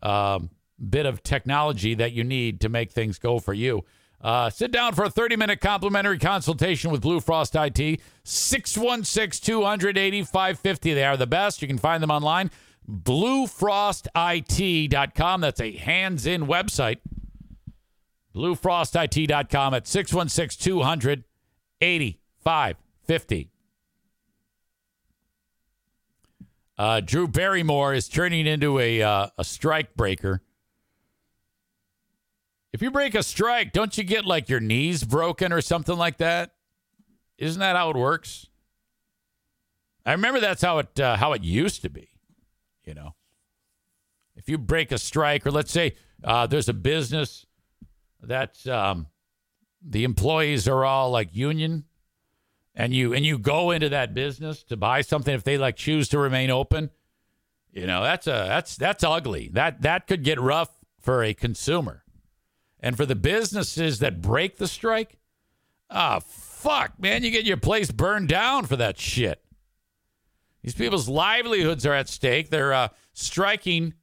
um, 0.00 0.50
bit 0.88 1.06
of 1.06 1.24
technology 1.24 1.94
that 1.94 2.12
you 2.12 2.22
need 2.22 2.60
to 2.60 2.68
make 2.68 2.92
things 2.92 3.18
go 3.18 3.40
for 3.40 3.52
you. 3.52 3.84
Uh, 4.20 4.48
sit 4.48 4.70
down 4.70 4.94
for 4.94 5.02
a 5.02 5.10
30 5.10 5.34
minute 5.34 5.60
complimentary 5.60 6.20
consultation 6.20 6.92
with 6.92 7.00
Blue 7.00 7.18
Frost 7.18 7.56
IT. 7.56 8.00
616 8.22 9.44
200 9.44 9.98
8550. 9.98 10.94
They 10.94 11.02
are 11.02 11.16
the 11.16 11.26
best. 11.26 11.62
You 11.62 11.66
can 11.66 11.78
find 11.78 12.00
them 12.00 12.12
online. 12.12 12.52
BlueFrostIT.com. 12.88 15.40
That's 15.40 15.60
a 15.60 15.72
hands 15.72 16.26
in 16.26 16.46
website. 16.46 16.98
BlueFrostIT.com 18.34 19.74
at 19.74 19.86
616 19.86 20.64
200 20.64 21.24
8550. 21.80 23.50
Uh, 26.78 27.00
Drew 27.00 27.28
Barrymore 27.28 27.92
is 27.92 28.08
turning 28.08 28.46
into 28.46 28.78
a, 28.78 29.02
uh, 29.02 29.26
a 29.36 29.44
strike 29.44 29.94
breaker. 29.96 30.40
If 32.72 32.82
you 32.82 32.90
break 32.90 33.14
a 33.14 33.22
strike, 33.22 33.72
don't 33.72 33.98
you 33.98 34.04
get 34.04 34.24
like 34.24 34.48
your 34.48 34.60
knees 34.60 35.04
broken 35.04 35.52
or 35.52 35.60
something 35.60 35.96
like 35.96 36.18
that? 36.18 36.52
Isn't 37.36 37.60
that 37.60 37.76
how 37.76 37.90
it 37.90 37.96
works? 37.96 38.46
I 40.06 40.12
remember 40.12 40.40
that's 40.40 40.62
how 40.62 40.78
it 40.78 40.98
uh, 40.98 41.16
how 41.16 41.32
it 41.32 41.42
used 41.42 41.82
to 41.82 41.90
be. 41.90 42.08
You 42.84 42.94
know, 42.94 43.14
if 44.36 44.48
you 44.48 44.56
break 44.56 44.92
a 44.92 44.98
strike, 44.98 45.46
or 45.46 45.50
let's 45.50 45.72
say 45.72 45.96
uh, 46.24 46.46
there's 46.46 46.68
a 46.68 46.74
business 46.74 47.46
that's 48.22 48.66
um, 48.66 49.06
the 49.82 50.04
employees 50.04 50.68
are 50.68 50.84
all 50.84 51.10
like 51.10 51.34
union, 51.34 51.84
and 52.74 52.94
you 52.94 53.12
and 53.12 53.24
you 53.24 53.38
go 53.38 53.70
into 53.70 53.88
that 53.88 54.14
business 54.14 54.62
to 54.64 54.76
buy 54.76 55.00
something 55.00 55.34
if 55.34 55.44
they 55.44 55.58
like 55.58 55.76
choose 55.76 56.08
to 56.10 56.18
remain 56.18 56.50
open, 56.50 56.90
you 57.72 57.86
know 57.86 58.02
that's 58.02 58.26
a 58.26 58.30
that's 58.48 58.76
that's 58.76 59.04
ugly. 59.04 59.50
That 59.52 59.82
that 59.82 60.06
could 60.06 60.24
get 60.24 60.40
rough 60.40 60.70
for 61.00 61.22
a 61.22 61.34
consumer. 61.34 62.04
And 62.80 62.96
for 62.96 63.04
the 63.04 63.14
businesses 63.14 63.98
that 63.98 64.22
break 64.22 64.56
the 64.56 64.68
strike, 64.68 65.18
ah, 65.90 66.16
oh, 66.16 66.20
fuck, 66.20 66.98
man, 66.98 67.22
you 67.22 67.30
get 67.30 67.44
your 67.44 67.58
place 67.58 67.90
burned 67.90 68.28
down 68.28 68.64
for 68.64 68.76
that 68.76 68.98
shit. 68.98 69.42
These 70.62 70.74
people's 70.74 71.08
livelihoods 71.08 71.86
are 71.86 71.94
at 71.94 72.08
stake. 72.08 72.50
They're 72.50 72.72
uh, 72.72 72.88
striking 73.12 73.94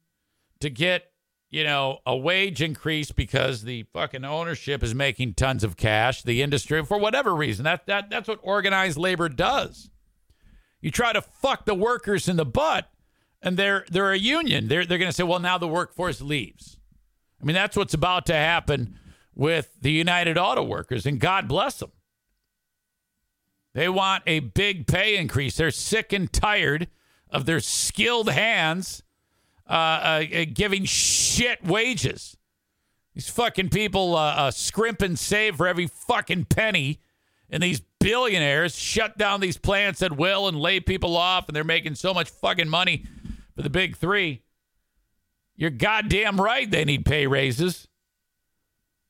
to 0.60 0.70
get, 0.70 1.07
you 1.50 1.64
know, 1.64 1.98
a 2.04 2.16
wage 2.16 2.60
increase 2.60 3.10
because 3.10 3.62
the 3.62 3.84
fucking 3.94 4.24
ownership 4.24 4.82
is 4.82 4.94
making 4.94 5.34
tons 5.34 5.64
of 5.64 5.76
cash. 5.76 6.22
The 6.22 6.42
industry, 6.42 6.84
for 6.84 6.98
whatever 6.98 7.34
reason, 7.34 7.64
that 7.64 7.86
that 7.86 8.10
that's 8.10 8.28
what 8.28 8.40
organized 8.42 8.98
labor 8.98 9.28
does. 9.28 9.90
You 10.80 10.90
try 10.90 11.12
to 11.12 11.22
fuck 11.22 11.64
the 11.64 11.74
workers 11.74 12.28
in 12.28 12.36
the 12.36 12.44
butt, 12.44 12.90
and 13.42 13.56
they're 13.56 13.86
they're 13.90 14.12
a 14.12 14.18
union. 14.18 14.68
They're 14.68 14.84
they're 14.84 14.98
going 14.98 15.10
to 15.10 15.16
say, 15.16 15.24
well, 15.24 15.40
now 15.40 15.58
the 15.58 15.68
workforce 15.68 16.20
leaves. 16.20 16.78
I 17.40 17.44
mean, 17.44 17.54
that's 17.54 17.76
what's 17.76 17.94
about 17.94 18.26
to 18.26 18.34
happen 18.34 18.98
with 19.34 19.70
the 19.80 19.92
United 19.92 20.36
Auto 20.36 20.62
Workers, 20.62 21.06
and 21.06 21.18
God 21.18 21.48
bless 21.48 21.78
them. 21.78 21.92
They 23.74 23.88
want 23.88 24.24
a 24.26 24.40
big 24.40 24.86
pay 24.86 25.16
increase. 25.16 25.56
They're 25.56 25.70
sick 25.70 26.12
and 26.12 26.30
tired 26.32 26.88
of 27.30 27.46
their 27.46 27.60
skilled 27.60 28.30
hands 28.30 29.02
uh, 29.68 29.72
uh, 29.72 30.44
giving 30.52 30.84
shit 30.84 31.64
wages. 31.64 32.36
These 33.14 33.28
fucking 33.28 33.70
people 33.70 34.16
uh, 34.16 34.34
uh, 34.34 34.50
scrimp 34.50 35.02
and 35.02 35.18
save 35.18 35.56
for 35.56 35.66
every 35.66 35.86
fucking 35.86 36.46
penny, 36.46 37.00
and 37.50 37.62
these 37.62 37.82
billionaires 38.00 38.76
shut 38.76 39.18
down 39.18 39.40
these 39.40 39.58
plants 39.58 40.02
at 40.02 40.16
will 40.16 40.46
and 40.48 40.58
lay 40.58 40.80
people 40.80 41.16
off, 41.16 41.48
and 41.48 41.56
they're 41.56 41.64
making 41.64 41.96
so 41.96 42.14
much 42.14 42.30
fucking 42.30 42.68
money 42.68 43.04
for 43.56 43.62
the 43.62 43.70
big 43.70 43.96
three. 43.96 44.42
You're 45.56 45.70
goddamn 45.70 46.40
right 46.40 46.70
they 46.70 46.84
need 46.84 47.04
pay 47.04 47.26
raises. 47.26 47.88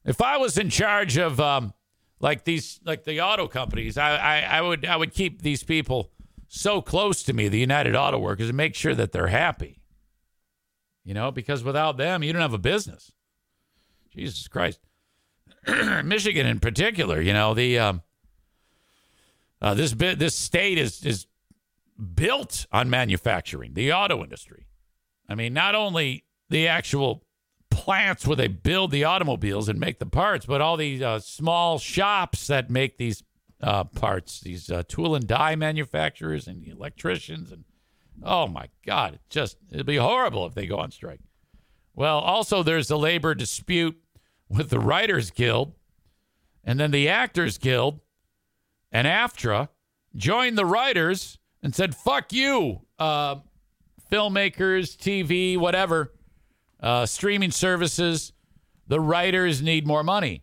If 0.04 0.22
I 0.22 0.38
was 0.38 0.56
in 0.56 0.70
charge 0.70 1.18
of 1.18 1.38
um, 1.38 1.74
like 2.18 2.44
these 2.44 2.80
like 2.84 3.04
the 3.04 3.20
auto 3.20 3.46
companies, 3.46 3.98
I, 3.98 4.16
I, 4.16 4.38
I 4.40 4.60
would 4.62 4.86
I 4.86 4.96
would 4.96 5.12
keep 5.12 5.42
these 5.42 5.62
people 5.62 6.10
so 6.46 6.80
close 6.80 7.22
to 7.24 7.34
me, 7.34 7.48
the 7.48 7.58
United 7.58 7.94
Auto 7.94 8.18
Workers, 8.18 8.48
and 8.48 8.56
make 8.56 8.74
sure 8.74 8.94
that 8.94 9.12
they're 9.12 9.26
happy. 9.26 9.77
You 11.08 11.14
know, 11.14 11.30
because 11.30 11.64
without 11.64 11.96
them, 11.96 12.22
you 12.22 12.34
don't 12.34 12.42
have 12.42 12.52
a 12.52 12.58
business. 12.58 13.10
Jesus 14.14 14.46
Christ. 14.46 14.78
Michigan 16.04 16.46
in 16.46 16.60
particular, 16.60 17.18
you 17.18 17.32
know, 17.32 17.54
the 17.54 17.78
um, 17.78 18.02
uh, 19.62 19.72
this 19.72 19.94
bit 19.94 20.18
this 20.18 20.34
state 20.34 20.76
is 20.76 21.02
is 21.06 21.26
built 22.14 22.66
on 22.72 22.90
manufacturing, 22.90 23.72
the 23.72 23.90
auto 23.90 24.22
industry. 24.22 24.66
I 25.26 25.34
mean, 25.34 25.54
not 25.54 25.74
only 25.74 26.26
the 26.50 26.68
actual 26.68 27.24
plants 27.70 28.26
where 28.26 28.36
they 28.36 28.48
build 28.48 28.90
the 28.90 29.04
automobiles 29.04 29.70
and 29.70 29.80
make 29.80 30.00
the 30.00 30.04
parts, 30.04 30.44
but 30.44 30.60
all 30.60 30.76
these 30.76 31.00
uh, 31.00 31.20
small 31.20 31.78
shops 31.78 32.48
that 32.48 32.68
make 32.68 32.98
these 32.98 33.22
uh, 33.62 33.84
parts, 33.84 34.40
these 34.40 34.70
uh, 34.70 34.82
tool 34.86 35.14
and 35.14 35.26
die 35.26 35.56
manufacturers 35.56 36.46
and 36.46 36.66
electricians, 36.66 37.50
and 37.50 37.64
oh 38.22 38.46
my 38.46 38.68
God, 38.86 39.14
it 39.14 39.20
just 39.28 39.56
it'd 39.70 39.86
be 39.86 39.96
horrible 39.96 40.46
if 40.46 40.54
they 40.54 40.66
go 40.66 40.78
on 40.78 40.90
strike. 40.90 41.20
Well, 41.94 42.18
also 42.18 42.62
there's 42.62 42.88
the 42.88 42.98
labor 42.98 43.34
dispute 43.34 43.96
with 44.48 44.70
the 44.70 44.78
Writers 44.78 45.30
Guild, 45.30 45.74
and 46.64 46.78
then 46.78 46.90
the 46.90 47.08
Actors 47.08 47.58
Guild, 47.58 48.00
and 48.92 49.06
AFTRA 49.06 49.68
joined 50.16 50.56
the 50.56 50.66
writers 50.66 51.38
and 51.62 51.74
said, 51.74 51.94
"Fuck 51.94 52.32
you." 52.32 52.82
Uh, 52.98 53.36
filmmakers, 54.10 54.96
TV, 54.96 55.56
whatever, 55.56 56.12
uh, 56.80 57.06
streaming 57.06 57.50
services. 57.50 58.32
The 58.86 59.00
writers 59.00 59.60
need 59.60 59.86
more 59.86 60.02
money. 60.02 60.42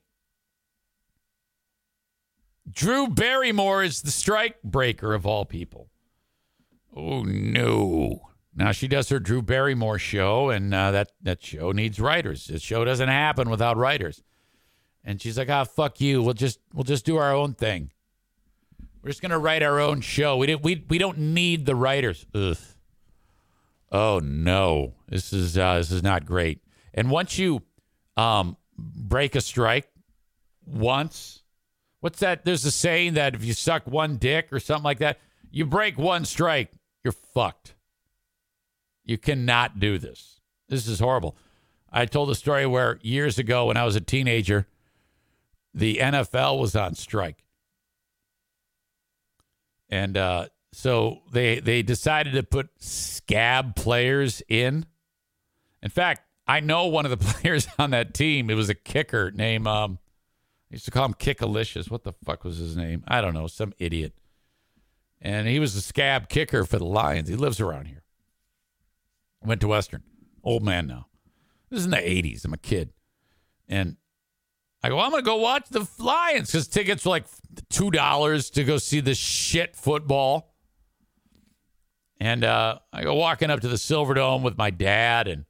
Drew 2.69 3.07
Barrymore 3.07 3.83
is 3.83 4.01
the 4.01 4.11
strike 4.11 4.61
breaker 4.63 5.13
of 5.13 5.25
all 5.25 5.45
people. 5.45 5.89
Oh 6.95 7.23
no! 7.23 8.29
Now 8.55 8.71
she 8.71 8.87
does 8.87 9.09
her 9.09 9.19
Drew 9.19 9.41
Barrymore 9.41 9.99
show, 9.99 10.49
and 10.49 10.73
uh, 10.73 10.91
that 10.91 11.11
that 11.21 11.43
show 11.43 11.71
needs 11.71 11.99
writers. 11.99 12.47
This 12.47 12.61
show 12.61 12.85
doesn't 12.85 13.09
happen 13.09 13.49
without 13.49 13.75
writers. 13.77 14.23
And 15.03 15.21
she's 15.21 15.37
like, 15.37 15.49
"Ah, 15.49 15.65
fuck 15.65 15.99
you. 15.99 16.23
We'll 16.23 16.33
just 16.33 16.59
we'll 16.73 16.83
just 16.85 17.05
do 17.05 17.17
our 17.17 17.33
own 17.33 17.53
thing. 17.53 17.91
We're 19.01 19.09
just 19.09 19.21
gonna 19.21 19.37
write 19.37 19.61
our 19.61 19.79
own 19.79 20.01
show. 20.01 20.37
We 20.37 20.47
didn't 20.47 20.63
we 20.63 20.85
we 20.89 20.97
don't 20.97 21.17
need 21.17 21.65
the 21.65 21.75
writers." 21.75 22.25
Ugh. 22.33 22.57
Oh 23.91 24.19
no, 24.19 24.93
this 25.07 25.31
is 25.33 25.57
uh, 25.57 25.77
this 25.77 25.91
is 25.91 26.01
not 26.01 26.25
great. 26.25 26.61
And 26.93 27.11
once 27.11 27.37
you 27.37 27.61
um, 28.17 28.57
break 28.77 29.35
a 29.35 29.41
strike 29.41 29.87
once, 30.65 31.43
what's 31.99 32.19
that? 32.19 32.45
There's 32.45 32.65
a 32.65 32.71
saying 32.71 33.13
that 33.13 33.35
if 33.35 33.43
you 33.43 33.53
suck 33.53 33.85
one 33.85 34.17
dick 34.17 34.47
or 34.51 34.59
something 34.59 34.83
like 34.83 34.99
that, 34.99 35.19
you 35.51 35.65
break 35.65 35.97
one 35.97 36.25
strike, 36.25 36.71
you're 37.05 37.11
fucked. 37.11 37.75
You 39.05 39.17
cannot 39.17 39.79
do 39.79 39.97
this. 39.99 40.41
This 40.67 40.87
is 40.87 40.99
horrible. 40.99 41.37
I 41.91 42.05
told 42.07 42.31
a 42.31 42.35
story 42.35 42.65
where 42.65 42.99
years 43.03 43.37
ago 43.37 43.67
when 43.67 43.77
I 43.77 43.85
was 43.85 43.95
a 43.95 44.01
teenager, 44.01 44.67
the 45.73 45.97
NFL 45.97 46.59
was 46.59 46.75
on 46.75 46.95
strike. 46.95 47.45
And 49.87 50.17
uh, 50.17 50.47
so 50.73 51.19
they 51.31 51.59
they 51.59 51.83
decided 51.83 52.33
to 52.33 52.43
put 52.43 52.69
scab 52.79 53.75
players 53.75 54.41
in. 54.49 54.87
In 55.83 55.89
fact, 55.89 56.23
I 56.47 56.59
know 56.59 56.87
one 56.87 57.05
of 57.05 57.11
the 57.11 57.17
players 57.33 57.67
on 57.77 57.91
that 57.91 58.15
team. 58.15 58.49
It 58.49 58.55
was 58.55 58.69
a 58.69 58.75
kicker 58.75 59.29
named 59.29 59.67
um 59.67 59.99
I 60.71 60.75
used 60.75 60.85
to 60.85 60.91
call 60.91 61.05
him 61.05 61.13
Kickalicious. 61.13 61.91
What 61.91 62.03
the 62.03 62.13
fuck 62.13 62.43
was 62.43 62.57
his 62.57 62.75
name? 62.75 63.03
I 63.07 63.21
don't 63.21 63.35
know, 63.35 63.45
some 63.45 63.73
idiot. 63.77 64.13
And 65.25 65.47
he 65.47 65.59
was 65.59 65.75
a 65.75 65.81
scab 65.81 66.29
kicker 66.29 66.65
for 66.65 66.77
the 66.77 66.85
Lions. 66.85 67.27
He 67.27 67.35
lives 67.35 67.59
around 67.59 67.87
here. 67.87 68.03
Went 69.43 69.59
to 69.61 69.67
Western. 69.67 70.03
Old 70.43 70.61
man 70.61 70.85
now. 70.85 71.07
This 71.71 71.79
is 71.79 71.85
in 71.85 71.91
the 71.91 71.97
80s. 71.97 72.45
I'm 72.45 72.53
a 72.53 72.57
kid. 72.57 72.93
And 73.67 73.97
I 74.83 74.89
go, 74.89 74.99
I'm 74.99 75.09
going 75.09 75.23
to 75.23 75.25
go 75.25 75.37
watch 75.37 75.67
the 75.71 75.87
Lions 75.97 76.51
because 76.51 76.67
tickets 76.67 77.05
were 77.05 77.09
like 77.09 77.25
$2 77.73 78.51
to 78.53 78.63
go 78.63 78.77
see 78.77 78.99
this 78.99 79.17
shit 79.17 79.75
football. 79.75 80.53
And 82.19 82.43
uh, 82.43 82.77
I 82.93 83.01
go 83.01 83.15
walking 83.15 83.49
up 83.49 83.61
to 83.61 83.67
the 83.67 83.77
Silverdome 83.77 84.43
with 84.43 84.59
my 84.59 84.69
dad, 84.69 85.27
and 85.27 85.45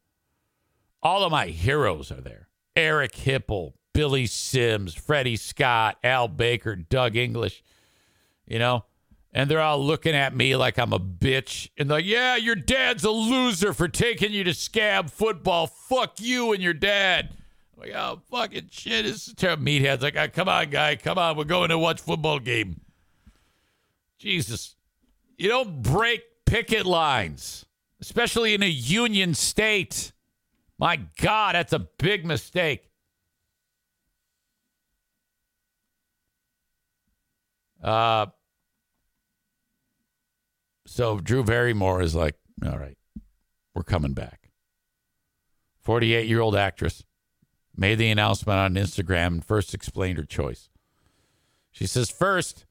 all 1.03 1.25
of 1.25 1.31
my 1.33 1.47
heroes 1.47 2.13
are 2.13 2.21
there 2.21 2.47
Eric 2.77 3.11
Hipple, 3.11 3.73
Billy 3.93 4.25
Sims, 4.25 4.93
Freddie 4.93 5.35
Scott, 5.35 5.97
Al 6.01 6.29
Baker, 6.29 6.77
Doug 6.77 7.17
English, 7.17 7.61
you 8.47 8.57
know, 8.57 8.85
and 9.35 9.51
they're 9.51 9.61
all 9.61 9.85
looking 9.85 10.15
at 10.15 10.33
me 10.33 10.55
like 10.55 10.79
I'm 10.79 10.93
a 10.93 10.99
bitch. 10.99 11.69
And 11.77 11.89
like, 11.89 12.05
yeah, 12.05 12.37
your 12.37 12.55
dad's 12.55 13.03
a 13.03 13.11
loser 13.11 13.73
for 13.73 13.89
taking 13.89 14.31
you 14.31 14.45
to 14.45 14.53
scab 14.53 15.11
football. 15.11 15.67
Fuck 15.67 16.21
you 16.21 16.53
and 16.53 16.63
your 16.63 16.73
dad. 16.73 17.35
I'm 17.73 17.81
like, 17.81 17.93
oh, 17.93 18.21
fucking 18.31 18.69
shit. 18.71 19.03
This 19.03 19.27
is 19.27 19.33
terrible. 19.33 19.65
Meathead's 19.65 20.03
like, 20.03 20.15
oh, 20.15 20.29
come 20.29 20.47
on, 20.47 20.69
guy. 20.69 20.95
Come 20.95 21.17
on. 21.17 21.35
We're 21.35 21.43
going 21.43 21.67
to 21.69 21.77
watch 21.77 21.99
football 21.99 22.39
game. 22.39 22.79
Jesus. 24.17 24.77
You 25.37 25.49
don't 25.49 25.81
break 25.81 26.23
picket 26.45 26.85
lines, 26.85 27.65
especially 27.99 28.53
in 28.53 28.63
a 28.63 28.67
union 28.67 29.33
state. 29.33 30.13
My 30.79 31.01
God, 31.21 31.55
that's 31.55 31.73
a 31.73 31.79
big 31.79 32.25
mistake. 32.25 32.89
Uh, 37.83 38.27
so 40.95 41.19
Drew 41.19 41.43
Barrymore 41.43 42.01
is 42.01 42.15
like, 42.15 42.35
all 42.65 42.77
right, 42.77 42.97
we're 43.73 43.83
coming 43.83 44.13
back. 44.13 44.49
48 45.81 46.25
year 46.25 46.39
old 46.39 46.55
actress 46.55 47.03
made 47.75 47.95
the 47.95 48.09
announcement 48.09 48.59
on 48.59 48.75
Instagram 48.75 49.27
and 49.27 49.45
first 49.45 49.73
explained 49.73 50.17
her 50.17 50.23
choice. 50.23 50.69
She 51.69 51.85
says, 51.85 52.09
first, 52.09 52.65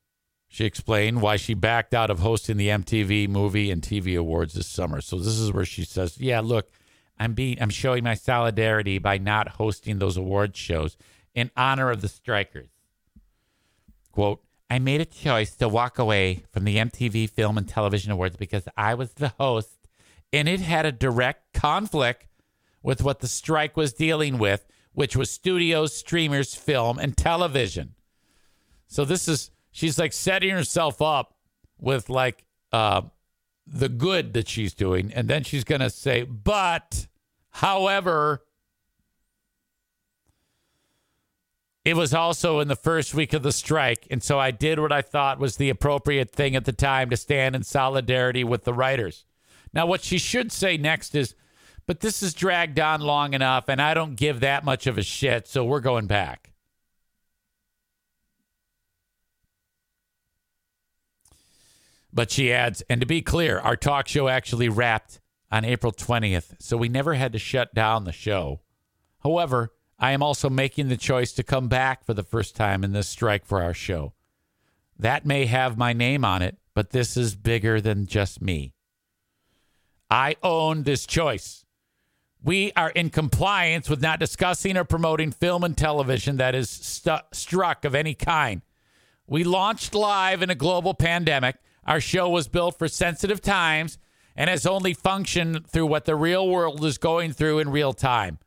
she 0.48 0.64
explained 0.64 1.20
why 1.20 1.36
she 1.36 1.52
backed 1.52 1.92
out 1.92 2.10
of 2.10 2.20
hosting 2.20 2.56
the 2.56 2.68
MTV 2.68 3.28
Movie 3.28 3.70
and 3.70 3.82
TV 3.82 4.18
Awards 4.18 4.54
this 4.54 4.68
summer. 4.68 5.02
So 5.02 5.18
this 5.18 5.38
is 5.38 5.52
where 5.52 5.66
she 5.66 5.84
says, 5.84 6.16
"Yeah, 6.18 6.40
look, 6.40 6.70
I'm 7.18 7.34
being 7.34 7.60
I'm 7.60 7.70
showing 7.70 8.04
my 8.04 8.14
solidarity 8.14 8.98
by 8.98 9.18
not 9.18 9.48
hosting 9.48 9.98
those 9.98 10.16
award 10.16 10.56
shows 10.56 10.96
in 11.34 11.50
honor 11.58 11.90
of 11.90 12.00
the 12.00 12.08
strikers." 12.08 12.68
Quote, 14.12 14.43
"I 14.70 14.78
made 14.78 15.00
a 15.00 15.04
choice 15.04 15.54
to 15.56 15.68
walk 15.68 15.98
away 15.98 16.44
from 16.50 16.64
the 16.64 16.76
MTV 16.76 17.30
Film 17.30 17.58
and 17.58 17.68
Television 17.68 18.12
Awards 18.12 18.36
because 18.36 18.68
I 18.76 18.94
was 18.94 19.12
the 19.12 19.32
host 19.38 19.78
and 20.32 20.48
it 20.48 20.60
had 20.60 20.84
a 20.84 20.92
direct 20.92 21.52
conflict 21.54 22.26
with 22.82 23.02
what 23.02 23.20
the 23.20 23.28
strike 23.28 23.76
was 23.76 23.92
dealing 23.92 24.36
with, 24.38 24.66
which 24.92 25.16
was 25.16 25.30
studios, 25.30 25.96
streamers, 25.96 26.54
film, 26.54 26.98
and 26.98 27.16
television." 27.16 27.94
So 28.86 29.04
this 29.04 29.28
is 29.28 29.50
she's 29.70 29.98
like 29.98 30.12
setting 30.12 30.50
herself 30.50 31.00
up 31.00 31.36
with 31.78 32.08
like 32.08 32.44
uh, 32.72 33.02
the 33.66 33.88
good 33.88 34.32
that 34.34 34.48
she's 34.48 34.74
doing, 34.74 35.12
and 35.12 35.28
then 35.28 35.44
she's 35.44 35.64
gonna 35.64 35.90
say, 35.90 36.22
"But, 36.22 37.06
however, 37.50 38.44
it 41.84 41.96
was 41.96 42.14
also 42.14 42.60
in 42.60 42.68
the 42.68 42.76
first 42.76 43.14
week 43.14 43.32
of 43.32 43.42
the 43.42 43.52
strike, 43.52 44.06
and 44.10 44.22
so 44.22 44.38
I 44.38 44.50
did 44.50 44.78
what 44.78 44.92
I 44.92 45.02
thought 45.02 45.38
was 45.38 45.56
the 45.56 45.70
appropriate 45.70 46.30
thing 46.30 46.56
at 46.56 46.64
the 46.64 46.72
time 46.72 47.10
to 47.10 47.16
stand 47.16 47.54
in 47.54 47.62
solidarity 47.62 48.42
with 48.42 48.64
the 48.64 48.72
writers." 48.72 49.26
Now, 49.72 49.86
what 49.86 50.02
she 50.02 50.18
should 50.18 50.50
say 50.50 50.76
next 50.76 51.14
is, 51.14 51.34
"But 51.86 52.00
this 52.00 52.20
has 52.20 52.32
dragged 52.32 52.80
on 52.80 53.00
long 53.00 53.34
enough, 53.34 53.68
and 53.68 53.82
I 53.82 53.92
don't 53.92 54.14
give 54.14 54.40
that 54.40 54.64
much 54.64 54.86
of 54.86 54.96
a 54.96 55.02
shit, 55.02 55.46
so 55.46 55.64
we're 55.64 55.80
going 55.80 56.06
back." 56.06 56.52
But 62.12 62.30
she 62.30 62.52
adds, 62.52 62.82
and 62.88 63.00
to 63.00 63.06
be 63.06 63.20
clear, 63.20 63.58
our 63.58 63.76
talk 63.76 64.06
show 64.06 64.28
actually 64.28 64.68
wrapped 64.68 65.20
on 65.50 65.64
April 65.64 65.92
20th, 65.92 66.54
so 66.60 66.76
we 66.76 66.88
never 66.88 67.14
had 67.14 67.32
to 67.32 67.38
shut 67.38 67.74
down 67.74 68.04
the 68.04 68.12
show. 68.12 68.60
However, 69.24 69.72
I 69.98 70.12
am 70.12 70.22
also 70.22 70.50
making 70.50 70.88
the 70.88 70.96
choice 70.96 71.32
to 71.32 71.42
come 71.42 71.68
back 71.68 72.04
for 72.04 72.14
the 72.14 72.22
first 72.22 72.56
time 72.56 72.84
in 72.84 72.92
this 72.92 73.08
strike 73.08 73.44
for 73.46 73.62
our 73.62 73.74
show. 73.74 74.12
That 74.98 75.26
may 75.26 75.46
have 75.46 75.78
my 75.78 75.92
name 75.92 76.24
on 76.24 76.42
it, 76.42 76.56
but 76.74 76.90
this 76.90 77.16
is 77.16 77.34
bigger 77.34 77.80
than 77.80 78.06
just 78.06 78.42
me. 78.42 78.74
I 80.10 80.36
own 80.42 80.82
this 80.82 81.06
choice. 81.06 81.64
We 82.42 82.72
are 82.76 82.90
in 82.90 83.08
compliance 83.10 83.88
with 83.88 84.02
not 84.02 84.20
discussing 84.20 84.76
or 84.76 84.84
promoting 84.84 85.32
film 85.32 85.64
and 85.64 85.76
television 85.76 86.36
that 86.36 86.54
is 86.54 86.68
struck 87.32 87.84
of 87.84 87.94
any 87.94 88.14
kind. 88.14 88.60
We 89.26 89.44
launched 89.44 89.94
live 89.94 90.42
in 90.42 90.50
a 90.50 90.54
global 90.54 90.92
pandemic. 90.92 91.56
Our 91.86 92.00
show 92.00 92.28
was 92.28 92.48
built 92.48 92.78
for 92.78 92.86
sensitive 92.88 93.40
times 93.40 93.98
and 94.36 94.50
has 94.50 94.66
only 94.66 94.92
functioned 94.92 95.66
through 95.66 95.86
what 95.86 96.04
the 96.04 96.16
real 96.16 96.46
world 96.46 96.84
is 96.84 96.98
going 96.98 97.32
through 97.32 97.60
in 97.60 97.70
real 97.70 97.94
time. 97.94 98.38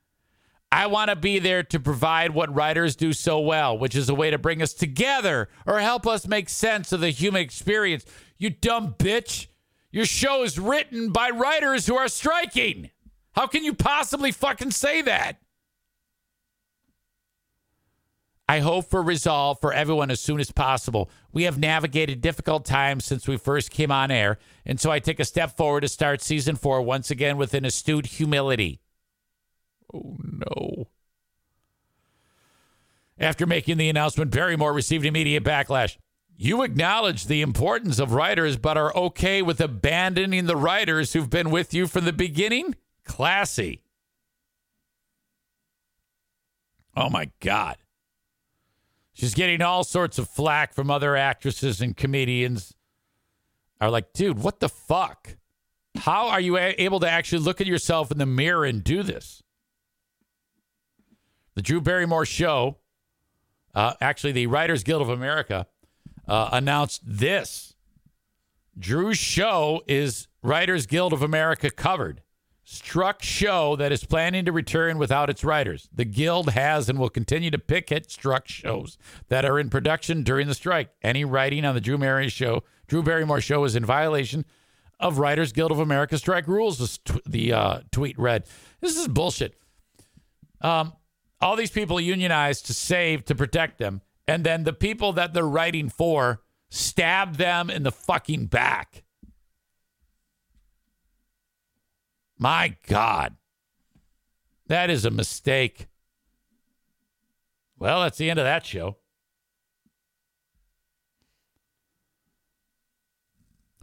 I 0.72 0.88
want 0.88 1.10
to 1.10 1.16
be 1.16 1.40
there 1.40 1.64
to 1.64 1.80
provide 1.80 2.32
what 2.32 2.54
writers 2.54 2.96
do 2.96 3.14
so 3.14 3.40
well, 3.40 3.78
which 3.78 3.96
is 3.96 4.10
a 4.10 4.14
way 4.14 4.32
to 4.32 4.38
bring 4.38 4.62
us 4.62 4.74
together 4.74 5.48
or 5.66 5.80
help 5.80 6.06
us 6.06 6.28
make 6.28 6.50
sense 6.50 6.92
of 6.92 7.00
the 7.00 7.10
human 7.10 7.42
experience. 7.42 8.06
You 8.38 8.50
dumb 8.50 8.96
bitch. 8.98 9.48
Your 9.92 10.06
show 10.06 10.44
is 10.44 10.60
written 10.60 11.12
by 11.12 11.30
writers 11.30 11.88
who 11.88 11.96
are 11.96 12.10
striking. 12.10 12.90
How 13.32 13.48
can 13.48 13.64
you 13.64 13.74
possibly 13.74 14.32
fucking 14.32 14.72
say 14.72 15.02
that? 15.04 15.40
I 18.50 18.60
hope 18.60 18.90
for 18.90 19.02
resolve 19.02 19.60
for 19.60 19.74
everyone 19.74 20.10
as 20.10 20.22
soon 20.22 20.40
as 20.40 20.52
possible. 20.52 21.10
We 21.34 21.44
have 21.44 21.58
navigated 21.58 22.22
difficult 22.22 22.66
times 22.66 23.06
since 23.06 23.28
we 23.28 23.38
first 23.38 23.72
came 23.72 23.92
on 23.92 24.10
air, 24.10 24.38
and 24.66 24.80
so 24.80 24.90
I 24.90 25.00
take 25.00 25.20
a 25.20 25.26
step 25.26 25.58
forward 25.58 25.82
to 25.82 25.90
start 25.90 26.22
season 26.22 26.56
four 26.56 26.82
once 26.82 27.12
again 27.12 27.38
with 27.38 27.54
an 27.54 27.66
astute 27.66 28.06
humility. 28.06 28.80
Oh, 29.94 30.18
no. 30.22 30.88
After 33.20 33.46
making 33.46 33.78
the 33.78 33.90
announcement, 33.90 34.32
Barrymore 34.32 34.74
received 34.74 35.06
immediate 35.06 35.44
backlash. 35.44 35.98
You 36.36 36.62
acknowledge 36.62 37.26
the 37.26 37.42
importance 37.42 37.98
of 37.98 38.14
writers, 38.14 38.58
but 38.58 38.78
are 38.78 38.96
okay 38.96 39.42
with 39.42 39.60
abandoning 39.60 40.46
the 40.46 40.56
writers 40.56 41.14
who've 41.14 41.30
been 41.30 41.50
with 41.50 41.74
you 41.74 41.88
from 41.88 42.06
the 42.06 42.14
beginning? 42.14 42.76
Classy. 43.06 43.82
Oh, 46.96 47.10
my 47.10 47.32
God. 47.40 47.78
She's 49.14 49.34
getting 49.34 49.64
all 49.64 49.84
sorts 49.84 50.20
of 50.20 50.30
flack 50.30 50.76
from 50.76 50.92
other 50.92 51.16
actresses 51.16 51.82
and 51.82 51.98
comedians. 51.98 52.76
Are 53.82 53.90
like, 53.90 54.14
dude, 54.14 54.38
what 54.40 54.60
the 54.60 54.70
fuck? 54.70 55.38
How 55.96 56.30
are 56.30 56.40
you 56.40 56.58
a- 56.58 56.76
able 56.78 57.00
to 57.00 57.10
actually 57.10 57.40
look 57.40 57.60
at 57.60 57.66
yourself 57.66 58.12
in 58.12 58.20
the 58.20 58.28
mirror 58.28 58.64
and 58.64 58.84
do 58.84 59.02
this? 59.02 59.42
The 61.58 61.64
Drew 61.64 61.82
Barrymore 61.82 62.28
show, 62.28 62.78
uh, 63.74 63.94
actually, 64.00 64.32
the 64.32 64.46
Writers 64.46 64.84
Guild 64.84 65.02
of 65.02 65.10
America 65.10 65.66
uh, 66.28 66.50
announced 66.52 67.02
this. 67.04 67.74
Drew's 68.78 69.18
show 69.18 69.82
is 69.88 70.28
Writers 70.44 70.86
Guild 70.86 71.14
of 71.14 71.24
America 71.24 71.72
covered. 71.72 72.22
Struck 72.64 73.24
show 73.24 73.76
that 73.76 73.92
is 73.92 74.04
planning 74.04 74.46
to 74.46 74.52
return 74.52 75.00
without 75.00 75.32
its 75.32 75.44
writers. 75.44 75.90
The 75.92 76.06
Guild 76.06 76.52
has 76.52 76.90
and 76.90 77.00
will 77.00 77.10
continue 77.10 77.50
to 77.50 77.58
picket 77.58 78.12
struck 78.12 78.48
shows 78.48 79.00
that 79.30 79.44
are 79.44 79.58
in 79.58 79.72
production 79.72 80.22
during 80.22 80.48
the 80.48 80.54
strike. 80.54 80.92
Any 81.02 81.26
writing 81.26 81.66
on 81.66 81.74
the 81.74 81.82
Drew 81.82 81.98
Barrymore 81.98 82.30
show, 82.30 82.66
Drew 82.88 83.02
Barrymore 83.02 83.42
show, 83.42 83.64
is 83.64 83.76
in 83.76 83.84
violation 83.84 84.46
of 85.00 85.18
Writers 85.18 85.54
Guild 85.54 85.72
of 85.72 85.80
America 85.80 86.20
strike 86.20 86.48
rules. 86.48 87.00
The 87.26 87.52
uh, 87.52 87.80
tweet 87.92 88.20
read. 88.20 88.44
This 88.80 88.96
is 88.96 89.08
bullshit. 89.08 89.56
Um, 90.62 90.94
all 91.40 91.56
these 91.56 91.72
people 91.72 92.00
unionized 92.00 92.66
to 92.68 92.74
save 92.74 93.26
to 93.26 93.36
protect 93.36 93.78
them, 93.78 94.02
and 94.28 94.44
then 94.44 94.64
the 94.64 94.74
people 94.74 95.14
that 95.14 95.34
they're 95.34 95.44
writing 95.44 95.90
for 95.90 96.42
stab 96.70 97.38
them 97.38 97.70
in 97.70 97.84
the 97.84 97.92
fucking 97.92 98.48
back. 98.48 99.04
My 102.38 102.76
God. 102.88 103.36
That 104.68 104.90
is 104.90 105.06
a 105.06 105.12
mistake. 105.12 105.88
Well, 107.80 108.02
that's 108.02 108.18
the 108.18 108.30
end 108.30 108.40
of 108.40 108.46
that 108.46 108.66
show. 108.66 108.98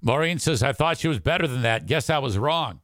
Maureen 0.03 0.39
says, 0.39 0.63
I 0.63 0.73
thought 0.73 0.99
she 0.99 1.09
was 1.09 1.19
better 1.19 1.47
than 1.47 1.63
that. 1.63 1.87
Guess 1.87 2.11
I 2.11 2.19
was 2.19 2.37
wrong. 2.37 2.81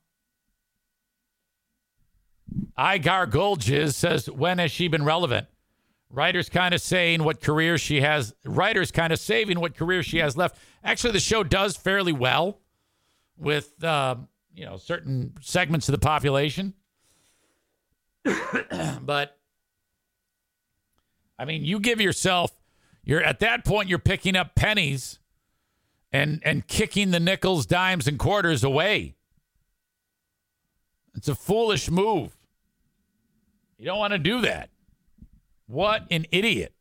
Igar 2.78 3.30
Golgiz 3.30 3.94
says, 3.94 4.30
when 4.30 4.58
has 4.58 4.70
she 4.70 4.88
been 4.88 5.04
relevant? 5.04 5.46
Writers 6.12 6.48
kind 6.48 6.74
of 6.74 6.80
saying 6.80 7.22
what 7.22 7.40
career 7.40 7.78
she 7.78 8.00
has. 8.00 8.34
Writers 8.44 8.90
kind 8.90 9.12
of 9.12 9.20
saving 9.20 9.60
what 9.60 9.76
career 9.76 10.02
she 10.02 10.18
has 10.18 10.36
left. 10.36 10.58
Actually, 10.82 11.12
the 11.12 11.20
show 11.20 11.44
does 11.44 11.76
fairly 11.76 12.12
well 12.12 12.58
with 13.38 13.82
uh, 13.84 14.16
you 14.52 14.64
know 14.64 14.76
certain 14.76 15.34
segments 15.40 15.88
of 15.88 15.92
the 15.92 15.98
population, 15.98 16.74
but 19.02 19.38
I 21.38 21.44
mean, 21.44 21.64
you 21.64 21.78
give 21.78 22.00
yourself. 22.00 22.50
You're 23.04 23.22
at 23.22 23.38
that 23.38 23.64
point. 23.64 23.88
You're 23.88 24.00
picking 24.00 24.34
up 24.34 24.56
pennies 24.56 25.20
and 26.12 26.42
and 26.44 26.66
kicking 26.66 27.12
the 27.12 27.20
nickels, 27.20 27.66
dimes, 27.66 28.08
and 28.08 28.18
quarters 28.18 28.64
away. 28.64 29.14
It's 31.14 31.28
a 31.28 31.36
foolish 31.36 31.88
move. 31.88 32.36
You 33.80 33.86
don't 33.86 33.98
want 33.98 34.12
to 34.12 34.18
do 34.18 34.42
that. 34.42 34.68
What 35.66 36.06
an 36.10 36.26
idiot. 36.30 36.74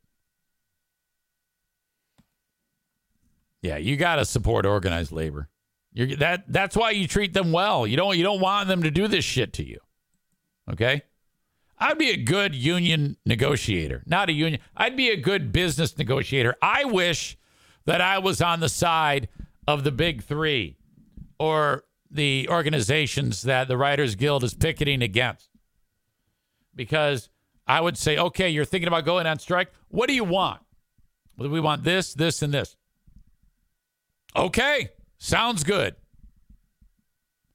Yeah, 3.62 3.78
you 3.78 3.96
got 3.96 4.16
to 4.16 4.26
support 4.26 4.66
organized 4.66 5.10
labor. 5.10 5.48
You're, 5.94 6.14
that 6.16 6.44
that's 6.52 6.76
why 6.76 6.90
you 6.90 7.08
treat 7.08 7.32
them 7.32 7.52
well. 7.52 7.86
You 7.86 7.96
don't 7.96 8.18
you 8.18 8.22
don't 8.22 8.40
want 8.40 8.68
them 8.68 8.82
to 8.82 8.90
do 8.90 9.08
this 9.08 9.24
shit 9.24 9.54
to 9.54 9.66
you. 9.66 9.78
Okay? 10.70 11.00
I'd 11.78 11.96
be 11.96 12.10
a 12.10 12.18
good 12.18 12.54
union 12.54 13.16
negotiator, 13.24 14.02
not 14.04 14.28
a 14.28 14.32
union. 14.32 14.60
I'd 14.76 14.94
be 14.94 15.08
a 15.08 15.16
good 15.16 15.52
business 15.52 15.96
negotiator. 15.96 16.54
I 16.60 16.84
wish 16.84 17.38
that 17.86 18.02
I 18.02 18.18
was 18.18 18.42
on 18.42 18.60
the 18.60 18.68
side 18.68 19.28
of 19.66 19.84
the 19.84 19.90
big 19.90 20.22
3 20.22 20.76
or 21.38 21.84
the 22.10 22.46
organizations 22.50 23.40
that 23.42 23.68
the 23.68 23.78
Writers 23.78 24.16
Guild 24.16 24.44
is 24.44 24.52
picketing 24.52 25.00
against. 25.00 25.49
Because 26.74 27.28
I 27.66 27.80
would 27.80 27.96
say, 27.96 28.16
okay, 28.16 28.48
you're 28.48 28.64
thinking 28.64 28.88
about 28.88 29.04
going 29.04 29.26
on 29.26 29.38
strike. 29.38 29.70
What 29.88 30.08
do 30.08 30.14
you 30.14 30.24
want? 30.24 30.60
Well, 31.36 31.48
we 31.48 31.60
want 31.60 31.84
this, 31.84 32.14
this, 32.14 32.42
and 32.42 32.52
this. 32.52 32.76
Okay, 34.36 34.90
sounds 35.18 35.64
good. 35.64 35.96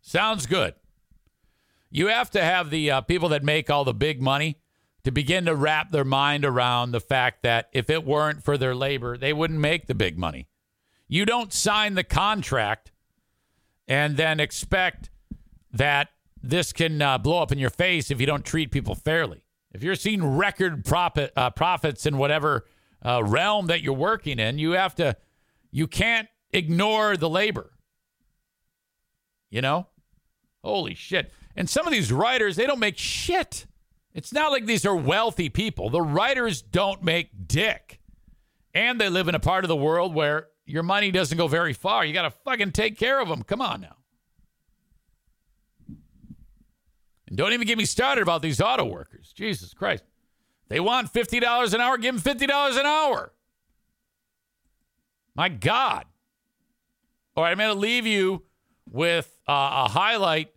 Sounds 0.02 0.46
good. 0.46 0.76
You 1.90 2.08
have 2.08 2.30
to 2.32 2.44
have 2.44 2.70
the 2.70 2.92
uh, 2.92 3.02
people 3.02 3.30
that 3.30 3.44
make 3.44 3.70
all 3.70 3.86
the 3.86 3.94
big 3.94 4.22
money 4.22 4.60
to 5.04 5.12
begin 5.12 5.46
to 5.46 5.56
wrap 5.56 5.92
their 5.92 6.04
mind 6.04 6.44
around 6.44 6.92
the 6.92 7.00
fact 7.00 7.44
that 7.44 7.70
if 7.72 7.90
it 7.90 8.04
weren't 8.04 8.44
for 8.44 8.58
their 8.58 8.76
labor, 8.76 9.18
they 9.18 9.34
wouldn't 9.34 9.60
make 9.60 9.88
the 9.88 9.96
big 9.96 10.18
money. 10.18 10.48
You 11.08 11.26
don't 11.26 11.54
sign 11.54 11.94
the 11.94 12.04
contract 12.04 12.92
and 13.88 14.18
then 14.18 14.40
expect 14.40 15.12
that 15.72 16.10
this 16.50 16.74
can 16.74 17.02
uh, 17.02 17.18
blow 17.18 17.42
up 17.42 17.52
in 17.52 17.60
your 17.60 17.70
face 17.70 18.12
if 18.12 18.20
you 18.20 18.26
don't 18.26 18.46
treat 18.46 18.72
people 18.72 18.96
fairly. 18.96 19.44
If 19.74 19.84
you're 19.84 19.96
seeing 19.96 20.38
record 20.38 20.86
profit 20.86 21.34
uh, 21.36 21.50
profits 21.50 22.06
in 22.06 22.18
whatever 22.18 22.66
uh, 23.04 23.24
realm 23.24 23.68
that 23.68 23.82
you're 23.82 23.94
working 23.94 24.40
in, 24.40 24.58
you 24.58 24.72
have 24.72 24.96
to, 24.96 25.18
you 25.72 25.88
can't 25.88 26.30
ignore 26.52 27.18
the 27.18 27.30
labor. 27.30 27.72
You 29.50 29.62
know, 29.62 29.88
holy 30.64 30.96
shit! 30.96 31.32
And 31.56 31.70
some 31.70 31.86
of 31.86 31.94
these 31.94 32.12
writers, 32.12 32.56
they 32.56 32.66
don't 32.66 32.80
make 32.80 32.98
shit. 32.98 33.66
It's 34.14 34.32
not 34.32 34.52
like 34.52 34.66
these 34.66 34.86
are 34.86 34.96
wealthy 34.96 35.50
people. 35.50 35.90
The 35.90 36.02
writers 36.02 36.62
don't 36.62 37.04
make 37.04 37.48
dick, 37.48 38.00
and 38.74 39.00
they 39.00 39.10
live 39.10 39.28
in 39.28 39.36
a 39.36 39.40
part 39.40 39.66
of 39.66 39.68
the 39.68 39.76
world 39.76 40.16
where 40.16 40.48
your 40.66 40.84
money 40.84 41.12
doesn't 41.12 41.38
go 41.38 41.48
very 41.48 41.74
far. 41.74 42.06
You 42.06 42.14
got 42.14 42.24
to 42.24 42.32
fucking 42.32 42.72
take 42.72 42.98
care 42.98 43.20
of 43.20 43.28
them. 43.28 43.44
Come 43.44 43.62
on 43.62 43.82
now. 43.82 43.95
And 47.28 47.38
don't 47.38 47.54
even 47.54 47.68
get 47.68 47.78
me 47.78 47.86
started 47.86 48.22
about 48.22 48.42
these 48.42 48.62
auto 48.62 48.86
workers. 48.86 49.34
Jesus 49.34 49.74
Christ. 49.74 50.04
They 50.68 50.80
want 50.80 51.14
$50 51.14 51.74
an 51.74 51.82
hour, 51.82 51.98
give 51.98 52.22
them 52.22 52.38
$50 52.38 52.80
an 52.80 52.86
hour. 52.86 53.32
My 55.36 55.50
God. 55.50 56.06
All 57.36 57.44
right, 57.44 57.52
I'm 57.52 57.58
going 57.58 57.70
to 57.70 57.80
leave 57.80 58.08
you 58.08 58.44
with 58.90 59.40
uh, 59.48 59.86
a 59.86 59.90
highlight 59.90 60.52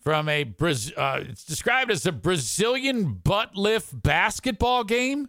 from 0.00 0.28
a 0.28 0.42
uh, 0.42 1.20
it's 1.22 1.44
described 1.44 1.90
as 1.90 2.06
a 2.06 2.12
Brazilian 2.12 3.14
butt 3.14 3.56
lift 3.56 4.02
basketball 4.02 4.84
game. 4.84 5.28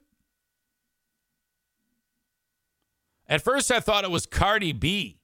At 3.27 3.41
first, 3.41 3.71
I 3.71 3.79
thought 3.79 4.03
it 4.03 4.11
was 4.11 4.25
Cardi 4.25 4.73
B. 4.73 5.16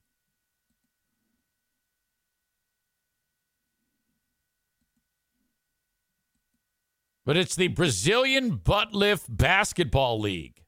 But 7.24 7.36
it's 7.36 7.56
the 7.56 7.68
Brazilian 7.68 8.56
Butt 8.56 8.92
Lift 8.92 9.34
Basketball 9.34 10.20
League. 10.20 10.62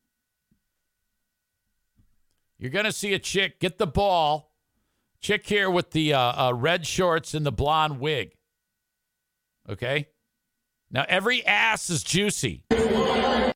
You're 2.59 2.70
going 2.70 2.87
to 2.87 2.93
see 2.93 3.12
a 3.12 3.19
chick 3.19 3.61
get 3.61 3.77
the 3.78 3.87
ball. 3.87 4.53
Chick 5.20 5.47
here 5.47 5.70
with 5.70 5.91
the 5.91 6.15
uh, 6.15 6.49
uh, 6.49 6.55
red 6.55 6.87
shorts 6.87 7.35
and 7.35 7.45
the 7.45 7.53
blonde 7.53 8.01
wig. 8.01 8.33
Okay? 9.69 10.09
Now, 10.91 11.05
every 11.09 11.45
ass 11.45 11.91
is 11.91 12.03
juicy. 12.03 12.62
Now, 12.70 13.53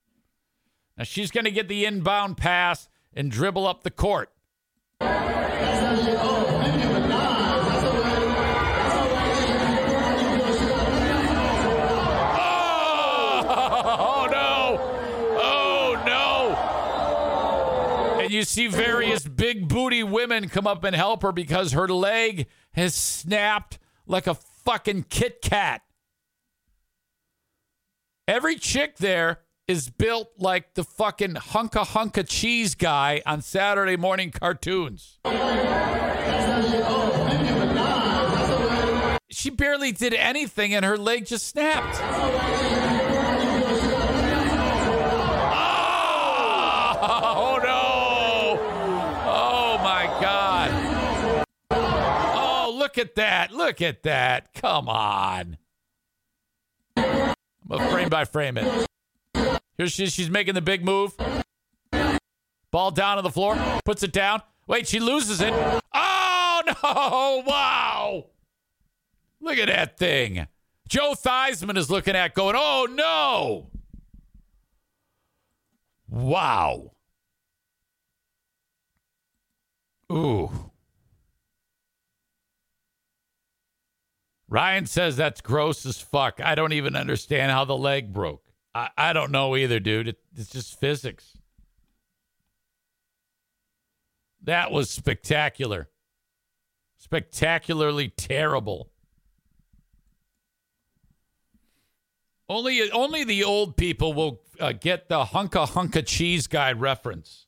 she's 1.04 1.30
going 1.30 1.44
to 1.44 1.50
get 1.50 1.68
the 1.68 1.86
inbound 1.86 2.36
pass 2.36 2.88
and 3.14 3.30
dribble 3.30 3.66
up 3.66 3.82
the 3.82 3.90
court. 3.90 4.30
Oh, 13.82 14.28
no. 14.30 14.78
Oh, 15.40 16.02
no. 16.06 16.56
And 18.30 18.36
you 18.36 18.44
see 18.44 18.68
various 18.68 19.26
big 19.26 19.66
booty 19.66 20.04
women 20.04 20.48
come 20.48 20.64
up 20.64 20.84
and 20.84 20.94
help 20.94 21.22
her 21.22 21.32
because 21.32 21.72
her 21.72 21.88
leg 21.88 22.46
has 22.74 22.94
snapped 22.94 23.80
like 24.06 24.28
a 24.28 24.34
fucking 24.34 25.06
Kit 25.10 25.42
Kat. 25.42 25.82
Every 28.28 28.54
chick 28.54 28.98
there 28.98 29.40
is 29.66 29.90
built 29.90 30.28
like 30.38 30.74
the 30.74 30.84
fucking 30.84 31.34
hunka 31.34 31.84
hunka 31.84 32.24
cheese 32.24 32.76
guy 32.76 33.20
on 33.26 33.42
Saturday 33.42 33.96
morning 33.96 34.30
cartoons. 34.30 35.18
She 39.28 39.50
barely 39.50 39.90
did 39.90 40.14
anything 40.14 40.72
and 40.72 40.84
her 40.84 40.96
leg 40.96 41.26
just 41.26 41.48
snapped. 41.48 42.00
Oh, 47.42 47.58
no. 47.62 48.58
Oh, 49.26 49.78
my 49.82 50.04
God. 50.20 51.46
Oh, 51.70 52.76
look 52.90 52.98
at 52.98 53.14
that. 53.14 53.52
Look 53.52 53.82
at 53.82 54.02
that. 54.02 54.52
Come 54.54 54.88
on. 54.88 55.58
I'm 56.96 57.34
to 57.70 57.88
frame 57.88 58.08
by 58.08 58.24
frame 58.24 58.58
it. 58.58 58.86
Here 59.76 59.86
she. 59.86 60.06
She's 60.06 60.28
making 60.28 60.54
the 60.54 60.60
big 60.60 60.84
move. 60.84 61.14
Ball 62.72 62.90
down 62.90 63.18
on 63.18 63.24
the 63.24 63.30
floor. 63.30 63.56
Puts 63.84 64.02
it 64.02 64.12
down. 64.12 64.42
Wait, 64.66 64.88
she 64.88 64.98
loses 64.98 65.40
it. 65.40 65.52
Oh, 65.94 66.62
no. 66.66 67.42
Wow. 67.46 68.26
Look 69.40 69.58
at 69.58 69.68
that 69.68 69.96
thing. 69.96 70.46
Joe 70.88 71.14
Theismann 71.14 71.76
is 71.76 71.90
looking 71.90 72.14
at 72.14 72.34
going, 72.34 72.56
oh 72.58 72.86
no. 72.90 73.70
Wow. 76.08 76.92
Ooh. 80.12 80.69
Ryan 84.50 84.84
says 84.84 85.16
that's 85.16 85.40
gross 85.40 85.86
as 85.86 86.00
fuck. 86.00 86.40
I 86.42 86.56
don't 86.56 86.72
even 86.72 86.96
understand 86.96 87.52
how 87.52 87.64
the 87.64 87.76
leg 87.76 88.12
broke. 88.12 88.42
I, 88.74 88.90
I 88.98 89.12
don't 89.12 89.30
know 89.30 89.56
either, 89.56 89.78
dude. 89.78 90.08
It, 90.08 90.18
it's 90.36 90.50
just 90.50 90.78
physics. 90.78 91.38
That 94.42 94.72
was 94.72 94.90
spectacular. 94.90 95.88
Spectacularly 96.98 98.08
terrible. 98.08 98.90
Only 102.48 102.90
only 102.90 103.22
the 103.22 103.44
old 103.44 103.76
people 103.76 104.12
will 104.12 104.42
uh, 104.58 104.72
get 104.72 105.08
the 105.08 105.26
hunka 105.26 105.68
hunka 105.68 106.04
cheese 106.04 106.48
guy 106.48 106.72
reference. 106.72 107.46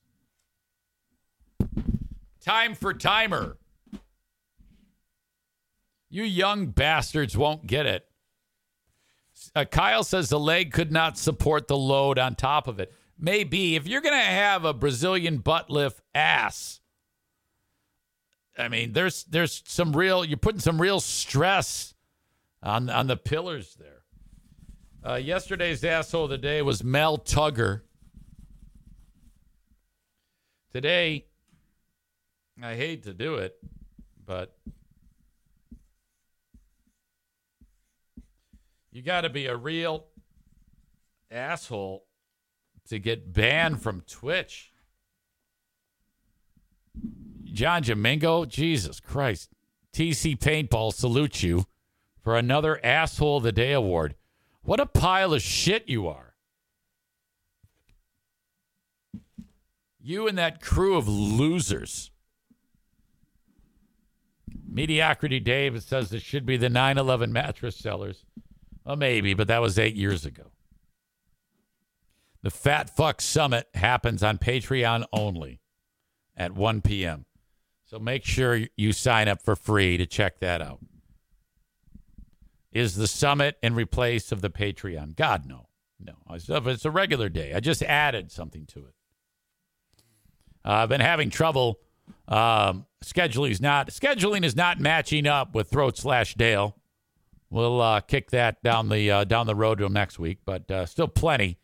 Time 2.41 2.75
for 2.75 2.95
timer. 2.95 3.57
You 6.13 6.25
young 6.25 6.67
bastards 6.67 7.39
won't 7.39 7.67
get 7.67 7.87
it. 7.87 8.05
Uh, 9.57 9.65
Kyle 9.65 10.05
says 10.05 10.29
the 10.29 10.39
leg 10.39 10.71
could 10.71 10.93
not 10.93 11.17
support 11.17 11.69
the 11.69 11.77
load 11.77 12.19
on 12.19 12.35
top 12.35 12.69
of 12.69 12.79
it. 12.79 12.93
Maybe 13.19 13.77
if 13.77 13.87
you're 13.87 14.03
going 14.03 14.13
to 14.13 14.21
have 14.21 14.67
a 14.67 14.75
Brazilian 14.75 15.39
butt 15.39 15.71
lift 15.71 16.03
ass, 16.15 16.81
I 18.59 18.69
mean, 18.69 18.93
there's 18.93 19.25
there's 19.25 19.63
some 19.67 19.97
real 19.97 20.23
you're 20.23 20.37
putting 20.37 20.61
some 20.61 20.79
real 20.79 21.01
stress 21.01 21.95
on 22.63 22.91
on 22.91 23.07
the 23.07 23.17
pillars 23.17 23.75
there. 23.77 24.03
Uh, 25.03 25.17
yesterday's 25.17 25.83
asshole 25.83 26.25
of 26.25 26.31
the 26.31 26.37
day 26.37 26.61
was 26.61 26.85
Mel 26.85 27.17
Tugger. 27.17 27.81
Today, 30.71 31.25
I 32.63 32.75
hate 32.75 33.05
to 33.05 33.15
do 33.15 33.37
it, 33.37 33.57
but 34.27 34.55
you 38.93 39.03
got 39.03 39.23
to 39.23 39.31
be 39.31 39.47
a 39.47 39.57
real 39.57 40.05
asshole 41.31 42.05
to 42.89 42.99
get 42.99 43.33
banned 43.33 43.83
from 43.83 44.03
Twitch. 44.03 44.71
John 47.45 47.83
Jamingo, 47.83 48.47
Jesus 48.47 49.01
Christ. 49.01 49.51
TC 49.95 50.39
Paintball 50.39 50.93
salutes 50.93 51.43
you 51.43 51.67
for 52.23 52.37
another 52.37 52.85
Asshole 52.85 53.39
of 53.39 53.43
the 53.43 53.53
Day 53.53 53.73
award. 53.73 54.15
What 54.63 54.81
a 54.81 54.87
pile 54.87 55.35
of 55.35 55.43
shit 55.43 55.89
you 55.89 56.07
are. 56.07 56.35
You 60.01 60.27
and 60.27 60.37
that 60.39 60.61
crew 60.61 60.97
of 60.97 61.09
losers. 61.09 62.11
Mediocrity 64.67 65.41
Dave 65.41 65.83
says 65.83 66.13
it 66.13 66.23
should 66.23 66.47
be 66.47 66.57
the 66.57 66.71
9 66.71 66.97
11 66.97 67.33
mattress 67.33 67.77
sellers. 67.77 68.25
Well, 68.85 68.97
maybe, 68.97 69.35
but 69.35 69.49
that 69.49 69.61
was 69.61 69.79
eight 69.79 69.95
years 69.95 70.25
ago. 70.25 70.51
The 72.43 72.51
Fat 72.51 72.95
Fuck 72.95 73.21
Summit 73.21 73.69
happens 73.75 74.23
on 74.23 74.39
Patreon 74.39 75.05
only 75.13 75.61
at 76.37 76.53
1 76.53 76.81
p.m. 76.81 77.25
So 77.85 77.99
make 77.99 78.25
sure 78.25 78.61
you 78.77 78.93
sign 78.93 79.29
up 79.29 79.43
for 79.43 79.55
free 79.55 79.97
to 79.97 80.07
check 80.07 80.41
that 80.41 80.61
out. 80.61 80.81
Is 82.73 82.97
the 82.97 83.07
summit 83.07 83.59
in 83.63 83.75
replace 83.75 84.33
of 84.33 84.41
the 84.41 84.51
Patreon? 84.51 85.15
God, 85.15 85.47
no. 85.47 85.69
No. 86.01 86.15
It's 86.31 86.85
a 86.85 86.91
regular 86.91 87.29
day. 87.29 87.53
I 87.55 87.61
just 87.61 87.83
added 87.83 88.33
something 88.33 88.67
to 88.67 88.81
it. 88.81 88.95
Uh, 90.65 90.71
I've 90.71 90.89
been 90.89 91.01
having 91.01 91.31
trouble. 91.31 91.81
Um, 92.27 92.87
scheduling 93.05 93.51
is 93.51 93.61
not 93.61 93.89
scheduling 93.89 94.45
is 94.45 94.57
not 94.57 94.81
matching 94.81 95.27
up 95.27 95.55
with 95.55 95.71
Throat 95.71 95.97
Slash 95.97 96.35
Dale. 96.35 96.77
We'll 97.53 97.83
uh, 97.83 98.01
kick 98.01 98.31
that 98.31 98.63
down 98.63 98.89
the 98.89 99.11
uh, 99.11 99.25
down 99.25 99.47
the 99.47 99.55
road 99.55 99.77
to 99.79 99.89
next 99.91 100.19
week, 100.19 100.39
but 100.47 100.71
uh, 100.71 100.87
still 100.87 101.07
plenty 101.07 101.59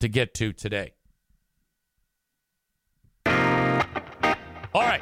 to 0.00 0.08
get 0.08 0.34
to 0.34 0.52
today. 0.52 0.92
All 3.24 4.82
right. 4.82 5.00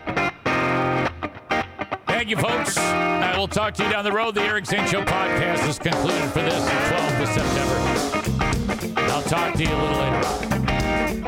Thank 2.06 2.28
you, 2.28 2.36
folks. 2.36 2.78
I 2.78 3.36
will 3.36 3.48
talk 3.48 3.74
to 3.74 3.82
you 3.82 3.90
down 3.90 4.04
the 4.04 4.12
road. 4.12 4.36
The 4.36 4.42
Eric 4.42 4.66
Zane 4.66 4.86
Show 4.86 5.02
podcast 5.02 5.68
is 5.68 5.80
concluded 5.80 6.30
for 6.30 6.42
this 6.42 6.64
12th 6.64 7.20
of 7.20 7.28
September. 7.28 9.00
I'll 9.10 9.22
talk 9.22 9.54
to 9.54 9.64
you 9.64 9.68
a 9.68 9.78
little 9.82 9.98
later 9.98 10.26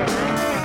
on. 0.00 0.55